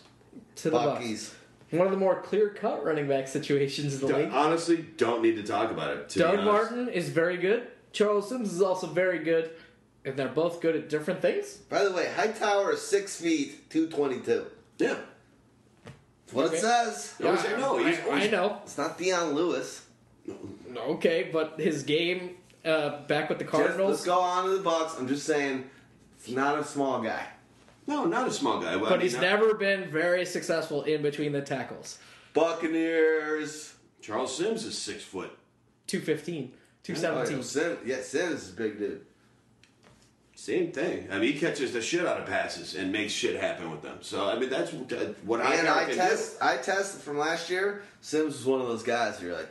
[0.58, 1.34] to the Bucs.
[1.72, 4.32] One of the more clear cut running back situations in the league.
[4.32, 6.10] Honestly, don't need to talk about it.
[6.10, 6.46] To Doug honest.
[6.46, 7.68] Martin is very good.
[7.92, 9.50] Charles Sims is also very good.
[10.08, 11.56] And they're both good at different things.
[11.58, 14.46] By the way, Hightower is six feet, two twenty two.
[14.78, 14.96] Yeah.
[15.84, 16.58] That's what Okay.
[16.58, 17.16] it says.
[17.20, 17.78] No, I say no.
[17.86, 18.62] He's, I, I know.
[18.64, 19.84] It's not Dion Lewis.
[20.76, 23.98] Okay, but his game uh, back with the Cardinals.
[23.98, 24.98] Just, let's go on to the Bucs.
[24.98, 25.70] I'm just saying,
[26.18, 27.26] it's not a small guy.
[27.86, 28.76] No, not a small guy.
[28.78, 31.98] Well, I But mean, he's not- never been very successful in between the tackles.
[32.34, 33.74] Buccaneers.
[34.02, 35.32] Charles Sims is six foot.
[35.88, 37.38] 215, Oh, 217.
[37.38, 39.06] yeah, Sim, yeah, Sims is a big dude.
[40.40, 41.08] Same thing.
[41.12, 43.98] I mean, he catches the shit out of passes and makes shit happen with them.
[44.02, 47.50] So I mean, that's what, uh, I And I can test, I tested from last
[47.50, 47.82] year.
[48.02, 49.20] Sims was one of those guys.
[49.20, 49.50] You're like,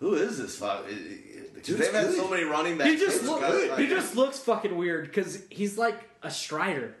[0.00, 0.86] who is this fuck?
[0.86, 2.90] Dude's they've had so many running backs.
[2.90, 6.94] He just look, guy's like- he just looks fucking weird because he's like a strider.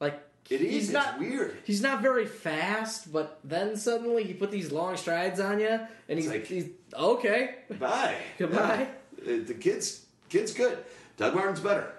[0.00, 0.70] Like It is.
[0.72, 1.58] He's it's not weird.
[1.64, 5.78] He's not very fast, but then suddenly he put these long strides on you,
[6.08, 7.56] and he's, like- he's okay.
[7.78, 8.16] Bye.
[8.38, 8.88] Goodbye.
[9.26, 9.34] Yeah.
[9.34, 10.78] Uh, The kid's kid's good.
[11.18, 11.92] Doug Martin's better.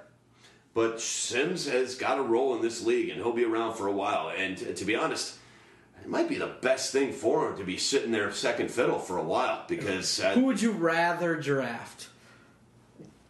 [0.73, 3.91] But Sims has got a role in this league, and he'll be around for a
[3.91, 4.31] while.
[4.35, 5.35] And to be honest,
[6.01, 9.17] it might be the best thing for him to be sitting there second fiddle for
[9.17, 12.07] a while because uh, Who would you rather draft?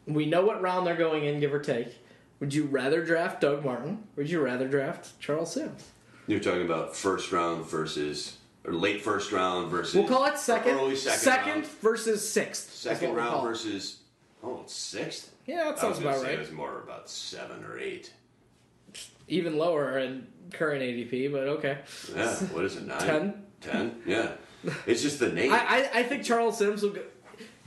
[0.05, 1.97] We know what round they're going in, give or take.
[2.39, 4.03] Would you rather draft Doug Martin?
[4.15, 5.91] Or would you rather draft Charles Sims?
[6.27, 10.75] you're talking about first round versus or late first round versus We'll call it second.
[10.75, 11.67] early second, round.
[11.67, 12.71] versus sixth.
[12.73, 13.97] Second we'll round versus
[14.43, 15.30] oh sixth.
[15.47, 16.33] Yeah, that I was sounds gonna about say right.
[16.35, 18.13] It was more about seven or eight.
[19.27, 21.79] Even lower in current ADP, but okay.
[22.15, 22.85] Yeah, what is it?
[22.87, 23.43] Nine, Ten?
[23.61, 24.01] Ten, Ten?
[24.05, 24.31] Yeah,
[24.85, 25.51] it's just the name.
[25.53, 25.57] I,
[25.93, 27.01] I, I think Charles Sims will go.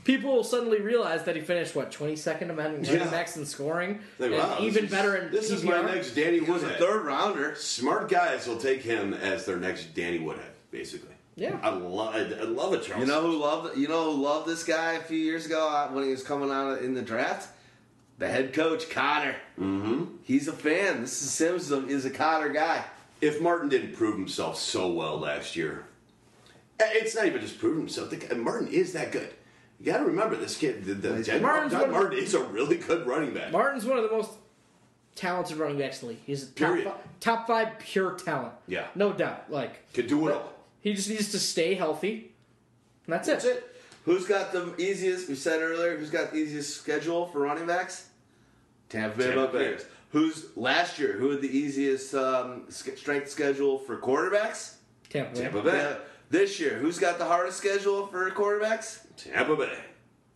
[0.04, 2.92] People will suddenly realize that he finished what twenty second among Yeah.
[2.96, 6.10] running backs in scoring, Like, and wow, even is- better in This is my next
[6.14, 6.78] Danny He was a Woodhead.
[6.78, 7.54] third rounder.
[7.54, 11.14] Smart guys will take him as their next Danny Woodhead, basically.
[11.36, 11.58] Yeah.
[11.62, 13.00] I love, I, I love it, Charles.
[13.00, 15.88] You know who loved you know who loved this guy a few years ago uh,
[15.88, 17.48] when he was coming out in the draft?
[18.18, 19.34] The head coach, Koetter.
[19.58, 20.04] Mm-hmm.
[20.22, 21.00] He's a fan.
[21.00, 22.84] This is Sims is a, is a Koetter guy.
[23.20, 25.86] If Martin didn't prove himself so well last year,
[26.78, 28.10] eh, it's not even just prove himself.
[28.10, 29.30] The, guy- Martin is that good.
[29.80, 30.84] You got to remember this kid.
[30.84, 33.50] The, the, Doug Martin's Doug one of- Martin is a really good running back.
[33.50, 34.30] Martin's one of the most
[35.16, 36.22] talented running backs in the league.
[36.24, 36.84] He's a top Period.
[36.84, 38.52] five, top five pure talent.
[38.68, 38.86] Yeah.
[38.94, 39.50] no doubt.
[39.50, 40.52] Like Could do it all.
[40.80, 42.32] he just needs to stay healthy.
[43.06, 43.56] And that's, That's it.
[43.56, 43.73] it.
[44.04, 45.28] Who's got the easiest?
[45.28, 45.96] We said earlier.
[45.96, 48.08] Who's got the easiest schedule for running backs?
[48.88, 49.84] Tampa Bay Tampa Buccaneers.
[50.10, 51.14] Who's last year?
[51.14, 54.74] Who had the easiest um, strength schedule for quarterbacks?
[55.08, 55.40] Tampa Bay.
[55.42, 55.76] Tampa Bay.
[55.78, 55.96] Yeah.
[56.30, 59.00] This year, who's got the hardest schedule for quarterbacks?
[59.16, 59.78] Tampa Bay.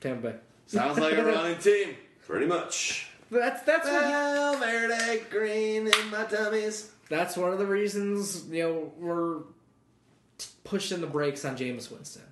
[0.01, 0.37] Tampa Bay.
[0.67, 1.97] Sounds like a running team.
[2.27, 3.09] Pretty much.
[3.31, 6.91] That's that's what he- Valverde green in my tummies.
[7.11, 9.41] that's one of the reasons you know we're
[10.65, 12.23] pushing the brakes on Jameis Winston.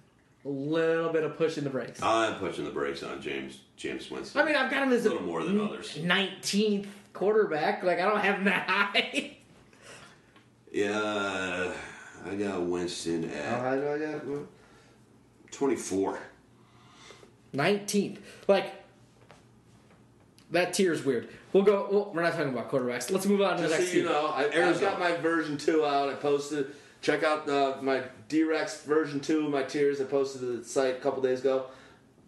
[0.47, 2.00] A little bit of pushing the brakes.
[2.00, 4.41] I'm pushing the brakes on James James Winston.
[4.41, 5.97] I mean, I've got him as a little more than others.
[5.97, 7.83] Nineteenth quarterback.
[7.83, 9.36] Like I don't have him that high.
[10.70, 11.73] Yeah,
[12.25, 14.23] I got Winston How at high do I get?
[15.50, 16.18] 24.
[17.52, 18.20] Nineteenth.
[18.47, 18.73] Like
[20.52, 21.28] that tier is weird.
[21.52, 21.89] We'll go.
[21.91, 23.10] Well, we're not talking about quarterbacks.
[23.10, 24.12] Let's move on to the next so you tier.
[24.12, 26.08] know, I, I've got my version two out.
[26.08, 26.68] I posted.
[27.00, 30.96] Check out uh, my D-Rex version two of my tiers I posted to the site
[30.96, 31.66] a couple days ago.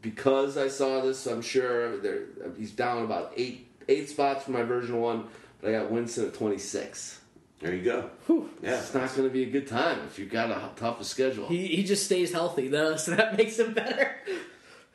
[0.00, 4.62] Because I saw this, I'm sure there, he's down about eight eight spots from my
[4.62, 5.26] version one.
[5.60, 7.20] But I got Winston at 26.
[7.60, 8.10] There you go.
[8.26, 8.48] Whew.
[8.62, 8.78] Yeah.
[8.78, 11.48] It's not going to be a good time if you've got a tough schedule.
[11.48, 14.14] He he just stays healthy though, so that makes him better.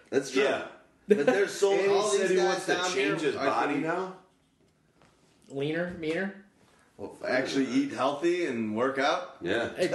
[0.10, 0.44] That's true.
[0.44, 0.66] Yeah.
[1.08, 3.76] But there's so And all he said these he guys wants to change his body
[3.76, 4.16] now.
[5.50, 6.43] Leaner, meaner.
[7.04, 9.36] Well, actually eat healthy and work out.
[9.42, 9.70] Yeah.
[9.76, 9.90] Hey,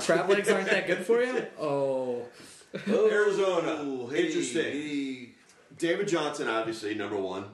[0.00, 1.46] crab legs aren't that good for you.
[1.60, 2.26] Oh,
[2.88, 3.80] Arizona.
[3.84, 4.62] Ooh, hey, Interesting.
[4.64, 5.28] hey.
[5.78, 7.44] David Johnson, obviously number one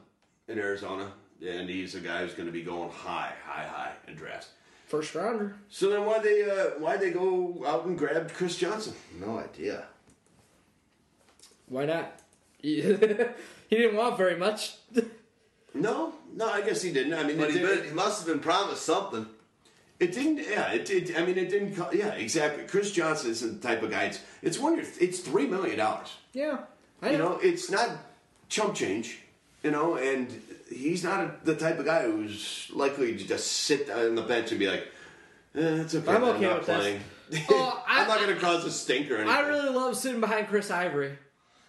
[0.49, 1.13] in Arizona,
[1.47, 4.49] and he's a guy who's going to be going high, high, high in drafts.
[4.87, 5.57] first rounder.
[5.69, 8.95] So then, why they uh, why they go out and grab Chris Johnson?
[9.19, 9.85] No idea.
[11.69, 12.19] Why not?
[12.63, 12.81] He,
[13.69, 14.75] he didn't want very much.
[15.73, 17.15] No, no, I guess he didn't.
[17.15, 19.27] I mean, But he, did, been, he must have been promised something.
[19.99, 20.39] it didn't.
[20.39, 21.17] Yeah, it did.
[21.17, 21.77] I mean, it didn't.
[21.77, 22.65] co- Yeah, exactly.
[22.65, 24.05] Chris Johnson is the type of guy.
[24.05, 24.79] It's it's one.
[25.01, 26.15] It's three million dollars.
[26.33, 26.59] Yeah,
[27.03, 27.91] I You know, it's not
[28.49, 29.19] chump change.
[29.63, 33.91] You know, and he's not a, the type of guy who's likely to just sit
[33.91, 34.87] on the bench and be like,
[35.55, 37.01] eh, "It's okay, I'm I'm, okay not with this." playing.
[37.51, 40.21] Oh, I- I'm not going to cause a stink or anything." I really love sitting
[40.21, 41.19] behind Chris Ivory.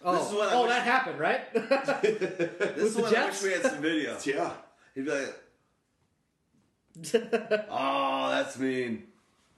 [0.04, 1.52] Oh, This is what oh wish- that happened, right?
[2.02, 4.16] This is what I wish we had some video.
[4.24, 4.52] yeah.
[4.94, 5.34] He'd be like,
[7.70, 9.04] "Oh, that's mean,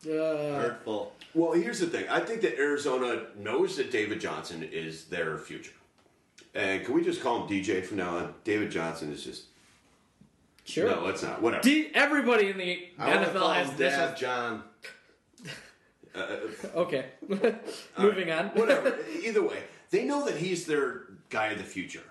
[0.06, 2.08] uh, hurtful." Well, here's the thing.
[2.08, 5.73] I think that Arizona knows that David Johnson is their future.
[6.55, 8.34] And can we just call him DJ from now on?
[8.44, 9.44] David Johnson is just
[10.64, 10.89] sure.
[10.89, 11.42] no, let's not.
[11.42, 11.62] Whatever.
[11.64, 13.94] D- everybody in the I want to call NFL has him this.
[13.94, 14.62] Dad John.
[16.76, 17.06] Okay,
[17.98, 18.47] moving on.
[18.50, 18.97] Whatever.
[19.24, 22.03] Either way, they know that he's their guy of the future.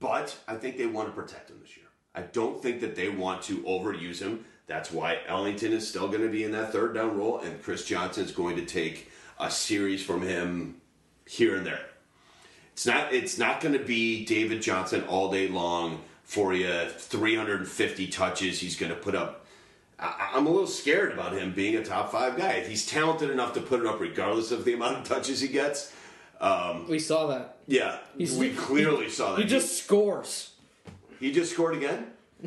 [0.00, 1.86] But I think they want to protect him this year.
[2.14, 4.44] I don't think that they want to overuse him.
[4.66, 7.84] That's why Ellington is still going to be in that third down role, and Chris
[7.84, 10.80] Johnson is going to take a series from him
[11.26, 11.86] here and there.
[12.72, 13.12] It's not.
[13.12, 16.88] It's not going to be David Johnson all day long for you.
[16.88, 18.58] 350 touches.
[18.58, 19.46] He's going to put up.
[19.98, 22.52] I, I'm a little scared about him being a top five guy.
[22.52, 25.48] If he's talented enough to put it up, regardless of the amount of touches he
[25.48, 25.92] gets.
[26.40, 27.58] Um, We saw that.
[27.66, 29.42] yeah, He's- we clearly saw that.
[29.42, 30.50] He just scores.
[31.20, 32.08] he just scored again.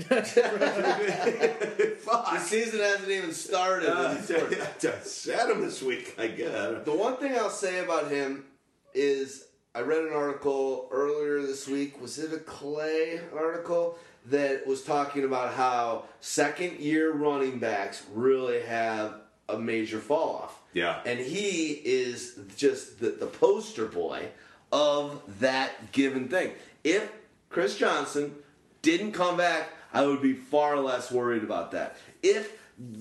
[1.07, 3.89] The season hasn't even started.
[3.89, 4.53] Uh, and he's scored.
[4.93, 6.15] I sat him this week.
[6.17, 6.85] I guess.
[6.85, 8.45] The one thing I'll say about him
[8.93, 11.99] is I read an article earlier this week.
[12.01, 18.61] Was it a Clay article that was talking about how second year running backs really
[18.61, 19.15] have
[19.49, 20.59] a major fall off?
[20.77, 20.99] Yeah.
[21.05, 24.27] And he is just the, the poster boy
[24.71, 26.51] of that given thing.
[26.83, 27.11] If
[27.49, 28.35] Chris Johnson
[28.81, 31.97] didn't come back, I would be far less worried about that.
[32.21, 32.51] If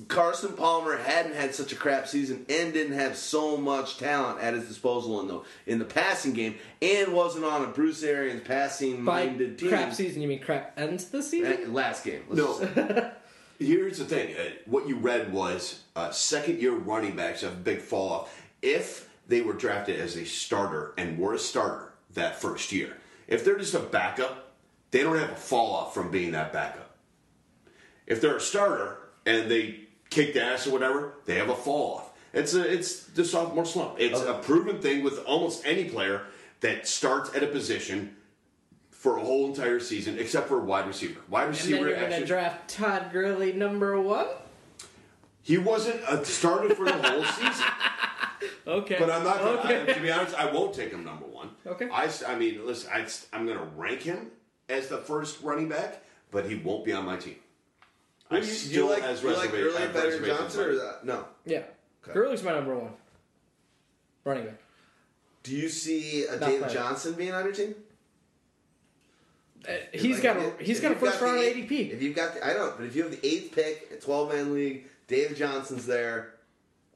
[0.09, 4.55] Carson Palmer hadn't had such a crap season and didn't have so much talent at
[4.55, 9.03] his disposal in the in the passing game and wasn't on a Bruce Arians passing
[9.03, 11.53] minded team crap season, you mean crap ends the season?
[11.53, 12.23] eh, last game.
[12.31, 13.11] Let's just- No.
[13.59, 14.35] Here's the thing.
[14.37, 18.43] Uh, what you read was uh, second year running backs have a big fall off.
[18.63, 23.45] If they were drafted as a starter and were a starter that first year, if
[23.45, 24.55] they're just a backup,
[24.91, 26.97] they don't have a fall off from being that backup.
[28.07, 32.13] If they're a starter and they kick ass or whatever, they have a fall off.
[32.33, 33.97] It's a, it's the sophomore slump.
[33.99, 36.23] It's a proven thing with almost any player
[36.61, 38.16] that starts at a position
[39.07, 41.21] for a whole entire season, except for a wide receiver.
[41.29, 41.77] Wide receiver.
[41.77, 44.27] and then receiver you're going to draft Todd Gurley number one?
[45.43, 47.67] He wasn't a starter for the whole season.
[48.67, 48.97] Okay.
[48.99, 49.39] But I'm not.
[49.39, 49.83] Gonna, Okay.
[49.83, 51.51] I, to be honest, I won't take him number one.
[51.65, 51.89] Okay.
[51.89, 54.31] I, s- I mean, listen, I, am going to rank him
[54.69, 56.03] as the first running back,
[56.33, 57.37] but he won't be on my team.
[58.29, 60.61] I do you, still you like, has do you like Gurley have better than Johnson
[60.65, 61.05] or that?
[61.05, 61.25] No.
[61.45, 61.63] yeah.
[62.03, 62.13] Okay.
[62.13, 62.91] Gurley's my number one.
[64.25, 64.59] Running back.
[65.45, 66.71] Do you see a Not David.
[66.71, 67.75] Johnson being on your team?
[69.69, 71.93] Uh, he's Like, got a he's got a you've got first the round eighth- ADP.
[71.93, 74.33] If you've got, the, I don't, but if you have the eighth pick, a twelve
[74.33, 76.35] man league, David Johnson's there.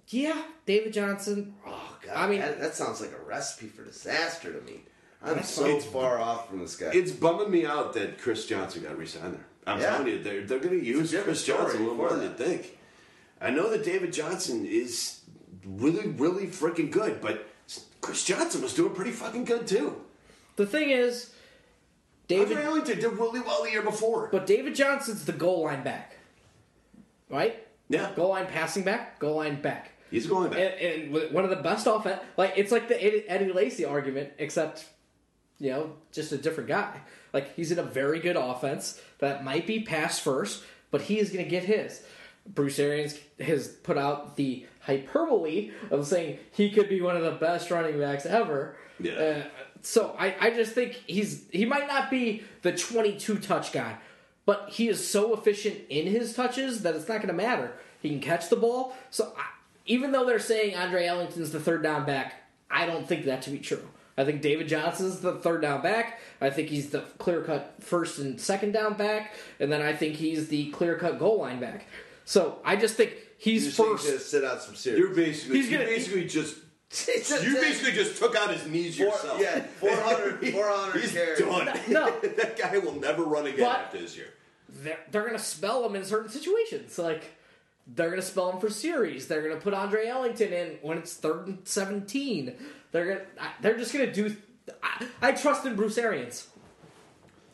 [0.08, 1.54] Yeah, David Johnson.
[1.66, 4.80] Oh God, I mean- that, that sounds like a recipe for disaster to me.
[5.22, 6.90] I'm That's so far off from this guy.
[6.94, 9.46] It's bumming me out that Chris Johnson got re-signed there.
[9.66, 9.90] I'm Yeah.
[9.90, 12.78] telling you, they're, they're going to use Chris Johnson a little more than you think.
[13.38, 15.20] I know that David Johnson is
[15.66, 17.46] really, really freaking good, but
[18.00, 20.00] Chris Johnson was doing pretty fucking good too.
[20.56, 21.34] The thing is,
[22.30, 24.28] David, Andre Ellington did really well the year before.
[24.32, 26.16] but David Johnson's the goal line back,
[27.28, 27.66] right?
[27.88, 29.92] yeah, Goal line passing back, goal line back.
[30.10, 30.58] he's going back.
[30.80, 34.86] And, and one of the best offense, like it's like the Eddie, Lacy argument, except
[35.58, 37.00] you know, just a different guy.
[37.32, 41.30] Like he's in a very good offense that might be pass first, but he is
[41.30, 42.02] going to get his.
[42.46, 47.32] Bruce Arians has put out the hyperbole of saying he could be one of the
[47.32, 48.76] best running backs ever.
[48.98, 49.12] Yeah.
[49.12, 49.42] Uh,
[49.82, 53.96] so I, I just think he's he might not be the 22 touch guy,
[54.46, 57.72] but he is so efficient in his touches that it's not going to matter.
[58.00, 58.94] He can catch the ball.
[59.10, 59.44] So I,
[59.86, 62.34] even though they're saying Andre Ellington's the third down back,
[62.70, 63.88] I don't think that to be true.
[64.18, 66.20] I think David Johnson's the third down back.
[66.40, 70.16] I think he's the clear cut first and second down back, and then I think
[70.16, 71.86] he's the clear cut goal line back.
[72.30, 74.06] So I just think he's You're saying first.
[74.06, 75.00] to sit out some series.
[75.00, 76.56] You're basically He's gonna- basically just
[77.08, 79.40] you basically just took out his knees Four- yourself.
[79.40, 81.40] yeah, 400 400 He's carries.
[81.40, 81.80] done.
[81.88, 82.20] No.
[82.20, 84.28] that guy will never run again But- after this year.
[84.68, 86.96] they're, they're going to spell him in certain situations.
[87.00, 87.24] Like,
[87.88, 89.26] they're going to spell him for series.
[89.26, 92.54] They're going to put Andre Ellington in when it's third and 17.
[92.92, 93.24] They're going to,
[93.60, 94.36] they're just going to do,
[94.84, 96.46] I, I trust in Bruce Arians.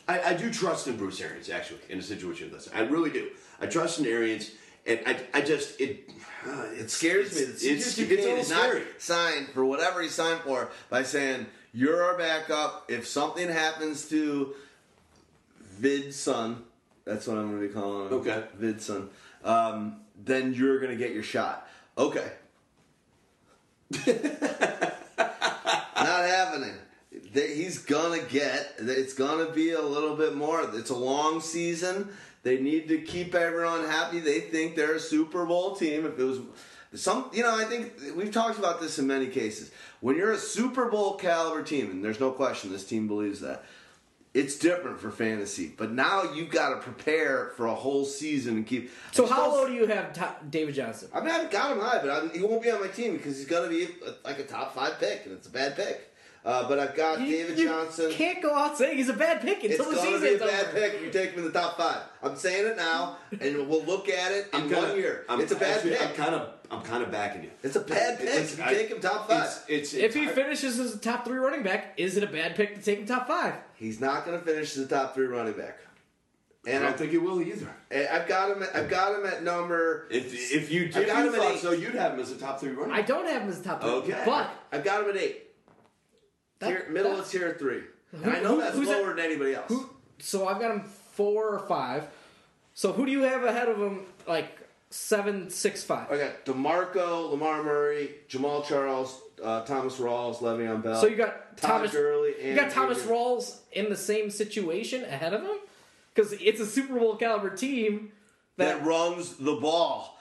[0.07, 2.69] I, I do trust in Bruce Arians actually in a situation like this.
[2.75, 3.31] I really do.
[3.59, 4.51] I trust in Arians,
[4.87, 6.09] and I, I just it
[6.47, 7.41] uh, It scares me.
[7.41, 8.83] It's that it's, it's, a Duquesne little is not scary.
[8.99, 12.85] signed for whatever he signed for by saying you're our backup.
[12.89, 14.55] If something happens to
[15.81, 16.59] Vidson,
[17.05, 18.15] that's what I'm going to be calling him.
[18.15, 18.45] Okay.
[18.61, 19.09] Vidson.
[19.45, 21.69] Um, then you're going to get your shot.
[21.99, 22.31] Okay.
[24.07, 24.17] Not
[25.97, 26.75] happening.
[27.33, 28.75] He's gonna get.
[28.79, 30.69] It's gonna be a little bit more.
[30.75, 32.09] It's a long season.
[32.47, 34.21] They need to keep everyone happy.
[34.21, 36.07] They think they're a Super Bowl team.
[36.07, 36.39] If it was
[36.95, 39.73] some, you know, I think we've talked about this in many cases.
[39.99, 43.65] When you're a Super Bowl caliber team, and there's no question this team believes that,
[44.33, 45.75] it's different for fantasy.
[45.77, 48.93] But now you've got to prepare for a whole season and keep.
[49.11, 51.09] So I'm how low do you have Ta- David Johnson?
[51.13, 53.39] I mean, I've got him high, but I'm, he won't be on my team because
[53.39, 56.15] he's going to be a, like a top five pick, and it's a bad pick.
[56.47, 58.09] Uh, but I've got You- David you Johnson.
[58.13, 60.39] Can't go out saying he's a bad pick It's until the going to be a
[60.39, 60.73] bad over.
[60.79, 62.03] pick if you take him in the top five.
[62.23, 65.25] I'm saying it now, and we'll look at it in I'm kinda- one year.
[65.29, 66.03] I'm it's a bad actually- pick.
[66.03, 67.51] I'm kind of, I'm kind of backing you.
[67.65, 69.45] it's a bad pick It's- if you I- take him top five.
[69.67, 72.55] It's, it's, If he finishes as a top three running back, is it a bad
[72.55, 73.55] pick to take him top five?
[73.75, 75.79] He's not going to finish as a top three running back.
[76.65, 77.69] And I And don't I think he will either.
[77.93, 78.63] I've got him.
[78.63, 80.07] At, I've got him at number.
[80.11, 81.61] If if you, if I got you him at thought eight.
[81.61, 82.93] so, you'd have him as a top three runner.
[82.93, 83.91] I don't have him as a top three.
[83.91, 84.23] Okay.
[84.25, 85.46] But I've got him at eight.
[86.59, 87.83] That- Tier, middle that- of tier three.
[88.13, 89.69] Who- And I know who- that's lower than anybody else.
[89.69, 89.91] who?
[90.19, 92.05] So I've got him four or five.
[92.75, 94.07] So who do you have ahead of him?
[94.27, 94.49] Like
[94.91, 96.11] seven, six, five.
[96.11, 101.01] I got Demarco, Lamar Murray, Jamaal Charles, uh, Thomas Rawls, Le'Veon Bell.
[101.01, 101.93] So you got Todd Thomas.
[101.93, 105.57] Gurley, you got Thomas Adrian- Rawls in the same situation ahead of him
[106.15, 108.13] because it's a Super Bowl caliber team
[108.57, 108.79] that.
[108.79, 110.16] that runs the ball.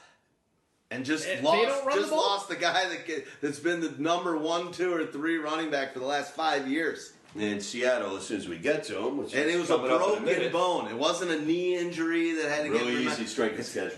[0.92, 2.22] And just If they lost, don't run the just ball?
[2.22, 5.94] lost the guy that get, that's been the number one, two, or three running back
[5.94, 7.14] for the last five years.
[7.36, 9.76] in Seattle, as soon as we get to him, which And is it was a
[9.78, 10.88] coming up in broken minute, bone.
[10.88, 13.98] It wasn't a knee injury that had to get Really easy strength of schedule.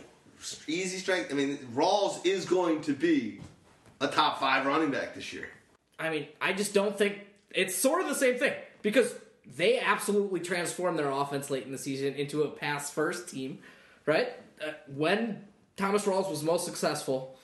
[0.67, 1.32] Easy strength.
[1.32, 3.41] I mean, Rawls is going to be
[3.99, 5.49] a top five running back this year.
[5.99, 7.19] I mean, I just don't think
[7.51, 9.14] it's sort of the same thing because
[9.56, 13.59] they absolutely transformed their offense late in the season into a pass first team,
[14.06, 14.30] right?
[14.61, 15.43] Uh, when
[15.77, 17.38] Thomas Rawls was most successful,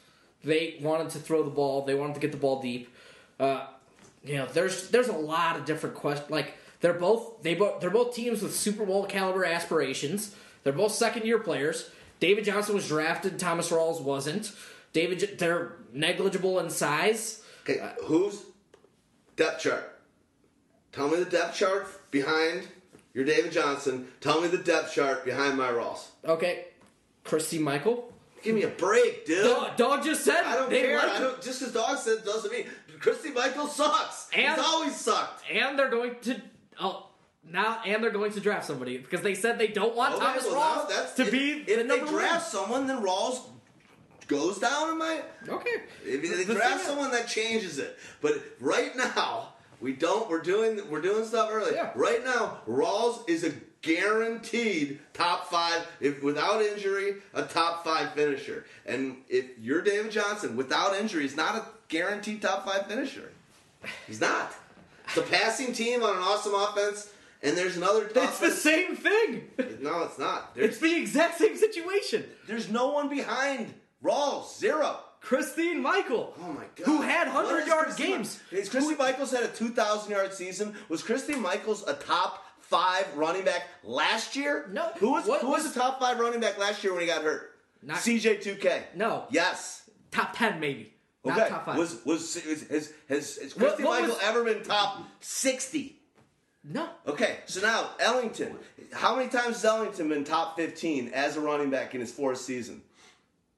[0.43, 2.93] they wanted to throw the ball, they wanted to get the ball deep.
[3.39, 3.67] Uh,
[4.23, 6.29] you know, there's there's a lot of different questions.
[6.29, 10.35] Like they're both they both they're both teams with Super Bowl caliber aspirations.
[10.63, 11.89] They're both second year players.
[12.19, 13.37] David Johnson was drafted.
[13.37, 14.51] Thomas Rawls wasn't.
[14.93, 17.43] David, they're negligible in size.
[17.63, 18.43] Okay, who's
[19.35, 19.99] depth chart?
[20.91, 22.67] Tell me the depth chart behind
[23.13, 24.07] your David Johnson.
[24.21, 26.05] Tell me the depth chart behind my Rawls.
[26.23, 26.67] Okay,
[27.23, 28.12] Christy Michael.
[28.43, 29.45] Give me a break, dude.
[29.45, 30.97] Dog, dog just said I don't care.
[30.97, 32.65] like I don't, just because dog said doesn't mean
[32.99, 34.29] Christy Michael sucks.
[34.33, 35.43] And- He's always sucked.
[35.49, 36.41] and they're going to
[36.79, 37.07] oh
[37.49, 40.45] now and they're going to draft somebody because they said they don't want Okay, Thomas
[40.45, 43.41] well, Rawls that's to if, be if the they draft someone, then Rawls
[44.27, 45.21] goes down in my.
[45.47, 45.69] Okay,
[46.05, 47.97] If they The draft someone, that changes it.
[48.21, 49.49] But right now,
[49.81, 50.29] we don't.
[50.29, 50.79] We're doing.
[50.89, 51.73] We're doing stuff early.
[51.75, 51.91] Yeah.
[51.95, 53.51] Right now, Rawls is a
[53.83, 58.65] guaranteed top five, if without injury, a top five finisher.
[58.85, 63.31] And if you're David Johnson, without injury, he's not a guaranteed top five finisher.
[64.07, 64.51] He's not.
[65.05, 67.11] It's a passing team on an awesome offense,
[67.43, 68.09] and there's another.
[68.15, 69.49] it's the same thing.
[69.81, 70.55] No, it's not.
[70.55, 72.23] There's, It's the exact same situation.
[72.47, 74.57] there's no one behind Rawls.
[74.57, 74.99] Zero.
[75.19, 76.33] Christine Michael.
[76.41, 76.85] Oh my god.
[76.85, 78.41] Who had 100 yard Christy games.
[78.51, 80.75] Is Christy Michaels had a 2,000 yard season?
[80.89, 82.42] Was Christine Michaels a top
[82.77, 84.67] five running back last year?
[84.71, 84.89] No.
[84.97, 87.07] Who was What who was, was- the top five running back last year when he
[87.07, 87.51] got hurt?
[87.81, 88.95] Not- CJ2K.
[88.95, 89.25] No.
[89.29, 89.89] Yes.
[90.11, 90.93] Top ten maybe.
[91.25, 91.49] Not Okay.
[91.49, 91.77] top five.
[91.77, 95.99] Was was has has, has, has Christy what Michael was- ever been top 60?
[96.65, 96.89] no.
[97.07, 98.57] Okay, so now Ellington.
[98.93, 102.39] How many times has Ellington been top 15 as a running back in his fourth
[102.39, 102.81] season?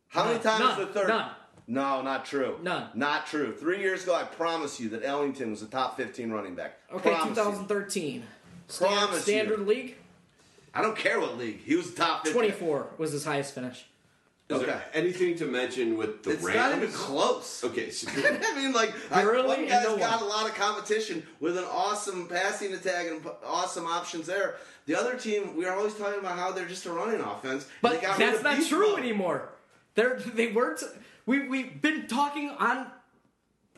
[0.08, 0.80] How many times None.
[0.80, 1.08] the third?
[1.10, 1.30] None.
[1.68, 2.60] No, not true.
[2.62, 2.90] None.
[2.94, 3.52] Not true.
[3.52, 6.78] Three years ago, I promise you that Ellington was a top 15 running back.
[6.94, 8.24] Okay, Promise you.
[8.68, 9.22] 2013.
[9.22, 9.66] Standard, you.
[9.66, 9.96] league.
[10.74, 11.62] I don't care what league.
[11.64, 12.34] He was top 15.
[12.34, 13.86] 24 was his highest finish.
[14.48, 14.66] Is Okay.
[14.68, 16.58] there anything to mention with the It's Rams?
[16.58, 17.64] not even close.
[17.64, 19.48] Okay, so I mean, like, I, Really?
[19.48, 20.30] one And guy's no got one.
[20.30, 24.58] a lot of competition with an awesome passing attack and awesome options there.
[24.86, 27.66] The other team, we are always talking about how they're just a running offense.
[27.82, 29.00] But They got rid that's of not true mode.
[29.00, 29.50] anymore.
[29.96, 30.84] They're they weren't.
[31.26, 32.92] We we've been talking on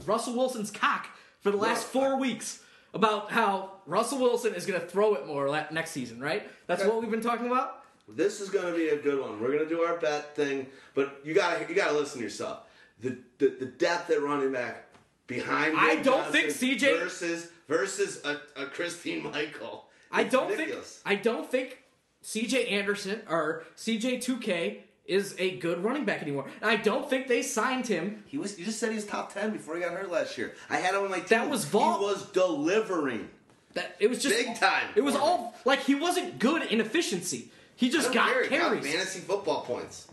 [0.05, 1.07] Russell Wilson's cock
[1.39, 2.59] for the last No, four weeks
[2.97, 6.19] about how Russell Wilson is going to throw it more next season.
[6.19, 6.43] Right?
[6.67, 6.89] That's Okay.
[6.89, 7.83] what we've been talking about.
[8.09, 9.39] This is going to be a good one.
[9.39, 12.23] We're going to do our bet thing, but you got you got to listen to
[12.23, 12.59] yourself.
[13.01, 14.85] The, the the depth at running back
[15.27, 15.75] behind.
[15.77, 19.85] I Dave don't think CJ versus versus a, a Christine Michael.
[20.11, 21.01] I don't ridiculous.
[21.05, 21.83] think I don't think
[22.23, 24.77] CJ Anderson or CJ 2K
[25.07, 26.45] is a good running back anymore.
[26.61, 28.23] And I don't think they signed him.
[28.27, 28.59] He was.
[28.59, 30.53] You just said he was top ten before he got hurt last year.
[30.69, 31.27] I had him on my team.
[31.29, 33.29] That was Vol- He was delivering.
[33.73, 37.51] That it was just Big time It was all like he wasn't good in efficiency.
[37.75, 38.43] He just got care.
[38.43, 38.87] He got carries.
[38.87, 40.07] fantasy football points.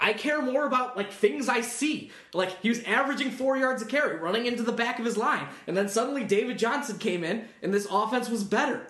[0.00, 2.10] I care more about like things I see.
[2.34, 5.46] Like he was averaging four yards a carry, running into the back of his line,
[5.66, 8.86] and then suddenly David Johnson came in, and this offense was better.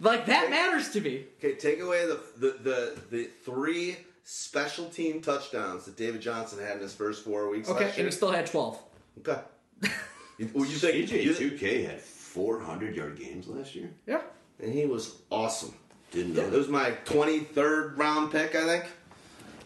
[0.00, 0.50] Like that Okay.
[0.50, 1.26] matters to me.
[1.38, 6.76] Okay, take away the the the, the three special team touchdowns that David Johnson had
[6.76, 7.68] in his first four weeks.
[7.68, 8.06] Okay, last and year.
[8.06, 8.78] he still had twelve.
[9.18, 9.40] Okay.
[10.38, 13.90] you, well, you think AJ you- 2K had 400 yard games last year.
[14.06, 14.20] Yeah.
[14.62, 15.74] and he was awesome.
[16.12, 16.54] Didn't Yeah, know.
[16.54, 18.84] it was my 23rd round pick, I think.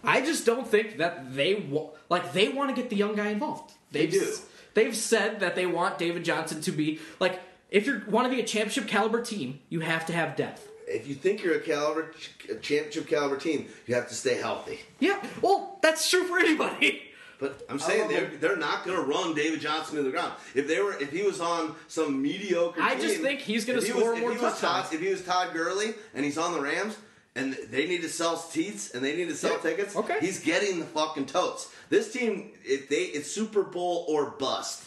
[0.02, 3.28] I just don't think that they wa- like they want to get the young guy
[3.28, 3.72] involved.
[3.92, 4.20] They've, do.
[4.20, 8.34] s- They've said that they want David Johnson to be like if you want to
[8.34, 10.68] be a championship caliber team, you have to have depth.
[10.86, 12.12] If you think you're a caliber,
[12.50, 14.80] a championship caliber team, you have to stay healthy.
[15.00, 17.02] Yeah, well, that's true for anybody.
[17.40, 18.38] But I'm saying they're him.
[18.40, 20.32] they're not going to run David Johnson to the ground.
[20.54, 23.78] If they were, if he was on some mediocre, I team, just think he's gonna
[23.78, 24.84] if he score was, more if he touchdowns.
[24.84, 26.96] Todd, if he was Todd Gurley and he's on the Rams
[27.34, 30.18] and they need to sell seats and they need to sell Yeah, tickets, okay.
[30.20, 31.74] he's getting the fucking totes.
[31.90, 34.84] This team, if they, it's Super Bowl or bust.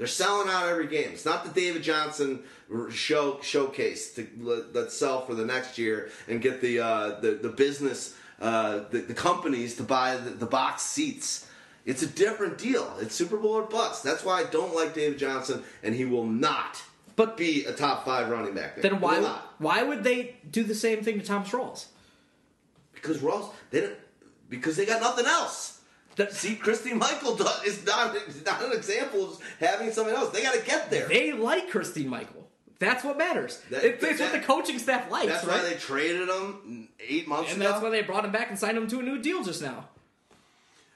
[0.00, 1.10] They're selling out every game.
[1.12, 2.42] It's not the David Johnson
[2.90, 7.32] show showcase to let, let's sell for the next year and get the uh, the,
[7.32, 11.46] the business uh, the, the companies to buy the, the box seats.
[11.84, 12.90] It's a different deal.
[12.98, 14.02] It's Super Bowl or bust.
[14.02, 16.82] That's why I don't like David Johnson, and he will not
[17.14, 18.80] But- be a top five running back.
[18.80, 19.52] Then why not.
[19.58, 21.88] why would they do the same thing to Thomas Rawls?
[22.94, 23.92] Because Ross they
[24.48, 25.79] because they got nothing else.
[26.16, 30.30] That- See, Christy Michael does, is not is not an example of having something else.
[30.30, 31.08] They got to get there.
[31.08, 32.48] They like Christine Michael.
[32.78, 33.60] That's what matters.
[33.70, 35.62] That- It- it's what the coaching staff likes, That's right?
[35.62, 37.70] why they traded him eight months and ago.
[37.70, 39.88] that's why they brought him back and signed him to a new deal just now.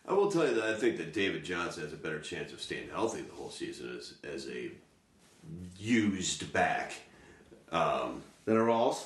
[0.06, 2.60] I will tell you that I think that David Johnson has a better chance of
[2.60, 4.70] staying healthy the whole season as, as a
[5.78, 6.92] used back.
[7.72, 9.04] Um, Then a Rawls.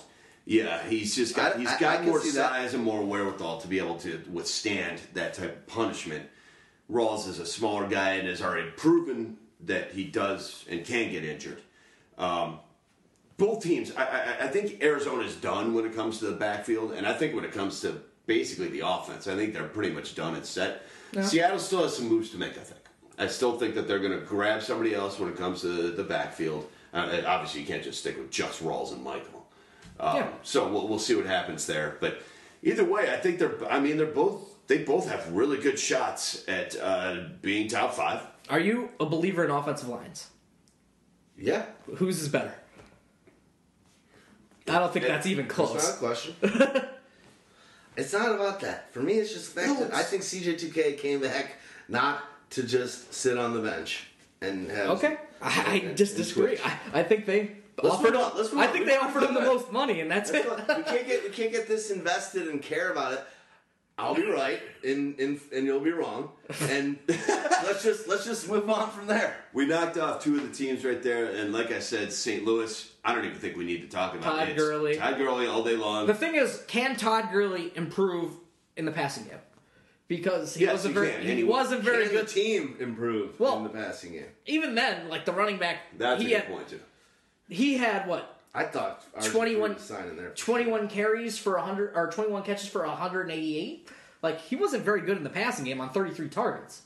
[0.51, 2.51] Yeah, he's just got I- he's I- I got can more see that.
[2.53, 6.27] size and more wherewithal to be able to withstand that type of punishment.
[6.91, 9.37] Rawls is a smaller guy and has already proven
[9.67, 11.61] that he does and can get injured.
[12.17, 12.61] Um,
[13.37, 17.07] both teams, I, I, I think Arizona's done when it comes to the backfield, and
[17.07, 20.35] I think when it comes to basically the offense, I think they're pretty much done
[20.35, 20.83] and set.
[21.23, 22.81] Seattle still has some moves to make, I think.
[23.19, 26.05] I still think that they're going to grab somebody else when it comes to the
[26.05, 26.71] backfield.
[26.95, 29.38] Uh, obviously, you can't just stick with just Rawls and Michael.
[30.01, 30.29] Um, Yeah.
[30.43, 31.97] So we'll, we'll see what happens there.
[32.01, 32.21] But
[32.63, 33.57] either way, I think they're.
[33.71, 34.55] I mean, they're both.
[34.69, 38.21] They both have really good shots at uh, being top five.
[38.51, 40.29] Are you a believer in offensive lines?
[41.39, 41.65] Yeah,
[41.97, 42.53] Whose is better?
[44.69, 45.97] I don't think Yeah, that's even that's not a close.
[45.97, 46.35] question.
[47.97, 48.93] it's not about that.
[48.93, 51.57] For me, it's just the fact No, that I think CJ2K came back
[51.89, 54.07] not to just sit on the bench
[54.41, 54.91] and have.
[54.91, 56.59] Okay, I, I just disagree.
[56.63, 57.53] I, I think they
[57.83, 58.13] Let's offered.
[58.15, 60.31] move on, let's move I think We- they offered him the most money, and that's
[60.31, 60.51] That's it.
[60.51, 63.25] what- we can't get we can't get this invested and care about it.
[64.01, 66.31] I'll be right, and and, and you'll be wrong,
[66.71, 69.37] and let's just let's just move on from there.
[69.53, 72.45] We knocked off two of the teams right there, and like I said, St.
[72.45, 72.93] Louis.
[73.05, 74.57] I don't even think we need to talk about Todd it.
[74.57, 74.97] Gurley.
[74.97, 76.07] Todd Gurley all day long.
[76.07, 78.33] The thing is, can Todd Gurley improve
[78.77, 79.39] in the passing game?
[80.07, 82.29] Because he Yes, wasn't very can, he, and he- wasn't very Can the good.
[82.29, 84.27] team improve Well- in the passing game?
[84.47, 86.81] Even then, like the running back, That's he a had point too.
[87.49, 90.31] He had what I thought 21 was signing there.
[90.31, 93.89] 21 carries for 100 or 21 catches for 188.
[94.23, 96.83] Like he wasn't very good in the passing game on 33 targets.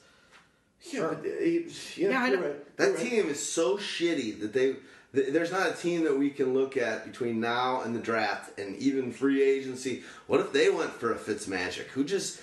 [0.90, 1.60] Yeah, but, uh, yeah,
[1.96, 2.46] Yeah, you're know.
[2.46, 2.76] right.
[2.76, 3.08] That You're right.
[3.10, 4.76] team is so shitty that they.
[5.14, 8.74] There's not a team that we can look at between now and the draft and
[8.76, 10.02] even free agency.
[10.26, 11.84] What if they went for a Fitzmagic?
[11.88, 12.40] Who just,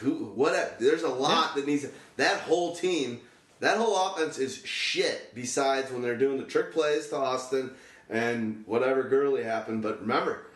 [0.00, 0.54] who, what?
[0.54, 1.86] a- There's a lot that needs.
[2.16, 3.20] That whole team,
[3.60, 5.34] that whole offense is shit.
[5.34, 7.70] Besides when they're doing the trick plays to Austin
[8.08, 9.82] and whatever Gurley happened.
[9.82, 10.46] But remember,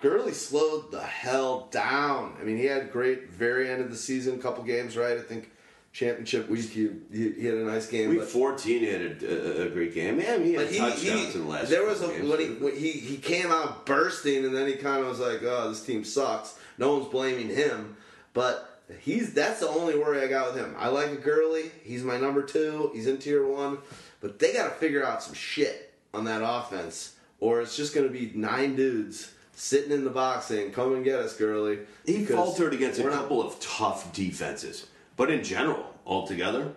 [0.00, 2.36] Gurley slowed the hell down.
[2.40, 5.16] I mean, he had great very end of the season, couple games right.
[5.16, 5.50] I think
[5.92, 8.10] championship week he, he, had a nice game.
[8.10, 10.20] Week but 14 he had a, a, a great game.
[10.20, 12.28] Yeah, I mean, he had he, touchdowns he in the last there was a games,
[12.28, 15.42] when he, when he he came out bursting, and then he kind of was like,
[15.42, 17.96] "Oh, this team sucks." No one's blaming him,
[18.32, 20.74] but he's that's the only worry I got with him.
[20.78, 21.70] I like Gurley.
[21.84, 22.90] He's my number two.
[22.94, 23.78] He's in tier one,
[24.20, 28.06] but they got to figure out some shit on that offense, or it's just going
[28.06, 32.24] to be nine dudes sitting in the box saying, "Come and get us, Gurley." He
[32.24, 36.72] faltered against a we're not- couple of tough defenses, but in general, altogether,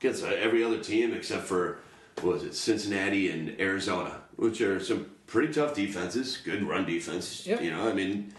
[0.00, 1.78] against uh, every other team except for
[2.20, 7.46] what was it Cincinnati and Arizona, which are some pretty tough defenses, good run defense.
[7.46, 7.62] Yep.
[7.62, 8.32] You know, I mean,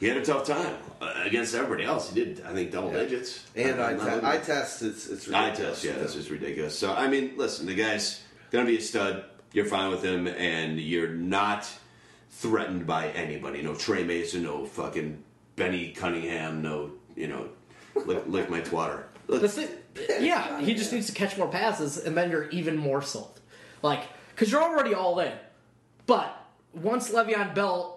[0.00, 2.12] he had a tough time uh, against everybody else.
[2.12, 2.98] He did, I think, double Yeah.
[3.00, 3.44] digits.
[3.54, 4.82] And I, I'm te- I test.
[4.82, 5.82] It's it's eye ridiculous.
[5.82, 6.78] test, yeah, this is ridiculous.
[6.78, 9.24] So I mean, listen, the guy's gonna be a stud.
[9.52, 11.68] you're fine with him, and you're not
[12.30, 13.62] threatened by anybody.
[13.62, 15.22] No Tre Mason, no fucking
[15.56, 17.48] Benny Cunningham, no you know,
[18.04, 19.04] lick, lick my twatter.
[19.28, 19.68] The thing,
[20.20, 23.40] yeah, he just needs to catch more passes, and then you're even more sold.
[23.82, 24.02] Like,
[24.34, 25.32] because you're already all in.
[26.06, 26.36] But
[26.72, 27.95] once Le'Veon Bell,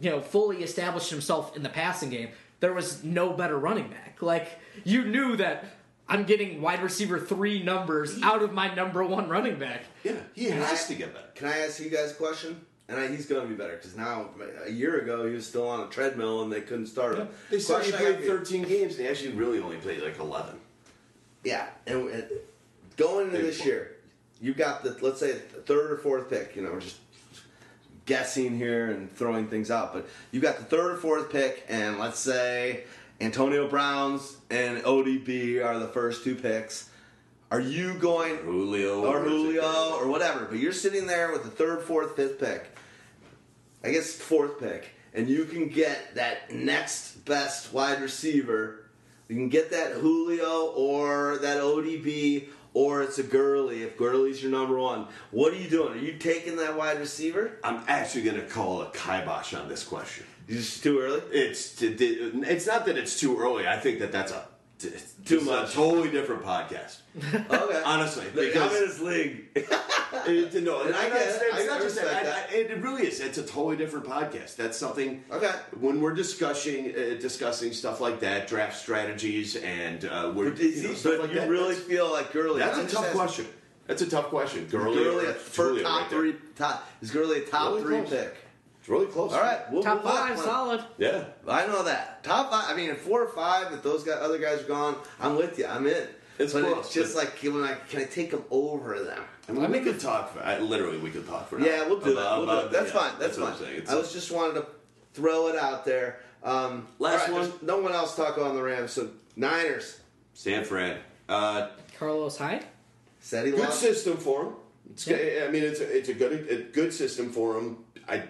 [0.00, 2.30] you know, fully established himself in the passing game,
[2.60, 4.18] there was no better running back.
[4.20, 5.64] Like, you knew that
[6.08, 9.84] I'm getting wide receiver three numbers out of my number one running back.
[10.02, 11.28] Yeah, he has to get better.
[11.34, 12.64] Can I ask you guys a question?
[12.88, 14.30] And I, he's going to be better because now,
[14.66, 17.28] a year ago, he was still on a treadmill and they couldn't start him.
[17.48, 18.96] They said he Question I played 13 games.
[18.96, 20.56] They actually really only played like 11.
[21.44, 22.24] Yeah, and, and
[22.96, 23.68] going into Big this one.
[23.68, 23.96] year,
[24.40, 26.56] you got the let's say the third or fourth pick.
[26.56, 26.96] You know, just
[28.10, 31.96] guessing here and throwing things out, but you got the third or fourth pick, and
[32.00, 32.82] let's say
[33.20, 36.90] Antonio Brown's and ODB are the first two picks.
[37.52, 40.46] Are you going Julio or or Julio or whatever?
[40.46, 42.74] But you're sitting there with the third, fourth, fifth pick.
[43.84, 48.86] I guess fourth pick, and you can get that next best wide receiver.
[49.28, 54.52] You can get that Julio or that ODB or it's a Gurley if Gurley's your
[54.52, 55.06] number one.
[55.30, 55.92] What are you doing?
[55.92, 57.58] Are you taking that wide receiver?
[57.64, 60.26] I'm actually going to call a kibosh on this question.
[60.48, 61.22] Is this too early?
[61.30, 63.68] It's it's not that it's too early.
[63.68, 64.44] I think that that's a
[64.80, 65.70] Too this much.
[65.70, 66.98] a totally different podcast.
[67.34, 69.44] Okay, Honestly, because I'm in his league.
[70.26, 71.54] It, no, And I it's, get it.
[71.54, 72.24] I not just that.
[72.24, 72.48] that.
[72.50, 73.20] I- it really is.
[73.20, 74.56] It's a totally different podcast.
[74.56, 75.22] That's something.
[75.30, 75.52] Okay.
[75.78, 80.88] When we're discussing uh, discussing stuff like that, draft strategies, and uh, we're But, you
[80.88, 82.58] know, stuff but like you that, really feel like Gurley?
[82.58, 83.18] that's I'm a tough asking.
[83.20, 83.46] question.
[83.86, 84.66] That's a tough question.
[84.68, 86.34] Gurley, Gurley or a top right three.
[86.56, 88.10] Top is Gurley a top Really three close.
[88.10, 88.36] pick?
[88.80, 89.32] It's really close.
[89.32, 90.28] All right, we'll Top move on.
[90.28, 90.84] five, solid.
[90.98, 91.24] Yeah.
[91.46, 92.64] I know that top five.
[92.68, 95.66] I mean, four or five, if those guys, other guys are gone, I'm with you.
[95.66, 96.08] I'm in.
[96.38, 99.22] It's but close, it's just but- like can I can I take them over them?
[99.48, 100.32] I mean, we could talk.
[100.32, 101.58] For, I, literally, we could talk for.
[101.58, 102.36] an Yeah, hour we'll do about- that.
[102.38, 102.72] We'll do about- it.
[102.72, 103.18] That's yeah, fine.
[103.18, 103.52] That's, what fine.
[103.52, 103.78] I'm saying.
[103.80, 104.66] It's I a- was just wanted to
[105.12, 106.20] throw it out there.
[106.42, 107.52] Um, Last all right, one.
[107.60, 108.92] No one else talk on the Rams.
[108.92, 110.00] So Niners
[110.32, 110.98] San Fran.
[111.28, 111.68] Uh,
[111.98, 112.64] Carlos Hyde?
[113.20, 113.80] said he good lost.
[113.80, 114.52] system for him.
[114.92, 115.44] It's, Yeah.
[115.46, 117.84] I mean, it's a, it's a good a good system for him.
[118.08, 118.22] I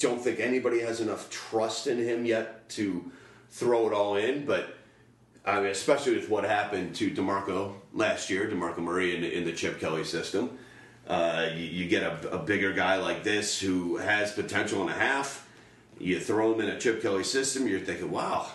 [0.00, 3.12] don't think anybody has enough trust in him yet to
[3.50, 4.76] throw it all in, but
[5.44, 9.52] I mean, especially with what happened to Demarco last year, Demarco Murray in, in the
[9.52, 10.58] Chip Kelly system.
[11.06, 14.94] Uh, you, you get a, a bigger guy like this who has potential and a
[14.94, 15.48] half.
[15.98, 18.50] You throw him in a Chip Kelly system, you're thinking, wow,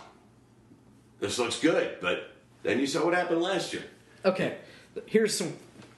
[1.19, 1.97] this looks good.
[2.01, 2.31] But
[2.63, 3.83] then you saw what happened last year.
[4.23, 4.57] Okay,
[5.05, 5.53] here's some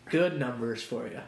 [0.09, 1.21] good numbers for you.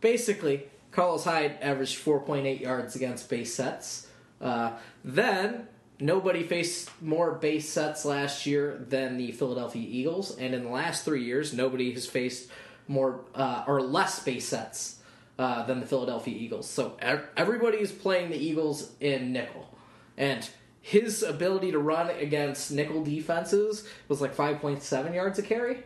[0.00, 0.64] Basically,
[0.96, 4.06] Carlos Hyde averaged 4.8 yards against base sets.
[4.40, 4.72] Uh,
[5.04, 5.68] then,
[6.00, 11.04] nobody faced more base sets last year than the Philadelphia Eagles, and in the last
[11.04, 12.48] three years, nobody has faced
[12.88, 15.00] more uh, or less base sets
[15.38, 16.66] uh, than the Philadelphia Eagles.
[16.66, 19.68] So ev- everybody is playing the Eagles in nickel,
[20.16, 20.48] and
[20.80, 25.82] his ability to run against nickel defenses was like 5.7 yards a carry.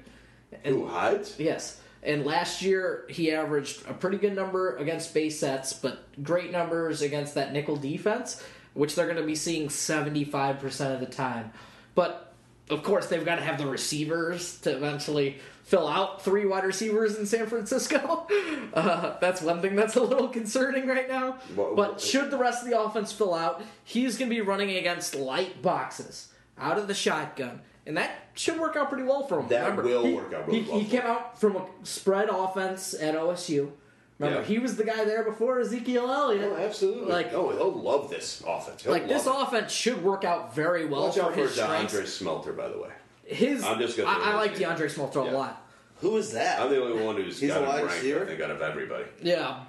[0.63, 1.35] And- Who hides?
[1.37, 1.81] Yes.
[2.03, 7.03] And last year he averaged a pretty good number against base sets, but great numbers
[7.03, 8.43] against that nickel defense,
[8.75, 11.53] which they're going to be seeing 75% of the time.
[11.95, 12.33] But
[12.71, 17.17] of course, they've got to have the receivers to eventually fill out three wide receivers
[17.17, 18.27] in San Francisco.
[18.73, 21.39] Uh, that's one thing that's a little concerning right now.
[21.75, 25.17] But should the rest of the offense fill out, he's going to be running against
[25.17, 27.63] light boxes out of the shotgun.
[27.87, 29.49] And that should work out pretty well for him.
[29.49, 32.29] That will he, work out really he, well he for came out from a spread
[32.29, 33.71] offense at OSU.
[34.19, 34.47] Remember, Yeah.
[34.47, 36.53] he was the guy there before Ezekiel Elliott.
[36.53, 37.11] Oh, absolutely.
[37.11, 38.83] Like- oh, he'll love this offense.
[38.83, 39.33] He'll Like this it.
[39.35, 41.95] offense should work out very well Watch for out for his strengths.
[41.95, 42.91] DeAndre Smelter, by the way.
[43.25, 44.69] His, I'm just gonna I, I like in.
[44.69, 45.31] DeAndre Smelter Yeah.
[45.31, 45.67] a lot.
[46.01, 46.61] Who is that?
[46.61, 48.25] I'm the only one who's He's got a him wide ranked, receiver?
[48.25, 49.05] I think, out of everybody.
[49.23, 49.61] Yeah,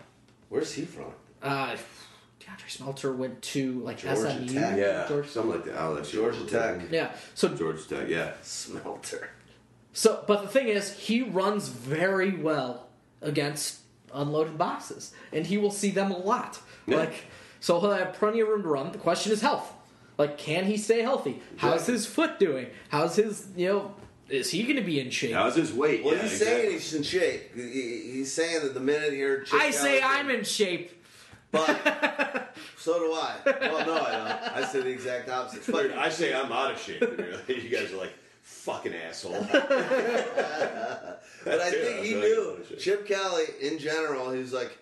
[0.50, 1.06] Where's he from?
[1.42, 1.80] uh, DeAndre
[2.72, 4.54] Smelter went to like Georgia SMU.
[4.54, 4.78] Tech.
[4.78, 5.76] Yeah, Georgia, something like that.
[5.78, 6.46] I'll let you Georgia know.
[6.46, 6.82] Tech.
[6.92, 7.12] yeah.
[7.36, 8.34] So Georgia Tech, yeah.
[8.42, 9.30] Smelter.
[9.94, 12.88] So, but the thing is, he runs very well
[13.22, 13.80] against
[14.14, 16.60] unloaded boxes, and he will see them a lot.
[16.88, 16.98] Yeah.
[16.98, 17.26] Like,
[17.60, 18.92] so he'll have plenty of room to run.
[18.92, 19.72] The question is health.
[20.18, 21.42] Like, can he stay healthy?
[21.58, 21.94] How's Exactly.
[21.94, 22.68] his foot doing?
[22.90, 23.96] How's his, you know,
[24.30, 25.34] is he going to be in shape?
[25.34, 26.04] How's his weight?
[26.06, 26.62] Well, yeah, he's exactly.
[26.64, 27.56] saying he's in shape.
[27.56, 31.01] He- he- He's saying that the minute here, Chip I say I'm in shape.
[31.52, 33.36] But so do I.
[33.46, 34.58] Well, no, I don't.
[34.58, 35.72] I say the exact opposite.
[35.72, 37.02] But Dude, I say I'm out of shape.
[37.48, 39.46] you guys are like, fucking asshole.
[41.44, 42.78] But I Yeah, think he knew really.
[42.78, 44.32] Chip Kelly in general.
[44.32, 44.78] He's like,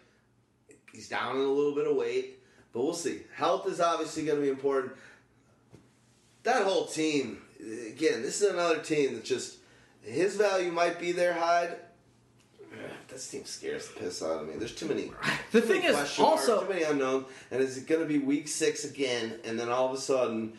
[0.91, 2.39] he's down in a little bit of weight,
[2.73, 3.21] but we'll see.
[3.33, 4.91] Health is obviously going to be important.
[6.43, 9.57] That whole team, again, this is another team that just
[10.01, 11.77] his value might be there, Hyde,
[13.09, 14.55] this team scares the piss out of me.
[14.57, 15.11] There's too many.
[15.51, 17.25] The too thing many is, also- too many unknowns.
[17.51, 19.39] And is it going to be week six again?
[19.43, 20.53] And then all of a sudden,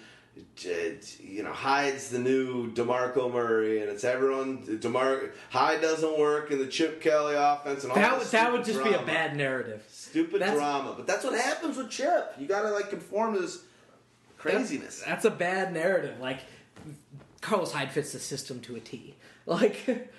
[0.65, 4.79] it, you know, Hyde's the new Demarco Murray, and it's everyone.
[4.81, 8.65] Demar Hyde doesn't work in the Chip Kelly offense, and all That would that would
[8.65, 9.85] just be a bad narrative.
[9.91, 10.95] stupid That's- drama.
[10.97, 12.35] But that's what happens with Chip.
[12.39, 13.59] You got to like conform to this
[14.39, 14.99] craziness.
[15.01, 16.19] That's, that's a bad narrative.
[16.21, 16.41] Like
[17.41, 19.15] Carlos Hyde fits the system to a T.
[19.47, 20.11] Like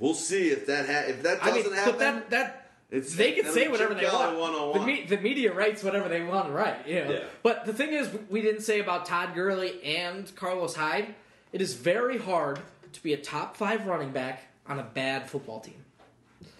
[0.00, 1.92] We'll see if that ha- if that doesn't I mean, happen.
[1.92, 4.74] but that that It's- they can say whatever they want.
[4.74, 6.88] The, me, the media writes whatever they want to write.
[6.88, 7.10] You know.
[7.12, 7.24] Yeah.
[7.42, 11.14] But the thing is, we didn't say about Todd Gurley and Carlos Hyde.
[11.52, 12.58] It is very hard
[12.92, 15.84] to be a top five running back on a bad football team.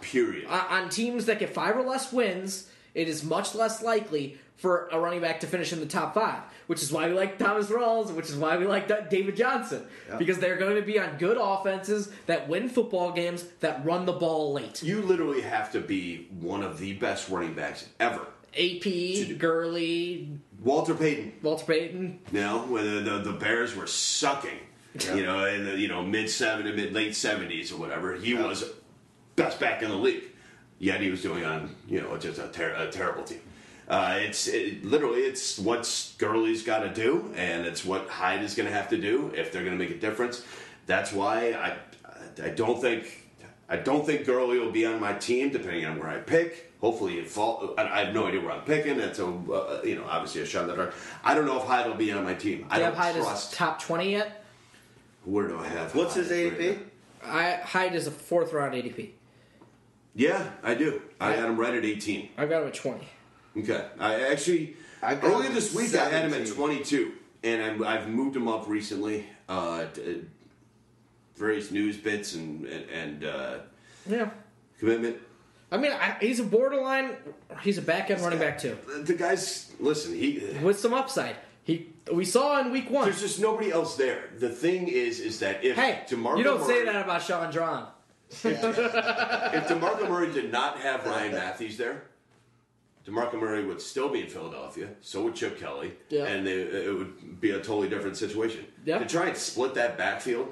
[0.00, 0.46] Period.
[0.46, 4.88] On, on teams that get five or less wins, it is much less likely for
[4.92, 7.68] a running back to finish in the top five, which is why we like Thomas
[7.68, 10.16] Rawls, which is why we like David Johnson, Yeah.
[10.18, 14.12] because they're going to be on good offenses that win football games that run the
[14.12, 14.82] ball late.
[14.82, 18.26] You literally have to be one of the best running backs ever.
[18.54, 20.28] AP, Gurley,
[20.62, 21.32] Walter Payton.
[21.42, 22.18] Walter Payton.
[22.32, 24.58] You know, when the, the, the Bears were sucking,
[24.98, 25.14] Yeah.
[25.14, 28.46] you know, in the you know mid seventies, mid late seventies or whatever, he Yeah.
[28.46, 28.64] was
[29.36, 30.24] best back in the league.
[30.80, 33.42] Yet he was doing on you know just a, ter- a terrible team.
[33.86, 35.82] Uh, it's it, literally it's what
[36.18, 39.52] Gurley's got to do, and it's what Hyde is going to have to do if
[39.52, 40.42] they're going to make a difference.
[40.86, 41.76] That's why I
[42.42, 43.28] I don't think
[43.68, 46.72] I don't think Gurley will be on my team, depending on where I pick.
[46.80, 47.74] Hopefully, it fall.
[47.76, 48.96] I I have no idea where I'm picking.
[48.96, 50.94] That's a uh, you know obviously a shot in the dark.
[51.22, 52.66] I don't know if Hyde will be on my team.
[52.70, 53.52] I Do you don't have Hyde trust.
[53.52, 54.44] as top 20 yet?
[55.26, 55.94] Where do I have?
[55.94, 56.78] What's his Hyde right ADP?
[56.78, 57.32] now?
[57.32, 59.10] I, Hyde is a fourth round ADP.
[60.14, 61.02] Yeah, I do.
[61.20, 62.30] I had him right at 18.
[62.36, 63.08] I've got him at 20.
[63.58, 63.86] Okay.
[63.98, 67.12] I actually I got earlier this at week I had him at 22,
[67.44, 69.26] and I'm, I've moved him up recently.
[69.48, 70.22] Uh, t-
[71.36, 73.58] various news bits and and, and uh,
[74.08, 74.30] Yeah.
[74.78, 75.16] commitment.
[75.72, 77.16] I mean, I, he's a borderline.
[77.62, 80.42] He's a back end running back too, The guys, listen, he.
[80.62, 81.36] with some upside.
[81.62, 83.04] He we saw in week one.
[83.04, 84.30] There's just nobody else there.
[84.38, 87.52] The thing is, is that if Hey, DeMarco you don't say that about Sean
[88.42, 88.54] Drawn.
[88.54, 92.04] If DeMarco Murray did not have Ryan Mathews there,
[93.06, 94.90] DeMarco Murray would still be in Philadelphia.
[95.00, 95.92] So would Chip Kelly.
[96.08, 96.26] Yeah.
[96.26, 98.66] And they, it would be a totally different situation.
[98.84, 98.98] Yeah.
[98.98, 100.48] To try and split that backfield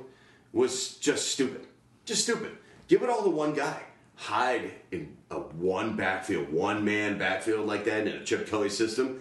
[0.52, 1.66] was just stupid.
[2.05, 2.57] Just stupid.
[2.89, 3.82] Give it all to one guy.
[4.16, 9.20] Hyde in a one backfield, one man backfield like that in a Chip Kelly system.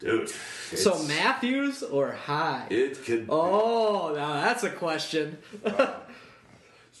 [0.00, 0.28] Dude.
[0.28, 2.72] So Mathews or Hyde?
[2.72, 3.26] It could.
[3.28, 5.38] Oh, now that's a question.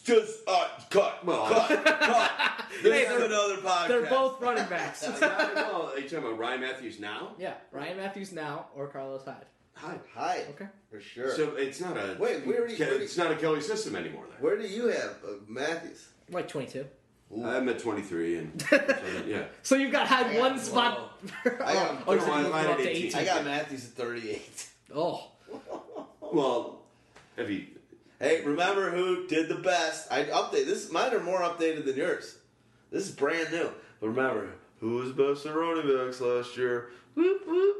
[0.08, 2.30] Just uh, cut, Well, cut, cut.
[2.82, 3.88] This Hey, is they're- another podcast.
[3.88, 5.02] They're both running backs.
[5.20, 7.32] well, are you talking about Ryan Mathews now?
[7.38, 9.44] yeah, Ryan Mathews now or Carlos Hyde.
[9.74, 10.00] Hide.
[10.14, 10.44] Hi.
[10.50, 10.66] Okay.
[10.90, 11.34] For sure.
[11.36, 13.60] So it's not a Wait, where do you- where do you- it's not a Kelly
[13.60, 14.24] system anymore.
[14.30, 16.08] There, Where do you have uh, Mathews?
[16.30, 16.86] Like 22.
[17.44, 18.64] I'm at 23, and
[19.26, 21.20] yeah, So you've got Hyde I one got- spot.
[21.44, 23.06] I got- oh, you No, said I- you moved him up to 18.
[23.06, 23.20] 18.
[23.20, 24.66] I got Mathews at 38.
[24.94, 25.30] Oh,
[26.20, 26.80] well,
[27.36, 27.68] if he
[28.20, 30.10] Hey, remember who did the best?
[30.10, 30.90] I update this.
[30.90, 32.36] Mine are more updated than yours.
[32.90, 33.70] This is brand new.
[34.00, 36.90] But remember, who was best at running backs last year?
[37.14, 37.76] Whoop whoop.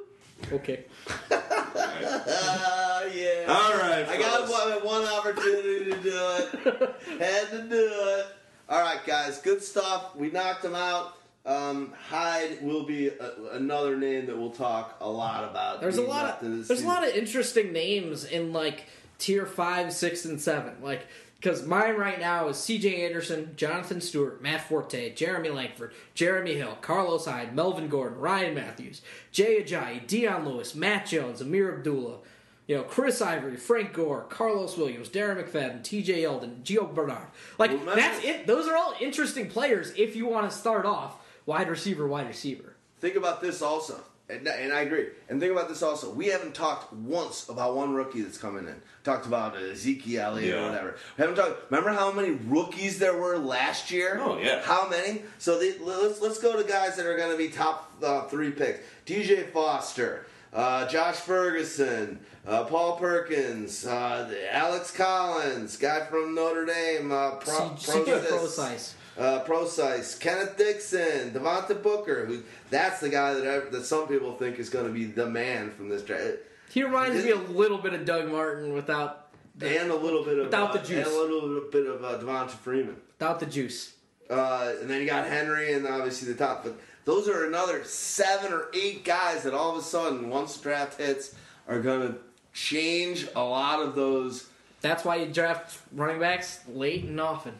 [0.52, 0.84] okay.
[1.32, 3.46] Ah, yeah.
[3.48, 6.94] all right, I got one, one opportunity to do it.
[7.20, 8.26] Had to do it.
[8.68, 9.40] All right, guys.
[9.40, 10.14] Good stuff.
[10.14, 11.14] We knocked him out.
[11.46, 15.80] Um, Hyde will be a, another name that we'll talk a lot about.
[15.80, 18.84] There's a lot of this there's a lot of interesting names in like
[19.18, 20.74] tier five, six, and seven.
[20.82, 21.06] Like
[21.40, 23.04] because mine right now is C.J.
[23.06, 29.02] Anderson, Jonathan Stewart, Matt Forte, Jeremy Langford, Jeremy Hill, Carlos Hyde, Melvin Gordon, Ryan Mathews,
[29.30, 32.18] Jay Ajayi, Dion Lewis, Matt Jones, Ameer Abdullah.
[32.66, 36.20] You know, Chris Ivory, Frank Gore, Karlos Williams, Darren McFadden, T.J.
[36.20, 37.28] Yeldon, Gio Bernard.
[37.56, 38.46] Like Remember- that's it.
[38.46, 41.16] Those are all interesting players if you want to start off
[41.46, 42.74] wide receiver, wide receiver.
[43.00, 45.06] Think about this also, and, and I agree.
[45.28, 46.10] And think about this also.
[46.10, 48.76] We haven't talked once about one rookie that's coming in.
[49.04, 50.96] Talked about uh, Ezekiel Elliott or whatever.
[51.16, 51.70] We haven't talked.
[51.70, 54.20] Remember how many rookies there were last year?
[54.22, 54.60] Oh, yeah.
[54.62, 55.22] How many?
[55.38, 58.50] So the, let's let's go to guys that are going to be top uh, three
[58.50, 58.80] picks.
[59.06, 60.26] DJ Foster.
[60.50, 67.76] Uh, Josh Ferguson, uh, Paul Perkins, uh, Alex Collins, guy from Notre Dame, uh, Pro,
[67.76, 68.28] C- CJ Prosise.
[68.30, 68.94] Prosise.
[69.18, 74.34] Uh, Prosise, Kenneth Dixon, Devontae Booker, who that's the guy that I, that some people
[74.36, 76.36] think is going to be the man from this draft,
[76.70, 79.26] He reminds me a little bit of Doug Martin without
[79.60, 81.04] and a little bit of Without uh, the juice.
[81.04, 83.92] and a little bit of uh, Devonta Freeman, without the juice.
[84.30, 86.62] uh, and then you got Henry and obviously the top.
[86.62, 90.62] But those are another seven or eight guys that all of a sudden, once the
[90.62, 91.34] draft hits,
[91.66, 92.18] are going to
[92.52, 94.46] change a lot of those.
[94.80, 97.54] That's why you draft running backs late and often.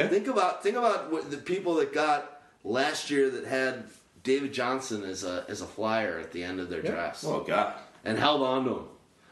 [0.00, 0.08] Yeah.
[0.08, 3.84] Think about think about what the people that got last year that had
[4.22, 7.74] David Johnson as a as a flyer at the end of their drafts Oh God.
[8.04, 8.84] and held on to him.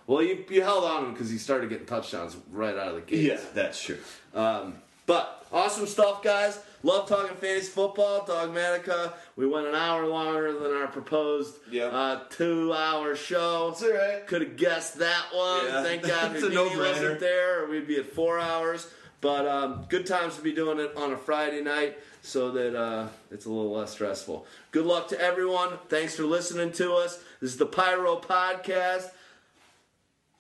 [0.06, 2.94] Well, you, you held on to him because he started getting touchdowns right out of
[2.94, 3.24] the gate.
[3.24, 3.98] Yeah, that's true.
[4.34, 6.58] Um, but awesome stuff, guys.
[6.82, 9.12] Love talking fantasy football, Dogmatica.
[9.36, 11.86] We went an hour longer than our proposed Yeah.
[11.86, 13.68] uh, two-hour show.
[13.70, 14.26] That's all right.
[14.26, 15.66] Could have guessed that one.
[15.66, 15.82] Yeah.
[15.82, 18.86] Thank God Houdini wasn't there, or we'd be at four hours.
[19.20, 23.08] But um, good times to be doing it on a Friday night so that uh,
[23.30, 24.47] it's a little less stressful.
[24.70, 25.78] Good luck to everyone.
[25.88, 27.16] Thanks for listening to us.
[27.40, 29.10] This is the Pyro Podcast.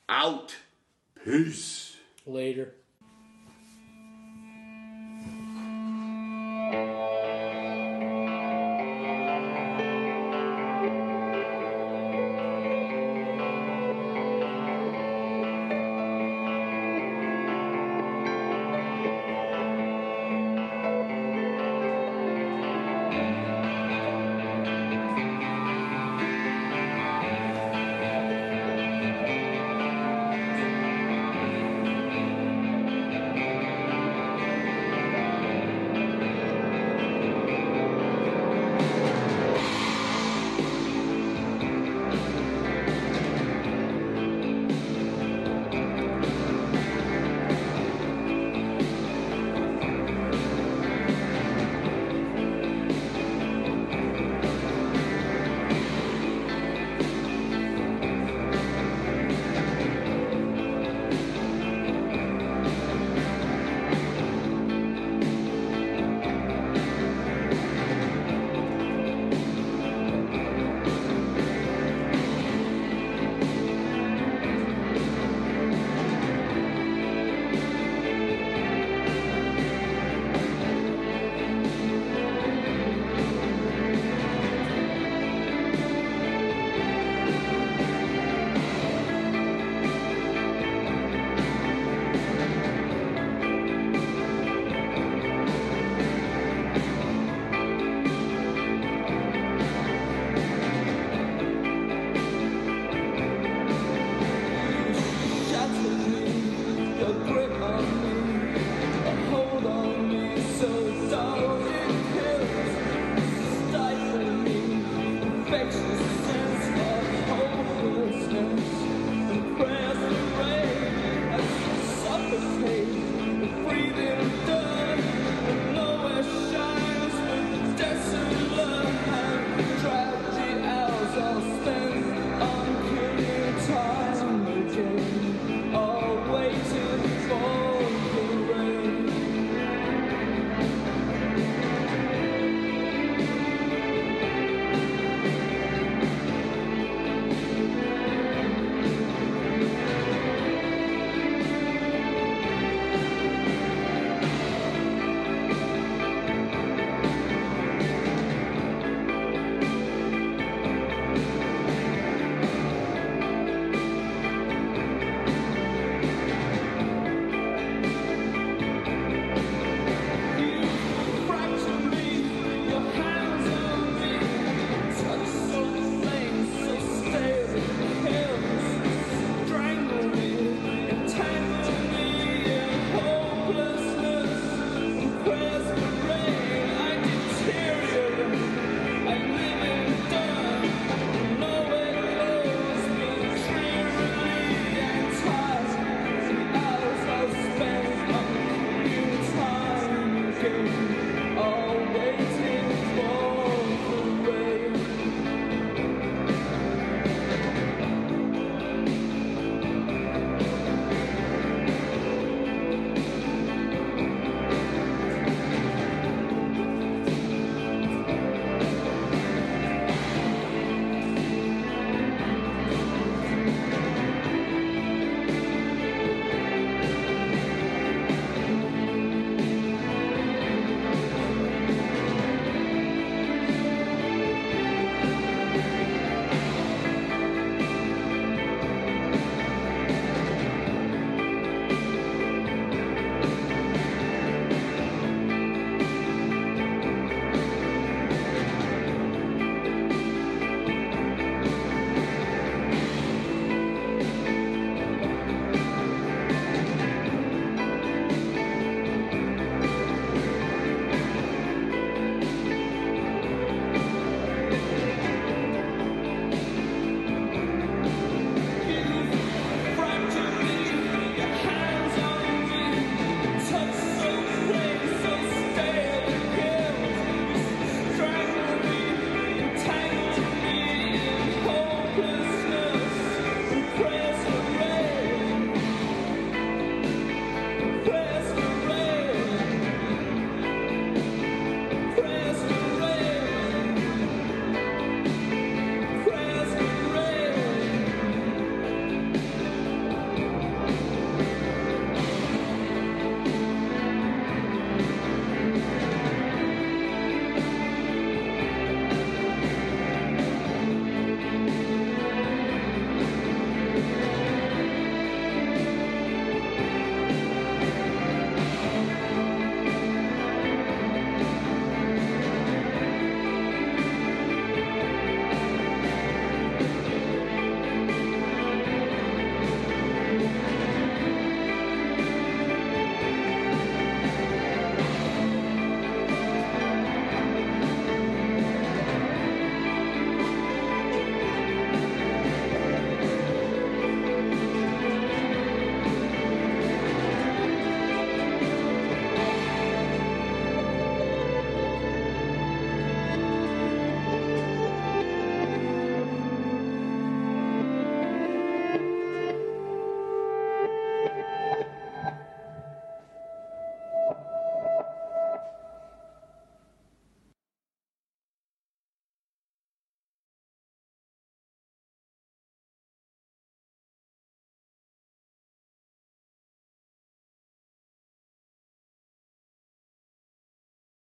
[0.08, 0.56] Out.
[1.24, 1.96] Peace.
[2.24, 2.72] Later.